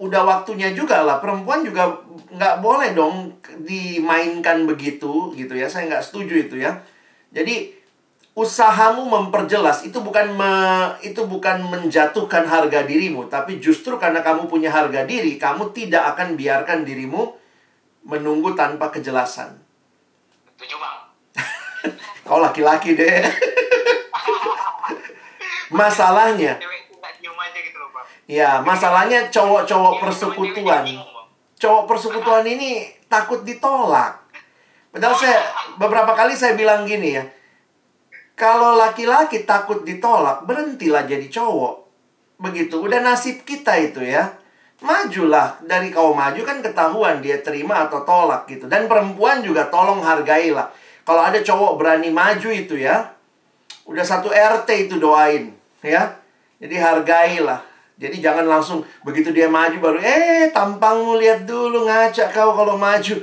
udah 0.00 0.22
waktunya 0.24 0.72
juga 0.72 1.04
lah. 1.04 1.20
Perempuan 1.20 1.60
juga 1.62 2.00
nggak 2.32 2.56
boleh 2.64 2.96
dong 2.96 3.36
dimainkan 3.62 4.64
begitu 4.64 5.30
gitu 5.36 5.52
ya. 5.52 5.68
Saya 5.68 5.92
nggak 5.92 6.04
setuju 6.04 6.48
itu 6.48 6.56
ya. 6.58 6.80
Jadi 7.34 7.84
usahamu 8.34 9.06
memperjelas 9.06 9.86
itu 9.86 10.02
bukan 10.02 10.34
me, 10.34 10.52
itu 11.06 11.22
bukan 11.22 11.70
menjatuhkan 11.70 12.42
harga 12.50 12.82
dirimu, 12.82 13.30
tapi 13.30 13.62
justru 13.62 13.94
karena 13.94 14.26
kamu 14.26 14.50
punya 14.50 14.74
harga 14.74 15.06
diri, 15.06 15.38
kamu 15.38 15.70
tidak 15.70 16.14
akan 16.14 16.34
biarkan 16.34 16.82
dirimu 16.82 17.30
menunggu 18.02 18.58
tanpa 18.58 18.90
kejelasan. 18.90 19.54
Setuju 20.58 20.76
bang. 20.82 20.93
Kau 22.24 22.40
laki-laki 22.40 22.96
deh. 22.96 23.20
Masalahnya, 25.74 26.60
ya 28.30 28.62
masalahnya 28.62 29.26
cowok-cowok 29.28 29.94
persekutuan. 30.00 30.86
Cowok 31.58 31.84
persekutuan 31.88 32.46
ini 32.46 32.88
takut 33.10 33.42
ditolak. 33.42 34.22
Padahal 34.94 35.16
saya 35.18 35.42
beberapa 35.74 36.14
kali 36.14 36.38
saya 36.38 36.54
bilang 36.54 36.86
gini 36.86 37.18
ya. 37.18 37.24
Kalau 38.38 38.78
laki-laki 38.78 39.42
takut 39.42 39.82
ditolak, 39.82 40.46
berhentilah 40.46 41.06
jadi 41.06 41.26
cowok. 41.26 41.74
Begitu, 42.38 42.78
udah 42.78 43.02
nasib 43.02 43.42
kita 43.46 43.74
itu 43.78 44.02
ya. 44.02 44.34
Majulah, 44.82 45.62
dari 45.62 45.94
kau 45.94 46.14
maju 46.14 46.42
kan 46.42 46.58
ketahuan 46.58 47.22
dia 47.22 47.38
terima 47.42 47.86
atau 47.86 48.02
tolak 48.02 48.46
gitu. 48.50 48.66
Dan 48.66 48.90
perempuan 48.90 49.42
juga 49.42 49.70
tolong 49.70 50.02
hargailah. 50.02 50.70
Kalau 51.04 51.20
ada 51.20 51.38
cowok 51.44 51.76
berani 51.76 52.08
maju 52.08 52.48
itu 52.48 52.80
ya, 52.80 53.12
udah 53.84 54.04
satu 54.04 54.32
RT 54.32 54.88
itu 54.88 54.96
doain 54.96 55.52
ya. 55.84 56.16
Jadi 56.56 56.74
hargailah. 56.80 57.60
Jadi 57.94 58.18
jangan 58.18 58.48
langsung 58.48 58.82
begitu 59.06 59.30
dia 59.30 59.46
maju 59.46 59.78
baru 59.78 59.98
eh 60.02 60.50
tampangmu 60.50 61.14
lihat 61.20 61.46
dulu 61.46 61.86
ngaca 61.86 62.32
kau 62.32 62.56
kalau 62.56 62.74
maju. 62.74 63.20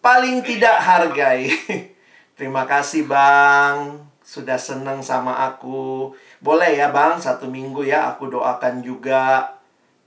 Paling 0.00 0.40
tidak 0.40 0.80
hargai. 0.80 1.48
Terima 2.36 2.66
kasih 2.66 3.06
Bang, 3.06 4.04
sudah 4.24 4.58
senang 4.58 5.04
sama 5.04 5.38
aku. 5.44 6.12
Boleh 6.42 6.76
ya 6.76 6.90
Bang, 6.90 7.20
satu 7.20 7.46
minggu 7.46 7.86
ya 7.86 8.10
aku 8.10 8.32
doakan 8.32 8.82
juga. 8.82 9.54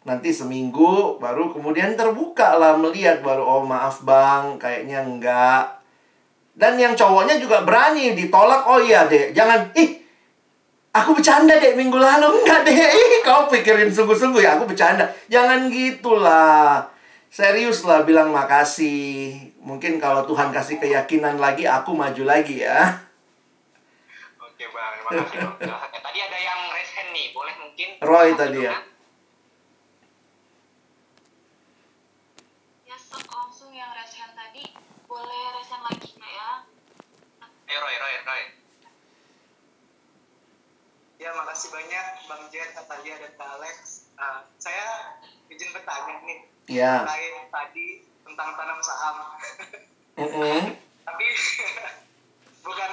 Nanti 0.03 0.31
seminggu 0.31 1.19
baru 1.19 1.51
kemudian 1.51 1.95
terbuka 1.95 2.55
lah 2.55 2.75
melihat 2.75 3.19
baru 3.21 3.43
oh 3.45 3.63
maaf 3.63 4.01
Bang, 4.03 4.57
kayaknya 4.59 5.05
enggak. 5.05 5.76
Dan 6.57 6.81
yang 6.81 6.97
cowoknya 6.97 7.37
juga 7.37 7.61
berani 7.61 8.17
ditolak. 8.17 8.65
Oh 8.65 8.81
iya 8.81 9.05
deh, 9.05 9.29
jangan 9.31 9.69
ih 9.77 10.07
Aku 10.97 11.13
bercanda 11.13 11.61
deh 11.61 11.77
minggu 11.77 11.93
lalu 11.93 12.41
enggak 12.41 12.65
deh. 12.65 12.73
Ih, 12.73 13.21
kau 13.21 13.45
pikirin 13.45 13.93
sungguh-sungguh 13.93 14.41
ya 14.41 14.57
aku 14.57 14.65
bercanda. 14.65 15.05
Jangan 15.29 15.69
gitulah. 15.69 16.89
Serius 17.29 17.85
lah 17.85 18.01
bilang 18.01 18.33
makasih. 18.33 19.37
Mungkin 19.61 20.01
kalau 20.01 20.25
Tuhan 20.25 20.49
kasih 20.49 20.81
keyakinan 20.81 21.37
lagi 21.37 21.69
aku 21.69 21.93
maju 21.93 22.23
lagi 22.25 22.65
ya. 22.65 23.05
Oke 24.41 24.65
bang, 24.73 24.93
terima 25.05 25.09
kasih 25.21 25.37
dong. 25.37 25.53
penjelasannya. 25.61 26.01
Tadi 26.07 26.19
ada 26.23 26.39
yang 26.41 26.59
raise 26.73 26.93
hand 26.97 27.09
nih, 27.13 27.25
boleh 27.29 27.55
mungkin? 27.61 27.89
Roy 28.01 28.27
tadi 28.33 28.59
ya. 28.65 28.75
Ya, 32.89 32.97
so, 32.97 33.21
langsung 33.21 33.69
yang 33.69 33.93
raise 33.93 34.17
hand 34.17 34.33
tadi, 34.33 34.65
boleh 35.05 35.41
raise 35.53 35.69
hand 35.69 35.83
lagi 35.85 36.09
nggak 36.17 36.33
ya? 36.33 36.49
Ayo 37.77 37.85
Roy, 37.85 37.97
Roy, 38.01 38.15
Roy. 38.25 38.43
Ya, 41.21 41.29
makasih 41.29 41.69
banyak 41.69 42.05
Bang 42.25 42.49
Jet, 42.49 42.73
Natalia, 42.73 43.21
dan 43.21 43.37
Kak 43.37 43.53
Alex. 43.53 44.09
Uh, 44.17 44.49
saya 44.57 45.13
izin 45.45 45.69
bertanya 45.77 46.25
nih 46.25 46.41
Ya. 46.73 47.05
terkait 47.05 47.53
tadi 47.53 47.87
tentang 48.25 48.57
tanam 48.57 48.81
saham. 48.81 49.17
Mm-mm. 50.17 50.73
Tapi 51.13 51.27
bukan 52.65 52.91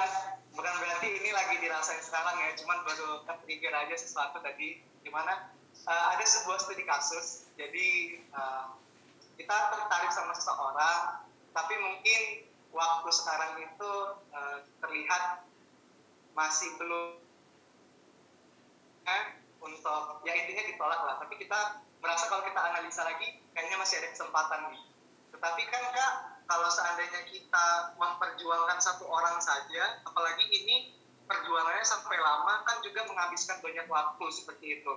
bukan 0.53 0.73
berarti 0.77 1.07
ini 1.17 1.33
lagi 1.33 1.57
dirasain 1.65 2.05
sekarang 2.05 2.45
ya, 2.45 2.53
cuman 2.53 2.85
baru 2.85 3.25
trigger 3.25 3.73
aja 3.73 3.97
sesuatu 3.97 4.37
tadi 4.37 4.85
di 4.85 5.09
mana 5.09 5.49
uh, 5.89 6.13
ada 6.13 6.21
sebuah 6.21 6.61
studi 6.61 6.85
kasus. 6.85 7.49
Jadi 7.57 8.21
uh, 8.37 8.69
kita 9.33 9.57
tertarik 9.81 10.13
sama 10.13 10.37
seseorang, 10.37 11.25
tapi 11.57 11.73
mungkin 11.73 12.53
waktu 12.75 13.09
sekarang 13.15 13.63
itu 13.63 13.91
uh, 14.35 14.59
terlihat 14.83 15.47
masih 16.35 16.75
belum 16.75 17.23
eh, 19.07 19.23
untuk 19.63 20.03
ya 20.27 20.33
intinya 20.35 20.63
ditolak 20.67 21.01
lah. 21.07 21.15
Tapi 21.23 21.39
kita 21.39 21.81
merasa 22.03 22.27
kalau 22.27 22.43
kita 22.43 22.59
analisa 22.59 23.07
lagi 23.07 23.39
kayaknya 23.55 23.79
masih 23.79 24.03
ada 24.03 24.11
kesempatan 24.11 24.75
nih. 24.75 24.83
Tetapi 25.31 25.61
kan 25.71 25.83
kak 25.95 26.13
kalau 26.45 26.69
seandainya 26.69 27.25
kita 27.31 27.65
memperjuangkan 27.97 28.77
satu 28.83 29.07
orang 29.07 29.39
saja 29.41 30.03
apalagi 30.05 30.45
ini 30.51 30.93
perjuangannya 31.25 31.81
sampai 31.81 32.21
lama 32.21 32.61
kan 32.67 32.77
juga 32.85 33.07
menghabiskan 33.09 33.63
banyak 33.63 33.87
waktu 33.87 34.25
seperti 34.35 34.83
itu. 34.83 34.93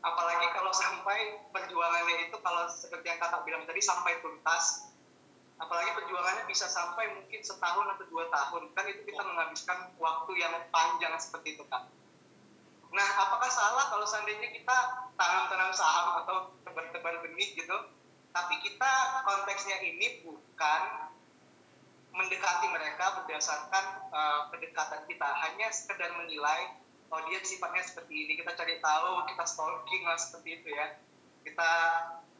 Apalagi 0.00 0.46
kalau 0.56 0.72
sampai 0.72 1.42
perjuangannya 1.52 2.30
itu 2.30 2.36
kalau 2.40 2.64
seperti 2.70 3.06
yang 3.12 3.20
kakak 3.20 3.42
bilang 3.44 3.62
tadi 3.68 3.82
sampai 3.82 4.18
tuntas 4.24 4.87
apalagi 5.58 5.90
perjuangannya 5.98 6.46
bisa 6.46 6.70
sampai 6.70 7.10
mungkin 7.18 7.40
setahun 7.42 7.86
atau 7.98 8.04
dua 8.06 8.30
tahun. 8.30 8.70
Kan 8.72 8.84
itu 8.86 9.02
kita 9.06 9.22
menghabiskan 9.22 9.90
waktu 9.98 10.32
yang 10.38 10.54
panjang 10.70 11.12
seperti 11.18 11.58
itu 11.58 11.66
kak. 11.66 11.90
Nah, 12.88 13.08
apakah 13.20 13.50
salah 13.52 13.92
kalau 13.92 14.06
seandainya 14.08 14.48
kita 14.48 14.76
tanam-tanam 15.18 15.70
saham 15.76 16.24
atau 16.24 16.36
tebar-tebar 16.64 17.20
benih 17.20 17.52
gitu, 17.52 17.76
tapi 18.32 18.54
kita 18.64 18.92
konteksnya 19.28 19.76
ini 19.84 20.24
bukan 20.24 20.82
mendekati 22.16 22.66
mereka 22.72 23.22
berdasarkan 23.22 23.84
uh, 24.08 24.40
pendekatan 24.48 25.04
kita, 25.04 25.28
hanya 25.28 25.68
sekedar 25.68 26.16
menilai 26.16 26.80
oh 27.08 27.20
dia 27.28 27.40
sifatnya 27.40 27.84
seperti 27.84 28.14
ini, 28.24 28.32
kita 28.36 28.52
cari 28.52 28.80
tahu, 28.80 29.24
kita 29.32 29.44
stalking 29.48 30.02
lah 30.04 30.16
seperti 30.20 30.60
itu 30.60 30.68
ya. 30.72 30.86
Kita 31.44 31.70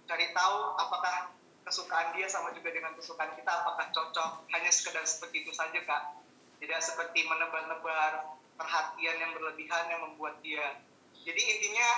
cari 0.09 0.27
tahu 0.33 0.57
apakah 0.77 1.38
kesukaan 1.69 2.17
dia 2.17 2.25
sama 2.33 2.57
juga 2.57 2.73
dengan 2.73 2.97
kesukaan 2.97 3.37
kita, 3.37 3.53
apakah 3.53 3.93
cocok, 3.93 4.49
hanya 4.57 4.71
sekedar 4.73 5.05
seperti 5.05 5.45
itu 5.45 5.53
saja 5.53 5.77
kak. 5.85 6.17
Tidak 6.59 6.81
seperti 6.81 7.29
menebar-nebar 7.29 8.41
perhatian 8.57 9.17
yang 9.21 9.31
berlebihan 9.37 9.85
yang 9.93 10.01
membuat 10.09 10.41
dia. 10.41 10.81
Jadi 11.23 11.39
intinya 11.39 11.89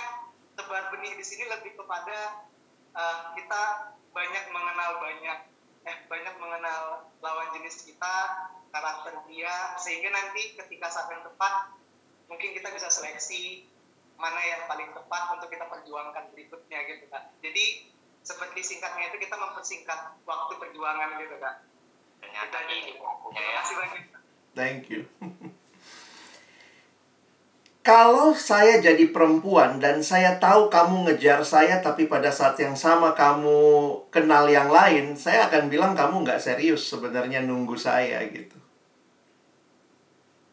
tebar 0.59 0.91
benih 0.91 1.15
di 1.15 1.25
sini 1.25 1.47
lebih 1.47 1.73
kepada 1.79 2.45
uh, 2.93 3.31
kita 3.33 3.61
banyak 4.11 4.45
mengenal 4.51 4.99
banyak 4.99 5.39
eh 5.81 5.97
banyak 6.05 6.35
mengenal 6.37 7.09
lawan 7.25 7.47
jenis 7.57 7.89
kita, 7.89 8.15
karakter 8.69 9.17
dia 9.25 9.73
sehingga 9.81 10.13
nanti 10.13 10.53
ketika 10.53 10.93
saat 10.93 11.09
yang 11.09 11.25
tepat 11.25 11.73
mungkin 12.29 12.53
kita 12.53 12.69
bisa 12.69 12.87
seleksi 12.93 13.65
mana 14.21 14.37
yang 14.45 14.69
paling 14.69 14.93
tepat 14.93 15.23
untuk 15.33 15.49
kita 15.49 15.65
perjuangkan 15.65 16.29
berikutnya 16.29 16.79
gitu 16.85 17.09
kan. 17.09 17.33
Jadi 17.41 17.89
seperti 18.21 18.61
singkatnya 18.61 19.09
itu 19.09 19.17
kita 19.17 19.35
mempersingkat 19.37 19.99
waktu 20.25 20.53
perjuangan 20.61 21.17
gitu 21.17 21.35
kan. 21.41 21.65
Ternyata 22.21 22.57
ini 22.69 22.95
bukunya 23.01 23.41
Terima 23.41 23.51
ya. 23.51 23.59
kasih 23.61 23.75
banyak. 23.77 24.05
Thank 24.53 24.81
you. 24.93 25.01
Kalau 27.81 28.37
saya 28.37 28.77
jadi 28.77 29.09
perempuan 29.09 29.81
dan 29.81 30.05
saya 30.05 30.37
tahu 30.37 30.69
kamu 30.69 31.09
ngejar 31.09 31.41
saya, 31.41 31.81
tapi 31.81 32.05
pada 32.05 32.29
saat 32.29 32.53
yang 32.61 32.77
sama 32.77 33.17
kamu 33.17 33.57
kenal 34.13 34.45
yang 34.45 34.69
lain, 34.69 35.17
saya 35.17 35.49
akan 35.49 35.65
bilang 35.65 35.97
kamu 35.97 36.21
nggak 36.21 36.37
serius 36.37 36.85
sebenarnya 36.85 37.41
nunggu 37.41 37.73
saya 37.73 38.21
gitu. 38.29 38.53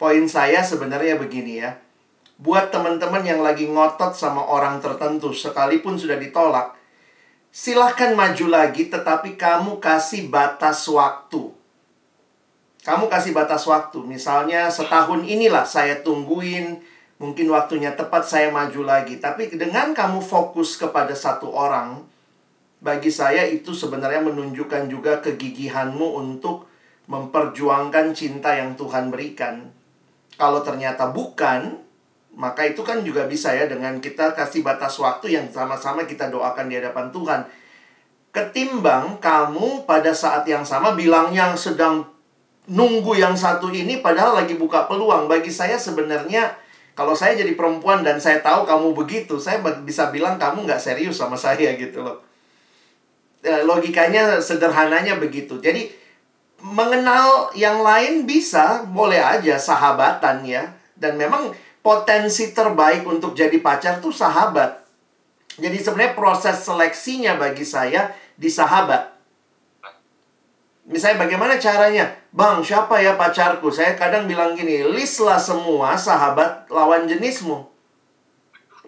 Poin 0.00 0.24
saya 0.24 0.64
sebenarnya 0.64 1.20
begini 1.20 1.60
ya. 1.60 1.76
Buat 2.40 2.72
teman-teman 2.72 3.20
yang 3.20 3.44
lagi 3.44 3.68
ngotot 3.68 4.16
sama 4.16 4.48
orang 4.48 4.80
tertentu, 4.80 5.28
sekalipun 5.36 6.00
sudah 6.00 6.16
ditolak, 6.16 6.77
silahkan 7.52 8.14
maju 8.14 8.46
lagi, 8.48 8.88
tetapi 8.88 9.34
kamu 9.34 9.80
kasih 9.82 10.28
batas 10.28 10.86
waktu. 10.88 11.52
Kamu 12.86 13.10
kasih 13.12 13.36
batas 13.36 13.68
waktu, 13.68 14.00
misalnya 14.00 14.72
setahun 14.72 15.20
inilah 15.26 15.68
saya 15.68 16.00
tungguin, 16.00 16.80
mungkin 17.20 17.46
waktunya 17.52 17.92
tepat 17.92 18.24
saya 18.24 18.48
maju 18.48 18.86
lagi. 18.86 19.20
Tapi 19.20 19.52
dengan 19.52 19.92
kamu 19.92 20.24
fokus 20.24 20.80
kepada 20.80 21.12
satu 21.12 21.52
orang, 21.52 22.06
bagi 22.78 23.10
saya 23.10 23.44
itu 23.44 23.74
sebenarnya 23.74 24.22
menunjukkan 24.22 24.86
juga 24.86 25.18
kegigihanmu 25.18 26.16
untuk 26.16 26.70
memperjuangkan 27.10 28.14
cinta 28.14 28.54
yang 28.54 28.78
Tuhan 28.78 29.10
berikan. 29.10 29.74
Kalau 30.38 30.62
ternyata 30.62 31.10
bukan, 31.10 31.87
maka 32.36 32.66
itu 32.68 32.84
kan 32.84 33.00
juga 33.02 33.24
bisa 33.24 33.54
ya 33.54 33.64
dengan 33.64 33.98
kita 33.98 34.36
kasih 34.36 34.60
batas 34.60 34.98
waktu 35.00 35.34
yang 35.34 35.46
sama-sama 35.48 36.04
kita 36.04 36.28
doakan 36.28 36.68
di 36.68 36.78
hadapan 36.78 37.08
Tuhan. 37.10 37.40
Ketimbang 38.28 39.18
kamu 39.18 39.88
pada 39.88 40.12
saat 40.12 40.44
yang 40.44 40.62
sama 40.62 40.92
bilangnya 40.92 41.56
sedang 41.56 42.06
nunggu 42.68 43.16
yang 43.16 43.32
satu 43.32 43.72
ini 43.72 44.04
padahal 44.04 44.38
lagi 44.44 44.54
buka 44.54 44.86
peluang. 44.86 45.26
Bagi 45.26 45.48
saya 45.48 45.80
sebenarnya 45.80 46.54
kalau 46.98 47.14
saya 47.14 47.38
jadi 47.38 47.54
perempuan 47.54 48.02
dan 48.02 48.18
saya 48.18 48.42
tahu 48.44 48.66
kamu 48.66 48.90
begitu, 48.90 49.38
saya 49.38 49.62
bisa 49.86 50.10
bilang 50.10 50.34
kamu 50.34 50.66
nggak 50.66 50.82
serius 50.82 51.14
sama 51.18 51.38
saya 51.46 51.78
gitu 51.78 52.02
loh. 52.04 52.22
Ya, 53.38 53.62
logikanya 53.62 54.42
sederhananya 54.42 55.14
begitu. 55.18 55.62
Jadi 55.62 55.94
mengenal 56.58 57.54
yang 57.54 57.86
lain 57.86 58.26
bisa, 58.26 58.82
boleh 58.90 59.22
aja 59.22 59.54
sahabatan 59.54 60.42
ya. 60.42 60.74
Dan 60.98 61.14
memang 61.14 61.54
potensi 61.80 62.50
terbaik 62.52 63.06
untuk 63.06 63.32
jadi 63.34 63.54
pacar 63.62 64.02
tuh 64.02 64.12
sahabat. 64.12 64.84
Jadi 65.58 65.78
sebenarnya 65.82 66.14
proses 66.14 66.62
seleksinya 66.62 67.34
bagi 67.34 67.66
saya 67.66 68.14
di 68.38 68.46
sahabat. 68.46 69.18
Misalnya 70.88 71.28
bagaimana 71.28 71.60
caranya? 71.60 72.16
Bang, 72.32 72.64
siapa 72.64 72.96
ya 73.04 73.12
pacarku? 73.18 73.68
Saya 73.68 73.92
kadang 73.92 74.24
bilang 74.24 74.56
gini, 74.56 74.80
list 74.88 75.20
lah 75.20 75.36
semua 75.36 75.98
sahabat 76.00 76.64
lawan 76.72 77.04
jenismu. 77.04 77.68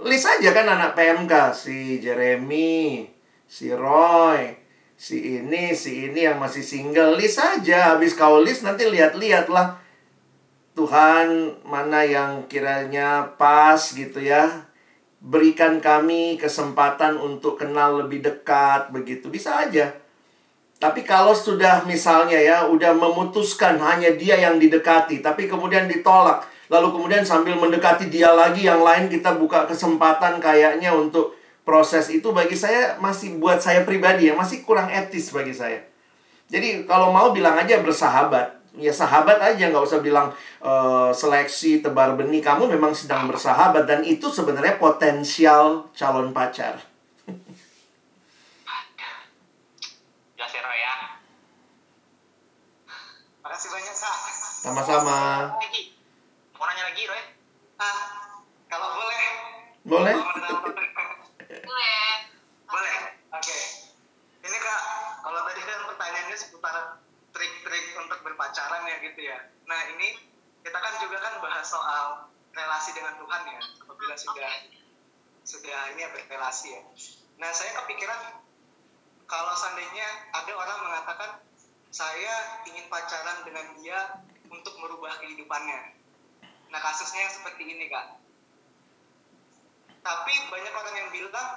List 0.01 0.25
aja 0.25 0.57
kan 0.57 0.65
anak 0.65 0.97
PMK. 0.97 1.53
Si 1.53 2.01
Jeremy, 2.01 3.05
si 3.45 3.69
Roy, 3.69 4.57
si 4.97 5.45
ini, 5.45 5.77
si 5.77 6.09
ini 6.09 6.25
yang 6.25 6.41
masih 6.41 6.65
single. 6.65 7.21
List 7.21 7.37
aja. 7.37 7.93
Habis 7.93 8.17
kau 8.17 8.41
list 8.41 8.65
nanti 8.65 8.89
lihat-lihat 8.89 9.53
lah. 9.53 9.77
Tuhan 10.81 11.61
mana 11.61 12.01
yang 12.09 12.49
kiranya 12.49 13.37
pas 13.37 13.77
gitu 13.93 14.17
ya. 14.17 14.65
Berikan 15.21 15.77
kami 15.77 16.41
kesempatan 16.41 17.21
untuk 17.21 17.61
kenal 17.61 18.01
lebih 18.01 18.25
dekat 18.25 18.89
begitu. 18.89 19.29
Bisa 19.29 19.61
aja. 19.61 19.93
Tapi 20.81 21.05
kalau 21.05 21.37
sudah 21.37 21.85
misalnya 21.85 22.41
ya, 22.41 22.65
udah 22.65 22.97
memutuskan 22.97 23.77
hanya 23.77 24.17
dia 24.17 24.41
yang 24.41 24.57
didekati, 24.57 25.21
tapi 25.21 25.45
kemudian 25.45 25.85
ditolak, 25.85 26.49
lalu 26.73 26.97
kemudian 26.97 27.21
sambil 27.21 27.53
mendekati 27.61 28.09
dia 28.09 28.33
lagi, 28.33 28.65
yang 28.65 28.81
lain 28.81 29.13
kita 29.13 29.37
buka 29.37 29.69
kesempatan 29.69 30.41
kayaknya 30.41 30.97
untuk 30.97 31.37
proses 31.69 32.09
itu 32.09 32.33
bagi 32.33 32.57
saya 32.57 32.97
masih 32.97 33.37
buat 33.37 33.61
saya 33.61 33.85
pribadi 33.85 34.33
ya, 34.33 34.35
masih 34.41 34.65
kurang 34.65 34.89
etis 34.89 35.29
bagi 35.37 35.53
saya. 35.53 35.85
Jadi 36.49 36.89
kalau 36.89 37.13
mau 37.13 37.29
bilang 37.37 37.61
aja 37.61 37.77
bersahabat, 37.85 38.60
ya 38.79 38.95
sahabat 38.95 39.43
aja 39.43 39.71
nggak 39.71 39.83
usah 39.83 39.99
bilang 39.99 40.31
uh, 40.63 41.11
seleksi 41.11 41.83
tebar 41.83 42.15
benih. 42.15 42.39
Kamu 42.39 42.71
memang 42.71 42.95
sedang 42.95 43.27
bersahabat 43.27 43.87
dan 43.87 44.07
itu 44.07 44.31
sebenarnya 44.31 44.79
potensial 44.79 45.91
calon 45.97 46.31
pacar. 46.31 46.79
Ya 50.39 50.47
Roy 50.47 50.79
ya. 50.81 50.95
Makasih 53.43 53.69
banyak, 53.69 53.95
Kak. 53.97 54.17
Sama-sama. 54.61 55.19
Mau 56.61 56.65
nanya 56.69 56.85
lagi 56.93 57.03
Roy? 57.09 57.23
Ah, 57.81 58.01
Kalau 58.69 58.89
boleh. 58.93 59.25
Boleh? 59.89 60.15
Boleh. 60.15 60.89
boleh. 62.69 62.97
Oke. 63.33 63.57
Ini 64.41 64.57
kak, 64.57 64.81
kalau 65.25 65.41
tadi 65.49 65.61
kan 65.65 65.79
pertanyaannya 65.89 66.37
seputar 66.37 67.01
trik-trik 67.41 67.97
untuk 67.97 68.21
berpacaran 68.21 68.85
ya 68.85 69.01
gitu 69.01 69.21
ya. 69.25 69.49
Nah 69.65 69.81
ini 69.97 70.13
kita 70.61 70.77
kan 70.77 70.93
juga 71.01 71.17
kan 71.25 71.41
bahas 71.41 71.65
soal 71.65 72.29
relasi 72.53 72.93
dengan 72.93 73.17
Tuhan 73.17 73.43
ya. 73.49 73.61
Apabila 73.81 74.13
sudah 74.21 74.53
sudah 75.49 75.81
ini 75.97 76.05
ya 76.05 76.13
berrelasi 76.13 76.69
ya. 76.77 76.83
Nah 77.41 77.49
saya 77.57 77.81
kepikiran 77.81 78.45
kalau 79.25 79.57
seandainya 79.57 80.05
ada 80.37 80.53
orang 80.53 80.79
mengatakan 80.85 81.31
saya 81.89 82.61
ingin 82.69 82.85
pacaran 82.93 83.41
dengan 83.49 83.67
dia 83.81 84.21
untuk 84.53 84.77
merubah 84.77 85.17
kehidupannya. 85.25 85.97
Nah 86.69 86.81
kasusnya 86.85 87.25
yang 87.25 87.33
seperti 87.33 87.73
ini 87.73 87.89
kak. 87.89 88.21
Tapi 90.05 90.35
banyak 90.53 90.75
orang 90.77 90.95
yang 90.97 91.09
bilang 91.09 91.49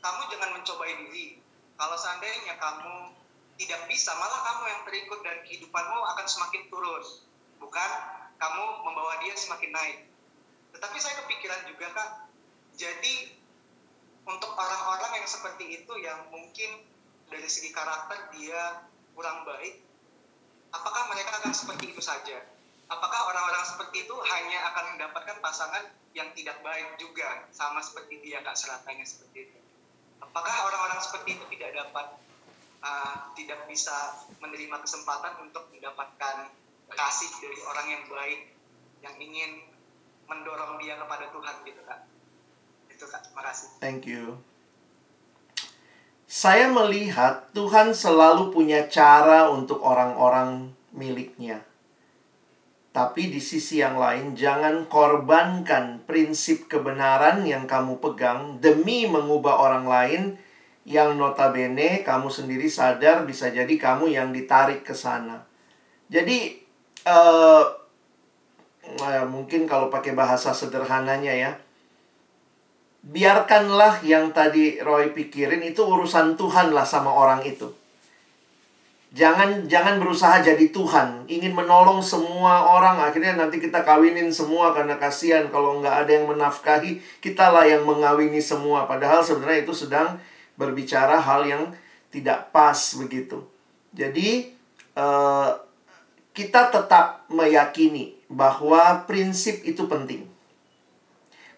kamu 0.00 0.20
jangan 0.32 0.50
mencobai 0.56 0.96
diri. 0.96 1.44
Kalau 1.76 1.96
seandainya 2.00 2.56
kamu 2.56 3.13
tidak 3.54 3.80
bisa, 3.86 4.10
malah 4.18 4.40
kamu 4.50 4.62
yang 4.66 4.82
terikut 4.82 5.20
dan 5.22 5.36
kehidupanmu 5.46 6.00
akan 6.14 6.26
semakin 6.26 6.62
turun. 6.66 7.02
Bukan 7.62 7.90
kamu 8.38 8.64
membawa 8.82 9.22
dia 9.22 9.34
semakin 9.38 9.70
naik. 9.70 9.98
Tetapi 10.74 10.96
saya 10.98 11.14
kepikiran 11.22 11.70
juga 11.70 11.86
kak, 11.94 12.10
jadi 12.74 13.14
untuk 14.26 14.50
orang-orang 14.58 15.22
yang 15.22 15.28
seperti 15.30 15.64
itu 15.82 15.92
yang 16.02 16.26
mungkin 16.34 16.82
dari 17.30 17.46
segi 17.46 17.70
karakter 17.70 18.34
dia 18.34 18.90
kurang 19.14 19.46
baik, 19.46 19.78
apakah 20.74 21.06
mereka 21.14 21.38
akan 21.38 21.54
seperti 21.54 21.94
itu 21.94 22.02
saja? 22.02 22.42
Apakah 22.90 23.20
orang-orang 23.30 23.64
seperti 23.64 24.04
itu 24.04 24.14
hanya 24.18 24.58
akan 24.74 24.84
mendapatkan 24.98 25.38
pasangan 25.40 25.84
yang 26.12 26.28
tidak 26.34 26.58
baik 26.60 26.98
juga, 26.98 27.46
sama 27.54 27.80
seperti 27.80 28.18
dia 28.20 28.42
kak 28.42 28.58
seratanya 28.58 29.06
seperti 29.06 29.46
itu? 29.48 29.58
Apakah 30.18 30.68
orang-orang 30.68 31.00
seperti 31.00 31.38
itu 31.38 31.44
tidak 31.54 31.70
dapat, 31.78 32.18
uh, 32.84 33.32
tidak 33.32 33.64
bisa 33.64 34.20
menerima 34.44 34.76
kesempatan 34.84 35.40
untuk 35.40 35.72
mendapatkan 35.72 36.52
kasih 36.94 37.30
dari 37.40 37.58
orang 37.64 37.86
yang 37.90 38.04
baik, 38.06 38.40
yang 39.02 39.16
ingin 39.18 39.50
mendorong 40.28 40.78
dia 40.78 40.94
kepada 41.00 41.32
Tuhan 41.32 41.54
gitu 41.64 41.80
kak? 41.88 42.00
Itu 42.92 43.04
kak, 43.08 43.32
makasih. 43.32 43.80
Thank 43.80 44.06
you. 44.06 44.38
Saya 46.28 46.66
melihat 46.66 47.50
Tuhan 47.54 47.94
selalu 47.94 48.50
punya 48.50 48.86
cara 48.90 49.50
untuk 49.50 49.82
orang-orang 49.82 50.74
miliknya. 50.90 51.62
Tapi 52.94 53.26
di 53.26 53.42
sisi 53.42 53.82
yang 53.82 53.98
lain, 53.98 54.38
jangan 54.38 54.86
korbankan 54.86 56.06
prinsip 56.06 56.70
kebenaran 56.70 57.42
yang 57.42 57.66
kamu 57.66 57.98
pegang 57.98 58.62
demi 58.62 59.02
mengubah 59.10 59.58
orang 59.58 59.86
lain 59.86 60.22
yang 60.84 61.16
notabene 61.16 62.04
kamu 62.04 62.28
sendiri 62.28 62.68
sadar 62.68 63.24
bisa 63.24 63.48
jadi 63.48 63.72
kamu 63.80 64.12
yang 64.12 64.30
ditarik 64.36 64.84
ke 64.84 64.92
sana. 64.92 65.40
Jadi, 66.12 66.60
eh, 67.08 67.64
eh, 69.00 69.24
mungkin 69.24 69.64
kalau 69.64 69.88
pakai 69.88 70.12
bahasa 70.12 70.52
sederhananya 70.52 71.32
ya, 71.32 71.52
biarkanlah 73.04 74.04
yang 74.04 74.32
tadi 74.36 74.80
Roy 74.80 75.12
pikirin 75.12 75.64
itu 75.64 75.80
urusan 75.84 76.36
Tuhan 76.36 76.72
lah 76.76 76.84
sama 76.84 77.12
orang 77.12 77.44
itu. 77.44 77.72
Jangan 79.14 79.70
jangan 79.70 80.02
berusaha 80.02 80.42
jadi 80.42 80.74
Tuhan, 80.74 81.30
ingin 81.30 81.54
menolong 81.54 82.02
semua 82.02 82.66
orang, 82.74 82.98
akhirnya 82.98 83.38
nanti 83.38 83.62
kita 83.62 83.86
kawinin 83.86 84.26
semua 84.34 84.74
karena 84.74 84.98
kasihan 84.98 85.46
kalau 85.54 85.78
nggak 85.78 86.02
ada 86.02 86.10
yang 86.18 86.26
menafkahi, 86.26 86.98
kita 87.22 87.54
lah 87.54 87.62
yang 87.62 87.86
mengawini 87.86 88.42
semua. 88.42 88.90
Padahal 88.90 89.22
sebenarnya 89.22 89.62
itu 89.62 89.70
sedang 89.70 90.18
berbicara 90.54 91.18
hal 91.18 91.46
yang 91.46 91.62
tidak 92.10 92.54
pas 92.54 92.78
begitu. 92.98 93.42
Jadi 93.94 94.54
eh, 94.94 95.50
kita 96.34 96.70
tetap 96.74 97.26
meyakini 97.30 98.18
bahwa 98.26 99.06
prinsip 99.06 99.62
itu 99.62 99.86
penting. 99.86 100.26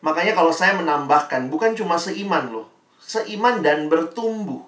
Makanya 0.04 0.36
kalau 0.36 0.52
saya 0.52 0.76
menambahkan, 0.76 1.48
bukan 1.48 1.72
cuma 1.72 1.96
seiman 1.96 2.52
loh. 2.52 2.68
Seiman 3.00 3.64
dan 3.64 3.88
bertumbuh. 3.88 4.62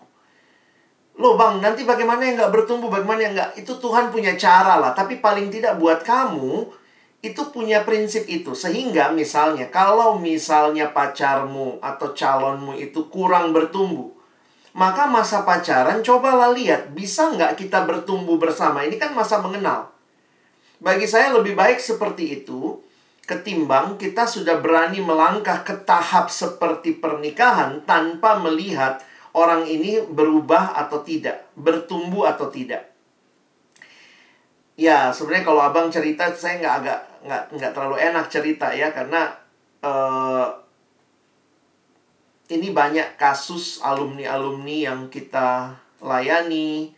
Loh 1.19 1.35
bang, 1.35 1.61
nanti 1.61 1.83
bagaimana 1.85 2.25
yang 2.25 2.41
nggak 2.41 2.55
bertumbuh, 2.55 2.89
bagaimana 2.89 3.21
yang 3.23 3.35
nggak? 3.37 3.51
Itu 3.61 3.77
Tuhan 3.79 4.09
punya 4.11 4.35
cara 4.35 4.81
lah. 4.81 4.97
Tapi 4.97 5.21
paling 5.21 5.53
tidak 5.53 5.77
buat 5.77 6.03
kamu, 6.03 6.73
itu 7.23 7.43
punya 7.55 7.83
prinsip 7.83 8.27
itu. 8.27 8.55
Sehingga 8.55 9.11
misalnya, 9.15 9.71
kalau 9.71 10.19
misalnya 10.19 10.91
pacarmu 10.91 11.83
atau 11.83 12.15
calonmu 12.15 12.79
itu 12.79 13.07
kurang 13.11 13.51
bertumbuh, 13.51 14.18
maka 14.79 15.11
masa 15.11 15.43
pacaran 15.43 16.07
cobalah 16.07 16.55
lihat, 16.55 16.95
bisa 16.95 17.35
nggak 17.35 17.59
kita 17.59 17.83
bertumbuh 17.83 18.39
bersama? 18.39 18.87
Ini 18.87 18.95
kan 18.95 19.11
masa 19.11 19.43
mengenal. 19.43 19.91
Bagi 20.79 21.11
saya 21.11 21.35
lebih 21.35 21.59
baik 21.59 21.83
seperti 21.83 22.39
itu, 22.39 22.79
ketimbang 23.27 23.99
kita 23.99 24.31
sudah 24.31 24.63
berani 24.63 25.03
melangkah 25.03 25.67
ke 25.67 25.83
tahap 25.83 26.31
seperti 26.31 26.95
pernikahan 26.95 27.83
tanpa 27.83 28.39
melihat 28.39 29.03
orang 29.35 29.67
ini 29.67 29.99
berubah 29.99 30.79
atau 30.79 31.03
tidak, 31.03 31.51
bertumbuh 31.59 32.31
atau 32.31 32.47
tidak. 32.47 32.87
Ya, 34.79 35.11
sebenarnya 35.11 35.43
kalau 35.43 35.59
abang 35.59 35.91
cerita, 35.91 36.31
saya 36.31 36.63
nggak 36.63 36.75
agak 36.87 37.01
nggak 37.27 37.43
nggak 37.59 37.73
terlalu 37.75 37.97
enak 37.99 38.31
cerita 38.31 38.71
ya, 38.71 38.95
karena 38.95 39.35
uh, 39.83 40.55
ini 42.49 42.73
banyak 42.73 43.21
kasus 43.21 43.81
alumni-alumni 43.85 44.89
yang 44.89 45.01
kita 45.13 45.77
layani. 46.01 46.97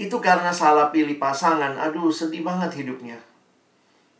Itu 0.00 0.18
karena 0.18 0.50
salah 0.50 0.88
pilih 0.88 1.20
pasangan. 1.20 1.76
Aduh, 1.76 2.08
sedih 2.08 2.40
banget 2.40 2.80
hidupnya. 2.80 3.20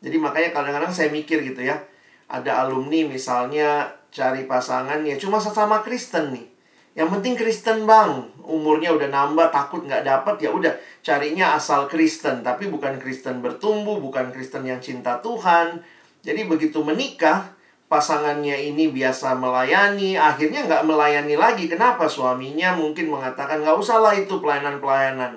Jadi 0.02 0.16
makanya 0.20 0.52
kadang-kadang 0.52 0.92
saya 0.92 1.08
mikir 1.08 1.40
gitu 1.40 1.64
ya. 1.64 1.80
Ada 2.28 2.64
alumni 2.64 3.08
misalnya 3.08 3.98
cari 4.12 4.44
pasangan 4.44 5.00
ya 5.08 5.16
cuma 5.16 5.40
sesama 5.40 5.80
Kristen 5.80 6.36
nih. 6.36 6.46
Yang 6.92 7.08
penting 7.16 7.34
Kristen 7.40 7.88
bang, 7.88 8.28
umurnya 8.44 8.92
udah 8.92 9.08
nambah, 9.08 9.48
takut 9.48 9.80
nggak 9.88 10.04
dapat 10.04 10.36
ya 10.44 10.52
udah 10.52 10.76
carinya 11.00 11.56
asal 11.56 11.88
Kristen, 11.88 12.44
tapi 12.44 12.68
bukan 12.68 13.00
Kristen 13.00 13.40
bertumbuh, 13.40 13.96
bukan 13.96 14.28
Kristen 14.28 14.68
yang 14.68 14.76
cinta 14.76 15.16
Tuhan. 15.24 15.80
Jadi 16.20 16.44
begitu 16.44 16.84
menikah, 16.84 17.56
pasangannya 17.92 18.56
ini 18.72 18.88
biasa 18.88 19.36
melayani, 19.36 20.16
akhirnya 20.16 20.64
nggak 20.64 20.88
melayani 20.88 21.36
lagi. 21.36 21.68
Kenapa? 21.68 22.08
Suaminya 22.08 22.72
mungkin 22.72 23.12
mengatakan 23.12 23.60
nggak 23.60 23.76
usahlah 23.76 24.16
itu 24.16 24.40
pelayanan-pelayanan, 24.40 25.36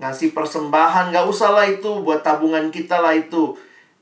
ngasih 0.00 0.32
persembahan 0.32 1.12
nggak 1.12 1.28
usahlah 1.28 1.68
itu 1.68 2.00
buat 2.00 2.24
tabungan 2.24 2.72
kita 2.72 2.96
lah 2.96 3.12
itu 3.12 3.52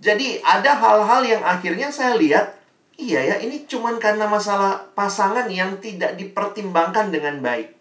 jadi 0.01 0.41
ada 0.41 0.72
hal-hal 0.80 1.22
yang 1.28 1.43
akhirnya 1.45 1.93
saya 1.93 2.16
lihat, 2.16 2.57
iya 2.97 3.20
ya 3.20 3.36
ini 3.36 3.68
cuman 3.68 4.01
karena 4.01 4.24
masalah 4.24 4.80
pasangan 4.97 5.45
yang 5.53 5.76
tidak 5.76 6.16
dipertimbangkan 6.16 7.12
dengan 7.12 7.45
baik. 7.45 7.76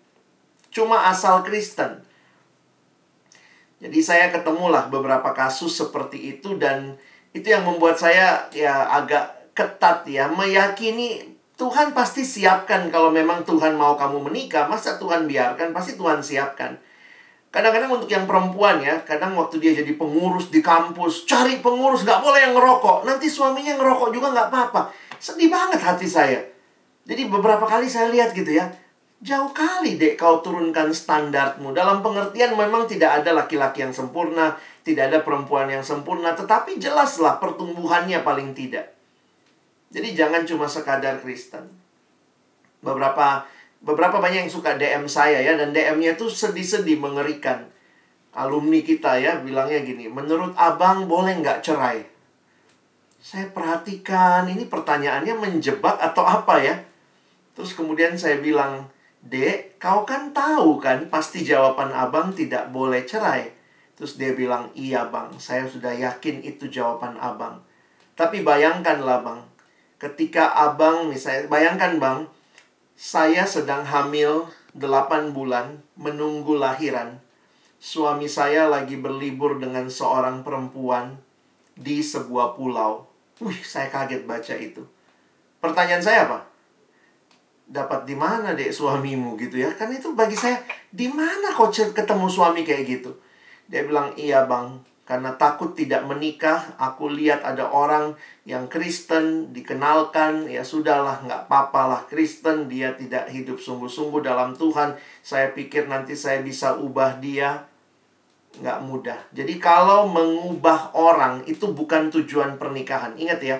Cuma 0.68 1.07
asal 1.07 1.47
Kristen. 1.47 2.03
Jadi 3.80 3.99
saya 4.03 4.28
ketemulah 4.36 4.91
beberapa 4.91 5.32
kasus 5.32 5.80
seperti 5.80 6.36
itu 6.36 6.60
dan 6.60 6.99
itu 7.32 7.47
yang 7.47 7.64
membuat 7.64 7.95
saya 7.95 8.51
ya 8.51 8.91
agak 8.91 9.39
ketat 9.60 10.07
ya 10.07 10.32
meyakini 10.32 11.36
Tuhan 11.60 11.91
pasti 11.91 12.24
siapkan 12.24 12.88
kalau 12.88 13.12
memang 13.12 13.43
Tuhan 13.43 13.76
mau 13.76 13.99
kamu 13.99 14.32
menikah, 14.32 14.72
masa 14.72 14.95
Tuhan 14.95 15.28
biarkan? 15.28 15.76
Pasti 15.76 15.99
Tuhan 15.99 16.24
siapkan. 16.24 16.80
Kadang-kadang 17.51 17.99
untuk 17.99 18.07
yang 18.07 18.24
perempuan 18.24 18.80
ya, 18.80 19.03
kadang 19.03 19.36
waktu 19.36 19.60
dia 19.60 19.76
jadi 19.76 19.99
pengurus 19.99 20.47
di 20.47 20.64
kampus, 20.64 21.28
cari 21.28 21.60
pengurus 21.60 22.07
nggak 22.07 22.24
boleh 22.24 22.39
yang 22.47 22.55
ngerokok. 22.55 23.03
Nanti 23.03 23.28
suaminya 23.28 23.76
ngerokok 23.76 24.10
juga 24.16 24.32
nggak 24.32 24.47
apa-apa. 24.47 24.82
Sedih 25.20 25.51
banget 25.51 25.84
hati 25.84 26.07
saya. 26.07 26.39
Jadi 27.03 27.28
beberapa 27.28 27.68
kali 27.68 27.91
saya 27.91 28.07
lihat 28.07 28.32
gitu 28.32 28.55
ya, 28.55 28.72
jauh 29.20 29.51
kali 29.51 29.99
dek 29.99 30.16
kau 30.16 30.39
turunkan 30.39 30.95
standarmu. 30.95 31.76
Dalam 31.76 31.99
pengertian 31.99 32.55
memang 32.55 32.88
tidak 32.88 33.20
ada 33.20 33.36
laki-laki 33.36 33.84
yang 33.84 33.91
sempurna, 33.91 34.55
tidak 34.88 35.12
ada 35.12 35.20
perempuan 35.28 35.68
yang 35.68 35.84
sempurna, 35.84 36.32
tetapi 36.39 36.80
jelaslah 36.80 37.36
pertumbuhannya 37.43 38.24
paling 38.24 38.55
tidak. 38.55 38.99
Jadi 39.90 40.14
jangan 40.14 40.46
cuma 40.46 40.70
sekadar 40.70 41.18
Kristen. 41.22 41.66
Beberapa 42.86 43.44
beberapa 43.82 44.22
banyak 44.22 44.48
yang 44.48 44.54
suka 44.54 44.78
DM 44.78 45.10
saya 45.10 45.42
ya 45.42 45.58
dan 45.58 45.74
DM-nya 45.74 46.14
tuh 46.14 46.30
sedih-sedih 46.30 47.02
mengerikan. 47.02 47.66
Alumni 48.30 48.86
kita 48.86 49.18
ya 49.18 49.42
bilangnya 49.42 49.82
gini, 49.82 50.06
menurut 50.06 50.54
abang 50.54 51.10
boleh 51.10 51.42
nggak 51.42 51.66
cerai? 51.66 52.06
Saya 53.20 53.50
perhatikan 53.52 54.48
ini 54.48 54.70
pertanyaannya 54.70 55.36
menjebak 55.36 55.98
atau 55.98 56.24
apa 56.24 56.62
ya? 56.62 56.76
Terus 57.58 57.76
kemudian 57.76 58.16
saya 58.16 58.40
bilang, 58.40 58.88
Dek, 59.20 59.76
kau 59.82 60.08
kan 60.08 60.32
tahu 60.32 60.80
kan 60.80 61.12
pasti 61.12 61.44
jawaban 61.44 61.92
abang 61.92 62.32
tidak 62.32 62.72
boleh 62.72 63.04
cerai. 63.04 63.52
Terus 64.00 64.16
dia 64.16 64.32
bilang, 64.32 64.72
iya 64.80 65.04
bang, 65.12 65.36
saya 65.36 65.68
sudah 65.68 65.92
yakin 65.92 66.40
itu 66.40 66.72
jawaban 66.72 67.20
abang. 67.20 67.60
Tapi 68.16 68.40
bayangkanlah 68.48 69.20
bang, 69.28 69.40
ketika 70.00 70.56
abang 70.56 71.12
misalnya 71.12 71.52
bayangkan 71.52 72.00
bang 72.00 72.20
saya 72.95 73.43
sedang 73.43 73.84
hamil 73.84 74.47
8 74.76 75.36
bulan 75.36 75.84
menunggu 76.00 76.56
lahiran. 76.56 77.20
Suami 77.80 78.28
saya 78.28 78.68
lagi 78.68 79.00
berlibur 79.00 79.56
dengan 79.56 79.88
seorang 79.88 80.43
perempuan 80.43 81.16
di 81.80 82.04
sebuah 82.04 82.60
pulau. 82.60 83.08
Wih 83.39 83.64
saya 83.64 83.88
kaget 83.88 84.28
baca 84.28 84.56
itu. 84.60 84.84
Pertanyaan 85.64 86.04
saya 86.04 86.28
apa? 86.28 86.39
Dapat 87.72 88.04
di 88.04 88.20
mana 88.20 88.52
dek 88.52 88.76
suamimu 88.76 89.39
gitu 89.39 89.64
ya? 89.64 89.72
Kan 89.80 89.95
itu 89.95 90.12
bagi 90.12 90.36
saya 90.36 90.60
di 90.91 91.08
mana 91.08 91.56
kau 91.56 91.72
ketemu 91.72 92.28
suami 92.28 92.68
kayak 92.68 92.84
gitu? 92.84 93.16
Dia 93.72 93.88
bilang 93.88 94.12
iya 94.20 94.43
bang 94.43 94.89
karena 95.10 95.34
takut 95.41 95.74
tidak 95.74 96.05
menikah, 96.05 96.78
aku 96.78 97.10
lihat 97.10 97.41
ada 97.41 97.66
orang 97.74 98.14
yang 98.45 98.70
Kristen 98.70 99.49
dikenalkan, 99.49 100.45
ya 100.45 100.62
sudahlah, 100.62 101.26
nggak 101.26 101.49
apa-apalah 101.49 102.05
Kristen, 102.05 102.70
dia 102.70 102.93
tidak 102.93 103.26
hidup 103.34 103.57
sungguh-sungguh 103.57 104.22
dalam 104.22 104.53
Tuhan. 104.53 104.93
Saya 105.26 105.49
pikir 105.49 105.89
nanti 105.89 106.14
saya 106.14 106.45
bisa 106.45 106.78
ubah 106.78 107.18
dia, 107.18 107.66
nggak 108.62 108.80
mudah. 108.86 109.18
Jadi 109.34 109.57
kalau 109.57 110.05
mengubah 110.14 110.93
orang 110.93 111.41
itu 111.49 111.74
bukan 111.74 112.14
tujuan 112.14 112.62
pernikahan, 112.62 113.18
ingat 113.18 113.41
ya. 113.41 113.57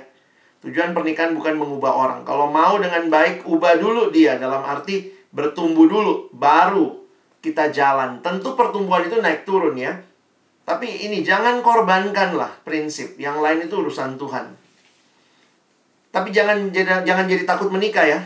Tujuan 0.62 0.94
pernikahan 0.94 1.34
bukan 1.34 1.58
mengubah 1.58 1.98
orang. 1.98 2.22
Kalau 2.30 2.54
mau 2.54 2.78
dengan 2.78 3.10
baik, 3.10 3.50
ubah 3.50 3.82
dulu 3.82 4.14
dia 4.14 4.38
dalam 4.38 4.62
arti 4.62 5.10
bertumbuh 5.34 5.90
dulu, 5.90 6.30
baru 6.30 6.94
kita 7.42 7.74
jalan. 7.74 8.22
Tentu 8.22 8.54
pertumbuhan 8.54 9.10
itu 9.10 9.18
naik 9.18 9.50
turun 9.50 9.74
ya 9.74 10.09
tapi 10.70 10.86
ini 10.86 11.26
jangan 11.26 11.66
korbankanlah 11.66 12.62
prinsip. 12.62 13.18
Yang 13.18 13.42
lain 13.42 13.60
itu 13.66 13.74
urusan 13.82 14.22
Tuhan. 14.22 14.54
Tapi 16.14 16.30
jangan 16.30 16.70
jadi, 16.70 17.02
jangan 17.02 17.26
jadi 17.26 17.42
takut 17.42 17.74
menikah 17.74 18.06
ya. 18.06 18.22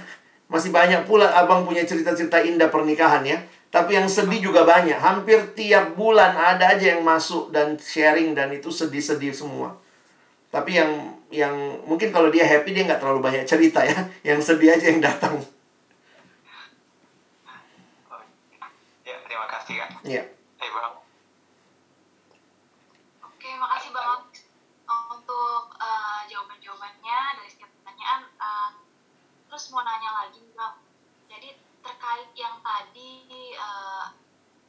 Masih 0.51 0.75
banyak 0.75 1.07
pula 1.07 1.31
abang 1.31 1.63
punya 1.63 1.87
cerita-cerita 1.87 2.43
indah 2.43 2.67
pernikahan 2.67 3.23
ya. 3.23 3.39
Tapi 3.71 3.95
yang 3.95 4.11
sedih 4.11 4.43
juga 4.43 4.67
banyak. 4.67 4.99
Hampir 4.99 5.55
tiap 5.55 5.95
bulan 5.95 6.35
ada 6.35 6.75
aja 6.75 6.99
yang 6.99 7.07
masuk 7.07 7.47
dan 7.55 7.79
sharing 7.79 8.35
dan 8.35 8.51
itu 8.51 8.67
sedih-sedih 8.67 9.31
semua. 9.31 9.79
Tapi 10.51 10.75
yang 10.75 11.15
yang 11.31 11.55
mungkin 11.87 12.11
kalau 12.11 12.27
dia 12.27 12.43
happy 12.43 12.75
dia 12.75 12.83
nggak 12.83 12.99
terlalu 12.99 13.23
banyak 13.23 13.47
cerita 13.47 13.87
ya. 13.87 14.03
Yang 14.35 14.51
sedih 14.51 14.75
aja 14.75 14.85
yang 14.91 14.99
datang. 14.99 15.39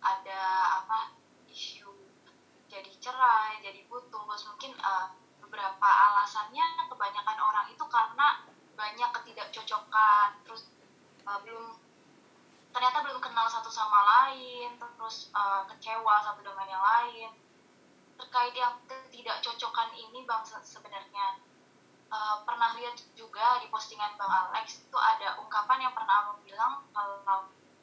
Ada 0.04 0.42
apa 0.84 1.16
isu 1.48 1.90
jadi 2.68 2.90
cerai, 2.98 3.62
jadi 3.62 3.86
putus, 3.86 4.44
mungkin 4.50 4.74
uh, 4.82 5.14
beberapa 5.38 5.86
alasannya 5.86 6.90
kebanyakan 6.90 7.38
orang 7.38 7.66
itu 7.70 7.84
karena 7.86 8.42
banyak 8.74 9.10
ketidakcocokan, 9.14 10.42
terus 10.42 10.66
uh, 11.22 11.38
belum 11.46 11.78
ternyata 12.74 13.06
belum 13.06 13.22
kenal 13.22 13.46
satu 13.46 13.70
sama 13.70 14.02
lain, 14.02 14.74
terus 14.74 15.30
uh, 15.30 15.62
kecewa 15.70 16.18
satu 16.26 16.42
dengan 16.42 16.66
yang 16.66 16.82
lain. 16.82 17.30
Terkait 18.18 18.54
yang 18.58 18.74
ketidakcocokan 18.90 19.94
ini 19.94 20.26
bang 20.26 20.42
sebenarnya 20.42 21.38
uh, 22.10 22.42
pernah 22.42 22.74
lihat 22.74 22.98
juga 23.14 23.62
di 23.62 23.70
postingan 23.70 24.18
bang 24.18 24.32
Alex 24.50 24.82
itu 24.82 24.98
ada 24.98 25.38
ungkapan 25.38 25.86
yang 25.86 25.94
pernah 25.94 26.26
abang 26.26 26.42
bilang 26.42 26.82
kalau 26.90 27.22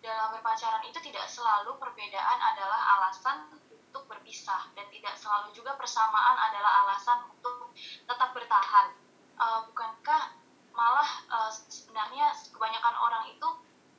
dalam 0.02 0.34
berpacaran 0.34 0.82
itu 0.90 0.98
tidak 1.06 1.30
selalu 1.30 1.78
perbedaan 1.78 2.40
adalah 2.42 2.98
alasan 2.98 3.54
untuk 3.54 4.04
berpisah. 4.10 4.74
Dan 4.74 4.90
tidak 4.90 5.14
selalu 5.16 5.54
juga 5.54 5.78
persamaan 5.78 6.38
adalah 6.42 6.86
alasan 6.86 7.30
untuk 7.30 7.70
tetap 8.10 8.30
bertahan. 8.34 8.98
Uh, 9.38 9.62
bukankah 9.70 10.34
malah 10.74 11.10
uh, 11.30 11.52
sebenarnya 11.54 12.34
kebanyakan 12.50 12.96
orang 12.98 13.30
itu 13.30 13.48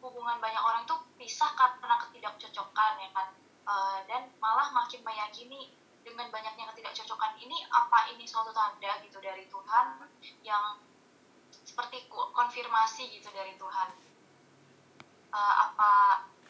hubungan 0.03 0.43
banyak 0.43 0.59
orang 0.59 0.83
itu 0.83 0.95
pisah 1.19 1.55
karena 1.55 1.95
ketidakcocokan 2.07 2.93
ya 2.99 3.11
kan? 3.15 3.29
Uh, 3.63 3.99
dan 4.11 4.27
malah 4.43 4.75
makin 4.75 5.07
meyakini 5.07 5.71
dengan 6.03 6.27
banyaknya 6.35 6.67
ketidakcocokan 6.75 7.39
ini 7.39 7.63
apa 7.71 8.11
ini 8.11 8.27
suatu 8.27 8.51
tanda 8.51 8.99
gitu 9.07 9.23
dari 9.23 9.47
Tuhan 9.47 10.03
yang 10.43 10.83
seperti 11.63 12.11
konfirmasi 12.11 13.07
gitu 13.23 13.31
dari 13.31 13.55
Tuhan 13.55 14.12
uh, 15.33 15.55
apa 15.69 15.91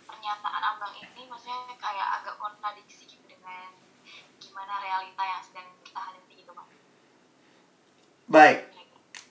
pernyataan 0.05 0.62
abang 0.62 0.93
ini 0.99 1.22
maksudnya 1.30 1.72
kayak 1.80 2.09
agak 2.20 2.37
kontradiksi 2.37 3.09
gitu 3.09 3.24
dengan 3.24 3.72
gimana 4.43 4.83
realita 4.83 5.22
yang 5.22 5.41
sedang 5.41 5.66
kita 5.87 6.01
hadapi 6.03 6.33
gitu 6.43 6.53
bang 6.53 6.68
baik 8.28 8.59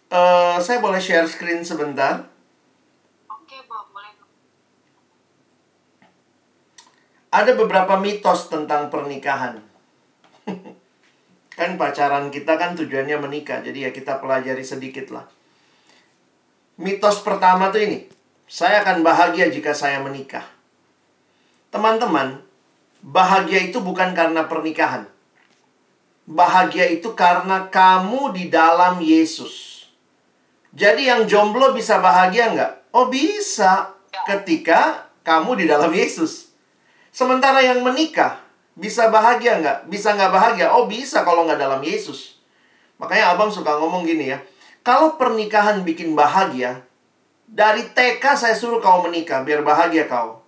uh, 0.10 0.58
saya 0.58 0.82
boleh 0.82 1.04
share 1.04 1.28
screen 1.30 1.62
sebentar 1.62 2.26
oke 3.30 3.56
bang 3.56 3.86
boleh 3.92 4.12
ada 7.32 7.52
beberapa 7.56 7.96
mitos 8.02 8.50
tentang 8.50 8.90
pernikahan 8.90 9.62
kan 11.62 11.78
pacaran 11.78 12.34
kita 12.34 12.58
kan 12.58 12.74
tujuannya 12.74 13.22
menikah. 13.22 13.62
Jadi 13.62 13.86
ya 13.86 13.92
kita 13.94 14.18
pelajari 14.18 14.66
sedikit 14.66 15.14
lah. 15.14 15.30
Mitos 16.82 17.22
pertama 17.22 17.70
tuh 17.70 17.86
ini. 17.86 18.10
Saya 18.52 18.84
akan 18.84 19.00
bahagia 19.00 19.48
jika 19.48 19.72
saya 19.72 20.04
menikah. 20.04 20.44
Teman-teman, 21.72 22.44
bahagia 23.00 23.64
itu 23.64 23.80
bukan 23.80 24.12
karena 24.12 24.44
pernikahan. 24.44 25.08
Bahagia 26.28 26.92
itu 26.92 27.16
karena 27.16 27.72
kamu 27.72 28.36
di 28.36 28.52
dalam 28.52 29.00
Yesus. 29.00 29.88
Jadi 30.76 31.08
yang 31.08 31.32
jomblo 31.32 31.72
bisa 31.72 32.04
bahagia 32.04 32.52
nggak? 32.52 32.92
Oh 32.92 33.08
bisa 33.08 33.96
ketika 34.28 35.08
kamu 35.24 35.64
di 35.64 35.66
dalam 35.72 35.96
Yesus. 35.96 36.52
Sementara 37.16 37.64
yang 37.64 37.80
menikah, 37.80 38.44
bisa 38.76 39.08
bahagia 39.08 39.64
nggak? 39.64 39.88
Bisa 39.88 40.12
nggak 40.12 40.28
bahagia? 40.28 40.76
Oh 40.76 40.92
bisa 40.92 41.24
kalau 41.24 41.48
nggak 41.48 41.56
dalam 41.56 41.80
Yesus. 41.80 42.36
Makanya 43.00 43.32
abang 43.32 43.48
suka 43.48 43.80
ngomong 43.80 44.04
gini 44.04 44.36
ya. 44.36 44.44
Kalau 44.84 45.16
pernikahan 45.16 45.88
bikin 45.88 46.20
bahagia, 46.20 46.84
dari 47.52 47.84
TK 47.92 48.24
saya 48.40 48.56
suruh 48.56 48.80
kau 48.80 49.04
menikah 49.04 49.44
biar 49.44 49.60
bahagia 49.60 50.08
kau. 50.08 50.40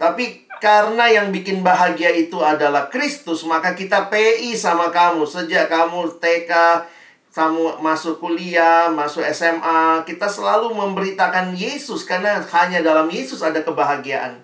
Tapi 0.00 0.48
karena 0.64 1.12
yang 1.12 1.28
bikin 1.28 1.60
bahagia 1.60 2.08
itu 2.16 2.40
adalah 2.40 2.88
Kristus, 2.88 3.44
maka 3.44 3.76
kita 3.76 4.08
PI 4.08 4.56
sama 4.56 4.88
kamu 4.88 5.28
sejak 5.28 5.68
kamu 5.68 6.16
TK, 6.16 6.52
kamu 7.36 7.84
masuk 7.84 8.16
kuliah, 8.16 8.88
masuk 8.88 9.20
SMA, 9.28 10.00
kita 10.08 10.24
selalu 10.24 10.72
memberitakan 10.72 11.52
Yesus 11.52 12.08
karena 12.08 12.40
hanya 12.40 12.80
dalam 12.80 13.12
Yesus 13.12 13.44
ada 13.44 13.60
kebahagiaan. 13.60 14.40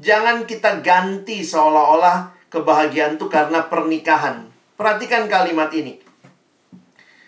Jangan 0.00 0.48
kita 0.48 0.80
ganti 0.80 1.44
seolah-olah 1.44 2.32
kebahagiaan 2.48 3.20
itu 3.20 3.28
karena 3.28 3.68
pernikahan. 3.68 4.48
Perhatikan 4.74 5.28
kalimat 5.28 5.68
ini. 5.76 6.00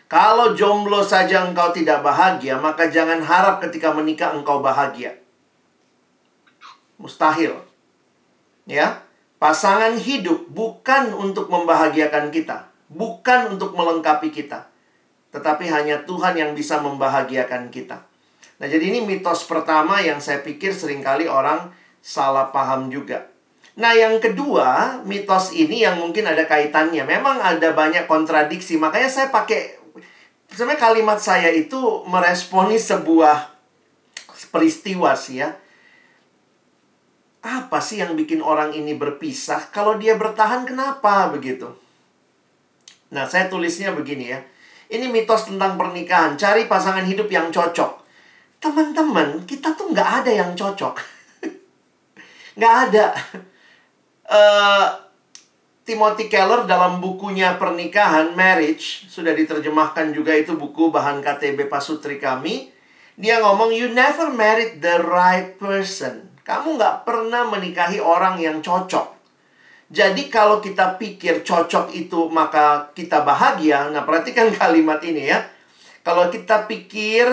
Kalau 0.07 0.55
jomblo 0.55 1.03
saja 1.03 1.43
engkau 1.43 1.75
tidak 1.75 2.07
bahagia, 2.07 2.55
maka 2.63 2.87
jangan 2.87 3.19
harap 3.19 3.59
ketika 3.59 3.91
menikah 3.91 4.31
engkau 4.31 4.63
bahagia. 4.63 5.19
Mustahil. 6.97 7.59
Ya. 8.71 9.03
Pasangan 9.37 10.01
hidup 10.01 10.49
bukan 10.49 11.13
untuk 11.13 11.53
membahagiakan 11.53 12.33
kita, 12.33 12.73
bukan 12.89 13.53
untuk 13.53 13.77
melengkapi 13.77 14.33
kita. 14.33 14.73
Tetapi 15.29 15.69
hanya 15.69 16.09
Tuhan 16.09 16.33
yang 16.41 16.51
bisa 16.57 16.81
membahagiakan 16.81 17.69
kita. 17.69 18.01
Nah, 18.57 18.67
jadi 18.67 18.89
ini 18.89 19.05
mitos 19.05 19.45
pertama 19.45 20.01
yang 20.01 20.25
saya 20.25 20.41
pikir 20.41 20.73
sering 20.73 21.05
kali 21.05 21.29
orang 21.29 21.69
salah 22.01 22.49
paham 22.49 22.89
juga. 22.89 23.29
Nah, 23.77 23.93
yang 23.93 24.17
kedua, 24.25 25.05
mitos 25.05 25.53
ini 25.53 25.85
yang 25.85 26.01
mungkin 26.01 26.25
ada 26.25 26.49
kaitannya. 26.49 27.05
Memang 27.05 27.37
ada 27.37 27.77
banyak 27.77 28.09
kontradiksi. 28.09 28.81
Makanya 28.81 29.13
saya 29.13 29.29
pakai 29.29 29.76
sebenarnya 30.57 30.81
kalimat 30.81 31.21
saya 31.21 31.53
itu 31.53 32.01
meresponi 32.09 32.81
sebuah 32.81 33.53
peristiwa 34.49 35.13
sih 35.13 35.45
ya. 35.45 35.53
Apa 37.45 37.79
sih 37.79 38.01
yang 38.01 38.17
bikin 38.17 38.41
orang 38.41 38.73
ini 38.73 38.97
berpisah? 38.97 39.69
Kalau 39.69 40.01
dia 40.01 40.17
bertahan 40.17 40.65
kenapa 40.65 41.29
begitu? 41.29 41.71
Nah, 43.13 43.29
saya 43.29 43.47
tulisnya 43.47 43.95
begini 43.95 44.33
ya. 44.33 44.41
Ini 44.91 45.07
mitos 45.13 45.47
tentang 45.47 45.79
pernikahan. 45.79 46.35
Cari 46.35 46.67
pasangan 46.67 47.07
hidup 47.07 47.31
yang 47.31 47.53
cocok. 47.55 48.03
Teman-teman, 48.59 49.47
kita 49.47 49.79
tuh 49.79 49.95
nggak 49.95 50.11
ada 50.25 50.33
yang 50.33 50.51
cocok. 50.59 50.99
nggak 52.59 52.75
ada 52.91 53.07
uh, 54.31 55.06
Timothy 55.87 56.27
Keller 56.27 56.67
dalam 56.67 56.99
bukunya 56.99 57.55
Pernikahan, 57.63 58.35
Marriage, 58.35 59.07
sudah 59.07 59.31
diterjemahkan 59.31 60.11
juga 60.11 60.35
itu 60.35 60.59
buku 60.59 60.91
bahan 60.91 61.23
KTB 61.23 61.71
Pasutri 61.71 62.19
kami. 62.19 62.75
Dia 63.15 63.39
ngomong, 63.39 63.71
you 63.71 63.95
never 63.95 64.35
married 64.35 64.83
the 64.83 64.99
right 65.07 65.55
person. 65.63 66.27
Kamu 66.43 66.75
nggak 66.75 67.07
pernah 67.07 67.47
menikahi 67.47 68.03
orang 68.03 68.43
yang 68.43 68.59
cocok. 68.59 69.15
Jadi 69.87 70.27
kalau 70.27 70.59
kita 70.59 70.99
pikir 70.99 71.47
cocok 71.47 71.95
itu 71.95 72.27
maka 72.35 72.91
kita 72.91 73.23
bahagia. 73.23 73.87
Nah 73.95 74.03
perhatikan 74.03 74.51
kalimat 74.59 74.99
ini 75.07 75.31
ya. 75.31 75.39
Kalau 76.03 76.27
kita 76.35 76.67
pikir 76.67 77.31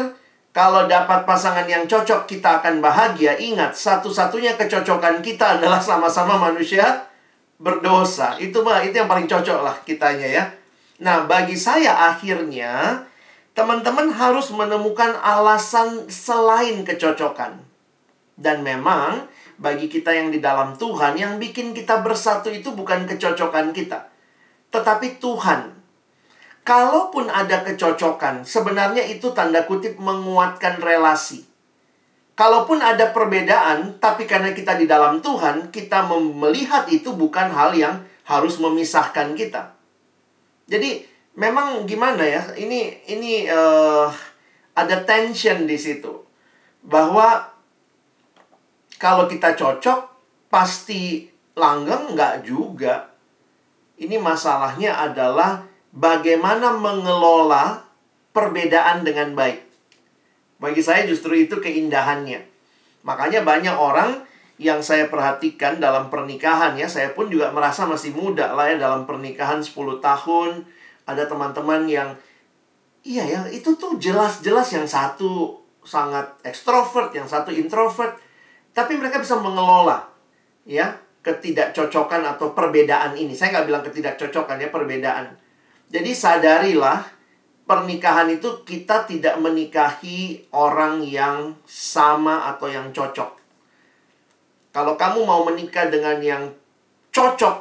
kalau 0.53 0.85
dapat 0.85 1.25
pasangan 1.25 1.65
yang 1.65 1.89
cocok 1.89 2.29
kita 2.29 2.61
akan 2.61 2.85
bahagia. 2.85 3.33
Ingat 3.33 3.73
satu-satunya 3.73 4.53
kecocokan 4.61 5.25
kita 5.25 5.57
adalah 5.57 5.81
sama-sama 5.81 6.37
manusia 6.37 7.09
berdosa. 7.63 8.35
Itu 8.37 8.59
mah 8.61 8.83
itu 8.83 8.99
yang 8.99 9.07
paling 9.07 9.25
cocok 9.25 9.59
lah 9.63 9.75
kitanya 9.87 10.27
ya. 10.27 10.43
Nah, 10.99 11.23
bagi 11.23 11.55
saya 11.55 12.11
akhirnya 12.11 13.01
teman-teman 13.55 14.11
harus 14.11 14.51
menemukan 14.51 15.15
alasan 15.23 16.11
selain 16.11 16.83
kecocokan. 16.83 17.63
Dan 18.35 18.65
memang 18.65 19.31
bagi 19.61 19.87
kita 19.87 20.11
yang 20.11 20.33
di 20.33 20.43
dalam 20.43 20.75
Tuhan 20.75 21.15
yang 21.15 21.39
bikin 21.39 21.71
kita 21.71 22.01
bersatu 22.01 22.49
itu 22.49 22.73
bukan 22.73 23.05
kecocokan 23.07 23.71
kita, 23.71 24.09
tetapi 24.73 25.21
Tuhan. 25.23 25.71
Kalaupun 26.63 27.27
ada 27.27 27.59
kecocokan, 27.61 28.47
sebenarnya 28.47 29.03
itu 29.03 29.35
tanda 29.35 29.67
kutip 29.67 29.99
menguatkan 29.99 30.79
relasi. 30.79 31.43
Kalaupun 32.33 32.81
ada 32.81 33.13
perbedaan, 33.13 34.01
tapi 34.01 34.25
karena 34.25 34.57
kita 34.57 34.73
di 34.73 34.89
dalam 34.89 35.21
Tuhan, 35.21 35.69
kita 35.69 36.09
melihat 36.09 36.89
itu 36.89 37.13
bukan 37.13 37.53
hal 37.53 37.77
yang 37.77 38.01
harus 38.25 38.57
memisahkan 38.57 39.37
kita. 39.37 39.77
Jadi 40.65 41.05
memang 41.37 41.85
gimana 41.85 42.25
ya? 42.25 42.41
Ini 42.57 43.05
ini 43.13 43.45
uh, 43.45 44.09
ada 44.73 45.05
tension 45.05 45.69
di 45.69 45.77
situ 45.77 46.25
bahwa 46.81 47.53
kalau 48.97 49.29
kita 49.29 49.53
cocok 49.53 49.99
pasti 50.49 51.29
langgeng 51.53 52.17
nggak 52.17 52.45
juga. 52.47 53.13
Ini 53.93 54.17
masalahnya 54.17 54.97
adalah 54.97 55.69
bagaimana 55.93 56.73
mengelola 56.73 57.85
perbedaan 58.33 59.05
dengan 59.05 59.37
baik. 59.37 59.72
Bagi 60.63 60.79
saya 60.79 61.03
justru 61.03 61.35
itu 61.35 61.59
keindahannya. 61.59 62.39
Makanya 63.03 63.43
banyak 63.43 63.75
orang 63.75 64.23
yang 64.55 64.79
saya 64.79 65.11
perhatikan 65.11 65.83
dalam 65.83 66.07
pernikahan 66.07 66.79
ya, 66.79 66.87
saya 66.87 67.11
pun 67.11 67.27
juga 67.27 67.51
merasa 67.51 67.83
masih 67.83 68.15
muda 68.15 68.55
lah 68.55 68.71
ya 68.71 68.79
dalam 68.79 69.03
pernikahan 69.03 69.59
10 69.59 69.99
tahun. 69.99 70.63
Ada 71.03 71.27
teman-teman 71.27 71.83
yang 71.91 72.15
iya 73.03 73.27
ya, 73.27 73.43
itu 73.51 73.75
tuh 73.75 73.99
jelas-jelas 73.99 74.71
yang 74.71 74.87
satu 74.87 75.59
sangat 75.83 76.31
ekstrovert, 76.47 77.11
yang 77.11 77.27
satu 77.27 77.51
introvert, 77.51 78.15
tapi 78.71 78.95
mereka 78.95 79.19
bisa 79.19 79.35
mengelola 79.35 80.07
ya 80.63 80.95
ketidakcocokan 81.27 82.23
atau 82.23 82.55
perbedaan 82.55 83.19
ini. 83.19 83.35
Saya 83.35 83.59
nggak 83.59 83.67
bilang 83.67 83.83
ketidakcocokan 83.83 84.63
ya, 84.63 84.71
perbedaan. 84.71 85.35
Jadi 85.91 86.15
sadarilah 86.15 87.03
pernikahan 87.73 88.29
itu 88.29 88.61
kita 88.61 89.09
tidak 89.09 89.41
menikahi 89.41 90.45
orang 90.53 91.01
yang 91.01 91.57
sama 91.65 92.45
atau 92.53 92.69
yang 92.69 92.93
cocok. 92.93 93.33
Kalau 94.69 94.93
kamu 94.93 95.25
mau 95.25 95.41
menikah 95.41 95.89
dengan 95.89 96.21
yang 96.21 96.53
cocok, 97.09 97.55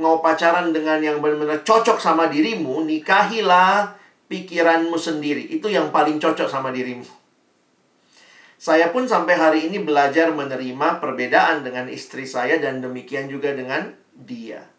mau 0.00 0.24
pacaran 0.24 0.72
dengan 0.72 1.04
yang 1.04 1.20
benar-benar 1.20 1.60
cocok 1.68 2.00
sama 2.00 2.32
dirimu, 2.32 2.80
nikahilah 2.88 3.92
pikiranmu 4.32 4.96
sendiri. 4.96 5.52
Itu 5.52 5.68
yang 5.68 5.92
paling 5.92 6.16
cocok 6.16 6.48
sama 6.48 6.72
dirimu. 6.72 7.04
Saya 8.56 8.88
pun 8.88 9.04
sampai 9.04 9.36
hari 9.36 9.60
ini 9.68 9.84
belajar 9.84 10.32
menerima 10.32 10.96
perbedaan 10.96 11.60
dengan 11.60 11.92
istri 11.92 12.24
saya 12.24 12.56
dan 12.56 12.80
demikian 12.80 13.28
juga 13.28 13.52
dengan 13.52 13.92
dia. 14.16 14.77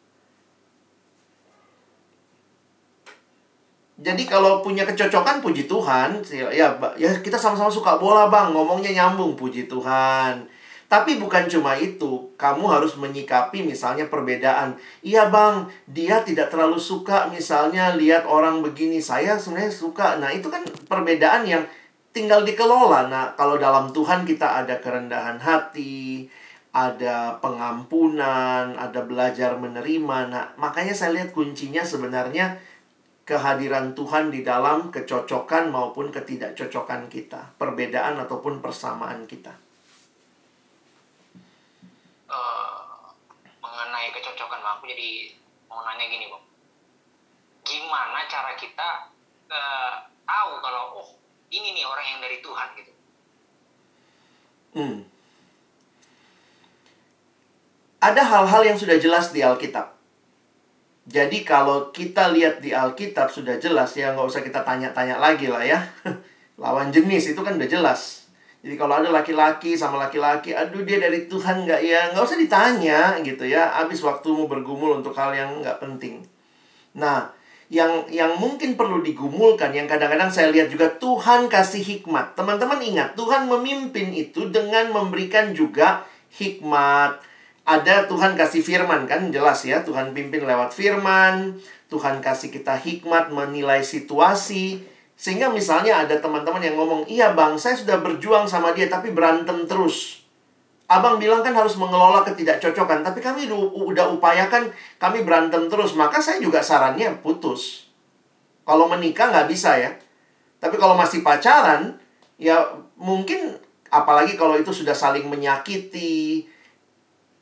Jadi 4.00 4.24
kalau 4.24 4.64
punya 4.64 4.88
kecocokan 4.88 5.44
puji 5.44 5.68
Tuhan, 5.68 6.24
ya 6.32 6.72
ya 6.96 7.10
kita 7.20 7.36
sama-sama 7.36 7.68
suka 7.68 8.00
bola 8.00 8.32
bang, 8.32 8.56
ngomongnya 8.56 8.96
nyambung 8.96 9.36
puji 9.36 9.68
Tuhan. 9.68 10.48
Tapi 10.90 11.22
bukan 11.22 11.46
cuma 11.46 11.78
itu, 11.78 12.34
kamu 12.34 12.66
harus 12.66 12.98
menyikapi 12.98 13.62
misalnya 13.62 14.10
perbedaan. 14.10 14.74
Iya 15.06 15.30
bang, 15.30 15.70
dia 15.86 16.24
tidak 16.26 16.50
terlalu 16.50 16.82
suka 16.82 17.30
misalnya 17.30 17.94
lihat 17.94 18.26
orang 18.26 18.66
begini, 18.66 18.98
saya 19.04 19.38
sebenarnya 19.38 19.70
suka. 19.70 20.18
Nah 20.18 20.34
itu 20.34 20.50
kan 20.50 20.66
perbedaan 20.90 21.46
yang 21.46 21.62
tinggal 22.10 22.42
dikelola. 22.42 23.06
Nah 23.12 23.38
kalau 23.38 23.60
dalam 23.62 23.92
Tuhan 23.94 24.26
kita 24.26 24.66
ada 24.66 24.82
kerendahan 24.82 25.38
hati, 25.38 26.26
ada 26.74 27.38
pengampunan, 27.38 28.74
ada 28.74 29.02
belajar 29.06 29.60
menerima. 29.62 30.18
Nah 30.32 30.44
makanya 30.58 30.96
saya 30.96 31.22
lihat 31.22 31.36
kuncinya 31.36 31.86
sebenarnya 31.86 32.58
kehadiran 33.30 33.94
Tuhan 33.94 34.34
di 34.34 34.42
dalam 34.42 34.90
kecocokan 34.90 35.70
maupun 35.70 36.10
ketidakcocokan 36.10 37.06
kita, 37.14 37.54
perbedaan 37.62 38.18
ataupun 38.26 38.58
persamaan 38.58 39.30
kita. 39.30 39.54
Uh, 42.26 43.14
mengenai 43.62 44.10
kecocokan, 44.18 44.66
aku 44.66 44.90
jadi 44.90 45.38
mau 45.70 45.86
nanya 45.86 46.10
gini, 46.10 46.26
Bang. 46.26 46.42
Gimana 47.62 48.26
cara 48.26 48.58
kita 48.58 49.14
uh, 49.54 49.94
tahu 50.26 50.52
kalau 50.66 51.06
oh 51.06 51.10
ini 51.54 51.78
nih 51.78 51.86
orang 51.86 52.06
yang 52.18 52.20
dari 52.26 52.42
Tuhan 52.42 52.68
gitu? 52.82 52.94
Hmm. 54.74 54.98
Ada 58.02 58.26
hal-hal 58.26 58.74
yang 58.74 58.78
sudah 58.80 58.98
jelas 58.98 59.30
di 59.30 59.46
Alkitab 59.46 59.99
jadi 61.10 61.42
kalau 61.42 61.90
kita 61.90 62.30
lihat 62.30 62.62
di 62.62 62.70
Alkitab 62.70 63.34
sudah 63.34 63.58
jelas 63.58 63.98
ya 63.98 64.14
nggak 64.14 64.30
usah 64.30 64.46
kita 64.46 64.62
tanya-tanya 64.62 65.18
lagi 65.18 65.50
lah 65.50 65.66
ya. 65.66 65.82
Lawan 66.62 66.94
jenis 66.94 67.34
itu 67.34 67.42
kan 67.42 67.58
udah 67.58 67.66
jelas. 67.66 68.30
Jadi 68.62 68.78
kalau 68.78 69.02
ada 69.02 69.10
laki-laki 69.10 69.74
sama 69.74 69.98
laki-laki, 69.98 70.54
aduh 70.54 70.86
dia 70.86 71.02
dari 71.02 71.26
Tuhan 71.26 71.66
nggak 71.66 71.82
ya? 71.82 72.14
Nggak 72.14 72.24
usah 72.30 72.38
ditanya 72.38 73.00
gitu 73.26 73.42
ya. 73.42 73.74
Habis 73.82 74.06
waktumu 74.06 74.46
bergumul 74.46 75.02
untuk 75.02 75.18
hal 75.18 75.34
yang 75.34 75.66
nggak 75.66 75.82
penting. 75.82 76.22
Nah, 76.94 77.34
yang 77.74 78.06
yang 78.14 78.38
mungkin 78.38 78.78
perlu 78.78 79.02
digumulkan, 79.02 79.74
yang 79.74 79.90
kadang-kadang 79.90 80.30
saya 80.30 80.54
lihat 80.54 80.70
juga 80.70 80.94
Tuhan 80.94 81.50
kasih 81.50 81.82
hikmat. 81.82 82.38
Teman-teman 82.38 82.78
ingat, 82.86 83.18
Tuhan 83.18 83.50
memimpin 83.50 84.14
itu 84.14 84.46
dengan 84.54 84.94
memberikan 84.94 85.58
juga 85.58 86.06
hikmat, 86.38 87.29
ada 87.70 88.10
Tuhan 88.10 88.34
kasih 88.34 88.66
firman 88.66 89.06
kan 89.06 89.30
jelas 89.30 89.62
ya 89.62 89.86
Tuhan 89.86 90.18
pimpin 90.18 90.42
lewat 90.42 90.74
firman 90.74 91.62
Tuhan 91.86 92.18
kasih 92.18 92.50
kita 92.50 92.74
hikmat 92.74 93.30
menilai 93.30 93.86
situasi 93.86 94.82
sehingga 95.14 95.54
misalnya 95.54 96.02
ada 96.02 96.18
teman-teman 96.18 96.66
yang 96.66 96.74
ngomong 96.82 97.06
iya 97.06 97.38
bang 97.38 97.54
saya 97.62 97.78
sudah 97.78 98.02
berjuang 98.02 98.50
sama 98.50 98.74
dia 98.74 98.90
tapi 98.90 99.14
berantem 99.14 99.70
terus. 99.70 100.26
Abang 100.90 101.22
bilang 101.22 101.46
kan 101.46 101.54
harus 101.54 101.78
mengelola 101.78 102.26
ketidakcocokan 102.26 103.06
tapi 103.06 103.22
kami 103.22 103.46
udah 103.54 104.10
upayakan 104.18 104.74
kami 104.98 105.22
berantem 105.22 105.70
terus 105.70 105.94
maka 105.94 106.18
saya 106.18 106.42
juga 106.42 106.66
sarannya 106.66 107.22
putus. 107.22 107.94
Kalau 108.66 108.90
menikah 108.90 109.30
nggak 109.30 109.50
bisa 109.50 109.78
ya. 109.78 109.94
Tapi 110.58 110.80
kalau 110.82 110.98
masih 110.98 111.22
pacaran 111.22 112.02
ya 112.42 112.66
mungkin 112.98 113.60
apalagi 113.94 114.34
kalau 114.34 114.58
itu 114.58 114.74
sudah 114.74 114.98
saling 114.98 115.30
menyakiti 115.30 116.48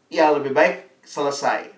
ya 0.07 0.31
lebih 0.31 0.55
baik 0.55 1.03
selesai. 1.03 1.77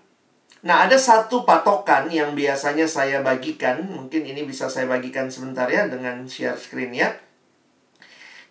Nah, 0.60 0.84
ada 0.84 1.00
satu 1.00 1.48
patokan 1.48 2.12
yang 2.12 2.36
biasanya 2.36 2.84
saya 2.84 3.24
bagikan, 3.24 3.80
mungkin 3.88 4.28
ini 4.28 4.44
bisa 4.44 4.68
saya 4.68 4.92
bagikan 4.92 5.32
sebentar 5.32 5.72
ya 5.72 5.88
dengan 5.88 6.28
share 6.28 6.60
screen 6.60 6.92
ya. 6.92 7.16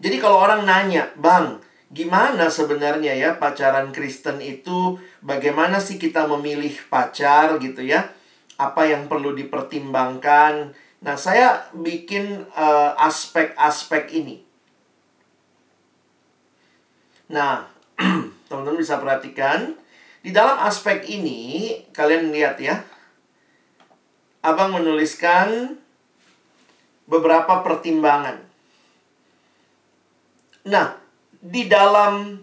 Jadi 0.00 0.16
kalau 0.16 0.40
orang 0.40 0.64
nanya, 0.64 1.12
"Bang, 1.20 1.60
gimana 1.92 2.48
sebenarnya 2.48 3.12
ya 3.12 3.36
pacaran 3.36 3.92
Kristen 3.92 4.40
itu? 4.40 4.96
Bagaimana 5.20 5.82
sih 5.82 6.00
kita 6.00 6.24
memilih 6.24 6.72
pacar 6.88 7.60
gitu 7.60 7.84
ya? 7.84 8.08
Apa 8.56 8.88
yang 8.88 9.04
perlu 9.04 9.36
dipertimbangkan?" 9.36 10.72
Nah, 10.98 11.14
saya 11.14 11.70
bikin 11.76 12.48
eh, 12.56 12.90
aspek-aspek 12.98 14.04
uh, 14.10 14.18
ini. 14.18 14.36
Nah, 17.28 17.68
Teman-teman 18.48 18.80
bisa 18.80 18.96
perhatikan. 18.96 19.76
Di 20.24 20.32
dalam 20.34 20.58
aspek 20.64 21.04
ini, 21.06 21.72
kalian 21.92 22.32
lihat 22.32 22.56
ya. 22.58 22.82
Abang 24.42 24.74
menuliskan 24.74 25.76
beberapa 27.04 27.60
pertimbangan. 27.60 28.40
Nah, 30.68 30.96
di 31.38 31.68
dalam 31.68 32.42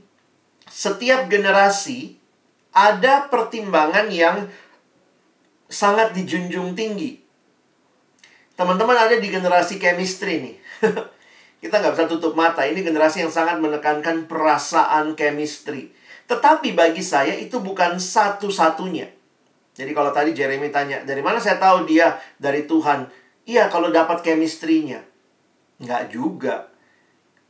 setiap 0.69 1.27
generasi 1.29 2.17
ada 2.75 3.29
pertimbangan 3.29 4.09
yang 4.09 4.49
sangat 5.69 6.13
dijunjung 6.13 6.77
tinggi. 6.77 7.21
Teman-teman 8.55 8.95
ada 8.95 9.15
di 9.19 9.27
generasi 9.27 9.81
chemistry 9.81 10.35
nih. 10.41 10.55
Kita 11.59 11.81
nggak 11.81 11.93
bisa 11.97 12.05
tutup 12.09 12.33
mata. 12.37 12.63
Ini 12.63 12.81
generasi 12.81 13.25
yang 13.25 13.33
sangat 13.33 13.57
menekankan 13.57 14.29
perasaan 14.29 15.17
chemistry. 15.17 15.91
Tetapi 16.25 16.73
bagi 16.73 17.01
saya 17.05 17.37
itu 17.37 17.61
bukan 17.61 18.01
satu-satunya. 18.01 19.07
Jadi 19.75 19.91
kalau 19.91 20.09
tadi 20.15 20.31
Jeremy 20.31 20.71
tanya, 20.71 21.03
dari 21.03 21.19
mana 21.19 21.37
saya 21.37 21.59
tahu 21.59 21.83
dia 21.83 22.15
dari 22.39 22.63
Tuhan? 22.63 23.05
Iya, 23.45 23.67
kalau 23.67 23.91
dapat 23.91 24.23
chemistry-nya. 24.23 25.03
Nggak 25.83 26.03
juga. 26.15 26.71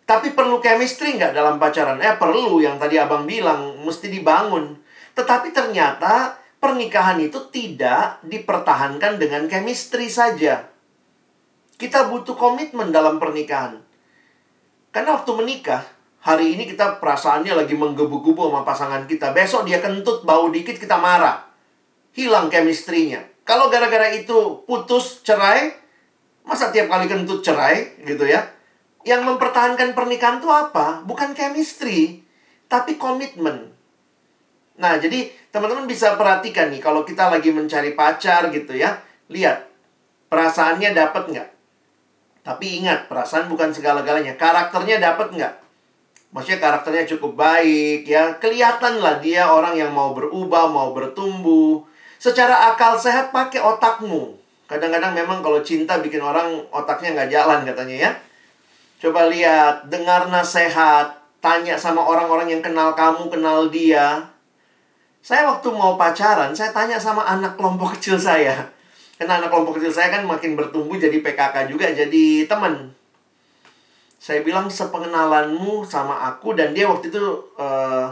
Tapi 0.06 0.38
perlu 0.38 0.62
chemistry 0.62 1.18
nggak 1.18 1.34
dalam 1.34 1.58
pacaran? 1.58 1.98
Eh, 2.02 2.18
perlu. 2.18 2.62
Yang 2.62 2.82
tadi 2.82 2.96
abang 2.98 3.26
bilang, 3.26 3.82
mesti 3.82 4.10
dibangun. 4.10 4.78
Tetapi 5.18 5.54
ternyata 5.54 6.36
pernikahan 6.60 7.22
itu 7.22 7.48
tidak 7.54 8.22
dipertahankan 8.26 9.22
dengan 9.22 9.46
chemistry 9.46 10.10
saja. 10.10 10.66
Kita 11.76 12.10
butuh 12.10 12.34
komitmen 12.34 12.90
dalam 12.90 13.22
pernikahan. 13.22 13.82
Karena 14.96 15.12
waktu 15.12 15.28
menikah, 15.36 15.84
hari 16.24 16.56
ini 16.56 16.72
kita 16.72 17.04
perasaannya 17.04 17.52
lagi 17.52 17.76
menggebu-gebu 17.76 18.48
sama 18.48 18.64
pasangan 18.64 19.04
kita. 19.04 19.36
Besok 19.36 19.68
dia 19.68 19.84
kentut, 19.84 20.24
bau 20.24 20.48
dikit, 20.48 20.80
kita 20.80 20.96
marah. 20.96 21.52
Hilang 22.16 22.48
chemistry-nya. 22.48 23.28
Kalau 23.44 23.68
gara-gara 23.68 24.08
itu 24.16 24.64
putus, 24.64 25.20
cerai, 25.20 25.76
masa 26.48 26.72
tiap 26.72 26.88
kali 26.88 27.12
kentut 27.12 27.44
cerai, 27.44 28.00
gitu 28.08 28.24
ya. 28.24 28.48
Yang 29.04 29.28
mempertahankan 29.28 29.92
pernikahan 29.92 30.40
itu 30.40 30.48
apa? 30.48 31.04
Bukan 31.04 31.36
chemistry, 31.36 32.24
tapi 32.72 32.96
komitmen. 32.96 33.76
Nah, 34.80 34.96
jadi 34.96 35.28
teman-teman 35.52 35.92
bisa 35.92 36.16
perhatikan 36.16 36.72
nih, 36.72 36.80
kalau 36.80 37.04
kita 37.04 37.28
lagi 37.28 37.52
mencari 37.52 38.00
pacar 38.00 38.48
gitu 38.48 38.72
ya. 38.72 39.04
Lihat, 39.28 39.68
perasaannya 40.32 40.96
dapat 40.96 41.24
nggak? 41.36 41.50
Tapi 42.46 42.86
ingat, 42.86 43.10
perasaan 43.10 43.50
bukan 43.50 43.74
segala-galanya. 43.74 44.38
Karakternya 44.38 45.02
dapat 45.02 45.34
nggak? 45.34 45.54
Maksudnya 46.30 46.62
karakternya 46.62 47.10
cukup 47.18 47.34
baik 47.34 48.06
ya. 48.06 48.38
Kelihatan 48.38 49.02
lah 49.02 49.18
dia 49.18 49.50
orang 49.50 49.74
yang 49.74 49.90
mau 49.90 50.14
berubah, 50.14 50.70
mau 50.70 50.94
bertumbuh. 50.94 51.82
Secara 52.22 52.70
akal 52.70 53.02
sehat 53.02 53.34
pakai 53.34 53.66
otakmu. 53.66 54.38
Kadang-kadang 54.70 55.18
memang 55.18 55.42
kalau 55.42 55.66
cinta 55.66 55.98
bikin 55.98 56.22
orang 56.22 56.62
otaknya 56.70 57.18
nggak 57.18 57.32
jalan 57.34 57.60
katanya 57.66 57.96
ya. 57.98 58.12
Coba 59.02 59.26
lihat, 59.32 59.90
dengar 59.90 60.30
nasihat, 60.30 61.18
tanya 61.42 61.78
sama 61.78 62.02
orang-orang 62.02 62.52
yang 62.52 62.62
kenal 62.62 62.94
kamu, 62.94 63.30
kenal 63.30 63.70
dia. 63.70 64.28
Saya 65.26 65.50
waktu 65.50 65.72
mau 65.74 65.98
pacaran, 65.98 66.54
saya 66.54 66.70
tanya 66.70 67.02
sama 67.02 67.26
anak 67.26 67.58
kelompok 67.58 67.98
kecil 67.98 68.20
saya. 68.20 68.75
Karena 69.16 69.40
anak 69.40 69.48
kelompok 69.48 69.80
kecil 69.80 69.96
saya 69.96 70.12
kan 70.12 70.28
makin 70.28 70.60
bertumbuh 70.60 71.00
jadi 71.00 71.24
PKK 71.24 71.72
juga, 71.72 71.88
jadi 71.88 72.44
teman. 72.46 72.92
Saya 74.20 74.44
bilang 74.44 74.68
sepengenalanmu 74.68 75.86
sama 75.88 76.28
aku 76.28 76.58
dan 76.58 76.76
dia 76.76 76.90
waktu 76.90 77.14
itu 77.14 77.24
uh, 77.56 78.10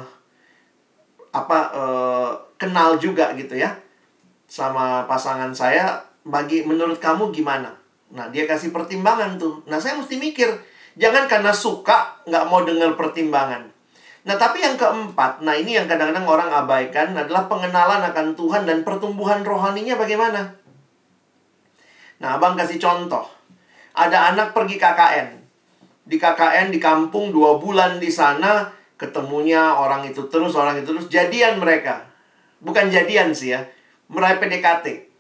apa 1.34 1.60
uh, 1.74 2.30
kenal 2.56 2.96
juga 3.02 3.34
gitu 3.36 3.58
ya 3.58 3.76
sama 4.48 5.04
pasangan 5.10 5.52
saya. 5.52 6.00
Bagi 6.24 6.64
menurut 6.64 7.04
kamu 7.04 7.36
gimana? 7.36 7.76
Nah 8.16 8.32
dia 8.32 8.48
kasih 8.48 8.72
pertimbangan 8.72 9.36
tuh. 9.36 9.60
Nah 9.68 9.76
saya 9.76 10.00
mesti 10.00 10.16
mikir, 10.16 10.48
jangan 10.96 11.28
karena 11.28 11.52
suka 11.52 12.16
nggak 12.24 12.48
mau 12.48 12.64
dengar 12.64 12.96
pertimbangan. 12.96 13.74
Nah, 14.24 14.40
tapi 14.40 14.64
yang 14.64 14.80
keempat, 14.80 15.44
nah 15.44 15.52
ini 15.52 15.76
yang 15.76 15.84
kadang-kadang 15.84 16.24
orang 16.24 16.48
abaikan 16.48 17.12
adalah 17.12 17.44
pengenalan 17.52 18.00
akan 18.08 18.40
Tuhan 18.40 18.64
dan 18.64 18.88
pertumbuhan 18.88 19.44
rohaninya 19.44 20.00
bagaimana. 20.00 20.63
Nah, 22.24 22.40
abang 22.40 22.56
kasih 22.56 22.80
contoh. 22.80 23.28
Ada 23.92 24.32
anak 24.32 24.56
pergi 24.56 24.80
KKN. 24.80 25.28
Di 26.08 26.16
KKN 26.16 26.72
di 26.72 26.80
kampung 26.80 27.36
dua 27.36 27.60
bulan 27.60 28.00
di 28.00 28.08
sana, 28.08 28.72
ketemunya 28.96 29.76
orang 29.76 30.08
itu 30.08 30.24
terus, 30.32 30.56
orang 30.56 30.80
itu 30.80 30.96
terus. 30.96 31.12
Jadian 31.12 31.60
mereka. 31.60 32.08
Bukan 32.64 32.88
jadian 32.88 33.36
sih 33.36 33.52
ya. 33.52 33.60
Meraih 34.08 34.40
PDKT. 34.40 35.12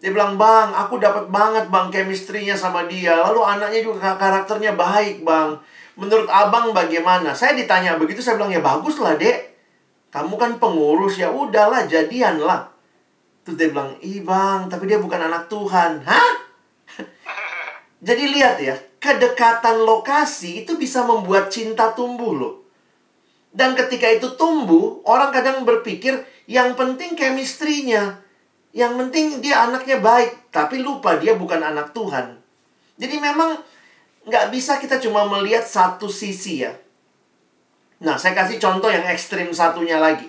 Dia 0.00 0.10
bilang, 0.14 0.40
bang, 0.40 0.72
aku 0.72 0.96
dapat 0.96 1.28
banget 1.28 1.68
bang 1.68 1.92
chemistry-nya 1.92 2.56
sama 2.56 2.88
dia. 2.88 3.12
Lalu 3.12 3.44
anaknya 3.44 3.84
juga 3.84 4.16
karakternya 4.16 4.72
baik 4.72 5.28
bang. 5.28 5.52
Menurut 6.00 6.32
abang 6.32 6.72
bagaimana? 6.72 7.36
Saya 7.36 7.52
ditanya 7.52 8.00
begitu, 8.00 8.24
saya 8.24 8.40
bilang, 8.40 8.48
ya 8.48 8.64
bagus 8.64 8.96
lah 9.04 9.20
dek. 9.20 9.52
Kamu 10.08 10.40
kan 10.40 10.56
pengurus, 10.56 11.20
ya 11.20 11.28
udahlah, 11.28 11.84
jadian 11.84 12.40
lah. 12.40 12.72
Terus 13.48 13.64
dia 13.64 13.72
bilang, 13.72 13.96
ih 14.04 14.20
bang, 14.20 14.68
tapi 14.68 14.84
dia 14.84 15.00
bukan 15.00 15.24
anak 15.24 15.48
Tuhan. 15.48 16.04
Hah? 16.04 16.32
Jadi 18.04 18.28
lihat 18.28 18.60
ya, 18.60 18.76
kedekatan 19.00 19.88
lokasi 19.88 20.68
itu 20.68 20.76
bisa 20.76 21.00
membuat 21.08 21.48
cinta 21.48 21.96
tumbuh 21.96 22.36
loh. 22.36 22.54
Dan 23.48 23.72
ketika 23.72 24.04
itu 24.04 24.36
tumbuh, 24.36 25.00
orang 25.08 25.32
kadang 25.32 25.64
berpikir 25.64 26.28
yang 26.44 26.76
penting 26.76 27.16
chemistry-nya. 27.16 28.20
Yang 28.76 28.92
penting 29.00 29.40
dia 29.40 29.64
anaknya 29.64 29.96
baik, 29.96 30.52
tapi 30.52 30.84
lupa 30.84 31.16
dia 31.16 31.32
bukan 31.32 31.64
anak 31.64 31.96
Tuhan. 31.96 32.36
Jadi 33.00 33.16
memang 33.16 33.56
nggak 34.28 34.52
bisa 34.52 34.76
kita 34.76 35.00
cuma 35.00 35.24
melihat 35.24 35.64
satu 35.64 36.12
sisi 36.12 36.68
ya. 36.68 36.76
Nah, 38.04 38.20
saya 38.20 38.36
kasih 38.36 38.60
contoh 38.60 38.92
yang 38.92 39.08
ekstrim 39.08 39.48
satunya 39.56 39.96
lagi. 39.96 40.28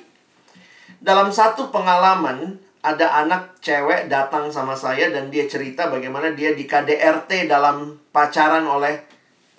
Dalam 1.04 1.36
satu 1.36 1.68
pengalaman, 1.68 2.69
ada 2.80 3.24
anak 3.24 3.60
cewek 3.60 4.08
datang 4.08 4.48
sama 4.48 4.72
saya 4.72 5.12
dan 5.12 5.28
dia 5.28 5.44
cerita 5.52 5.92
bagaimana 5.92 6.32
dia 6.32 6.56
di 6.56 6.64
KDRT 6.64 7.52
dalam 7.52 8.00
pacaran 8.16 8.64
oleh 8.64 9.04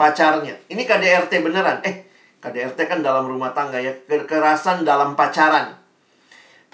pacarnya. 0.00 0.56
Ini 0.72 0.82
KDRT 0.88 1.44
beneran. 1.44 1.84
Eh, 1.84 2.08
KDRT 2.40 2.88
kan 2.88 3.04
dalam 3.04 3.28
rumah 3.28 3.52
tangga 3.52 3.76
ya. 3.76 3.92
Kekerasan 3.92 4.88
dalam 4.88 5.12
pacaran. 5.12 5.76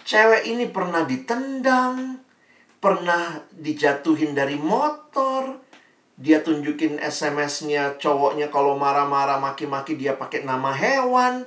Cewek 0.07 0.47
ini 0.47 0.71
pernah 0.71 1.03
ditendang, 1.03 2.23
pernah 2.79 3.43
dijatuhin 3.51 4.39
dari 4.39 4.55
motor, 4.55 5.59
dia 6.15 6.41
tunjukin 6.47 7.03
SMS-nya 7.03 7.99
cowoknya 7.99 8.49
kalau 8.55 8.79
marah-marah 8.79 9.43
maki-maki 9.43 9.99
dia 9.99 10.15
pakai 10.15 10.47
nama 10.47 10.71
hewan. 10.71 11.43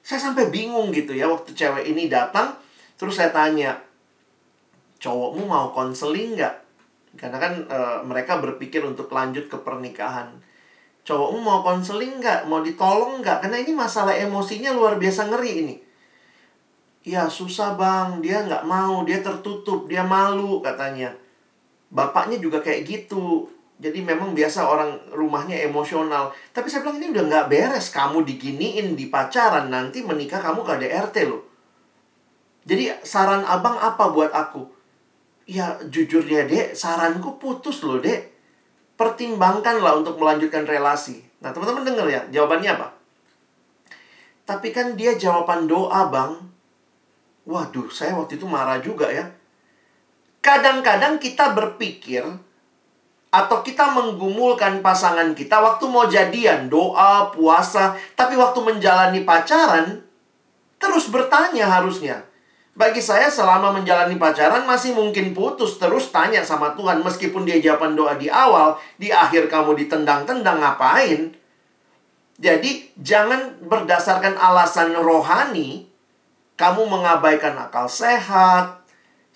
Saya 0.00 0.32
sampai 0.32 0.48
bingung 0.48 0.88
gitu 0.96 1.12
ya 1.12 1.28
waktu 1.28 1.52
cewek 1.52 1.84
ini 1.84 2.08
datang, 2.08 2.56
terus 2.96 3.20
saya 3.20 3.28
tanya, 3.28 3.76
cowokmu 5.00 5.48
mau 5.48 5.72
konseling 5.72 6.36
nggak? 6.36 6.54
Karena 7.18 7.38
kan 7.42 7.54
e, 7.66 7.78
mereka 8.06 8.38
berpikir 8.38 8.84
untuk 8.84 9.10
lanjut 9.10 9.50
ke 9.50 9.58
pernikahan. 9.58 10.30
Cowokmu 11.02 11.40
mau 11.40 11.64
konseling 11.64 12.20
nggak? 12.20 12.46
Mau 12.46 12.60
ditolong 12.62 13.24
nggak? 13.24 13.42
Karena 13.42 13.58
ini 13.58 13.72
masalah 13.74 14.14
emosinya 14.14 14.70
luar 14.70 15.00
biasa 15.00 15.26
ngeri 15.32 15.52
ini. 15.64 15.76
Ya 17.00 17.26
susah 17.32 17.80
bang, 17.80 18.20
dia 18.20 18.44
nggak 18.44 18.68
mau, 18.68 19.02
dia 19.08 19.24
tertutup, 19.24 19.88
dia 19.88 20.04
malu 20.04 20.60
katanya. 20.60 21.16
Bapaknya 21.88 22.36
juga 22.36 22.60
kayak 22.60 22.84
gitu. 22.84 23.48
Jadi 23.80 24.04
memang 24.04 24.36
biasa 24.36 24.68
orang 24.68 24.92
rumahnya 25.16 25.56
emosional. 25.64 26.36
Tapi 26.52 26.68
saya 26.68 26.84
bilang 26.84 27.00
ini 27.00 27.16
udah 27.16 27.24
nggak 27.24 27.46
beres. 27.48 27.88
Kamu 27.88 28.20
diginiin 28.28 28.92
di 28.92 29.08
pacaran, 29.08 29.72
nanti 29.72 30.04
menikah 30.04 30.44
kamu 30.44 30.60
ke 30.60 30.84
DRT 30.84 31.16
loh. 31.24 31.42
Jadi 32.68 32.92
saran 33.00 33.40
abang 33.48 33.80
apa 33.80 34.12
buat 34.12 34.28
aku? 34.36 34.79
Ya 35.50 35.82
jujur 35.82 36.22
ya 36.30 36.46
dek, 36.46 36.78
saranku 36.78 37.42
putus 37.42 37.82
loh 37.82 37.98
dek. 37.98 38.30
Pertimbangkanlah 38.94 39.98
untuk 39.98 40.22
melanjutkan 40.22 40.62
relasi. 40.62 41.26
Nah 41.42 41.50
teman-teman 41.50 41.90
denger 41.90 42.06
ya, 42.06 42.22
jawabannya 42.30 42.70
apa? 42.78 42.88
Tapi 44.46 44.70
kan 44.70 44.94
dia 44.94 45.18
jawaban 45.18 45.66
doa 45.66 46.06
bang. 46.06 46.38
Waduh, 47.50 47.90
saya 47.90 48.14
waktu 48.14 48.38
itu 48.38 48.46
marah 48.46 48.78
juga 48.78 49.10
ya. 49.10 49.26
Kadang-kadang 50.38 51.18
kita 51.18 51.50
berpikir 51.50 52.22
atau 53.30 53.58
kita 53.62 53.94
menggumulkan 53.94 54.82
pasangan 54.82 55.34
kita 55.34 55.58
waktu 55.62 55.86
mau 55.86 56.06
jadian, 56.06 56.70
doa, 56.70 57.30
puasa, 57.30 57.98
tapi 58.14 58.34
waktu 58.38 58.58
menjalani 58.62 59.26
pacaran 59.26 60.02
terus 60.78 61.10
bertanya 61.10 61.66
harusnya. 61.66 62.29
Bagi 62.70 63.02
saya 63.02 63.26
selama 63.26 63.74
menjalani 63.74 64.14
pacaran 64.14 64.62
masih 64.62 64.94
mungkin 64.94 65.34
putus 65.34 65.76
terus 65.76 66.14
tanya 66.14 66.40
sama 66.46 66.72
Tuhan 66.78 67.02
meskipun 67.02 67.42
dia 67.42 67.58
jawaban 67.58 67.98
doa 67.98 68.14
di 68.14 68.30
awal, 68.30 68.78
di 68.96 69.10
akhir 69.10 69.50
kamu 69.50 69.74
ditendang-tendang 69.84 70.62
ngapain? 70.62 71.34
Jadi 72.40 72.94
jangan 72.96 73.60
berdasarkan 73.66 74.38
alasan 74.38 74.96
rohani 74.96 75.90
kamu 76.56 76.88
mengabaikan 76.88 77.58
akal 77.58 77.84
sehat. 77.84 78.80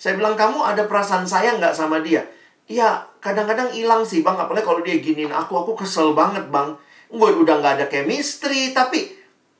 Saya 0.01 0.16
bilang 0.16 0.36
kamu 0.36 0.65
ada 0.65 0.89
perasaan 0.89 1.28
sayang 1.28 1.61
nggak 1.61 1.77
sama 1.77 2.01
dia? 2.01 2.24
Iya, 2.65 3.05
kadang-kadang 3.20 3.77
hilang 3.77 4.09
sih 4.09 4.24
bang. 4.24 4.40
Apalagi 4.40 4.65
kalau 4.65 4.81
dia 4.81 4.97
giniin 5.01 5.28
aku, 5.28 5.52
aku 5.52 5.85
kesel 5.85 6.16
banget 6.16 6.48
bang. 6.48 6.73
Gue 7.12 7.31
udah 7.32 7.61
nggak 7.61 7.74
ada 7.77 7.86
chemistry, 7.93 8.73
tapi 8.73 9.12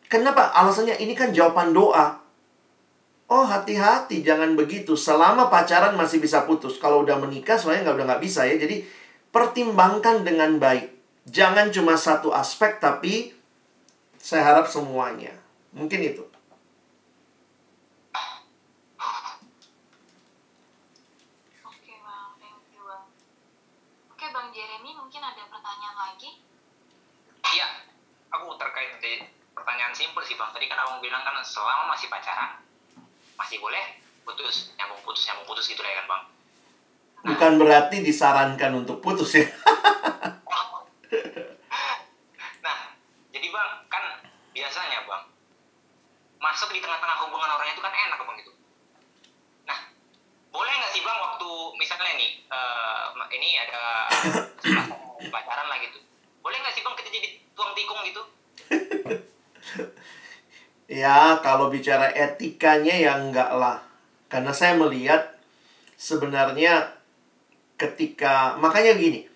kenapa? 0.09 0.56
Alasannya 0.56 0.96
ini 0.96 1.12
kan 1.12 1.28
jawaban 1.32 1.76
doa. 1.76 2.23
Oh 3.28 3.44
hati-hati 3.44 4.20
jangan 4.20 4.52
begitu. 4.59 4.96
Selama 4.98 5.48
pacaran 5.48 5.96
masih 5.96 6.20
bisa 6.20 6.44
putus. 6.44 6.76
Kalau 6.76 7.05
udah 7.06 7.16
menikah 7.16 7.56
soalnya 7.56 7.88
nggak 7.88 7.96
udah 7.96 8.06
nggak 8.12 8.22
bisa 8.24 8.44
ya. 8.44 8.56
Jadi 8.60 8.84
pertimbangkan 9.32 10.26
dengan 10.26 10.60
baik. 10.60 10.92
Jangan 11.24 11.72
cuma 11.72 11.96
satu 11.96 12.34
aspek 12.36 12.76
tapi 12.82 13.32
saya 14.20 14.44
harap 14.44 14.68
semuanya. 14.68 15.32
Mungkin 15.72 16.01
itu. 16.05 16.24
Oke 21.64 21.94
bang, 22.05 22.28
thank 22.36 22.60
you 22.76 22.84
bang. 22.84 23.05
Oke 24.12 24.26
bang 24.28 24.46
Jeremy 24.52 24.90
mungkin 25.01 25.22
ada 25.24 25.42
pertanyaan 25.48 25.96
lagi? 25.96 26.30
Iya, 27.44 27.68
aku 28.32 28.52
terkait 28.60 29.01
di 29.01 29.24
pertanyaan 29.56 29.96
simpel 29.96 30.20
sih 30.20 30.36
bang. 30.36 30.52
Tadi 30.52 30.68
kan 30.68 30.84
abang 30.84 31.01
bilang 31.01 31.24
kan 31.24 31.40
selama 31.40 31.96
masih 31.96 32.12
pacaran 32.12 32.64
masih 33.35 33.59
boleh 33.59 34.01
putus, 34.24 34.74
nyambung 34.81 35.01
putus, 35.05 35.23
nyambung 35.28 35.47
putus 35.47 35.66
gitu 35.69 35.81
lah 35.85 35.90
ya 35.90 35.97
kan 36.02 36.06
bang. 36.09 36.23
Bukan 37.24 37.52
berarti 37.61 37.97
disarankan 38.05 38.73
untuk 38.74 38.98
putus 39.05 39.36
ya. 39.36 39.47
Nah, 42.65 42.78
jadi 43.31 43.47
bang 43.47 43.70
kan 43.86 44.05
biasanya 44.51 45.06
bang 45.06 45.24
masuk 46.43 46.74
di 46.74 46.82
tengah-tengah 46.82 47.16
hubungan 47.23 47.55
orang 47.55 47.70
itu 47.70 47.78
kan 47.78 47.94
enak 47.94 48.19
bang 48.19 48.36
gitu. 48.43 48.52
Nah, 49.70 49.78
boleh 50.51 50.74
nggak 50.74 50.90
sih 50.90 51.02
bang 51.06 51.19
waktu 51.23 51.51
misalnya 51.78 52.12
nih 52.19 52.31
eh, 52.51 53.35
ini 53.39 53.48
ada 53.62 53.82
pacaran 55.35 55.66
lah 55.70 55.78
gitu. 55.78 56.02
Boleh 56.43 56.59
nggak 56.59 56.74
sih 56.74 56.82
bang 56.82 56.94
kita 56.98 57.11
jadi 57.15 57.28
tuang 57.55 57.73
tikung 57.78 58.01
gitu? 58.02 58.23
Ya, 60.85 61.40
kalau 61.40 61.73
bicara 61.73 62.12
etikanya 62.12 62.93
ya 62.93 63.12
enggak 63.16 63.51
lah. 63.56 63.81
Karena 64.28 64.52
saya 64.52 64.77
melihat 64.77 65.32
sebenarnya 65.97 66.93
ketika 67.81 68.61
makanya 68.61 68.97
gini. 68.97 69.31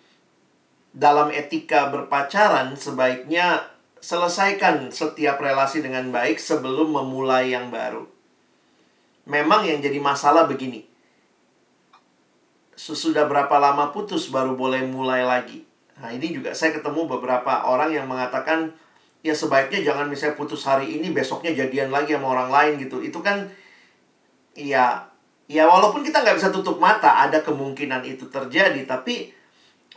Dalam 0.93 1.31
etika 1.31 1.93
berpacaran 1.93 2.75
sebaiknya 2.75 3.65
selesaikan 4.01 4.91
setiap 4.91 5.39
relasi 5.39 5.85
dengan 5.85 6.11
baik 6.11 6.41
sebelum 6.41 6.91
memulai 6.95 7.53
yang 7.55 7.69
baru. 7.69 8.09
Memang 9.29 9.69
yang 9.69 9.85
jadi 9.85 10.01
masalah 10.01 10.49
begini. 10.49 10.89
Sesudah 12.79 13.29
berapa 13.29 13.53
lama 13.61 13.93
putus 13.93 14.33
baru 14.33 14.57
boleh 14.57 14.87
mulai 14.89 15.27
lagi. 15.27 15.69
Nah, 15.99 16.15
ini 16.15 16.31
juga 16.31 16.55
saya 16.55 16.73
ketemu 16.73 17.11
beberapa 17.11 17.67
orang 17.69 17.91
yang 17.91 18.07
mengatakan 18.07 18.73
ya 19.23 19.35
sebaiknya 19.35 19.83
jangan 19.83 20.07
misalnya 20.07 20.39
putus 20.39 20.63
hari 20.65 20.99
ini 20.99 21.11
besoknya 21.11 21.53
jadian 21.55 21.91
lagi 21.91 22.15
sama 22.15 22.33
orang 22.35 22.51
lain 22.51 22.73
gitu. 22.83 23.03
Itu 23.03 23.19
kan 23.21 23.51
ya 24.55 25.07
ya 25.49 25.65
walaupun 25.65 26.05
kita 26.05 26.23
nggak 26.23 26.37
bisa 26.39 26.51
tutup 26.53 26.77
mata 26.79 27.25
ada 27.27 27.41
kemungkinan 27.41 28.05
itu 28.05 28.29
terjadi 28.29 28.85
tapi 28.85 29.33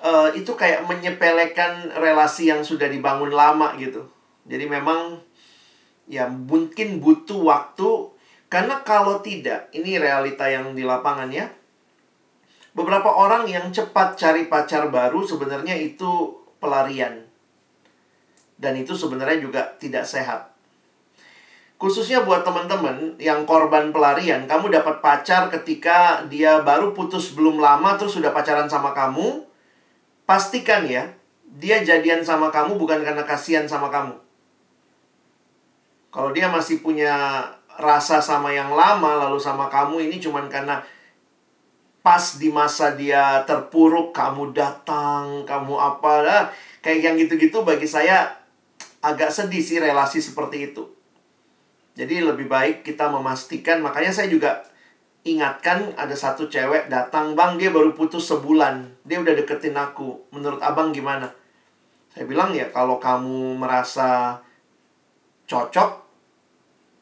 uh, 0.01 0.31
itu 0.33 0.55
kayak 0.55 0.87
menyepelekan 0.87 1.91
relasi 1.99 2.49
yang 2.49 2.65
sudah 2.65 2.89
dibangun 2.89 3.31
lama 3.31 3.77
gitu. 3.77 4.07
Jadi 4.49 4.65
memang 4.65 5.21
ya 6.09 6.27
mungkin 6.27 6.99
butuh 6.99 7.39
waktu 7.39 8.11
karena 8.51 8.83
kalau 8.83 9.23
tidak 9.23 9.71
ini 9.71 9.95
realita 9.95 10.43
yang 10.51 10.75
di 10.75 10.83
lapangan 10.83 11.31
ya 11.31 11.47
beberapa 12.75 13.07
orang 13.07 13.47
yang 13.47 13.71
cepat 13.71 14.19
cari 14.19 14.51
pacar 14.51 14.91
baru 14.91 15.23
sebenarnya 15.23 15.75
itu 15.79 16.35
pelarian 16.59 17.30
dan 18.61 18.77
itu 18.77 18.93
sebenarnya 18.93 19.41
juga 19.41 19.73
tidak 19.81 20.05
sehat. 20.05 20.53
Khususnya 21.81 22.21
buat 22.21 22.45
teman-teman 22.45 23.17
yang 23.17 23.41
korban 23.49 23.89
pelarian, 23.89 24.45
kamu 24.45 24.69
dapat 24.69 25.01
pacar 25.01 25.49
ketika 25.49 26.21
dia 26.29 26.61
baru 26.61 26.93
putus 26.93 27.33
belum 27.33 27.57
lama 27.57 27.97
terus 27.97 28.21
sudah 28.21 28.29
pacaran 28.29 28.69
sama 28.69 28.93
kamu, 28.93 29.41
pastikan 30.29 30.85
ya, 30.85 31.09
dia 31.57 31.81
jadian 31.81 32.21
sama 32.21 32.53
kamu 32.53 32.77
bukan 32.77 33.01
karena 33.01 33.25
kasihan 33.25 33.65
sama 33.65 33.89
kamu. 33.89 34.13
Kalau 36.13 36.29
dia 36.29 36.53
masih 36.53 36.85
punya 36.85 37.49
rasa 37.81 38.21
sama 38.21 38.53
yang 38.53 38.77
lama 38.77 39.25
lalu 39.25 39.41
sama 39.41 39.65
kamu 39.65 40.05
ini 40.05 40.21
cuman 40.21 40.53
karena 40.53 40.85
pas 42.05 42.37
di 42.37 42.53
masa 42.53 42.93
dia 42.93 43.41
terpuruk 43.49 44.13
kamu 44.13 44.53
datang, 44.53 45.41
kamu 45.49 45.73
apa 45.81 46.13
lah, 46.21 46.43
kayak 46.85 46.99
yang 47.09 47.15
gitu-gitu 47.17 47.65
bagi 47.65 47.89
saya 47.89 48.40
agak 49.01 49.33
sedih 49.33 49.61
sih 49.61 49.81
relasi 49.81 50.21
seperti 50.21 50.71
itu. 50.71 50.87
Jadi 51.97 52.23
lebih 52.23 52.47
baik 52.47 52.87
kita 52.87 53.11
memastikan, 53.11 53.83
makanya 53.83 54.15
saya 54.15 54.31
juga 54.31 54.63
ingatkan 55.21 55.93
ada 55.99 56.15
satu 56.15 56.47
cewek 56.47 56.89
datang, 56.89 57.37
bang 57.37 57.59
dia 57.59 57.69
baru 57.69 57.93
putus 57.93 58.25
sebulan, 58.31 59.05
dia 59.05 59.21
udah 59.21 59.33
deketin 59.37 59.75
aku. 59.75 60.31
Menurut 60.31 60.63
abang 60.63 60.95
gimana? 60.95 61.29
Saya 62.13 62.25
bilang 62.25 62.55
ya 62.55 62.71
kalau 62.71 62.97
kamu 62.97 63.59
merasa 63.59 64.39
cocok, 65.47 66.01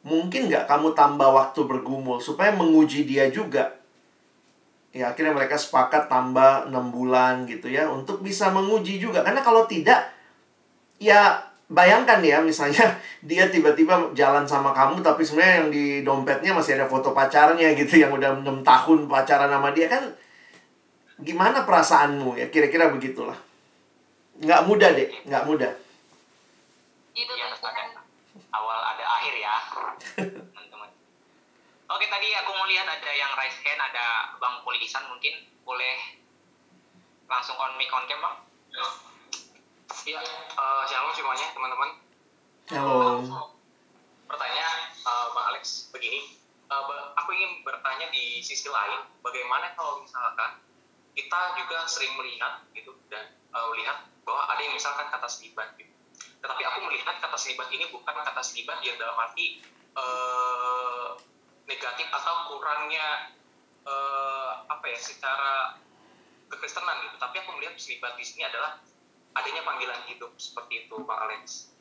mungkin 0.05 0.49
nggak 0.49 0.65
kamu 0.65 0.97
tambah 0.97 1.29
waktu 1.29 1.59
bergumul 1.65 2.17
supaya 2.17 2.55
menguji 2.55 3.05
dia 3.05 3.29
juga. 3.29 3.77
Ya 4.89 5.13
akhirnya 5.13 5.37
mereka 5.37 5.53
sepakat 5.53 6.09
tambah 6.09 6.65
6 6.73 6.73
bulan 6.89 7.45
gitu 7.45 7.69
ya 7.69 7.85
untuk 7.89 8.25
bisa 8.25 8.49
menguji 8.49 8.97
juga. 8.97 9.21
Karena 9.21 9.45
kalau 9.45 9.69
tidak, 9.69 10.09
ya 10.97 11.48
bayangkan 11.69 12.19
ya 12.25 12.41
misalnya 12.41 12.97
dia 13.29 13.45
tiba-tiba 13.47 14.11
jalan 14.17 14.43
sama 14.49 14.73
kamu 14.73 15.05
tapi 15.05 15.21
sebenarnya 15.21 15.55
yang 15.63 15.69
di 15.69 15.85
dompetnya 16.01 16.51
masih 16.57 16.75
ada 16.75 16.89
foto 16.89 17.13
pacarnya 17.13 17.77
gitu 17.77 18.01
yang 18.01 18.11
udah 18.11 18.41
6 18.41 18.65
tahun 18.65 18.99
pacaran 19.05 19.53
sama 19.53 19.69
dia 19.71 19.85
kan 19.85 20.03
gimana 21.21 21.63
perasaanmu 21.63 22.41
ya 22.41 22.49
kira-kira 22.49 22.89
begitulah 22.89 23.37
nggak 24.41 24.65
mudah 24.65 24.89
deh 24.97 25.09
nggak 25.29 25.45
mudah 25.45 25.71
tuh. 27.29 27.37
ada 27.67 28.01
awal 28.55 28.79
ada 28.95 29.05
akhir 29.19 29.33
ya, 29.35 29.55
teman-teman. 30.15 30.89
Oke, 31.89 32.05
tadi 32.07 32.27
aku 32.39 32.49
mau 32.55 32.65
lihat 32.69 32.87
ada 32.87 33.11
yang 33.11 33.31
raise 33.35 33.59
hand, 33.65 33.81
ada 33.81 34.37
Bang 34.39 34.61
Polisan 34.63 35.03
mungkin 35.09 35.45
boleh 35.67 36.17
langsung 37.27 37.57
on 37.59 37.77
mic 37.77 37.91
on 37.91 38.07
cam, 38.07 38.21
Bang. 38.21 38.37
Iya, 39.89 40.21
eh, 40.53 40.83
shalom 40.85 41.09
semuanya 41.17 41.49
teman-teman. 41.49 41.89
halo 42.69 43.25
Pertanyaan 44.29 44.79
eh, 44.93 45.25
Bang 45.33 45.45
Alex 45.49 45.89
begini, 45.89 46.37
ba- 46.69 47.09
aku 47.17 47.29
ingin 47.33 47.65
bertanya 47.65 48.05
di 48.13 48.37
sisi 48.45 48.69
lain, 48.69 49.09
bagaimana 49.25 49.73
kalau 49.73 50.05
misalkan 50.05 50.61
kita 51.17 51.39
juga 51.57 51.89
sering 51.89 52.13
melihat 52.21 52.61
gitu 52.77 52.93
dan 53.09 53.33
eh, 53.33 53.65
melihat 53.73 54.05
bahwa 54.21 54.45
ada 54.53 54.61
yang 54.61 54.77
misalkan 54.77 55.09
kata 55.09 55.25
selibat 55.25 55.73
gitu. 55.81 55.89
Tetapi 56.45 56.61
aku 56.69 56.79
melihat 56.85 57.17
kata 57.17 57.37
selibat 57.41 57.73
ini 57.73 57.89
bukan 57.89 58.13
kata 58.13 58.41
selibat 58.45 58.85
yang 58.85 58.93
dalam 59.01 59.17
arti 59.17 59.57
eh, 59.97 61.07
negatif 61.65 62.07
atau 62.13 62.45
kurangnya 62.45 63.33
eh, 63.89 64.51
apa 64.69 64.85
ya 64.85 64.99
secara 65.01 65.81
kekristenan 66.53 67.09
gitu. 67.09 67.17
Tapi 67.17 67.41
aku 67.41 67.57
melihat 67.57 67.73
selibat 67.81 68.13
di 68.13 68.21
sini 68.21 68.45
adalah 68.45 68.77
adanya 69.37 69.61
panggilan 69.65 70.01
hidup 70.09 70.31
seperti 70.39 70.87
itu 70.87 70.95
Pak 71.05 71.19
Alex. 71.29 71.73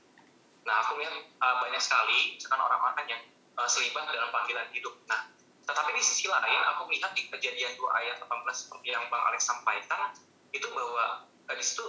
Nah, 0.69 0.85
aku 0.85 1.01
melihat 1.01 1.17
uh, 1.41 1.57
banyak 1.65 1.81
sekali 1.81 2.37
misalkan 2.37 2.61
orang-orang 2.61 3.07
yang 3.09 3.23
uh, 3.57 3.69
selibat 3.69 4.05
dalam 4.13 4.29
panggilan 4.29 4.69
hidup. 4.75 4.93
Nah, 5.09 5.33
tetapi 5.65 5.97
di 5.97 6.03
sisi 6.05 6.29
lain 6.29 6.61
aku 6.77 6.89
melihat 6.89 7.13
di 7.17 7.29
kejadian 7.29 7.73
2 7.77 8.01
ayat 8.05 8.17
18 8.21 8.29
seperti 8.53 8.93
yang 8.93 9.05
Bang 9.09 9.25
Alex 9.33 9.49
sampaikan 9.49 10.13
itu 10.53 10.69
bahwa 10.73 11.25
uh, 11.25 11.55
di 11.57 11.65
situ 11.65 11.85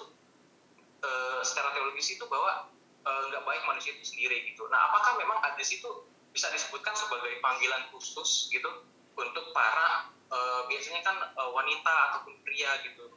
uh, 1.03 1.41
secara 1.43 1.75
teologis 1.75 2.15
itu 2.15 2.23
bahwa 2.27 2.71
uh, 3.03 3.21
nggak 3.27 3.43
baik 3.43 3.63
manusia 3.67 3.91
itu 3.95 4.15
sendiri 4.15 4.47
gitu. 4.47 4.63
Nah, 4.71 4.91
apakah 4.91 5.19
memang 5.19 5.43
ada 5.43 5.63
situ 5.63 6.07
bisa 6.31 6.47
disebutkan 6.53 6.95
sebagai 6.95 7.41
panggilan 7.43 7.89
khusus 7.91 8.47
gitu 8.53 8.87
untuk 9.17 9.51
para 9.51 10.07
uh, 10.31 10.61
biasanya 10.71 11.03
kan 11.03 11.17
uh, 11.35 11.51
wanita 11.51 11.93
ataupun 12.11 12.37
pria 12.47 12.69
gitu 12.85 13.11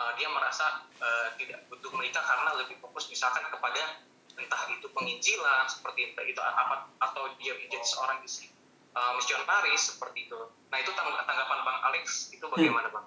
uh, 0.00 0.12
dia 0.16 0.28
merasa 0.32 0.88
uh, 0.96 1.28
tidak 1.36 1.68
butuh 1.68 1.92
menikah 1.92 2.24
karena 2.24 2.56
lebih 2.56 2.80
fokus 2.80 3.12
misalkan 3.12 3.44
kepada 3.52 4.00
entah 4.40 4.62
itu 4.72 4.88
penginjilan 4.96 5.68
seperti 5.68 6.16
itu, 6.16 6.20
itu 6.32 6.40
apa 6.40 6.88
atau 6.96 7.28
dia 7.36 7.52
menjadi 7.52 7.84
seorang 7.84 8.24
misi 8.24 8.48
uh, 8.96 9.12
misionaris 9.20 9.92
seperti 9.92 10.32
itu. 10.32 10.40
Nah 10.72 10.78
itu 10.80 10.90
tangg- 10.96 11.24
tanggapan 11.28 11.58
Bang 11.60 11.78
Alex 11.92 12.32
itu 12.32 12.44
bagaimana 12.48 12.88
Bang? 12.88 13.04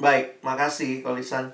baik 0.00 0.40
makasih 0.40 1.04
Kolisan 1.04 1.52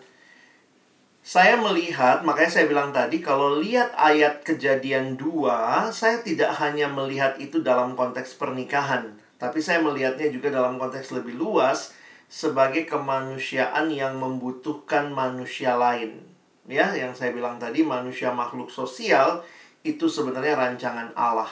saya 1.28 1.60
melihat, 1.60 2.24
makanya 2.24 2.48
saya 2.56 2.66
bilang 2.73 2.89
tadi, 2.89 3.20
kalau 3.20 3.60
lihat 3.60 3.93
ayat 4.01 4.40
kejadian 4.48 5.20
2, 5.20 5.93
saya 5.93 6.24
tidak 6.24 6.56
hanya 6.56 6.89
melihat 6.89 7.36
itu 7.36 7.60
dalam 7.60 7.93
konteks 7.93 8.32
pernikahan, 8.40 9.12
tapi 9.36 9.60
saya 9.60 9.85
melihatnya 9.85 10.32
juga 10.32 10.48
dalam 10.48 10.81
konteks 10.81 11.12
lebih 11.12 11.36
luas 11.36 11.93
sebagai 12.29 12.85
kemanusiaan 12.85 13.89
yang 13.89 14.21
membutuhkan 14.21 15.11
manusia 15.11 15.75
lain. 15.75 16.21
Ya, 16.69 16.93
yang 16.93 17.17
saya 17.17 17.33
bilang 17.33 17.57
tadi, 17.57 17.81
manusia 17.81 18.29
makhluk 18.31 18.69
sosial 18.69 19.41
itu 19.81 20.07
sebenarnya 20.07 20.55
rancangan 20.55 21.17
Allah. 21.17 21.49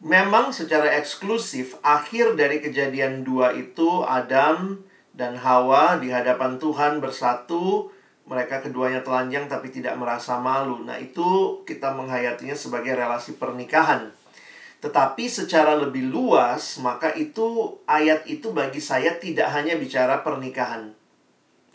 memang 0.00 0.48
secara 0.48 0.96
eksklusif 0.96 1.76
akhir 1.84 2.32
dari 2.32 2.64
kejadian 2.64 3.20
dua 3.20 3.52
itu 3.52 4.00
Adam 4.08 4.80
dan 5.12 5.36
Hawa 5.36 6.00
di 6.00 6.08
hadapan 6.08 6.56
Tuhan 6.56 7.04
bersatu 7.04 7.92
mereka 8.24 8.64
keduanya 8.64 9.04
telanjang 9.04 9.44
tapi 9.50 9.68
tidak 9.68 9.98
merasa 10.00 10.40
malu. 10.40 10.86
Nah, 10.86 10.96
itu 10.96 11.60
kita 11.68 11.92
menghayatinya 11.92 12.56
sebagai 12.56 12.96
relasi 12.96 13.36
pernikahan. 13.36 14.14
Tetapi 14.80 15.28
secara 15.28 15.76
lebih 15.76 16.08
luas, 16.08 16.80
maka 16.80 17.12
itu 17.12 17.76
ayat 17.84 18.24
itu 18.24 18.52
bagi 18.56 18.80
saya 18.80 19.20
tidak 19.20 19.52
hanya 19.52 19.76
bicara 19.76 20.24
pernikahan. 20.24 20.96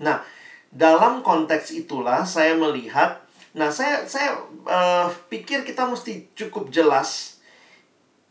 Nah, 0.02 0.26
dalam 0.74 1.22
konteks 1.22 1.70
itulah 1.72 2.26
saya 2.26 2.58
melihat, 2.58 3.22
nah 3.54 3.70
saya 3.70 4.10
saya 4.10 4.42
uh, 4.66 5.08
pikir 5.30 5.64
kita 5.64 5.86
mesti 5.86 6.34
cukup 6.34 6.74
jelas 6.74 7.40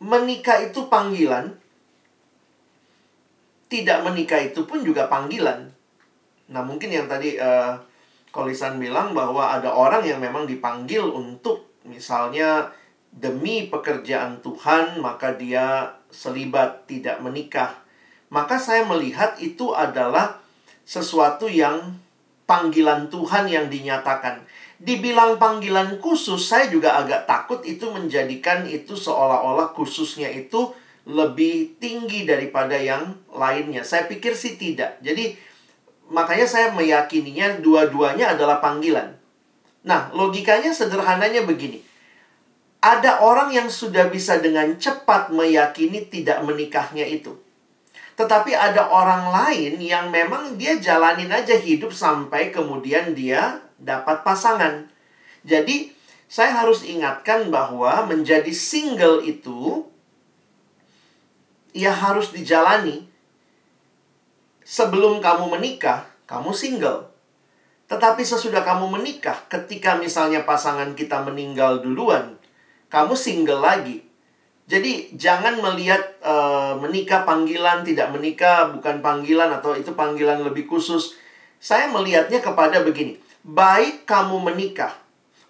menikah 0.02 0.60
itu 0.60 0.90
panggilan, 0.90 1.54
tidak 3.70 4.02
menikah 4.02 4.42
itu 4.42 4.66
pun 4.66 4.82
juga 4.82 5.06
panggilan. 5.06 5.70
Nah, 6.50 6.62
mungkin 6.66 6.92
yang 6.92 7.08
tadi 7.08 7.38
uh, 7.40 7.78
Kolisan 8.34 8.82
bilang 8.82 9.14
bahwa 9.14 9.54
ada 9.54 9.70
orang 9.70 10.02
yang 10.02 10.18
memang 10.18 10.42
dipanggil 10.42 11.06
untuk 11.06 11.78
misalnya 11.86 12.66
demi 13.14 13.70
pekerjaan 13.70 14.42
Tuhan 14.42 14.98
maka 14.98 15.34
dia 15.38 15.94
selibat 16.10 16.90
tidak 16.90 17.22
menikah. 17.22 17.78
Maka 18.34 18.58
saya 18.58 18.82
melihat 18.82 19.38
itu 19.38 19.70
adalah 19.70 20.42
sesuatu 20.82 21.46
yang 21.46 21.94
panggilan 22.50 23.06
Tuhan 23.08 23.46
yang 23.46 23.66
dinyatakan. 23.70 24.42
Dibilang 24.82 25.38
panggilan 25.38 26.02
khusus, 26.02 26.50
saya 26.50 26.66
juga 26.68 26.98
agak 26.98 27.24
takut 27.30 27.62
itu 27.62 27.88
menjadikan 27.88 28.66
itu 28.66 28.98
seolah-olah 28.98 29.70
khususnya 29.72 30.28
itu 30.28 30.74
lebih 31.06 31.78
tinggi 31.78 32.26
daripada 32.26 32.74
yang 32.74 33.14
lainnya. 33.30 33.86
Saya 33.86 34.10
pikir 34.10 34.34
sih 34.34 34.58
tidak. 34.58 34.98
Jadi 35.00 35.36
makanya 36.10 36.44
saya 36.44 36.66
meyakininya 36.74 37.62
dua-duanya 37.62 38.34
adalah 38.34 38.58
panggilan. 38.60 39.14
Nah, 39.84 40.10
logikanya 40.16 40.72
sederhananya 40.72 41.44
begini. 41.44 41.93
Ada 42.84 43.24
orang 43.24 43.48
yang 43.48 43.72
sudah 43.72 44.12
bisa 44.12 44.36
dengan 44.44 44.76
cepat 44.76 45.32
meyakini 45.32 46.04
tidak 46.04 46.44
menikahnya 46.44 47.08
itu. 47.08 47.32
Tetapi 48.12 48.52
ada 48.52 48.92
orang 48.92 49.32
lain 49.32 49.80
yang 49.80 50.12
memang 50.12 50.60
dia 50.60 50.76
jalanin 50.76 51.32
aja 51.32 51.56
hidup 51.56 51.96
sampai 51.96 52.52
kemudian 52.52 53.16
dia 53.16 53.64
dapat 53.80 54.20
pasangan. 54.20 54.92
Jadi, 55.48 55.96
saya 56.28 56.60
harus 56.60 56.84
ingatkan 56.84 57.48
bahwa 57.48 58.04
menjadi 58.04 58.52
single 58.52 59.24
itu 59.24 59.88
ya 61.72 61.90
harus 61.90 62.36
dijalani 62.36 63.08
sebelum 64.60 65.24
kamu 65.24 65.56
menikah, 65.56 66.04
kamu 66.28 66.52
single. 66.52 67.08
Tetapi 67.88 68.22
sesudah 68.24 68.60
kamu 68.60 68.92
menikah, 68.92 69.44
ketika 69.48 69.96
misalnya 69.96 70.44
pasangan 70.44 70.96
kita 70.96 71.20
meninggal 71.20 71.84
duluan, 71.84 72.40
kamu 72.94 73.18
single 73.18 73.58
lagi. 73.58 74.06
Jadi 74.70 75.18
jangan 75.18 75.58
melihat 75.58 76.00
uh, 76.22 76.78
menikah 76.78 77.26
panggilan, 77.26 77.82
tidak 77.82 78.14
menikah 78.14 78.70
bukan 78.70 79.02
panggilan 79.02 79.50
atau 79.50 79.74
itu 79.74 79.90
panggilan 79.98 80.46
lebih 80.46 80.70
khusus. 80.70 81.18
Saya 81.58 81.90
melihatnya 81.90 82.38
kepada 82.38 82.86
begini, 82.86 83.18
baik 83.42 84.06
kamu 84.06 84.40
menikah 84.40 84.94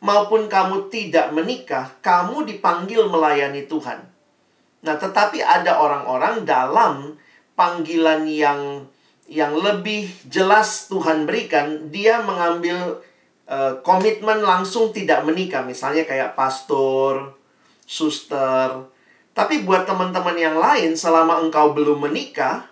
maupun 0.01 0.49
kamu 0.49 0.89
tidak 0.89 1.31
menikah, 1.37 1.95
kamu 2.05 2.49
dipanggil 2.49 3.07
melayani 3.07 3.65
Tuhan. 3.69 4.05
Nah, 4.85 4.97
tetapi 5.01 5.41
ada 5.41 5.81
orang-orang 5.81 6.45
dalam 6.45 7.17
panggilan 7.57 8.29
yang 8.29 8.85
yang 9.25 9.57
lebih 9.57 10.13
jelas 10.29 10.93
Tuhan 10.93 11.25
berikan, 11.25 11.89
dia 11.89 12.21
mengambil 12.21 13.01
uh, 13.49 13.81
komitmen 13.85 14.41
langsung 14.45 14.93
tidak 14.93 15.25
menikah, 15.25 15.65
misalnya 15.65 16.05
kayak 16.05 16.37
pastor, 16.37 17.37
suster. 17.85 18.89
Tapi 19.35 19.67
buat 19.67 19.85
teman-teman 19.85 20.39
yang 20.39 20.57
lain, 20.57 20.95
selama 20.95 21.43
engkau 21.43 21.75
belum 21.75 22.07
menikah, 22.07 22.71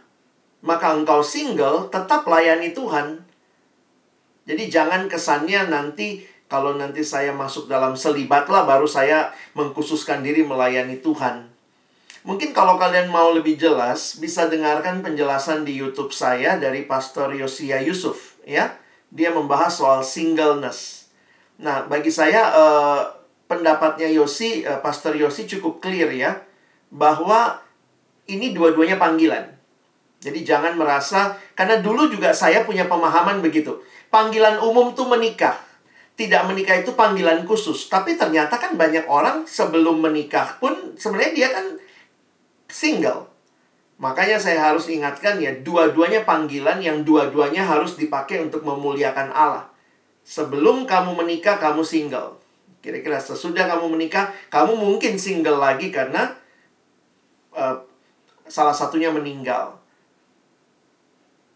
maka 0.62 0.94
engkau 0.94 1.20
single, 1.20 1.90
tetap 1.90 2.23
layani 2.24 2.70
Tuhan. 2.70 3.27
Jadi 4.47 4.70
jangan 4.70 5.07
kesannya 5.07 5.70
nanti 5.70 6.23
kalau 6.51 6.77
nanti 6.77 7.01
saya 7.01 7.32
masuk 7.32 7.65
dalam 7.65 7.97
selibat 7.97 8.44
lah 8.53 8.69
baru 8.69 8.85
saya 8.85 9.32
mengkhususkan 9.57 10.20
diri 10.20 10.44
melayani 10.44 11.01
Tuhan. 11.01 11.49
Mungkin 12.23 12.55
kalau 12.55 12.78
kalian 12.78 13.11
mau 13.11 13.35
lebih 13.35 13.59
jelas, 13.59 14.20
bisa 14.23 14.47
dengarkan 14.47 15.03
penjelasan 15.03 15.66
di 15.66 15.74
YouTube 15.74 16.15
saya 16.15 16.55
dari 16.55 16.86
Pastor 16.86 17.35
Yosia 17.35 17.82
Yusuf, 17.82 18.39
ya. 18.47 18.78
Dia 19.12 19.28
membahas 19.28 19.76
soal 19.76 20.01
singleness. 20.01 21.12
Nah, 21.60 21.84
bagi 21.84 22.09
saya 22.09 22.48
uh, 22.48 23.05
pendapatnya 23.44 24.09
Yosi, 24.09 24.64
uh, 24.64 24.80
Pastor 24.80 25.12
Yosi 25.12 25.44
cukup 25.44 25.84
clear 25.84 26.09
ya, 26.09 26.40
bahwa 26.89 27.60
ini 28.24 28.56
dua-duanya 28.56 28.97
panggilan. 28.97 29.52
Jadi 30.22 30.47
jangan 30.47 30.78
merasa, 30.78 31.34
karena 31.59 31.82
dulu 31.82 32.06
juga 32.09 32.30
saya 32.32 32.62
punya 32.62 32.86
pemahaman 32.86 33.43
begitu. 33.43 33.82
Panggilan 34.09 34.62
umum 34.62 34.94
tuh 34.94 35.10
menikah. 35.10 35.59
Tidak 36.14 36.47
menikah 36.47 36.78
itu 36.78 36.94
panggilan 36.94 37.43
khusus. 37.43 37.90
Tapi 37.90 38.14
ternyata 38.14 38.55
kan 38.56 38.78
banyak 38.78 39.10
orang 39.10 39.44
sebelum 39.51 39.98
menikah 39.98 40.56
pun 40.62 40.94
sebenarnya 40.94 41.32
dia 41.34 41.48
kan 41.51 41.66
single. 42.70 43.31
Makanya 44.02 44.34
saya 44.34 44.58
harus 44.58 44.90
ingatkan 44.90 45.38
ya, 45.38 45.54
dua-duanya 45.62 46.26
panggilan 46.26 46.82
yang 46.82 47.06
dua-duanya 47.06 47.62
harus 47.62 47.94
dipakai 47.94 48.42
untuk 48.42 48.66
memuliakan 48.66 49.30
Allah. 49.30 49.70
Sebelum 50.26 50.90
kamu 50.90 51.14
menikah, 51.22 51.62
kamu 51.62 51.86
single. 51.86 52.42
Kira-kira 52.82 53.22
sesudah 53.22 53.70
kamu 53.70 53.94
menikah, 53.94 54.34
kamu 54.50 54.74
mungkin 54.74 55.14
single 55.14 55.62
lagi 55.62 55.94
karena 55.94 56.34
uh, 57.54 57.78
salah 58.50 58.74
satunya 58.74 59.14
meninggal. 59.14 59.78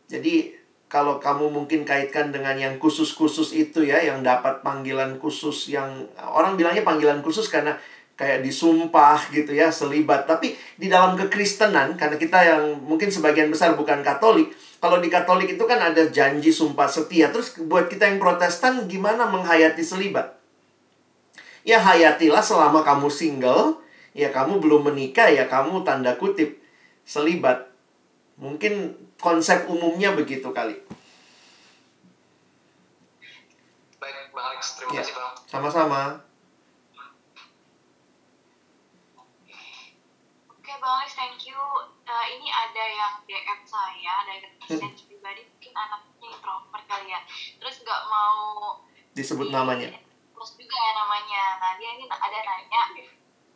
Jadi, 0.06 0.54
kalau 0.86 1.18
kamu 1.18 1.50
mungkin 1.50 1.82
kaitkan 1.82 2.30
dengan 2.30 2.54
yang 2.54 2.78
khusus-khusus 2.78 3.58
itu 3.58 3.90
ya, 3.90 3.98
yang 3.98 4.22
dapat 4.22 4.62
panggilan 4.62 5.18
khusus 5.18 5.74
yang 5.74 6.06
orang 6.14 6.54
bilangnya 6.54 6.86
panggilan 6.86 7.26
khusus 7.26 7.50
karena 7.50 7.74
kayak 8.16 8.40
disumpah 8.40 9.28
gitu 9.30 9.52
ya, 9.52 9.68
selibat. 9.68 10.24
Tapi 10.24 10.56
di 10.80 10.88
dalam 10.88 11.14
kekristenan, 11.14 12.00
karena 12.00 12.16
kita 12.16 12.40
yang 12.40 12.80
mungkin 12.80 13.12
sebagian 13.12 13.52
besar 13.52 13.76
bukan 13.76 14.00
Katolik, 14.00 14.56
kalau 14.80 14.98
di 15.04 15.12
Katolik 15.12 15.52
itu 15.52 15.64
kan 15.68 15.78
ada 15.78 16.08
janji 16.08 16.48
sumpah 16.48 16.88
setia. 16.88 17.28
Terus 17.28 17.52
buat 17.68 17.92
kita 17.92 18.08
yang 18.08 18.16
Protestan, 18.16 18.88
gimana 18.88 19.28
menghayati 19.28 19.84
selibat? 19.84 20.40
Ya 21.62 21.76
hayatilah 21.76 22.40
selama 22.40 22.80
kamu 22.80 23.12
single, 23.12 23.84
ya 24.16 24.32
kamu 24.32 24.64
belum 24.64 24.88
menikah, 24.88 25.28
ya 25.28 25.44
kamu 25.44 25.84
tanda 25.84 26.16
kutip 26.16 26.56
selibat. 27.04 27.68
Mungkin 28.40 28.96
konsep 29.20 29.68
umumnya 29.68 30.16
begitu 30.16 30.48
kali. 30.56 30.76
Baik, 34.00 34.32
Bang 34.32 34.56
Alex. 34.56 34.80
Terima 34.80 34.92
ya, 34.92 35.02
kasih, 35.04 35.14
Bang. 35.16 35.34
Sama-sama. 35.48 36.02
Bang 40.86 41.02
Alex, 41.02 41.18
thank 41.18 41.42
you. 41.50 41.58
Uh, 42.06 42.26
ini 42.30 42.46
ada 42.46 42.84
yang 42.96 43.12
DM 43.28 43.60
saya 43.68 44.14
dari 44.24 44.48
presiden 44.56 44.92
hmm. 44.96 45.04
pribadi, 45.04 45.40
mungkin 45.44 45.72
anaknya 45.76 46.28
introvert 46.32 46.84
kali 46.88 47.06
ya. 47.12 47.20
Terus 47.60 47.76
nggak 47.84 48.02
mau 48.08 48.40
disebut 49.12 49.46
di, 49.48 49.54
namanya. 49.54 49.88
Terus 50.32 50.50
juga 50.56 50.76
ya 50.76 50.92
namanya. 50.96 51.44
Nah 51.60 51.70
dia 51.76 51.90
ini 51.96 52.04
ada 52.08 52.38
nanya, 52.40 52.82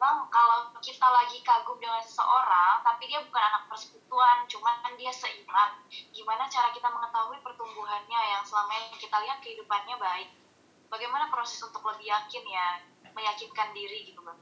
Bang, 0.01 0.33
kalau 0.33 0.73
kita 0.81 1.05
lagi 1.05 1.45
kagum 1.45 1.77
dengan 1.77 2.01
seseorang, 2.01 2.81
tapi 2.81 3.05
dia 3.05 3.21
bukan 3.21 3.45
anak 3.53 3.69
persekutuan, 3.69 4.49
cuma 4.49 4.81
kan 4.81 4.97
dia 4.97 5.13
seiman, 5.13 5.77
gimana 6.09 6.49
cara 6.49 6.73
kita 6.73 6.89
mengetahui 6.89 7.37
pertumbuhannya 7.45 8.21
yang 8.33 8.41
selama 8.41 8.81
ini 8.81 8.97
kita 8.97 9.21
lihat 9.21 9.45
kehidupannya 9.45 10.01
baik? 10.01 10.33
Bagaimana 10.89 11.29
proses 11.29 11.61
untuk 11.61 11.85
lebih 11.85 12.09
yakin 12.09 12.45
ya, 12.49 12.81
meyakinkan 13.13 13.77
diri 13.77 14.09
gitu, 14.09 14.25
Bang? 14.25 14.41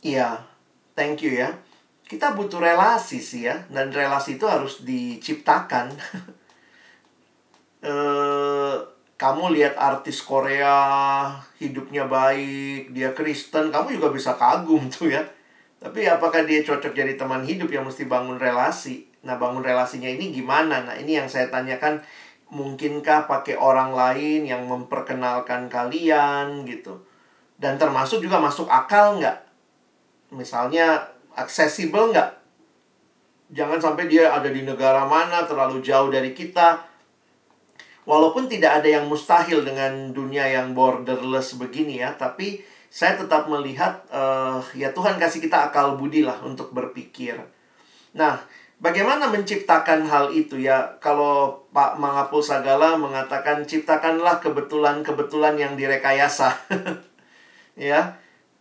Iya, 0.00 0.48
thank 0.96 1.20
you 1.20 1.36
ya. 1.36 1.52
Kita 2.06 2.38
butuh 2.38 2.62
relasi 2.62 3.18
sih 3.18 3.50
ya, 3.50 3.66
dan 3.66 3.90
relasi 3.90 4.38
itu 4.38 4.46
harus 4.46 4.86
diciptakan. 4.86 5.90
e, 7.82 7.94
kamu 9.18 9.44
lihat 9.58 9.74
artis 9.74 10.22
Korea 10.22 10.78
hidupnya 11.58 12.06
baik, 12.06 12.94
dia 12.94 13.10
Kristen, 13.10 13.74
kamu 13.74 13.98
juga 13.98 14.14
bisa 14.14 14.38
kagum 14.38 14.86
tuh 14.94 15.10
ya. 15.10 15.22
Tapi 15.82 16.06
apakah 16.06 16.46
dia 16.46 16.62
cocok 16.62 16.94
jadi 16.94 17.18
teman 17.18 17.42
hidup 17.42 17.68
yang 17.74 17.82
mesti 17.82 18.06
bangun 18.06 18.38
relasi? 18.38 19.10
Nah, 19.26 19.34
bangun 19.34 19.66
relasinya 19.66 20.06
ini 20.06 20.30
gimana? 20.30 20.86
Nah, 20.86 20.94
ini 20.94 21.18
yang 21.18 21.26
saya 21.26 21.50
tanyakan, 21.50 21.98
mungkinkah 22.54 23.26
pakai 23.26 23.58
orang 23.58 23.90
lain 23.90 24.46
yang 24.46 24.62
memperkenalkan 24.70 25.66
kalian 25.66 26.62
gitu? 26.70 27.02
Dan 27.58 27.82
termasuk 27.82 28.22
juga 28.22 28.38
masuk 28.38 28.70
akal 28.70 29.18
nggak 29.18 29.46
misalnya 30.34 31.15
aksesibel 31.36 32.10
nggak? 32.10 32.30
Jangan 33.52 33.78
sampai 33.78 34.10
dia 34.10 34.34
ada 34.34 34.50
di 34.50 34.66
negara 34.66 35.06
mana, 35.06 35.46
terlalu 35.46 35.78
jauh 35.84 36.10
dari 36.10 36.34
kita. 36.34 36.82
Walaupun 38.06 38.50
tidak 38.50 38.82
ada 38.82 38.88
yang 38.88 39.06
mustahil 39.06 39.62
dengan 39.62 40.10
dunia 40.10 40.46
yang 40.46 40.74
borderless 40.74 41.58
begini 41.58 42.02
ya, 42.02 42.14
tapi 42.14 42.62
saya 42.86 43.18
tetap 43.18 43.50
melihat 43.50 44.02
uh, 44.08 44.62
ya 44.72 44.94
Tuhan 44.94 45.18
kasih 45.18 45.42
kita 45.42 45.70
akal 45.70 45.98
budi 45.98 46.22
lah 46.22 46.38
untuk 46.42 46.70
berpikir. 46.70 47.36
Nah, 48.16 48.40
bagaimana 48.78 49.28
menciptakan 49.28 50.06
hal 50.06 50.32
itu 50.32 50.56
ya? 50.62 50.96
Kalau 51.02 51.66
Pak 51.74 51.98
Mangapul 52.00 52.40
Sagala 52.40 52.96
mengatakan 52.96 53.66
ciptakanlah 53.66 54.40
kebetulan-kebetulan 54.40 55.60
yang 55.60 55.72
direkayasa. 55.74 56.56
ya. 57.76 58.16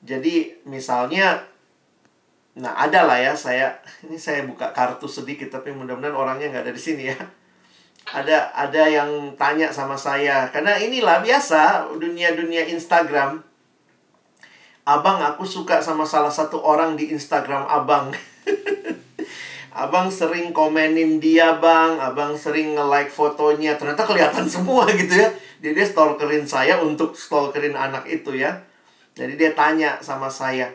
Jadi 0.05 0.61
misalnya 0.67 1.41
Nah, 2.55 2.71
ada 2.71 3.03
lah 3.03 3.19
ya 3.19 3.35
saya 3.35 3.75
ini 4.07 4.15
saya 4.15 4.47
buka 4.47 4.71
kartu 4.71 5.11
sedikit 5.11 5.51
tapi 5.51 5.75
mudah-mudahan 5.75 6.15
orangnya 6.15 6.55
nggak 6.55 6.63
ada 6.69 6.73
di 6.75 6.81
sini 6.81 7.11
ya. 7.11 7.17
Ada 8.05 8.53
ada 8.53 8.83
yang 8.85 9.33
tanya 9.35 9.73
sama 9.73 9.97
saya 9.99 10.47
karena 10.53 10.77
inilah 10.79 11.19
biasa 11.19 11.91
dunia-dunia 11.99 12.69
Instagram. 12.71 13.43
Abang 14.85 15.17
aku 15.19 15.43
suka 15.43 15.81
sama 15.81 16.05
salah 16.05 16.29
satu 16.29 16.61
orang 16.61 16.95
di 16.95 17.09
Instagram 17.11 17.65
Abang. 17.65 18.13
abang 19.75 20.07
sering 20.07 20.55
komenin 20.55 21.17
dia, 21.19 21.57
Bang. 21.57 21.97
Abang 21.97 22.37
sering 22.37 22.77
nge-like 22.77 23.09
fotonya. 23.09 23.75
Ternyata 23.75 24.05
kelihatan 24.05 24.45
semua 24.45 24.85
gitu 24.93 25.11
ya. 25.11 25.33
Jadi 25.59 25.73
dia 25.73 25.87
stalkerin 25.89 26.45
saya 26.45 26.77
untuk 26.79 27.17
stalkerin 27.17 27.73
anak 27.73 28.05
itu 28.05 28.37
ya. 28.37 28.61
Jadi 29.17 29.33
dia 29.33 29.51
tanya 29.57 29.97
sama 30.05 30.29
saya, 30.29 30.69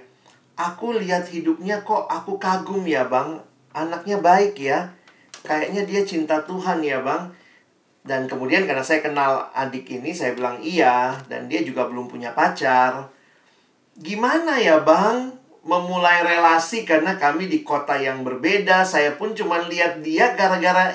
aku 0.60 1.00
lihat 1.00 1.24
hidupnya 1.32 1.80
kok 1.80 2.04
aku 2.04 2.36
kagum 2.36 2.84
ya 2.84 3.08
bang. 3.08 3.40
Anaknya 3.72 4.20
baik 4.20 4.60
ya. 4.60 4.92
Kayaknya 5.40 5.88
dia 5.88 6.02
cinta 6.04 6.44
Tuhan 6.44 6.84
ya 6.84 7.00
bang. 7.00 7.32
Dan 8.04 8.28
kemudian 8.28 8.64
karena 8.68 8.84
saya 8.84 9.00
kenal 9.00 9.48
adik 9.56 9.88
ini 9.88 10.12
saya 10.12 10.36
bilang 10.36 10.60
iya. 10.60 11.16
Dan 11.24 11.48
dia 11.48 11.64
juga 11.64 11.88
belum 11.88 12.12
punya 12.12 12.36
pacar. 12.36 13.08
Gimana 13.96 14.60
ya 14.60 14.84
bang 14.84 15.32
memulai 15.60 16.24
relasi 16.24 16.88
karena 16.88 17.16
kami 17.16 17.48
di 17.48 17.64
kota 17.64 17.96
yang 17.96 18.20
berbeda? 18.20 18.84
Saya 18.84 19.16
pun 19.16 19.32
cuma 19.32 19.64
lihat 19.64 20.04
dia 20.04 20.36
gara-gara 20.36 20.92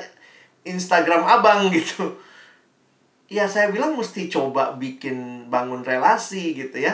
Instagram 0.62 1.26
abang 1.26 1.70
gitu. 1.76 2.22
Ya 3.26 3.50
saya 3.50 3.74
bilang 3.74 3.98
mesti 3.98 4.30
coba 4.30 4.78
bikin 4.78 5.50
bangun 5.50 5.82
relasi 5.82 6.54
gitu 6.54 6.78
ya 6.78 6.94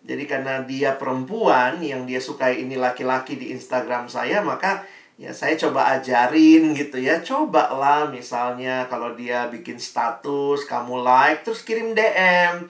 jadi 0.00 0.24
karena 0.24 0.64
dia 0.64 0.96
perempuan 0.96 1.76
yang 1.84 2.08
dia 2.08 2.16
sukai 2.16 2.64
ini 2.64 2.80
laki-laki 2.80 3.36
di 3.36 3.52
Instagram 3.52 4.08
saya, 4.08 4.40
maka 4.40 4.80
ya 5.20 5.28
saya 5.36 5.60
coba 5.60 5.92
ajarin 6.00 6.72
gitu 6.72 6.96
ya. 6.96 7.20
Cobalah 7.20 8.08
misalnya 8.08 8.88
kalau 8.88 9.12
dia 9.12 9.52
bikin 9.52 9.76
status, 9.76 10.64
kamu 10.64 11.04
like, 11.04 11.44
terus 11.44 11.60
kirim 11.60 11.92
DM. 11.92 12.64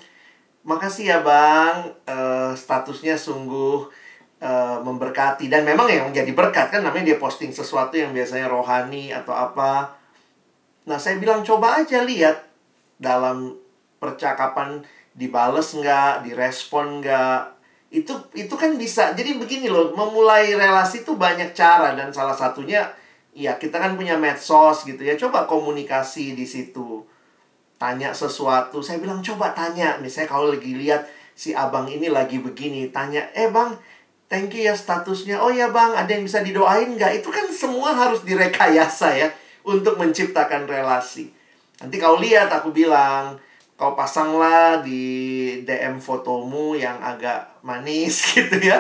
Makasih 0.66 1.06
ya 1.06 1.18
bang, 1.22 1.94
uh, 2.10 2.52
statusnya 2.52 3.14
sungguh 3.14 3.86
uh, 4.42 4.82
memberkati. 4.82 5.46
Dan 5.46 5.62
memang 5.62 5.86
yang 5.86 6.10
menjadi 6.10 6.34
berkat 6.34 6.74
kan 6.74 6.82
namanya 6.82 7.14
dia 7.14 7.18
posting 7.22 7.54
sesuatu 7.54 7.94
yang 7.94 8.10
biasanya 8.10 8.50
rohani 8.50 9.14
atau 9.14 9.32
apa. 9.32 9.94
Nah 10.90 10.98
saya 10.98 11.16
bilang 11.22 11.46
coba 11.46 11.78
aja 11.78 12.02
lihat 12.02 12.42
dalam 12.98 13.54
percakapan 14.02 14.82
dibales 15.14 15.74
nggak, 15.74 16.26
direspon 16.26 17.02
nggak, 17.02 17.60
itu 17.90 18.14
itu 18.38 18.54
kan 18.54 18.78
bisa. 18.78 19.12
Jadi 19.18 19.36
begini 19.36 19.66
loh, 19.66 19.90
memulai 19.92 20.54
relasi 20.54 21.02
itu 21.02 21.18
banyak 21.18 21.50
cara 21.50 21.98
dan 21.98 22.14
salah 22.14 22.34
satunya 22.34 22.86
ya 23.34 23.58
kita 23.58 23.78
kan 23.78 23.98
punya 23.98 24.14
medsos 24.14 24.86
gitu 24.86 25.02
ya. 25.02 25.18
Coba 25.18 25.50
komunikasi 25.50 26.38
di 26.38 26.46
situ. 26.46 27.02
Tanya 27.80 28.14
sesuatu, 28.14 28.78
saya 28.84 29.02
bilang 29.02 29.18
coba 29.24 29.50
tanya. 29.56 29.98
Misalnya 29.98 30.30
kalau 30.30 30.52
lagi 30.52 30.76
lihat 30.76 31.08
si 31.34 31.56
abang 31.56 31.88
ini 31.88 32.12
lagi 32.12 32.36
begini, 32.38 32.92
tanya, 32.92 33.24
"Eh, 33.32 33.48
Bang, 33.48 33.80
thank 34.28 34.52
you 34.52 34.68
ya 34.68 34.76
statusnya. 34.76 35.40
Oh 35.40 35.48
ya, 35.48 35.72
Bang, 35.72 35.96
ada 35.96 36.12
yang 36.12 36.22
bisa 36.28 36.44
didoain 36.44 36.94
nggak?" 36.94 37.24
Itu 37.24 37.32
kan 37.32 37.48
semua 37.50 37.96
harus 37.96 38.22
direkayasa 38.22 39.16
ya 39.16 39.28
untuk 39.64 39.96
menciptakan 39.96 40.68
relasi. 40.68 41.32
Nanti 41.80 41.96
kau 41.96 42.20
lihat 42.20 42.52
aku 42.52 42.68
bilang, 42.70 43.40
kau 43.80 43.96
pasanglah 43.96 44.84
di 44.84 45.64
DM 45.64 45.96
fotomu 45.96 46.76
yang 46.76 47.00
agak 47.00 47.48
manis 47.64 48.20
gitu 48.36 48.60
ya. 48.60 48.76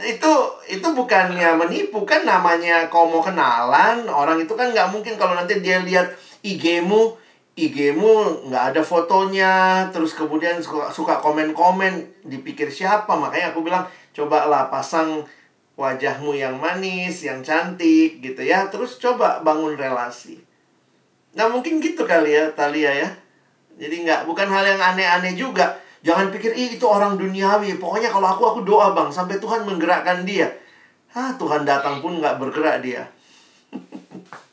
Itu 0.00 0.32
itu 0.72 0.88
bukannya 0.96 1.52
menipu 1.60 2.00
kan? 2.08 2.24
Namanya 2.24 2.88
kau 2.88 3.12
mau 3.12 3.20
kenalan 3.20 4.08
orang 4.08 4.40
itu 4.40 4.56
kan 4.56 4.72
nggak 4.72 4.88
mungkin 4.88 5.20
kalau 5.20 5.36
nanti 5.36 5.60
dia 5.60 5.84
lihat 5.84 6.16
IG-mu 6.40 7.20
IG-mu 7.52 8.48
nggak 8.48 8.72
ada 8.72 8.80
fotonya 8.80 9.52
terus 9.92 10.16
kemudian 10.16 10.56
suka, 10.64 10.88
suka 10.88 11.20
komen-komen 11.20 12.24
dipikir 12.24 12.72
siapa? 12.72 13.12
Makanya 13.12 13.52
aku 13.52 13.60
bilang 13.60 13.84
cobalah 14.16 14.72
pasang 14.72 15.28
wajahmu 15.76 16.32
yang 16.32 16.56
manis 16.56 17.20
yang 17.28 17.44
cantik 17.44 18.24
gitu 18.24 18.40
ya. 18.40 18.72
Terus 18.72 18.96
coba 18.96 19.44
bangun 19.44 19.76
relasi. 19.76 20.40
Nah 21.36 21.52
mungkin 21.52 21.84
gitu 21.84 22.08
kali 22.08 22.32
ya 22.32 22.48
Talia 22.56 22.96
ya 22.96 23.21
jadi 23.76 23.94
nggak 24.04 24.20
bukan 24.28 24.48
hal 24.48 24.64
yang 24.64 24.80
aneh-aneh 24.80 25.34
juga. 25.36 25.80
Jangan 26.02 26.34
pikir 26.34 26.50
Ih, 26.58 26.74
itu 26.76 26.82
orang 26.82 27.14
duniawi. 27.14 27.78
Pokoknya 27.78 28.10
kalau 28.10 28.26
aku 28.26 28.42
aku 28.42 28.60
doa 28.66 28.90
bang 28.90 29.08
sampai 29.08 29.38
Tuhan 29.38 29.62
menggerakkan 29.62 30.26
dia. 30.26 30.50
Hah 31.14 31.36
Tuhan 31.38 31.62
datang 31.62 32.02
pun 32.02 32.18
nggak 32.18 32.42
bergerak 32.42 32.82
dia. 32.82 33.06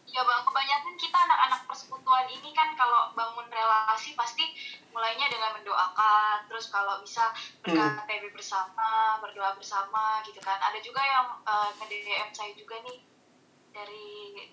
ya 0.09 0.21
bang, 0.23 0.41
kebanyakan 0.45 0.93
kita 0.99 1.17
anak-anak 1.17 1.61
persekutuan 1.65 2.27
ini 2.29 2.51
kan 2.51 2.75
kalau 2.75 3.15
bangun 3.15 3.47
relasi 3.47 4.13
pasti 4.13 4.43
mulainya 4.91 5.31
dengan 5.31 5.55
mendoakan, 5.55 6.49
terus 6.51 6.67
kalau 6.73 6.99
bisa 6.99 7.31
berKTP 7.63 8.29
hmm. 8.29 8.35
bersama, 8.35 9.17
berdoa 9.23 9.55
bersama 9.55 10.19
gitu 10.27 10.43
kan. 10.43 10.59
Ada 10.59 10.79
juga 10.83 11.01
yang 11.01 11.27
uh, 11.47 11.69
eh, 11.69 11.69
nge-DM 11.79 12.29
saya 12.35 12.51
juga 12.53 12.75
nih 12.83 12.99
dari 13.71 14.07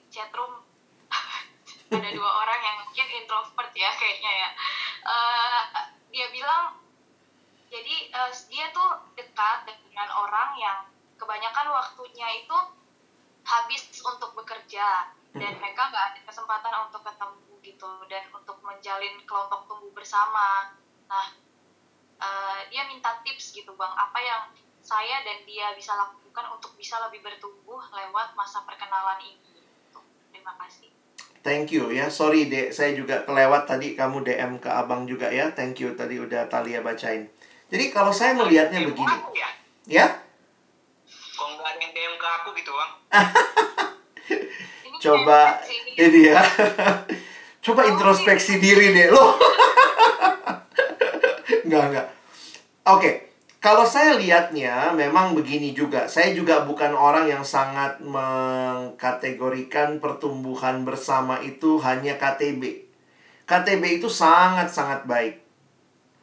chatroom 0.07 0.63
ada 1.87 2.11
dua 2.11 2.31
orang 2.43 2.61
yang 2.63 2.77
mungkin 2.83 3.07
introvert 3.15 3.73
ya 3.79 3.91
kayaknya 3.95 4.33
ya. 4.33 4.51
Uh, 5.07 5.63
dia 6.11 6.27
bilang 6.35 6.75
jadi 7.71 8.11
uh, 8.11 8.33
dia 8.51 8.67
tuh 8.75 9.07
dekat 9.15 9.71
dengan 9.71 10.09
orang 10.11 10.59
yang 10.59 10.79
kebanyakan 11.15 11.71
waktunya 11.71 12.43
itu 12.43 12.59
habis 13.47 13.87
untuk 14.03 14.35
bekerja. 14.35 15.15
Dan 15.37 15.53
hmm. 15.53 15.61
mereka 15.63 15.93
nggak 15.93 16.05
ada 16.17 16.21
kesempatan 16.27 16.75
untuk 16.89 17.05
ketemu 17.05 17.53
gitu 17.63 17.91
dan 18.09 18.25
untuk 18.33 18.57
menjalin 18.65 19.15
kelompok 19.29 19.71
tumbuh 19.71 19.93
bersama. 19.95 20.75
Nah 21.07 21.27
uh, 22.19 22.61
dia 22.73 22.83
minta 22.91 23.23
tips 23.23 23.55
gitu 23.55 23.71
bang. 23.79 23.95
Apa 23.95 24.19
yang 24.19 24.43
saya 24.83 25.23
dan 25.23 25.47
dia 25.47 25.71
bisa 25.79 25.95
lakukan 25.95 26.51
untuk 26.51 26.75
bisa 26.75 26.99
lebih 27.07 27.23
bertumbuh 27.23 27.79
lewat 27.95 28.35
masa 28.35 28.67
perkenalan 28.67 29.23
ini? 29.23 29.63
Terima 30.33 30.55
kasih 30.59 30.96
Thank 31.47 31.71
you 31.71 31.95
ya. 31.95 32.11
Sorry 32.11 32.51
dek, 32.51 32.75
saya 32.75 32.91
juga 32.91 33.23
kelewat 33.23 33.71
tadi 33.71 33.95
kamu 33.95 34.27
DM 34.27 34.59
ke 34.59 34.67
abang 34.67 35.07
juga 35.07 35.31
ya. 35.31 35.55
Thank 35.55 35.79
you 35.79 35.95
tadi 35.95 36.19
udah 36.19 36.51
Talia 36.51 36.83
bacain. 36.83 37.31
Jadi 37.71 37.95
kalau 37.95 38.11
saya 38.11 38.35
melihatnya 38.35 38.83
begini. 38.83 39.15
Ya? 39.31 39.49
ya? 39.87 40.07
Kok 41.07 41.47
nggak 41.55 41.71
ada 41.71 41.79
yang 41.79 41.93
DM 41.95 42.15
ke 42.19 42.27
aku 42.27 42.49
gitu 42.59 42.75
bang? 42.75 42.91
Coba 45.07 45.63
ini 45.95 46.35
ya. 46.35 46.43
Coba 47.65 47.87
introspeksi 47.95 48.59
diri 48.59 48.91
deh 48.91 49.15
lo. 49.15 49.27
Enggak 51.67 51.83
enggak. 51.95 52.07
Oke. 52.91 52.99
Okay. 52.99 53.26
Kalau 53.67 53.83
saya 53.83 54.15
lihatnya 54.15 54.95
memang 54.95 55.35
begini 55.35 55.75
juga. 55.75 56.07
Saya 56.07 56.31
juga 56.31 56.63
bukan 56.63 56.95
orang 56.95 57.27
yang 57.27 57.43
sangat 57.43 57.99
mengkategorikan 57.99 59.99
pertumbuhan 59.99 60.87
bersama 60.87 61.43
itu 61.43 61.75
hanya 61.83 62.15
KTB. 62.15 62.87
KTB 63.43 63.99
itu 63.99 64.07
sangat-sangat 64.07 65.11
baik 65.11 65.43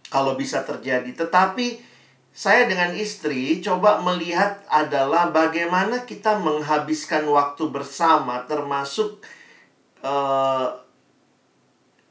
kalau 0.07 0.39
bisa 0.39 0.63
terjadi. 0.63 1.11
Tetapi 1.11 1.83
saya 2.31 2.63
dengan 2.63 2.95
istri 2.95 3.59
coba 3.59 3.99
melihat 3.99 4.63
adalah 4.71 5.27
bagaimana 5.27 6.07
kita 6.07 6.39
menghabiskan 6.39 7.27
waktu 7.27 7.67
bersama 7.67 8.47
termasuk 8.47 9.19
uh, 9.99 10.79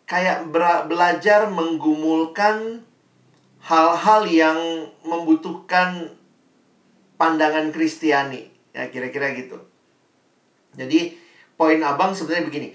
kayak 0.04 0.44
belajar 0.84 1.48
menggumulkan 1.48 2.84
hal-hal 3.62 4.26
yang 4.26 4.58
membutuhkan 5.06 6.10
pandangan 7.14 7.70
Kristiani 7.70 8.50
ya 8.74 8.90
kira-kira 8.90 9.30
gitu 9.38 9.60
jadi 10.74 11.14
poin 11.54 11.78
abang 11.84 12.10
sebenarnya 12.10 12.48
begini 12.48 12.68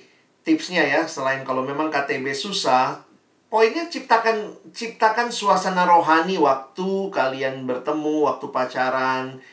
tipsnya 0.48 0.88
ya 0.88 1.04
selain 1.04 1.44
kalau 1.44 1.66
memang 1.66 1.92
KTB 1.92 2.32
susah 2.32 3.04
poinnya 3.52 3.92
ciptakan 3.92 4.72
ciptakan 4.72 5.28
suasana 5.28 5.84
rohani 5.84 6.40
waktu 6.40 7.12
kalian 7.12 7.68
bertemu 7.68 8.24
waktu 8.24 8.48
pacaran 8.52 9.44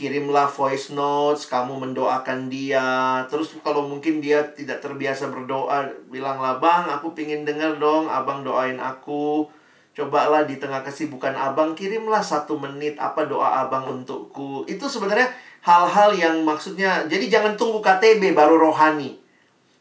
kirimlah 0.00 0.48
voice 0.48 0.88
notes, 0.96 1.44
kamu 1.44 1.76
mendoakan 1.76 2.48
dia. 2.48 3.20
Terus 3.28 3.52
kalau 3.60 3.84
mungkin 3.84 4.24
dia 4.24 4.40
tidak 4.56 4.80
terbiasa 4.80 5.28
berdoa, 5.28 5.92
bilanglah, 6.08 6.56
Bang, 6.56 6.88
aku 6.88 7.12
pingin 7.12 7.44
denger 7.44 7.76
dong, 7.76 8.08
abang 8.08 8.40
doain 8.40 8.80
aku. 8.80 9.44
Cobalah 10.00 10.48
di 10.48 10.56
tengah 10.56 10.80
kesibukan 10.80 11.36
abang, 11.36 11.76
kirimlah 11.76 12.24
satu 12.24 12.56
menit 12.56 12.96
apa 12.96 13.28
doa 13.28 13.60
abang 13.60 13.84
untukku. 13.84 14.64
Itu 14.64 14.88
sebenarnya 14.88 15.28
hal-hal 15.60 16.16
yang 16.16 16.40
maksudnya, 16.40 17.04
jadi 17.04 17.28
jangan 17.28 17.52
tunggu 17.52 17.84
KTB 17.84 18.32
baru 18.32 18.56
rohani. 18.56 19.20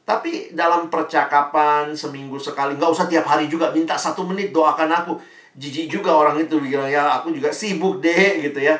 Tapi 0.03 0.51
dalam 0.51 0.91
percakapan 0.91 1.95
seminggu 1.95 2.35
sekali, 2.35 2.75
nggak 2.75 2.91
usah 2.91 3.07
tiap 3.07 3.23
hari 3.23 3.47
juga 3.47 3.71
minta 3.71 3.95
satu 3.95 4.27
menit 4.27 4.51
doakan 4.51 4.91
aku. 4.91 5.15
Jijik 5.55 5.87
juga 5.87 6.11
orang 6.11 6.35
itu 6.43 6.59
bilang 6.59 6.91
ya 6.91 7.15
aku 7.15 7.31
juga 7.31 7.55
sibuk 7.55 8.03
deh 8.03 8.43
gitu 8.43 8.59
ya. 8.59 8.75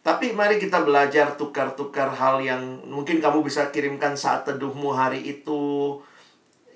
Tapi 0.00 0.32
mari 0.32 0.56
kita 0.56 0.88
belajar 0.88 1.36
tukar-tukar 1.36 2.08
hal 2.16 2.40
yang 2.40 2.80
mungkin 2.88 3.20
kamu 3.20 3.44
bisa 3.44 3.68
kirimkan 3.68 4.16
saat 4.16 4.48
teduhmu 4.48 4.88
hari 4.96 5.20
itu. 5.20 6.00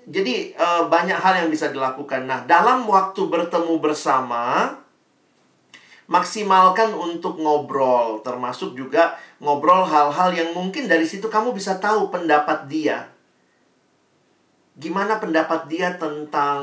Jadi 0.03 0.51
uh, 0.59 0.91
banyak 0.91 1.15
hal 1.15 1.45
yang 1.45 1.49
bisa 1.49 1.71
dilakukan. 1.71 2.27
Nah, 2.27 2.43
dalam 2.43 2.83
waktu 2.87 3.23
bertemu 3.27 3.79
bersama 3.79 4.75
maksimalkan 6.11 6.91
untuk 6.91 7.39
ngobrol, 7.39 8.19
termasuk 8.19 8.75
juga 8.75 9.15
ngobrol 9.39 9.87
hal-hal 9.87 10.35
yang 10.35 10.49
mungkin 10.51 10.91
dari 10.91 11.07
situ 11.07 11.31
kamu 11.31 11.55
bisa 11.55 11.79
tahu 11.79 12.11
pendapat 12.11 12.67
dia. 12.67 13.07
Gimana 14.75 15.23
pendapat 15.23 15.71
dia 15.71 15.95
tentang 15.95 16.59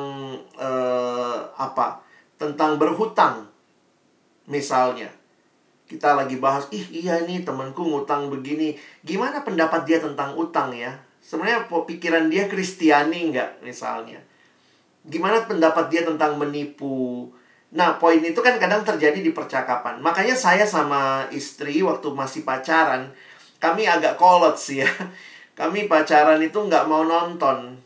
uh, 0.60 1.38
apa? 1.56 2.04
Tentang 2.36 2.76
berhutang 2.76 3.48
misalnya 4.50 5.08
kita 5.90 6.14
lagi 6.14 6.38
bahas, 6.38 6.70
ih 6.70 6.86
iya 6.94 7.18
nih 7.26 7.42
temanku 7.42 7.82
ngutang 7.82 8.30
begini. 8.30 8.78
Gimana 9.02 9.42
pendapat 9.42 9.90
dia 9.90 9.98
tentang 9.98 10.38
utang 10.38 10.70
ya? 10.70 10.94
Sebenarnya 11.20 11.68
pikiran 11.68 12.26
dia 12.32 12.50
kristiani 12.50 13.30
nggak 13.30 13.62
misalnya? 13.62 14.18
Gimana 15.06 15.46
pendapat 15.46 15.88
dia 15.92 16.02
tentang 16.04 16.36
menipu? 16.36 17.30
Nah, 17.70 18.02
poin 18.02 18.18
itu 18.18 18.42
kan 18.42 18.58
kadang 18.58 18.82
terjadi 18.82 19.22
di 19.22 19.30
percakapan. 19.30 20.02
Makanya 20.02 20.34
saya 20.34 20.66
sama 20.66 21.30
istri 21.30 21.78
waktu 21.86 22.10
masih 22.10 22.42
pacaran, 22.42 23.14
kami 23.62 23.86
agak 23.86 24.18
kolot 24.18 24.58
sih 24.58 24.82
ya. 24.82 24.90
Kami 25.60 25.92
pacaran 25.92 26.40
itu 26.40 26.56
nggak 26.56 26.88
mau 26.88 27.04
nonton. 27.04 27.76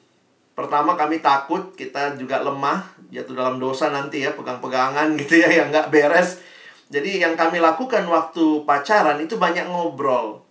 Pertama 0.54 0.94
kami 0.94 1.18
takut, 1.18 1.74
kita 1.74 2.14
juga 2.14 2.38
lemah, 2.38 2.86
jatuh 3.10 3.34
dalam 3.34 3.58
dosa 3.58 3.90
nanti 3.90 4.22
ya, 4.22 4.30
pegang-pegangan 4.30 5.10
gitu 5.20 5.42
ya, 5.42 5.50
yang 5.50 5.74
nggak 5.74 5.90
beres 5.90 6.38
jadi 6.94 7.26
yang 7.26 7.34
kami 7.34 7.58
lakukan 7.58 8.04
waktu 8.06 8.62
pacaran 8.68 9.18
itu 9.18 9.40
banyak 9.40 9.66
ngobrol. 9.66 10.43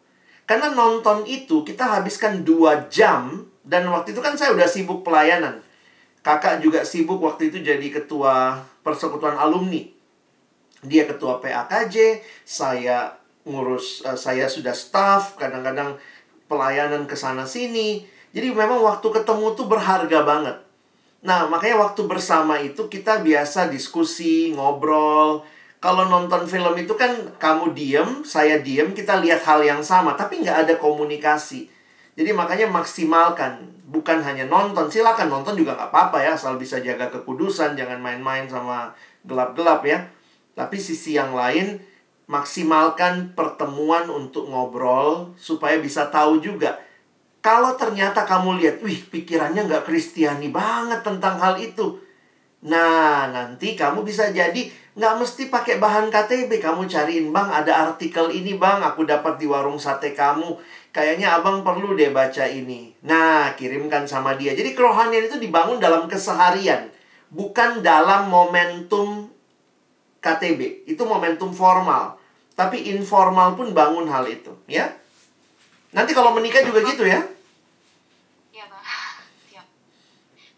Karena 0.43 0.75
nonton 0.75 1.23
itu 1.23 1.63
kita 1.63 1.99
habiskan 1.99 2.43
dua 2.43 2.91
jam 2.91 3.47
dan 3.63 3.87
waktu 3.87 4.11
itu 4.11 4.19
kan 4.19 4.35
saya 4.35 4.51
udah 4.51 4.67
sibuk 4.67 5.07
pelayanan. 5.07 5.63
Kakak 6.23 6.59
juga 6.59 6.83
sibuk 6.83 7.19
waktu 7.23 7.51
itu 7.51 7.63
jadi 7.63 7.87
ketua 7.87 8.63
persekutuan 8.83 9.39
alumni. 9.39 9.83
Dia 10.83 11.07
ketua 11.07 11.39
PAKJ, 11.39 12.19
saya 12.43 13.15
ngurus 13.47 14.03
uh, 14.03 14.19
saya 14.19 14.51
sudah 14.51 14.75
staff, 14.75 15.39
kadang-kadang 15.39 15.95
pelayanan 16.51 17.07
ke 17.07 17.15
sana 17.15 17.47
sini. 17.47 18.03
Jadi 18.35 18.51
memang 18.51 18.83
waktu 18.83 19.07
ketemu 19.07 19.55
tuh 19.55 19.67
berharga 19.71 20.19
banget. 20.27 20.57
Nah, 21.23 21.47
makanya 21.47 21.87
waktu 21.87 22.03
bersama 22.03 22.59
itu 22.59 22.91
kita 22.91 23.23
biasa 23.23 23.71
diskusi, 23.71 24.51
ngobrol, 24.51 25.47
kalau 25.83 26.07
nonton 26.07 26.47
film 26.47 26.79
itu 26.79 26.95
kan 26.95 27.11
kamu 27.35 27.75
diem, 27.75 28.23
saya 28.23 28.63
diem, 28.63 28.95
kita 28.95 29.19
lihat 29.19 29.43
hal 29.43 29.59
yang 29.67 29.83
sama, 29.83 30.15
tapi 30.15 30.39
nggak 30.39 30.63
ada 30.63 30.73
komunikasi. 30.79 31.67
Jadi 32.15 32.31
makanya 32.31 32.71
maksimalkan, 32.71 33.83
bukan 33.91 34.23
hanya 34.23 34.47
nonton, 34.47 34.87
silakan 34.87 35.27
nonton 35.27 35.59
juga 35.59 35.75
nggak 35.75 35.91
apa-apa 35.91 36.23
ya, 36.23 36.39
asal 36.39 36.55
bisa 36.55 36.79
jaga 36.79 37.11
kekudusan, 37.11 37.75
jangan 37.75 37.99
main-main 37.99 38.47
sama 38.47 38.95
gelap-gelap 39.27 39.83
ya. 39.83 40.07
Tapi 40.55 40.79
sisi 40.79 41.19
yang 41.19 41.35
lain, 41.35 41.83
maksimalkan 42.31 43.35
pertemuan 43.35 44.07
untuk 44.07 44.47
ngobrol 44.47 45.35
supaya 45.35 45.83
bisa 45.83 46.07
tahu 46.07 46.39
juga. 46.39 46.79
Kalau 47.43 47.75
ternyata 47.75 48.23
kamu 48.23 48.55
lihat, 48.63 48.75
wih 48.79 49.03
pikirannya 49.11 49.67
nggak 49.67 49.83
kristiani 49.83 50.47
banget 50.47 51.03
tentang 51.03 51.35
hal 51.43 51.59
itu. 51.59 51.99
Nah, 52.63 53.27
nanti 53.27 53.75
kamu 53.75 54.07
bisa 54.07 54.31
jadi 54.31 54.71
Nggak 54.93 55.13
mesti 55.17 55.43
pakai 55.49 55.81
bahan 55.81 56.13
KTP. 56.13 56.61
Kamu 56.61 56.85
cariin, 56.85 57.33
Bang, 57.33 57.49
ada 57.49 57.89
artikel 57.89 58.29
ini, 58.29 58.53
Bang. 58.61 58.85
Aku 58.85 59.09
dapat 59.09 59.41
di 59.41 59.49
warung 59.49 59.81
sate 59.81 60.13
kamu. 60.13 60.53
Kayaknya 60.93 61.41
abang 61.41 61.65
perlu 61.65 61.97
deh 61.97 62.13
baca 62.13 62.45
ini. 62.45 62.93
Nah, 63.01 63.57
kirimkan 63.57 64.05
sama 64.05 64.37
dia. 64.37 64.53
Jadi 64.53 64.77
kerohanian 64.77 65.25
itu 65.25 65.41
dibangun 65.41 65.81
dalam 65.81 66.05
keseharian. 66.05 66.93
Bukan 67.33 67.81
dalam 67.81 68.29
momentum 68.29 69.33
KTB. 70.21 70.85
Itu 70.85 71.09
momentum 71.09 71.49
formal. 71.49 72.21
Tapi 72.53 72.93
informal 72.93 73.57
pun 73.57 73.73
bangun 73.73 74.05
hal 74.05 74.29
itu. 74.29 74.53
Ya. 74.69 74.93
Nanti 75.89 76.13
kalau 76.13 76.37
menikah 76.37 76.61
juga 76.61 76.85
gitu 76.85 77.09
ya. 77.09 77.17
Iya, 78.53 78.69
Bang. 78.69 78.85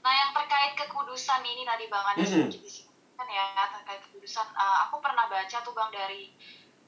Nah, 0.05 0.13
yang 0.13 0.31
terkait 0.35 0.75
kekudusan 0.75 1.39
ini 1.41 1.63
tadi 1.63 1.87
Bang 1.87 2.03
ada 2.03 2.19
mm 2.19 2.27
-hmm. 2.27 2.45
sedikit 2.51 2.84
kan 3.25 3.33
ya 3.33 3.65
terkait 3.73 4.01
keputusan 4.05 4.45
uh, 4.53 4.85
aku 4.85 5.01
pernah 5.01 5.25
baca 5.25 5.57
tuh 5.65 5.73
bang 5.73 5.89
dari 5.89 6.29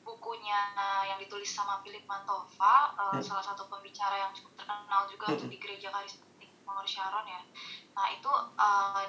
bukunya 0.05 0.69
uh, 0.77 1.03
yang 1.03 1.17
ditulis 1.17 1.49
sama 1.49 1.81
Philip 1.81 2.05
Mantova 2.05 2.93
uh, 2.93 3.17
hmm. 3.17 3.25
salah 3.25 3.41
satu 3.41 3.65
pembicara 3.65 4.21
yang 4.21 4.31
cukup 4.37 4.53
terkenal 4.53 5.09
juga 5.09 5.25
hmm. 5.27 5.33
untuk 5.33 5.49
di 5.49 5.57
gereja 5.57 5.89
karismatik 5.89 6.53
Mawar 6.61 6.85
Sharon 6.85 7.25
ya 7.25 7.41
nah 7.97 8.05
itu 8.13 8.29
uh, 8.53 9.01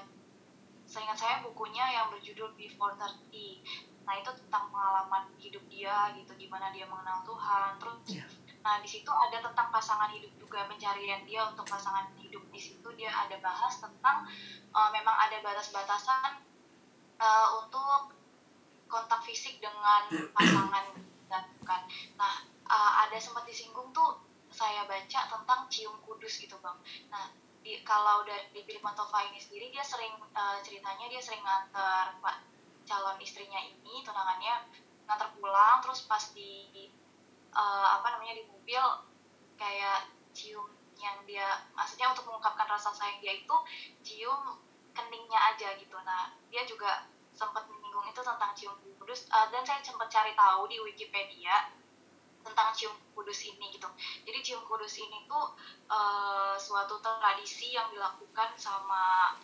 seingat 0.88 1.20
saya 1.20 1.44
bukunya 1.44 1.84
yang 1.92 2.08
berjudul 2.08 2.56
Before 2.56 2.96
30 2.96 4.08
nah 4.08 4.16
itu 4.16 4.32
tentang 4.32 4.72
pengalaman 4.72 5.28
hidup 5.36 5.60
dia 5.68 6.16
gitu 6.16 6.32
gimana 6.32 6.72
dia 6.72 6.88
mengenal 6.88 7.20
Tuhan 7.28 7.76
terus 7.76 7.96
yeah. 8.08 8.28
nah 8.64 8.80
di 8.80 8.88
situ 8.88 9.12
ada 9.12 9.44
tentang 9.44 9.68
pasangan 9.68 10.08
hidup 10.08 10.32
juga 10.40 10.64
pencarian 10.64 11.28
dia 11.28 11.44
untuk 11.44 11.68
pasangan 11.68 12.08
hidup 12.16 12.40
di 12.48 12.56
situ 12.56 12.88
dia 12.96 13.12
ada 13.12 13.36
bahas 13.44 13.76
tentang 13.76 14.24
uh, 14.72 14.88
memang 14.96 15.12
ada 15.12 15.44
batas-batasan 15.44 16.47
uh, 17.18 17.48
untuk 17.62 18.14
kontak 18.88 19.20
fisik 19.26 19.60
dengan 19.60 20.08
pasangan 20.36 20.84
dilakukan. 20.96 21.80
Nah, 22.16 22.34
uh, 22.66 22.92
ada 23.06 23.18
sempat 23.20 23.44
disinggung 23.44 23.92
tuh 23.92 24.22
saya 24.48 24.88
baca 24.88 25.20
tentang 25.28 25.60
cium 25.68 25.94
kudus 26.02 26.40
gitu 26.40 26.56
bang. 26.64 26.78
Nah, 27.12 27.28
di, 27.60 27.84
kalau 27.84 28.24
dari 28.24 28.48
di 28.56 28.64
Philip 28.64 28.80
Mantova 28.80 29.20
ini 29.28 29.36
sendiri 29.36 29.68
dia 29.68 29.84
sering 29.84 30.16
uh, 30.32 30.58
ceritanya 30.64 31.04
dia 31.10 31.20
sering 31.20 31.44
nganter 31.44 32.16
pak 32.24 32.40
calon 32.88 33.20
istrinya 33.20 33.60
ini 33.60 34.00
tunangannya 34.00 34.64
nganter 35.04 35.28
pulang 35.36 35.84
terus 35.84 36.08
pas 36.08 36.32
di 36.32 36.88
uh, 37.52 37.88
apa 38.00 38.16
namanya 38.16 38.40
di 38.40 38.44
mobil 38.48 38.80
kayak 39.60 40.08
cium 40.32 40.64
yang 40.98 41.20
dia 41.28 41.68
maksudnya 41.76 42.10
untuk 42.10 42.26
mengungkapkan 42.26 42.66
rasa 42.66 42.90
sayang 42.96 43.20
dia 43.20 43.36
itu 43.36 43.56
cium 44.02 44.56
keningnya 44.96 45.40
aja 45.54 45.74
gitu. 45.76 45.96
Nah 46.04 46.32
dia 46.52 46.64
juga 46.64 47.08
sempat 47.38 47.70
menyinggung 47.70 48.06
itu 48.10 48.20
tentang 48.20 48.50
cium 48.58 48.74
kudus 48.98 49.30
uh, 49.30 49.46
dan 49.54 49.62
saya 49.62 49.78
sempat 49.80 50.10
cari 50.10 50.34
tahu 50.34 50.66
di 50.66 50.82
Wikipedia 50.82 51.70
tentang 52.42 52.74
cium 52.74 52.94
kudus 53.14 53.46
ini 53.46 53.70
gitu. 53.74 53.86
Jadi 54.26 54.38
cium 54.42 54.62
kudus 54.66 54.98
ini 54.98 55.28
tuh 55.30 55.54
uh, 55.90 56.58
suatu 56.58 56.98
tradisi 56.98 57.74
yang 57.76 57.92
dilakukan 57.94 58.56
sama 58.58 59.36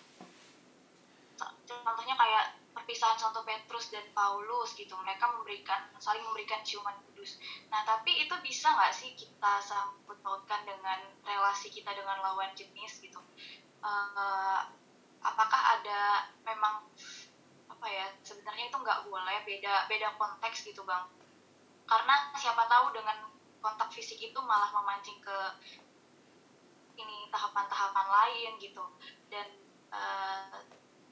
contohnya 1.65 2.15
kayak 2.15 2.45
perpisahan 2.75 3.19
Santo 3.19 3.43
Petrus 3.47 3.91
dan 3.95 4.07
Paulus 4.11 4.75
gitu. 4.75 4.95
Mereka 4.99 5.25
memberikan 5.39 5.87
saling 6.03 6.23
memberikan 6.27 6.63
ciuman 6.67 6.95
kudus. 7.11 7.39
Nah 7.71 7.87
tapi 7.87 8.27
itu 8.27 8.35
bisa 8.43 8.75
nggak 8.75 8.93
sih 8.95 9.15
kita 9.15 9.63
sambut 9.63 10.19
pautkan 10.21 10.67
dengan 10.67 10.99
relasi 11.23 11.71
kita 11.71 11.95
dengan 11.95 12.19
lawan 12.23 12.51
jenis 12.59 12.99
gitu? 12.99 13.23
Uh, 13.85 14.67
apakah 15.25 15.81
ada 15.81 16.29
memang 16.45 16.85
apa 17.67 17.87
ya 17.89 18.07
sebenarnya 18.21 18.69
itu 18.69 18.77
nggak 18.77 19.09
boleh 19.09 19.43
beda 19.49 19.89
beda 19.89 20.09
konteks 20.21 20.69
gitu 20.69 20.85
bang? 20.85 21.09
Karena 21.89 22.33
siapa 22.37 22.69
tahu 22.69 22.93
dengan 22.93 23.29
kontak 23.65 23.89
fisik 23.89 24.21
itu 24.21 24.39
malah 24.45 24.69
memancing 24.77 25.19
ke 25.25 25.39
ini 27.01 27.33
tahapan-tahapan 27.33 28.07
lain 28.07 28.53
gitu. 28.61 28.85
Dan 29.33 29.49
uh, 29.91 30.61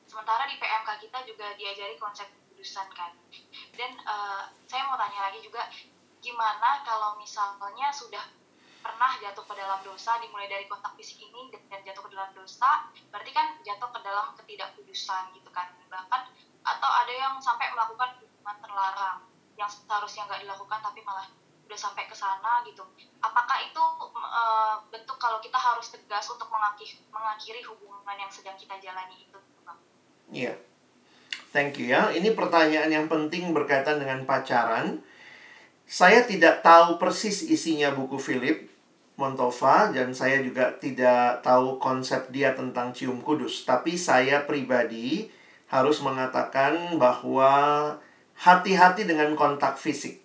sementara 0.05 0.44
di 0.47 0.60
PMK 0.60 1.09
kita 1.09 1.18
juga 1.24 1.56
diajari 1.56 1.97
konsep 1.97 2.28
kudusan 2.52 2.89
kan. 2.93 3.16
Dan 3.74 3.97
uh, 4.05 4.52
saya 4.68 4.86
mau 4.86 5.01
tanya 5.01 5.32
lagi 5.32 5.40
juga 5.40 5.66
gimana 6.22 6.86
kalau 6.86 7.18
misalnya 7.18 7.90
sudah 7.90 8.22
pernah 8.82 9.16
jatuh 9.22 9.46
ke 9.46 9.54
dalam 9.54 9.80
dosa 9.86 10.18
dimulai 10.18 10.50
dari 10.50 10.66
kontak 10.66 10.92
fisik 10.98 11.22
ini 11.22 11.54
dan 11.70 11.80
jatuh 11.86 12.02
ke 12.02 12.10
dalam 12.10 12.30
dosa 12.34 12.90
berarti 13.14 13.30
kan 13.30 13.56
jatuh 13.62 13.88
ke 13.94 13.98
dalam 14.02 14.34
ketidakkudusan 14.36 15.32
gitu 15.38 15.50
kan 15.54 15.70
bahkan 15.86 16.28
atau 16.62 16.90
ada 16.90 17.12
yang 17.14 17.34
sampai 17.38 17.70
melakukan 17.70 18.18
hubungan 18.18 18.56
terlarang 18.59 19.18
yang 19.54 19.70
seharusnya 19.70 20.26
nggak 20.26 20.42
dilakukan 20.42 20.78
tapi 20.82 21.00
malah 21.06 21.26
udah 21.70 21.78
sampai 21.78 22.04
ke 22.10 22.16
sana 22.18 22.66
gitu 22.66 22.82
apakah 23.22 23.62
itu 23.62 23.82
uh, 24.18 24.82
bentuk 24.90 25.16
kalau 25.16 25.38
kita 25.38 25.56
harus 25.56 25.94
tegas 25.94 26.26
untuk 26.28 26.50
mengakhiri, 26.50 27.00
mengakhiri 27.09 27.62
hubungan 27.64 28.18
yang 28.18 28.28
sedang 28.28 28.59
kita 28.59 28.76
jalani 28.82 29.24
itu 29.24 29.38
Iya. 30.32 30.56
Yeah. 30.56 30.59
Thank 31.52 31.76
you 31.76 31.92
ya. 31.92 32.09
Ini 32.09 32.32
pertanyaan 32.32 32.88
yang 32.88 33.06
penting 33.12 33.52
berkaitan 33.52 34.00
dengan 34.00 34.24
pacaran. 34.24 35.04
Saya 35.84 36.24
tidak 36.24 36.64
tahu 36.64 36.96
persis 36.96 37.44
isinya 37.44 37.92
buku 37.92 38.16
Philip 38.16 38.72
Montova 39.23 39.94
dan 39.94 40.11
saya 40.11 40.43
juga 40.43 40.74
tidak 40.82 41.47
tahu 41.47 41.78
konsep 41.78 42.35
dia 42.35 42.59
tentang 42.59 42.90
cium 42.90 43.23
kudus. 43.23 43.62
Tapi 43.62 43.94
saya 43.94 44.43
pribadi 44.43 45.31
harus 45.70 46.03
mengatakan 46.03 46.99
bahwa 46.99 47.55
hati-hati 48.35 49.07
dengan 49.07 49.39
kontak 49.39 49.78
fisik. 49.78 50.19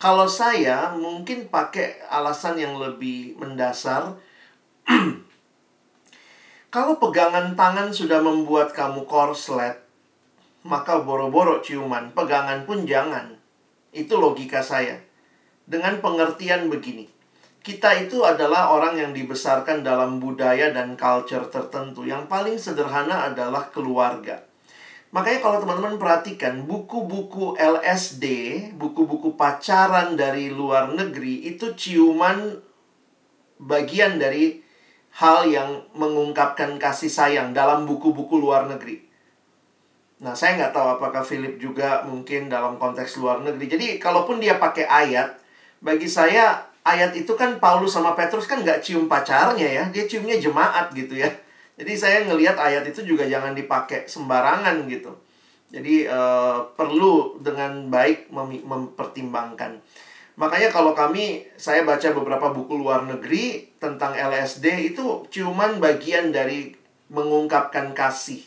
Kalau 0.00 0.24
saya 0.24 0.96
mungkin 0.96 1.52
pakai 1.52 2.08
alasan 2.08 2.56
yang 2.56 2.80
lebih 2.80 3.36
mendasar. 3.36 4.16
Kalau 6.74 7.00
pegangan 7.00 7.56
tangan 7.56 7.90
sudah 7.90 8.20
membuat 8.20 8.76
kamu 8.76 9.08
korslet, 9.08 9.80
maka 10.62 11.00
boro-boro 11.00 11.64
ciuman, 11.64 12.12
pegangan 12.12 12.62
pun 12.68 12.84
jangan. 12.84 13.34
Itu 13.90 14.20
logika 14.20 14.60
saya. 14.60 15.00
Dengan 15.66 15.98
pengertian 15.98 16.68
begini. 16.68 17.17
Kita 17.58 17.90
itu 17.98 18.24
adalah 18.24 18.72
orang 18.72 18.96
yang 18.96 19.12
dibesarkan 19.12 19.84
dalam 19.84 20.22
budaya 20.22 20.70
dan 20.72 20.94
culture 20.94 21.46
tertentu. 21.50 22.06
Yang 22.06 22.30
paling 22.30 22.56
sederhana 22.56 23.28
adalah 23.28 23.68
keluarga. 23.68 24.48
Makanya 25.08 25.40
kalau 25.40 25.58
teman-teman 25.64 25.96
perhatikan 25.96 26.68
buku-buku 26.68 27.56
LSD, 27.56 28.24
buku-buku 28.76 29.40
pacaran 29.40 30.20
dari 30.20 30.52
luar 30.52 30.92
negeri 30.92 31.48
itu 31.48 31.72
ciuman 31.72 32.60
bagian 33.56 34.20
dari 34.20 34.60
hal 35.16 35.48
yang 35.48 35.88
mengungkapkan 35.96 36.76
kasih 36.76 37.08
sayang 37.08 37.56
dalam 37.56 37.88
buku-buku 37.88 38.36
luar 38.36 38.68
negeri. 38.68 39.08
Nah, 40.20 40.36
saya 40.36 40.60
nggak 40.60 40.74
tahu 40.76 40.88
apakah 41.00 41.24
Philip 41.24 41.56
juga 41.56 42.04
mungkin 42.04 42.52
dalam 42.52 42.76
konteks 42.76 43.16
luar 43.16 43.40
negeri. 43.40 43.64
Jadi, 43.64 43.86
kalaupun 43.96 44.42
dia 44.42 44.60
pakai 44.60 44.84
ayat, 44.84 45.40
bagi 45.80 46.10
saya 46.10 46.67
ayat 46.94 47.12
itu 47.12 47.32
kan 47.36 47.60
Paulus 47.60 47.92
sama 47.92 48.16
Petrus 48.16 48.48
kan 48.48 48.64
nggak 48.64 48.80
cium 48.80 49.04
pacarnya 49.06 49.68
ya, 49.68 49.84
dia 49.92 50.04
ciumnya 50.08 50.40
jemaat 50.40 50.92
gitu 50.96 51.16
ya. 51.18 51.28
Jadi 51.78 51.92
saya 51.94 52.26
ngelihat 52.26 52.58
ayat 52.58 52.82
itu 52.90 53.14
juga 53.14 53.28
jangan 53.28 53.54
dipakai 53.54 54.10
sembarangan 54.10 54.88
gitu. 54.90 55.14
Jadi 55.68 56.08
uh, 56.08 56.64
perlu 56.74 57.38
dengan 57.44 57.92
baik 57.92 58.32
mem 58.32 58.64
mempertimbangkan. 58.64 59.78
Makanya 60.38 60.70
kalau 60.70 60.94
kami 60.94 61.50
saya 61.58 61.82
baca 61.82 62.14
beberapa 62.14 62.54
buku 62.54 62.78
luar 62.78 63.04
negeri 63.04 63.74
tentang 63.82 64.14
LSD 64.14 64.94
itu 64.94 65.26
ciuman 65.28 65.82
bagian 65.82 66.30
dari 66.30 66.72
mengungkapkan 67.10 67.90
kasih. 67.92 68.42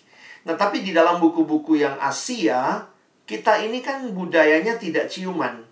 Nah, 0.47 0.57
tapi 0.57 0.81
di 0.81 0.95
dalam 0.95 1.22
buku-buku 1.22 1.77
yang 1.77 1.99
Asia, 2.01 2.88
kita 3.27 3.61
ini 3.61 3.84
kan 3.84 4.09
budayanya 4.15 4.80
tidak 4.80 5.11
ciuman. 5.11 5.70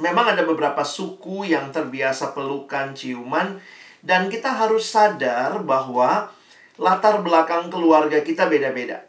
Memang 0.00 0.32
ada 0.32 0.42
beberapa 0.48 0.80
suku 0.80 1.44
yang 1.52 1.68
terbiasa 1.68 2.32
pelukan, 2.32 2.96
ciuman, 2.96 3.60
dan 4.00 4.32
kita 4.32 4.48
harus 4.48 4.88
sadar 4.88 5.60
bahwa 5.60 6.32
latar 6.80 7.20
belakang 7.20 7.68
keluarga 7.68 8.24
kita 8.24 8.48
beda-beda. 8.48 9.04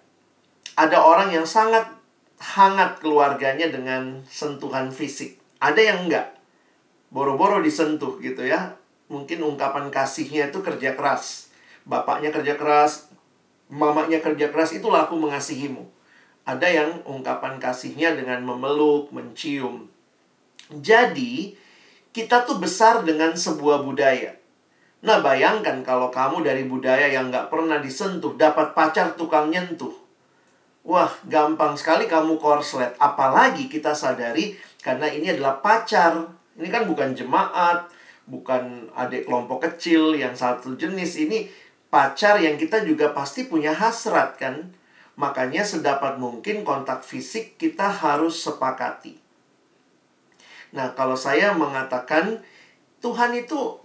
Ada 0.76 1.00
orang 1.00 1.32
yang 1.32 1.48
sangat 1.48 1.88
hangat 2.42 3.00
keluarganya 3.00 3.72
dengan 3.72 4.26
sentuhan 4.28 4.92
fisik. 4.92 5.40
Ada 5.64 5.80
yang 5.80 6.00
enggak. 6.10 6.36
Boro-boro 7.08 7.64
disentuh 7.64 8.20
gitu 8.20 8.44
ya. 8.44 8.76
Mungkin 9.12 9.44
ungkapan 9.44 9.92
kasihnya 9.92 10.52
itu 10.52 10.60
kerja 10.64 10.96
keras. 10.96 11.52
Bapaknya 11.84 12.32
kerja 12.32 12.56
keras, 12.56 13.12
mamanya 13.68 14.24
kerja 14.24 14.48
keras, 14.48 14.72
itulah 14.72 15.08
aku 15.08 15.20
mengasihimu. 15.20 15.88
Ada 16.48 16.68
yang 16.68 16.90
ungkapan 17.04 17.60
kasihnya 17.60 18.16
dengan 18.16 18.42
memeluk, 18.48 19.12
mencium. 19.12 19.91
Jadi, 20.72 21.60
kita 22.16 22.48
tuh 22.48 22.60
besar 22.60 23.04
dengan 23.04 23.36
sebuah 23.36 23.84
budaya. 23.84 24.36
Nah, 25.02 25.20
bayangkan 25.20 25.82
kalau 25.82 26.14
kamu 26.14 26.46
dari 26.46 26.64
budaya 26.64 27.10
yang 27.10 27.34
nggak 27.34 27.50
pernah 27.50 27.82
disentuh, 27.82 28.38
dapat 28.38 28.78
pacar 28.78 29.18
tukang 29.18 29.50
nyentuh. 29.50 29.92
Wah, 30.86 31.10
gampang 31.26 31.74
sekali 31.78 32.06
kamu 32.06 32.38
korslet. 32.38 32.94
Apalagi 32.98 33.70
kita 33.70 33.94
sadari, 33.94 34.58
karena 34.82 35.10
ini 35.10 35.34
adalah 35.34 35.62
pacar. 35.62 36.26
Ini 36.58 36.68
kan 36.70 36.86
bukan 36.86 37.18
jemaat, 37.18 37.90
bukan 38.30 38.90
adik 38.94 39.26
kelompok 39.26 39.66
kecil 39.70 40.14
yang 40.14 40.34
satu 40.38 40.78
jenis. 40.78 41.18
Ini 41.18 41.50
pacar 41.90 42.38
yang 42.38 42.58
kita 42.58 42.86
juga 42.86 43.14
pasti 43.14 43.46
punya 43.50 43.74
hasrat 43.74 44.38
kan. 44.38 44.74
Makanya 45.18 45.66
sedapat 45.66 46.18
mungkin 46.18 46.66
kontak 46.66 47.06
fisik 47.06 47.58
kita 47.58 47.90
harus 47.90 48.42
sepakati. 48.42 49.31
Nah, 50.72 50.96
kalau 50.96 51.16
saya 51.16 51.52
mengatakan 51.52 52.40
Tuhan 53.04 53.36
itu 53.36 53.80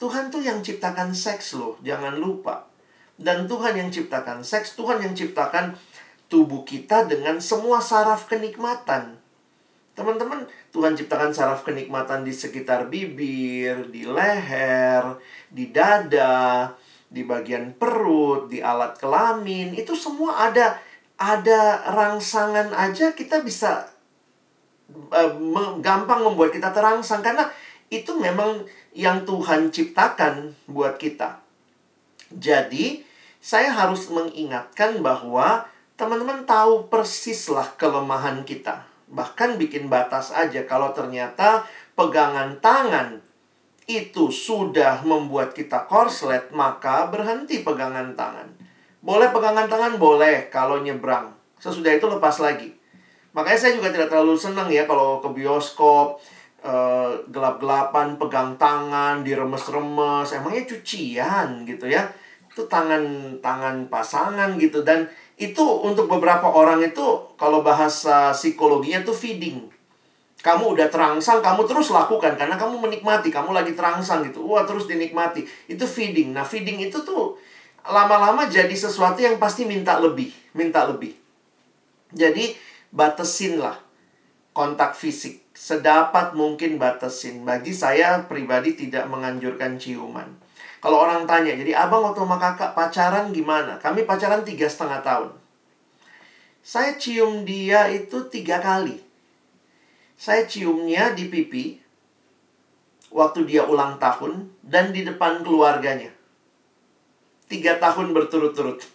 Tuhan 0.00 0.28
tuh 0.28 0.42
yang 0.42 0.60
ciptakan 0.60 1.14
seks 1.14 1.56
loh, 1.56 1.78
jangan 1.80 2.18
lupa. 2.18 2.66
Dan 3.14 3.46
Tuhan 3.46 3.78
yang 3.78 3.88
ciptakan 3.94 4.42
seks, 4.42 4.74
Tuhan 4.74 4.98
yang 5.00 5.14
ciptakan 5.14 5.78
tubuh 6.26 6.66
kita 6.66 7.06
dengan 7.06 7.38
semua 7.38 7.78
saraf 7.78 8.26
kenikmatan. 8.26 9.16
Teman-teman, 9.94 10.50
Tuhan 10.74 10.98
ciptakan 10.98 11.30
saraf 11.30 11.62
kenikmatan 11.62 12.26
di 12.26 12.34
sekitar 12.34 12.90
bibir, 12.90 13.86
di 13.94 14.02
leher, 14.02 15.22
di 15.46 15.70
dada, 15.70 16.74
di 17.06 17.22
bagian 17.22 17.78
perut, 17.78 18.50
di 18.50 18.58
alat 18.58 18.98
kelamin. 18.98 19.78
Itu 19.78 19.94
semua 19.94 20.50
ada 20.50 20.82
ada 21.14 21.86
rangsangan 21.94 22.74
aja 22.74 23.14
kita 23.14 23.46
bisa 23.46 23.93
gampang 25.80 26.20
membuat 26.22 26.52
kita 26.52 26.70
terangsang 26.70 27.24
karena 27.24 27.48
itu 27.88 28.12
memang 28.16 28.64
yang 28.92 29.24
Tuhan 29.24 29.72
ciptakan 29.72 30.54
buat 30.68 31.00
kita. 31.00 31.40
Jadi, 32.34 33.06
saya 33.44 33.70
harus 33.70 34.08
mengingatkan 34.08 35.04
bahwa 35.04 35.68
teman-teman 35.94 36.42
tahu 36.48 36.90
persislah 36.90 37.76
kelemahan 37.78 38.42
kita. 38.42 38.88
Bahkan 39.12 39.60
bikin 39.60 39.86
batas 39.86 40.34
aja 40.34 40.64
kalau 40.66 40.90
ternyata 40.90 41.62
pegangan 41.94 42.58
tangan 42.58 43.22
itu 43.84 44.32
sudah 44.32 45.04
membuat 45.04 45.52
kita 45.52 45.84
korslet, 45.84 46.48
maka 46.50 47.06
berhenti 47.12 47.60
pegangan 47.60 48.16
tangan. 48.16 48.48
Boleh 49.04 49.28
pegangan 49.28 49.68
tangan? 49.68 50.00
Boleh 50.00 50.48
kalau 50.48 50.80
nyebrang. 50.80 51.36
Sesudah 51.60 51.92
itu 51.92 52.08
lepas 52.08 52.40
lagi. 52.40 52.72
Makanya 53.34 53.58
saya 53.58 53.72
juga 53.74 53.90
tidak 53.90 54.08
terlalu 54.14 54.38
senang 54.38 54.70
ya 54.70 54.86
kalau 54.86 55.18
ke 55.18 55.26
bioskop, 55.34 56.22
uh, 56.62 57.10
gelap-gelapan, 57.28 58.14
pegang 58.14 58.54
tangan, 58.54 59.26
diremes-remes. 59.26 60.30
Emangnya 60.30 60.64
cucian 60.70 61.66
gitu 61.66 61.90
ya. 61.90 62.06
Itu 62.46 62.70
tangan-tangan 62.70 63.90
pasangan 63.90 64.54
gitu. 64.62 64.86
Dan 64.86 65.10
itu 65.34 65.66
untuk 65.82 66.06
beberapa 66.06 66.46
orang 66.46 66.78
itu 66.86 67.34
kalau 67.34 67.66
bahasa 67.66 68.30
psikologinya 68.30 69.02
tuh 69.02 69.18
feeding. 69.18 69.66
Kamu 70.44 70.76
udah 70.76 70.92
terangsang, 70.92 71.40
kamu 71.40 71.64
terus 71.64 71.88
lakukan 71.88 72.36
karena 72.36 72.54
kamu 72.54 72.76
menikmati, 72.76 73.32
kamu 73.32 73.50
lagi 73.50 73.72
terangsang 73.74 74.28
gitu. 74.28 74.44
Wah, 74.44 74.62
terus 74.62 74.86
dinikmati. 74.86 75.42
Itu 75.66 75.88
feeding. 75.88 76.36
Nah, 76.36 76.44
feeding 76.46 76.84
itu 76.84 77.00
tuh 77.02 77.34
lama-lama 77.82 78.46
jadi 78.46 78.70
sesuatu 78.76 79.18
yang 79.24 79.40
pasti 79.40 79.64
minta 79.64 79.96
lebih, 79.98 80.30
minta 80.52 80.84
lebih. 80.84 81.16
Jadi, 82.12 82.54
batasin 82.94 83.58
lah 83.58 83.76
kontak 84.54 84.94
fisik 84.94 85.44
sedapat 85.50 86.32
mungkin 86.38 86.78
batasin. 86.78 87.42
Bagi 87.42 87.74
saya 87.74 88.22
pribadi 88.24 88.78
tidak 88.78 89.10
menganjurkan 89.10 89.76
ciuman. 89.76 90.30
Kalau 90.78 91.00
orang 91.02 91.24
tanya, 91.24 91.56
jadi 91.56 91.74
abang 91.74 92.04
waktu 92.06 92.22
sama 92.22 92.36
kakak 92.36 92.76
pacaran 92.76 93.32
gimana? 93.34 93.80
Kami 93.82 94.04
pacaran 94.06 94.46
tiga 94.46 94.70
setengah 94.70 95.00
tahun. 95.02 95.30
Saya 96.60 96.96
cium 96.96 97.42
dia 97.42 97.88
itu 97.88 98.28
tiga 98.28 98.60
kali. 98.62 99.00
Saya 100.14 100.46
ciumnya 100.46 101.12
di 101.16 101.26
pipi 101.28 101.80
waktu 103.10 103.48
dia 103.48 103.66
ulang 103.66 103.96
tahun 103.96 104.52
dan 104.60 104.92
di 104.92 105.04
depan 105.04 105.40
keluarganya. 105.42 106.12
Tiga 107.48 107.76
tahun 107.76 108.12
berturut-turut. 108.16 108.93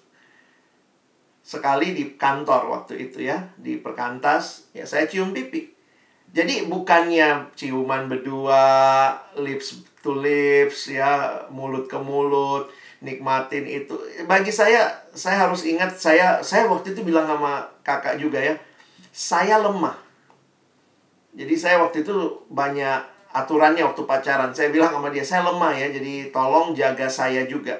Sekali 1.49 1.97
di 1.97 2.13
kantor 2.13 2.69
waktu 2.69 3.09
itu 3.09 3.26
ya, 3.26 3.49
di 3.57 3.81
perkantas, 3.81 4.69
ya 4.69 4.85
saya 4.85 5.09
cium 5.09 5.34
pipi. 5.34 5.73
Jadi 6.30 6.69
bukannya 6.69 7.49
ciuman 7.57 8.05
berdua, 8.05 9.17
lips 9.34 9.81
to 10.05 10.13
lips 10.21 10.93
ya, 10.93 11.41
mulut 11.49 11.89
ke 11.89 11.97
mulut, 11.97 12.69
nikmatin 13.01 13.65
itu. 13.65 13.97
Bagi 14.30 14.53
saya 14.53 14.93
saya 15.17 15.49
harus 15.49 15.65
ingat 15.65 15.97
saya 15.97 16.38
saya 16.45 16.69
waktu 16.69 16.93
itu 16.93 17.01
bilang 17.01 17.26
sama 17.26 17.65
kakak 17.81 18.21
juga 18.21 18.38
ya, 18.38 18.53
saya 19.09 19.57
lemah. 19.57 19.97
Jadi 21.34 21.57
saya 21.57 21.81
waktu 21.81 22.05
itu 22.05 22.45
banyak 22.53 23.01
aturannya 23.34 23.81
waktu 23.89 24.05
pacaran. 24.05 24.53
Saya 24.53 24.69
bilang 24.69 24.93
sama 24.93 25.09
dia, 25.09 25.26
saya 25.26 25.49
lemah 25.49 25.73
ya, 25.73 25.89
jadi 25.89 26.30
tolong 26.30 26.77
jaga 26.77 27.09
saya 27.09 27.49
juga. 27.49 27.73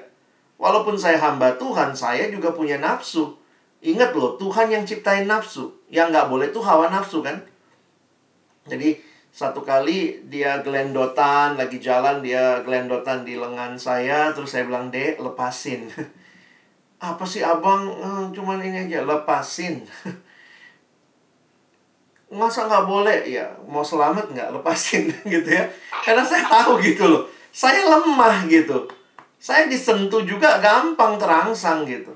Walaupun 0.58 0.98
saya 0.98 1.22
hamba 1.22 1.54
Tuhan, 1.54 1.94
saya 1.94 2.26
juga 2.34 2.50
punya 2.50 2.82
nafsu. 2.82 3.39
Ingat 3.80 4.12
loh, 4.12 4.36
Tuhan 4.36 4.68
yang 4.68 4.84
ciptain 4.84 5.24
nafsu. 5.24 5.72
Yang 5.88 6.12
nggak 6.12 6.28
boleh 6.28 6.48
tuh 6.52 6.60
hawa 6.60 6.92
nafsu 6.92 7.24
kan. 7.24 7.40
Jadi 8.68 9.00
satu 9.32 9.64
kali 9.64 10.28
dia 10.28 10.60
gelendotan, 10.60 11.56
lagi 11.56 11.80
jalan 11.80 12.20
dia 12.20 12.60
gelendotan 12.60 13.24
di 13.24 13.40
lengan 13.40 13.80
saya. 13.80 14.32
Terus 14.36 14.52
saya 14.52 14.68
bilang, 14.68 14.92
dek 14.92 15.16
lepasin. 15.16 15.88
Apa 17.00 17.24
sih 17.24 17.40
abang, 17.40 17.88
eh, 17.88 18.24
cuman 18.36 18.60
ini 18.60 18.84
aja, 18.84 19.00
lepasin. 19.08 19.80
masa 22.30 22.70
nggak 22.70 22.86
boleh 22.86 23.26
ya 23.26 23.42
mau 23.66 23.82
selamat 23.82 24.30
nggak 24.30 24.54
lepasin 24.54 25.10
gitu 25.34 25.50
ya 25.50 25.66
karena 26.06 26.22
saya 26.22 26.46
tahu 26.46 26.78
gitu 26.78 27.10
loh 27.10 27.26
saya 27.50 27.90
lemah 27.90 28.46
gitu 28.46 28.86
saya 29.42 29.66
disentuh 29.66 30.22
juga 30.22 30.62
gampang 30.62 31.18
terangsang 31.18 31.82
gitu 31.90 32.14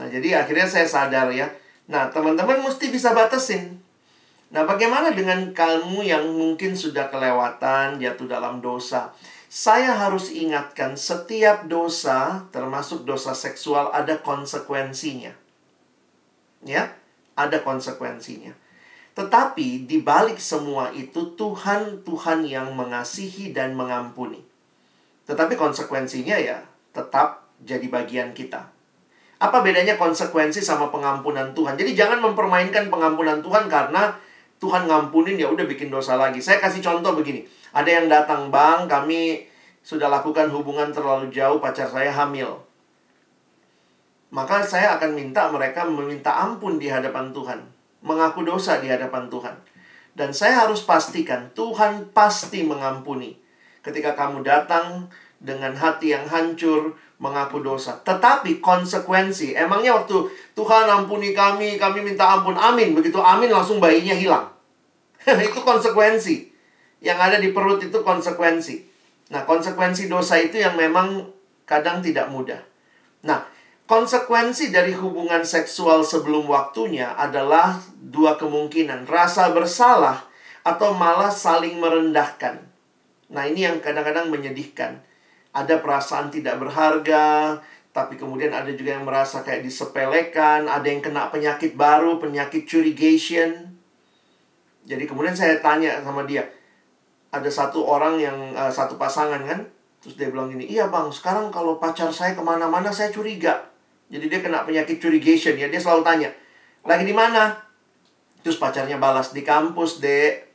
nah 0.00 0.08
jadi 0.08 0.40
akhirnya 0.40 0.64
saya 0.64 0.88
sadar 0.88 1.28
ya. 1.28 1.44
Nah 1.92 2.08
teman-teman 2.08 2.64
mesti 2.64 2.88
bisa 2.88 3.12
batasin. 3.12 3.76
Nah 4.48 4.64
bagaimana 4.64 5.12
dengan 5.12 5.52
kamu 5.52 6.00
yang 6.08 6.24
mungkin 6.32 6.72
sudah 6.72 7.12
kelewatan 7.12 8.00
jatuh 8.00 8.24
dalam 8.24 8.64
dosa? 8.64 9.12
Saya 9.52 9.92
harus 9.92 10.32
ingatkan 10.32 10.96
setiap 10.96 11.68
dosa 11.68 12.48
termasuk 12.48 13.04
dosa 13.04 13.36
seksual 13.36 13.92
ada 13.92 14.16
konsekuensinya. 14.24 15.36
Ya 16.64 16.96
ada 17.36 17.60
konsekuensinya. 17.60 18.56
Tetapi 19.12 19.84
di 19.84 20.00
balik 20.00 20.40
semua 20.40 20.88
itu 20.96 21.36
Tuhan 21.36 22.08
Tuhan 22.08 22.48
yang 22.48 22.72
mengasihi 22.72 23.52
dan 23.52 23.76
mengampuni. 23.76 24.40
Tetapi 25.28 25.60
konsekuensinya 25.60 26.40
ya 26.40 26.64
tetap 26.96 27.44
jadi 27.60 27.84
bagian 27.86 28.32
kita. 28.32 28.79
Apa 29.40 29.64
bedanya 29.64 29.96
konsekuensi 29.96 30.60
sama 30.60 30.92
pengampunan 30.92 31.56
Tuhan? 31.56 31.80
Jadi 31.80 31.96
jangan 31.96 32.20
mempermainkan 32.20 32.92
pengampunan 32.92 33.40
Tuhan 33.40 33.72
karena 33.72 34.12
Tuhan 34.60 34.84
ngampunin 34.84 35.40
ya 35.40 35.48
udah 35.48 35.64
bikin 35.64 35.88
dosa 35.88 36.20
lagi. 36.20 36.44
Saya 36.44 36.60
kasih 36.60 36.84
contoh 36.84 37.16
begini. 37.16 37.48
Ada 37.72 37.88
yang 37.88 38.06
datang, 38.12 38.52
"Bang, 38.52 38.84
kami 38.84 39.48
sudah 39.80 40.12
lakukan 40.12 40.52
hubungan 40.52 40.92
terlalu 40.92 41.32
jauh, 41.32 41.56
pacar 41.56 41.88
saya 41.88 42.12
hamil." 42.12 42.60
Maka 44.28 44.60
saya 44.60 45.00
akan 45.00 45.16
minta 45.16 45.48
mereka 45.48 45.88
meminta 45.88 46.36
ampun 46.36 46.76
di 46.76 46.92
hadapan 46.92 47.32
Tuhan 47.32 47.80
mengaku 48.00 48.44
dosa 48.44 48.80
di 48.80 48.88
hadapan 48.88 49.28
Tuhan. 49.28 49.56
Dan 50.16 50.34
saya 50.34 50.66
harus 50.66 50.82
pastikan 50.84 51.54
Tuhan 51.54 52.10
pasti 52.10 52.66
mengampuni. 52.66 53.38
Ketika 53.80 54.12
kamu 54.18 54.44
datang 54.44 55.08
dengan 55.40 55.72
hati 55.72 56.12
yang 56.12 56.28
hancur, 56.28 56.98
mengaku 57.20 57.60
dosa. 57.60 58.00
Tetapi 58.00 58.64
konsekuensi, 58.64 59.52
emangnya 59.52 60.00
waktu 60.00 60.26
Tuhan 60.56 60.88
ampuni 60.88 61.36
kami, 61.36 61.76
kami 61.76 62.00
minta 62.00 62.26
ampun, 62.32 62.56
amin. 62.56 62.96
Begitu 62.96 63.20
amin 63.20 63.52
langsung 63.52 63.78
bayinya 63.78 64.16
hilang. 64.16 64.48
itu 65.46 65.60
konsekuensi. 65.60 66.48
Yang 67.04 67.18
ada 67.20 67.36
di 67.36 67.52
perut 67.52 67.84
itu 67.84 68.00
konsekuensi. 68.00 68.88
Nah, 69.30 69.44
konsekuensi 69.44 70.08
dosa 70.08 70.40
itu 70.40 70.58
yang 70.58 70.74
memang 70.74 71.28
kadang 71.68 72.00
tidak 72.00 72.32
mudah. 72.32 72.58
Nah, 73.22 73.44
Konsekuensi 73.90 74.70
dari 74.70 74.94
hubungan 74.94 75.42
seksual 75.42 76.06
sebelum 76.06 76.46
waktunya 76.46 77.10
adalah 77.10 77.82
dua 77.98 78.38
kemungkinan, 78.38 79.02
rasa 79.10 79.50
bersalah 79.50 80.30
atau 80.62 80.94
malah 80.94 81.34
saling 81.34 81.74
merendahkan. 81.74 82.62
Nah, 83.34 83.50
ini 83.50 83.66
yang 83.66 83.82
kadang-kadang 83.82 84.30
menyedihkan. 84.30 85.02
Ada 85.50 85.82
perasaan 85.82 86.30
tidak 86.30 86.62
berharga, 86.62 87.58
tapi 87.90 88.14
kemudian 88.14 88.54
ada 88.54 88.70
juga 88.70 88.94
yang 88.94 89.02
merasa 89.02 89.42
kayak 89.42 89.66
disepelekan, 89.66 90.70
ada 90.70 90.86
yang 90.86 91.02
kena 91.02 91.26
penyakit 91.26 91.74
baru, 91.74 92.22
penyakit 92.22 92.62
curigation. 92.66 93.74
Jadi 94.86 95.04
kemudian 95.10 95.34
saya 95.34 95.58
tanya 95.58 95.98
sama 96.06 96.22
dia, 96.22 96.46
ada 97.34 97.50
satu 97.50 97.82
orang 97.82 98.18
yang 98.22 98.38
uh, 98.54 98.70
satu 98.70 98.94
pasangan 98.94 99.42
kan, 99.42 99.66
terus 99.98 100.14
dia 100.14 100.30
bilang 100.30 100.50
gini, 100.50 100.70
iya 100.70 100.86
bang, 100.86 101.10
sekarang 101.10 101.50
kalau 101.50 101.82
pacar 101.82 102.14
saya 102.14 102.34
ke 102.34 102.42
mana-mana 102.42 102.94
saya 102.94 103.10
curiga. 103.10 103.70
Jadi 104.10 104.26
dia 104.26 104.42
kena 104.42 104.66
penyakit 104.66 104.98
curigation 104.98 105.54
ya. 105.54 105.70
Dia 105.70 105.78
selalu 105.78 106.02
tanya, 106.02 106.30
lagi 106.82 107.06
di 107.06 107.14
mana? 107.14 107.54
Terus 108.42 108.58
pacarnya 108.58 108.98
balas, 108.98 109.30
di 109.30 109.46
kampus, 109.46 110.02
dek. 110.02 110.50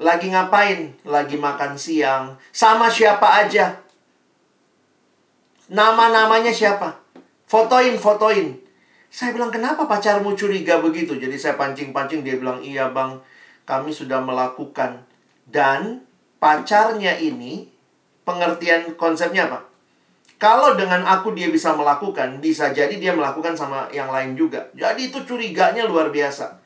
Lagi 0.00 0.30
ngapain? 0.30 0.94
Lagi 1.02 1.34
makan 1.34 1.74
siang. 1.74 2.38
Sama 2.54 2.86
siapa 2.88 3.44
aja? 3.44 3.89
Nama-namanya 5.70 6.50
siapa? 6.50 6.98
Fotoin, 7.46 7.94
fotoin. 7.94 8.58
Saya 9.06 9.30
bilang, 9.30 9.54
kenapa 9.54 9.86
pacarmu 9.86 10.34
curiga 10.34 10.82
begitu? 10.82 11.14
Jadi 11.14 11.38
saya 11.38 11.54
pancing-pancing, 11.54 12.26
dia 12.26 12.42
bilang, 12.42 12.58
iya 12.58 12.90
bang, 12.90 13.22
kami 13.62 13.94
sudah 13.94 14.18
melakukan. 14.18 15.06
Dan 15.46 16.02
pacarnya 16.42 17.14
ini, 17.22 17.70
pengertian 18.26 18.98
konsepnya 18.98 19.46
apa? 19.46 19.70
Kalau 20.42 20.74
dengan 20.74 21.06
aku 21.06 21.38
dia 21.38 21.46
bisa 21.52 21.70
melakukan, 21.78 22.42
bisa 22.42 22.74
jadi 22.74 22.96
dia 22.98 23.14
melakukan 23.14 23.54
sama 23.54 23.86
yang 23.94 24.10
lain 24.10 24.34
juga. 24.34 24.66
Jadi 24.74 25.14
itu 25.14 25.22
curiganya 25.22 25.86
luar 25.86 26.10
biasa. 26.10 26.58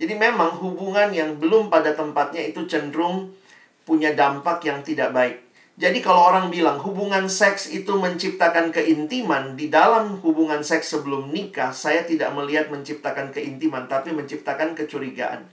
Jadi 0.00 0.16
memang 0.16 0.56
hubungan 0.64 1.12
yang 1.12 1.36
belum 1.36 1.68
pada 1.68 1.92
tempatnya 1.92 2.40
itu 2.40 2.64
cenderung 2.64 3.36
punya 3.84 4.16
dampak 4.16 4.64
yang 4.64 4.80
tidak 4.80 5.12
baik. 5.12 5.45
Jadi 5.76 6.00
kalau 6.00 6.32
orang 6.32 6.48
bilang 6.48 6.80
hubungan 6.80 7.28
seks 7.28 7.68
itu 7.68 8.00
menciptakan 8.00 8.72
keintiman, 8.72 9.60
di 9.60 9.68
dalam 9.68 10.16
hubungan 10.24 10.64
seks 10.64 10.96
sebelum 10.96 11.28
nikah, 11.28 11.68
saya 11.76 12.08
tidak 12.08 12.32
melihat 12.32 12.72
menciptakan 12.72 13.28
keintiman, 13.28 13.84
tapi 13.84 14.16
menciptakan 14.16 14.72
kecurigaan. 14.72 15.44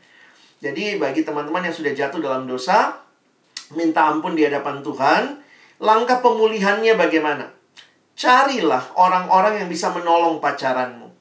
Jadi 0.63 0.95
bagi 0.95 1.27
teman-teman 1.27 1.67
yang 1.67 1.75
sudah 1.75 1.91
jatuh 1.91 2.23
dalam 2.23 2.47
dosa, 2.47 3.03
minta 3.75 4.07
ampun 4.07 4.31
di 4.31 4.47
hadapan 4.47 4.79
Tuhan, 4.79 5.43
langkah 5.83 6.23
pemulihannya 6.23 6.95
bagaimana? 6.95 7.51
Carilah 8.15 8.95
orang-orang 8.95 9.59
yang 9.59 9.67
bisa 9.67 9.91
menolong 9.91 10.39
pacaranmu. 10.39 11.11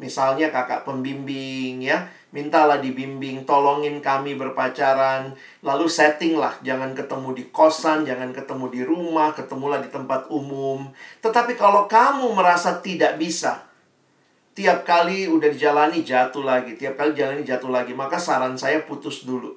Misalnya 0.00 0.48
kakak 0.48 0.88
pembimbing 0.88 1.84
ya, 1.84 2.08
mintalah 2.34 2.82
dibimbing, 2.82 3.46
tolongin 3.46 4.02
kami 4.02 4.34
berpacaran, 4.34 5.32
lalu 5.62 5.86
settinglah, 5.86 6.58
jangan 6.60 6.92
ketemu 6.92 7.28
di 7.32 7.44
kosan, 7.54 8.02
jangan 8.02 8.34
ketemu 8.34 8.66
di 8.72 8.80
rumah, 8.82 9.30
ketemulah 9.32 9.78
di 9.78 9.88
tempat 9.88 10.26
umum. 10.28 10.90
Tetapi 11.22 11.54
kalau 11.54 11.86
kamu 11.86 12.34
merasa 12.34 12.82
tidak 12.82 13.16
bisa, 13.16 13.64
tiap 14.56 14.82
kali 14.88 15.28
udah 15.30 15.48
dijalani 15.52 16.02
jatuh 16.02 16.42
lagi, 16.42 16.74
tiap 16.74 16.98
kali 16.98 17.12
jalani 17.12 17.46
jatuh 17.46 17.70
lagi, 17.70 17.92
maka 17.92 18.18
saran 18.18 18.56
saya 18.56 18.82
putus 18.82 19.28
dulu. 19.28 19.52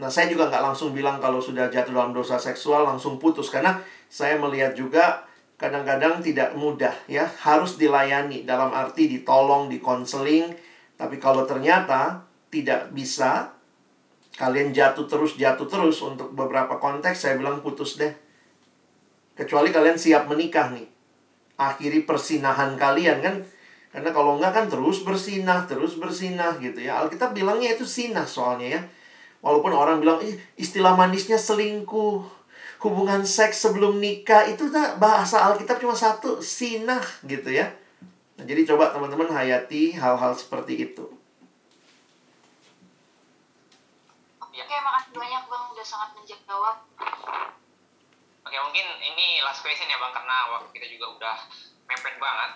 Nah, 0.00 0.08
saya 0.08 0.32
juga 0.32 0.48
nggak 0.48 0.64
langsung 0.64 0.96
bilang 0.96 1.20
kalau 1.20 1.44
sudah 1.44 1.68
jatuh 1.68 1.92
dalam 1.92 2.16
dosa 2.16 2.40
seksual 2.40 2.88
langsung 2.88 3.20
putus 3.20 3.52
karena 3.52 3.76
saya 4.08 4.40
melihat 4.40 4.72
juga 4.72 5.28
kadang-kadang 5.60 6.24
tidak 6.24 6.56
mudah 6.56 6.96
ya, 7.04 7.28
harus 7.44 7.76
dilayani 7.76 8.48
dalam 8.48 8.72
arti 8.72 9.12
ditolong, 9.12 9.68
dikonseling. 9.68 10.69
Tapi 11.00 11.16
kalau 11.16 11.48
ternyata 11.48 12.28
tidak 12.52 12.92
bisa, 12.92 13.56
kalian 14.36 14.76
jatuh 14.76 15.08
terus, 15.08 15.40
jatuh 15.40 15.64
terus 15.64 15.96
untuk 16.04 16.36
beberapa 16.36 16.76
konteks, 16.76 17.24
saya 17.24 17.40
bilang 17.40 17.64
putus 17.64 17.96
deh. 17.96 18.12
Kecuali 19.32 19.72
kalian 19.72 19.96
siap 19.96 20.28
menikah 20.28 20.68
nih. 20.76 20.84
Akhiri 21.56 22.04
persinahan 22.04 22.76
kalian 22.76 23.24
kan. 23.24 23.40
Karena 23.88 24.12
kalau 24.12 24.36
enggak 24.36 24.52
kan 24.52 24.66
terus 24.68 25.00
bersinah, 25.00 25.64
terus 25.64 25.96
bersinah 25.96 26.60
gitu 26.60 26.84
ya. 26.84 27.00
Alkitab 27.00 27.32
bilangnya 27.32 27.72
itu 27.72 27.88
sinah 27.88 28.28
soalnya 28.28 28.76
ya. 28.76 28.80
Walaupun 29.40 29.72
orang 29.72 30.04
bilang, 30.04 30.20
istilah 30.60 30.92
manisnya 30.92 31.40
selingkuh 31.40 32.20
hubungan 32.84 33.24
seks 33.24 33.64
sebelum 33.64 33.96
nikah 33.96 34.44
itu 34.48 34.68
bahasa 35.00 35.48
Alkitab 35.48 35.80
cuma 35.80 35.96
satu, 35.96 36.44
sinah 36.44 37.00
gitu 37.24 37.48
ya. 37.48 37.72
Nah, 38.40 38.48
jadi 38.48 38.64
coba 38.72 38.88
teman-teman 38.88 39.28
hayati 39.36 39.92
hal-hal 40.00 40.32
seperti 40.32 40.88
itu. 40.88 41.04
Oke, 44.40 44.76
makasih 44.80 45.12
banyak 45.12 45.44
Bang 45.44 45.68
udah 45.76 45.84
sangat 45.84 46.16
menjawab. 46.16 46.76
Oke, 48.40 48.56
mungkin 48.64 48.86
ini 48.96 49.44
last 49.44 49.60
question 49.60 49.92
ya 49.92 50.00
Bang 50.00 50.16
karena 50.16 50.56
waktu 50.56 50.72
kita 50.72 50.88
juga 50.88 51.20
udah 51.20 51.36
mepet 51.84 52.16
banget. 52.16 52.50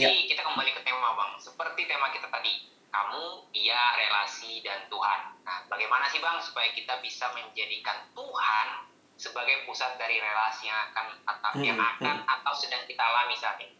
Jadi 0.00 0.16
ya. 0.16 0.28
kita 0.32 0.48
kembali 0.48 0.70
ke 0.72 0.80
tema 0.80 1.12
Bang. 1.12 1.36
Seperti 1.44 1.84
tema 1.84 2.08
kita 2.16 2.32
tadi, 2.32 2.72
kamu, 2.88 3.52
dia, 3.52 4.00
relasi, 4.00 4.64
dan 4.64 4.88
Tuhan. 4.88 5.20
Nah, 5.44 5.68
bagaimana 5.68 6.08
sih 6.08 6.24
Bang 6.24 6.40
supaya 6.40 6.72
kita 6.72 7.04
bisa 7.04 7.28
menjadikan 7.36 8.00
Tuhan 8.16 8.88
sebagai 9.20 9.68
pusat 9.68 10.00
dari 10.00 10.24
relasi 10.24 10.72
yang 10.72 10.88
akan 10.88 11.20
atau 11.28 11.52
hmm, 11.52 11.68
yang 11.68 11.76
akan 11.76 12.16
hmm. 12.24 12.32
atau 12.40 12.52
sedang 12.56 12.88
kita 12.88 13.04
alami 13.04 13.36
saat 13.36 13.60
ini. 13.60 13.76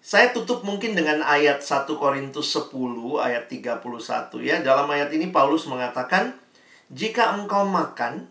Saya 0.00 0.32
tutup 0.32 0.64
mungkin 0.64 0.96
dengan 0.96 1.20
ayat 1.20 1.60
1 1.60 1.84
Korintus 2.00 2.56
10 2.56 2.72
ayat 3.20 3.52
31 3.52 4.40
ya. 4.40 4.56
Dalam 4.64 4.88
ayat 4.88 5.12
ini 5.12 5.28
Paulus 5.28 5.68
mengatakan, 5.68 6.32
"Jika 6.88 7.36
engkau 7.36 7.68
makan 7.68 8.24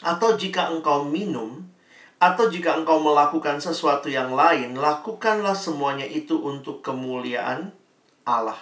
atau 0.00 0.40
jika 0.40 0.72
engkau 0.72 1.04
minum 1.04 1.68
atau 2.16 2.48
jika 2.48 2.80
engkau 2.80 2.96
melakukan 2.96 3.60
sesuatu 3.60 4.08
yang 4.08 4.32
lain, 4.32 4.72
lakukanlah 4.72 5.52
semuanya 5.52 6.08
itu 6.08 6.40
untuk 6.40 6.80
kemuliaan 6.80 7.76
Allah." 8.24 8.56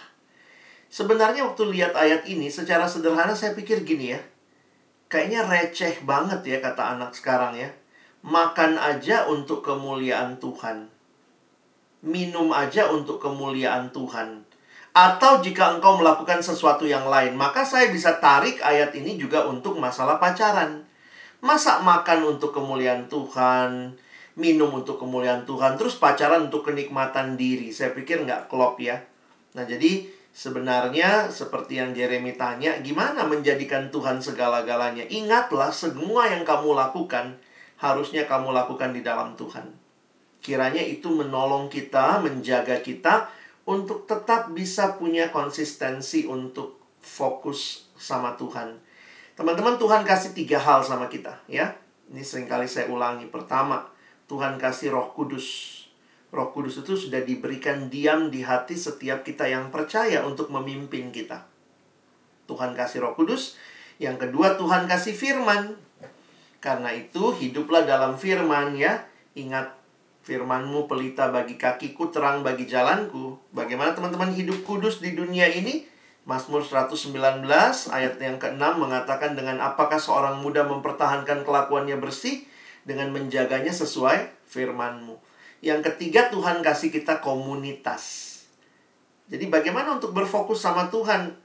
Sebenarnya 0.91 1.47
waktu 1.47 1.71
lihat 1.71 1.95
ayat 1.95 2.27
ini 2.27 2.51
secara 2.51 2.91
sederhana 2.91 3.39
saya 3.39 3.55
pikir 3.55 3.87
gini 3.87 4.11
ya. 4.11 4.21
Kayaknya 5.07 5.47
receh 5.47 5.95
banget 6.03 6.43
ya 6.43 6.59
kata 6.59 6.99
anak 6.99 7.15
sekarang 7.15 7.55
ya. 7.55 7.71
Makan 8.27 8.75
aja 8.75 9.31
untuk 9.31 9.63
kemuliaan 9.63 10.43
Tuhan 10.43 10.94
minum 12.05 12.53
aja 12.53 12.93
untuk 12.93 13.17
kemuliaan 13.19 13.89
Tuhan. 13.91 14.45
Atau 14.95 15.43
jika 15.43 15.75
engkau 15.75 15.99
melakukan 15.99 16.39
sesuatu 16.39 16.87
yang 16.87 17.11
lain, 17.11 17.35
maka 17.35 17.67
saya 17.67 17.91
bisa 17.91 18.23
tarik 18.23 18.63
ayat 18.63 18.95
ini 18.95 19.19
juga 19.19 19.43
untuk 19.43 19.75
masalah 19.81 20.23
pacaran. 20.23 20.87
Masa 21.43 21.83
makan 21.83 22.39
untuk 22.39 22.55
kemuliaan 22.55 23.11
Tuhan, 23.11 23.99
minum 24.39 24.71
untuk 24.71 25.03
kemuliaan 25.03 25.43
Tuhan, 25.43 25.75
terus 25.75 25.99
pacaran 25.99 26.47
untuk 26.47 26.71
kenikmatan 26.71 27.35
diri. 27.35 27.75
Saya 27.75 27.91
pikir 27.91 28.23
nggak 28.23 28.47
klop 28.47 28.79
ya. 28.79 29.03
Nah 29.59 29.67
jadi 29.67 30.07
sebenarnya 30.31 31.27
seperti 31.27 31.83
yang 31.83 31.91
Jeremy 31.91 32.39
tanya, 32.39 32.79
gimana 32.79 33.27
menjadikan 33.27 33.91
Tuhan 33.91 34.23
segala-galanya? 34.23 35.11
Ingatlah 35.11 35.75
semua 35.75 36.31
yang 36.31 36.47
kamu 36.47 36.71
lakukan, 36.71 37.35
harusnya 37.83 38.31
kamu 38.31 38.55
lakukan 38.55 38.95
di 38.95 39.03
dalam 39.03 39.35
Tuhan. 39.35 39.84
Kiranya 40.45 40.85
itu 40.85 41.09
menolong 41.09 41.73
kita, 41.73 42.21
menjaga 42.21 42.85
kita 42.85 43.33
untuk 43.65 44.05
tetap 44.05 44.53
bisa 44.53 45.01
punya 45.01 45.33
konsistensi 45.33 46.29
untuk 46.29 46.85
fokus 47.01 47.89
sama 47.97 48.37
Tuhan. 48.37 48.77
Teman-teman, 49.41 49.81
Tuhan 49.81 50.05
kasih 50.05 50.37
tiga 50.37 50.61
hal 50.61 50.85
sama 50.85 51.09
kita, 51.09 51.41
ya. 51.49 51.73
Ini 52.13 52.21
sering 52.21 52.45
kali 52.45 52.69
saya 52.69 52.93
ulangi. 52.93 53.25
Pertama, 53.33 53.89
Tuhan 54.29 54.61
kasih 54.61 54.93
roh 54.93 55.17
kudus. 55.17 55.81
Roh 56.29 56.53
kudus 56.53 56.85
itu 56.85 56.93
sudah 56.93 57.25
diberikan 57.25 57.89
diam 57.89 58.29
di 58.29 58.45
hati 58.45 58.77
setiap 58.77 59.25
kita 59.25 59.49
yang 59.49 59.73
percaya 59.73 60.29
untuk 60.29 60.53
memimpin 60.53 61.09
kita. 61.09 61.49
Tuhan 62.45 62.77
kasih 62.77 63.01
roh 63.01 63.17
kudus. 63.17 63.57
Yang 63.97 64.29
kedua, 64.29 64.61
Tuhan 64.61 64.85
kasih 64.85 65.17
firman. 65.17 65.81
Karena 66.61 66.93
itu, 66.93 67.33
hiduplah 67.33 67.89
dalam 67.89 68.21
firman 68.21 68.77
ya. 68.77 69.09
Ingat 69.33 69.84
Firmanmu 70.25 70.89
pelita 70.89 71.29
bagi 71.29 71.61
kakiku, 71.61 72.09
terang 72.09 72.41
bagi 72.41 72.65
jalanku. 72.65 73.37
Bagaimana 73.53 73.93
teman-teman 73.93 74.33
hidup 74.33 74.65
kudus 74.65 75.05
di 75.05 75.13
dunia 75.13 75.45
ini? 75.53 75.85
Mazmur 76.25 76.65
119 76.65 77.13
ayat 77.93 78.17
yang 78.17 78.41
ke-6 78.41 78.81
mengatakan 78.81 79.37
dengan 79.37 79.61
apakah 79.61 80.01
seorang 80.01 80.41
muda 80.41 80.65
mempertahankan 80.65 81.45
kelakuannya 81.45 82.01
bersih 82.01 82.49
dengan 82.89 83.13
menjaganya 83.13 83.69
sesuai 83.69 84.49
firmanmu. 84.49 85.21
Yang 85.61 85.93
ketiga 85.93 86.33
Tuhan 86.33 86.65
kasih 86.65 86.89
kita 86.89 87.21
komunitas. 87.21 88.33
Jadi 89.29 89.45
bagaimana 89.53 90.01
untuk 90.01 90.17
berfokus 90.17 90.65
sama 90.65 90.89
Tuhan? 90.89 91.37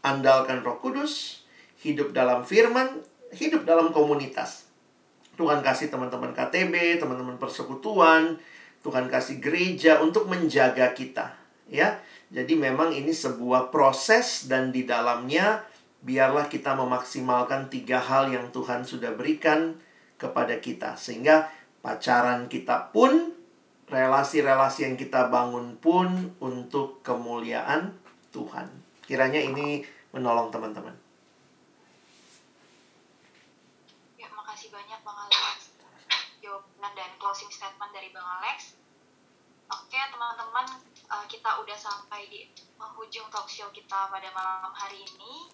Andalkan 0.00 0.64
Roh 0.64 0.80
Kudus, 0.80 1.44
hidup 1.84 2.16
dalam 2.16 2.48
firman, 2.48 3.04
hidup 3.36 3.68
dalam 3.68 3.92
komunitas. 3.92 4.71
Tuhan 5.42 5.58
kasih 5.58 5.90
teman-teman 5.90 6.30
KTB, 6.30 7.02
teman-teman 7.02 7.34
persekutuan, 7.34 8.38
Tuhan 8.86 9.10
kasih 9.10 9.42
gereja 9.42 9.98
untuk 9.98 10.30
menjaga 10.30 10.94
kita, 10.94 11.34
ya. 11.66 11.98
Jadi 12.30 12.54
memang 12.54 12.94
ini 12.94 13.10
sebuah 13.10 13.74
proses 13.74 14.46
dan 14.46 14.70
di 14.70 14.86
dalamnya 14.86 15.66
biarlah 16.06 16.46
kita 16.46 16.78
memaksimalkan 16.78 17.66
tiga 17.74 17.98
hal 17.98 18.30
yang 18.30 18.54
Tuhan 18.54 18.86
sudah 18.86 19.18
berikan 19.18 19.82
kepada 20.14 20.62
kita 20.62 20.94
sehingga 20.94 21.50
pacaran 21.82 22.46
kita 22.46 22.94
pun 22.94 23.34
relasi-relasi 23.90 24.86
yang 24.86 24.94
kita 24.94 25.26
bangun 25.26 25.74
pun 25.82 26.38
untuk 26.38 27.02
kemuliaan 27.02 27.98
Tuhan. 28.30 28.70
Kiranya 29.02 29.42
ini 29.42 29.82
menolong 30.14 30.54
teman-teman. 30.54 31.02
dan 36.92 37.10
closing 37.32 37.48
statement 37.48 37.88
dari 37.96 38.12
Bang 38.12 38.28
Alex. 38.28 38.76
Oke 39.72 39.96
teman-teman, 39.96 40.68
uh, 41.08 41.24
kita 41.32 41.64
udah 41.64 41.78
sampai 41.80 42.28
di 42.28 42.44
penghujung 42.76 43.24
talk 43.32 43.48
show 43.48 43.72
kita 43.72 44.12
pada 44.12 44.28
malam 44.36 44.68
hari 44.76 45.00
ini. 45.00 45.48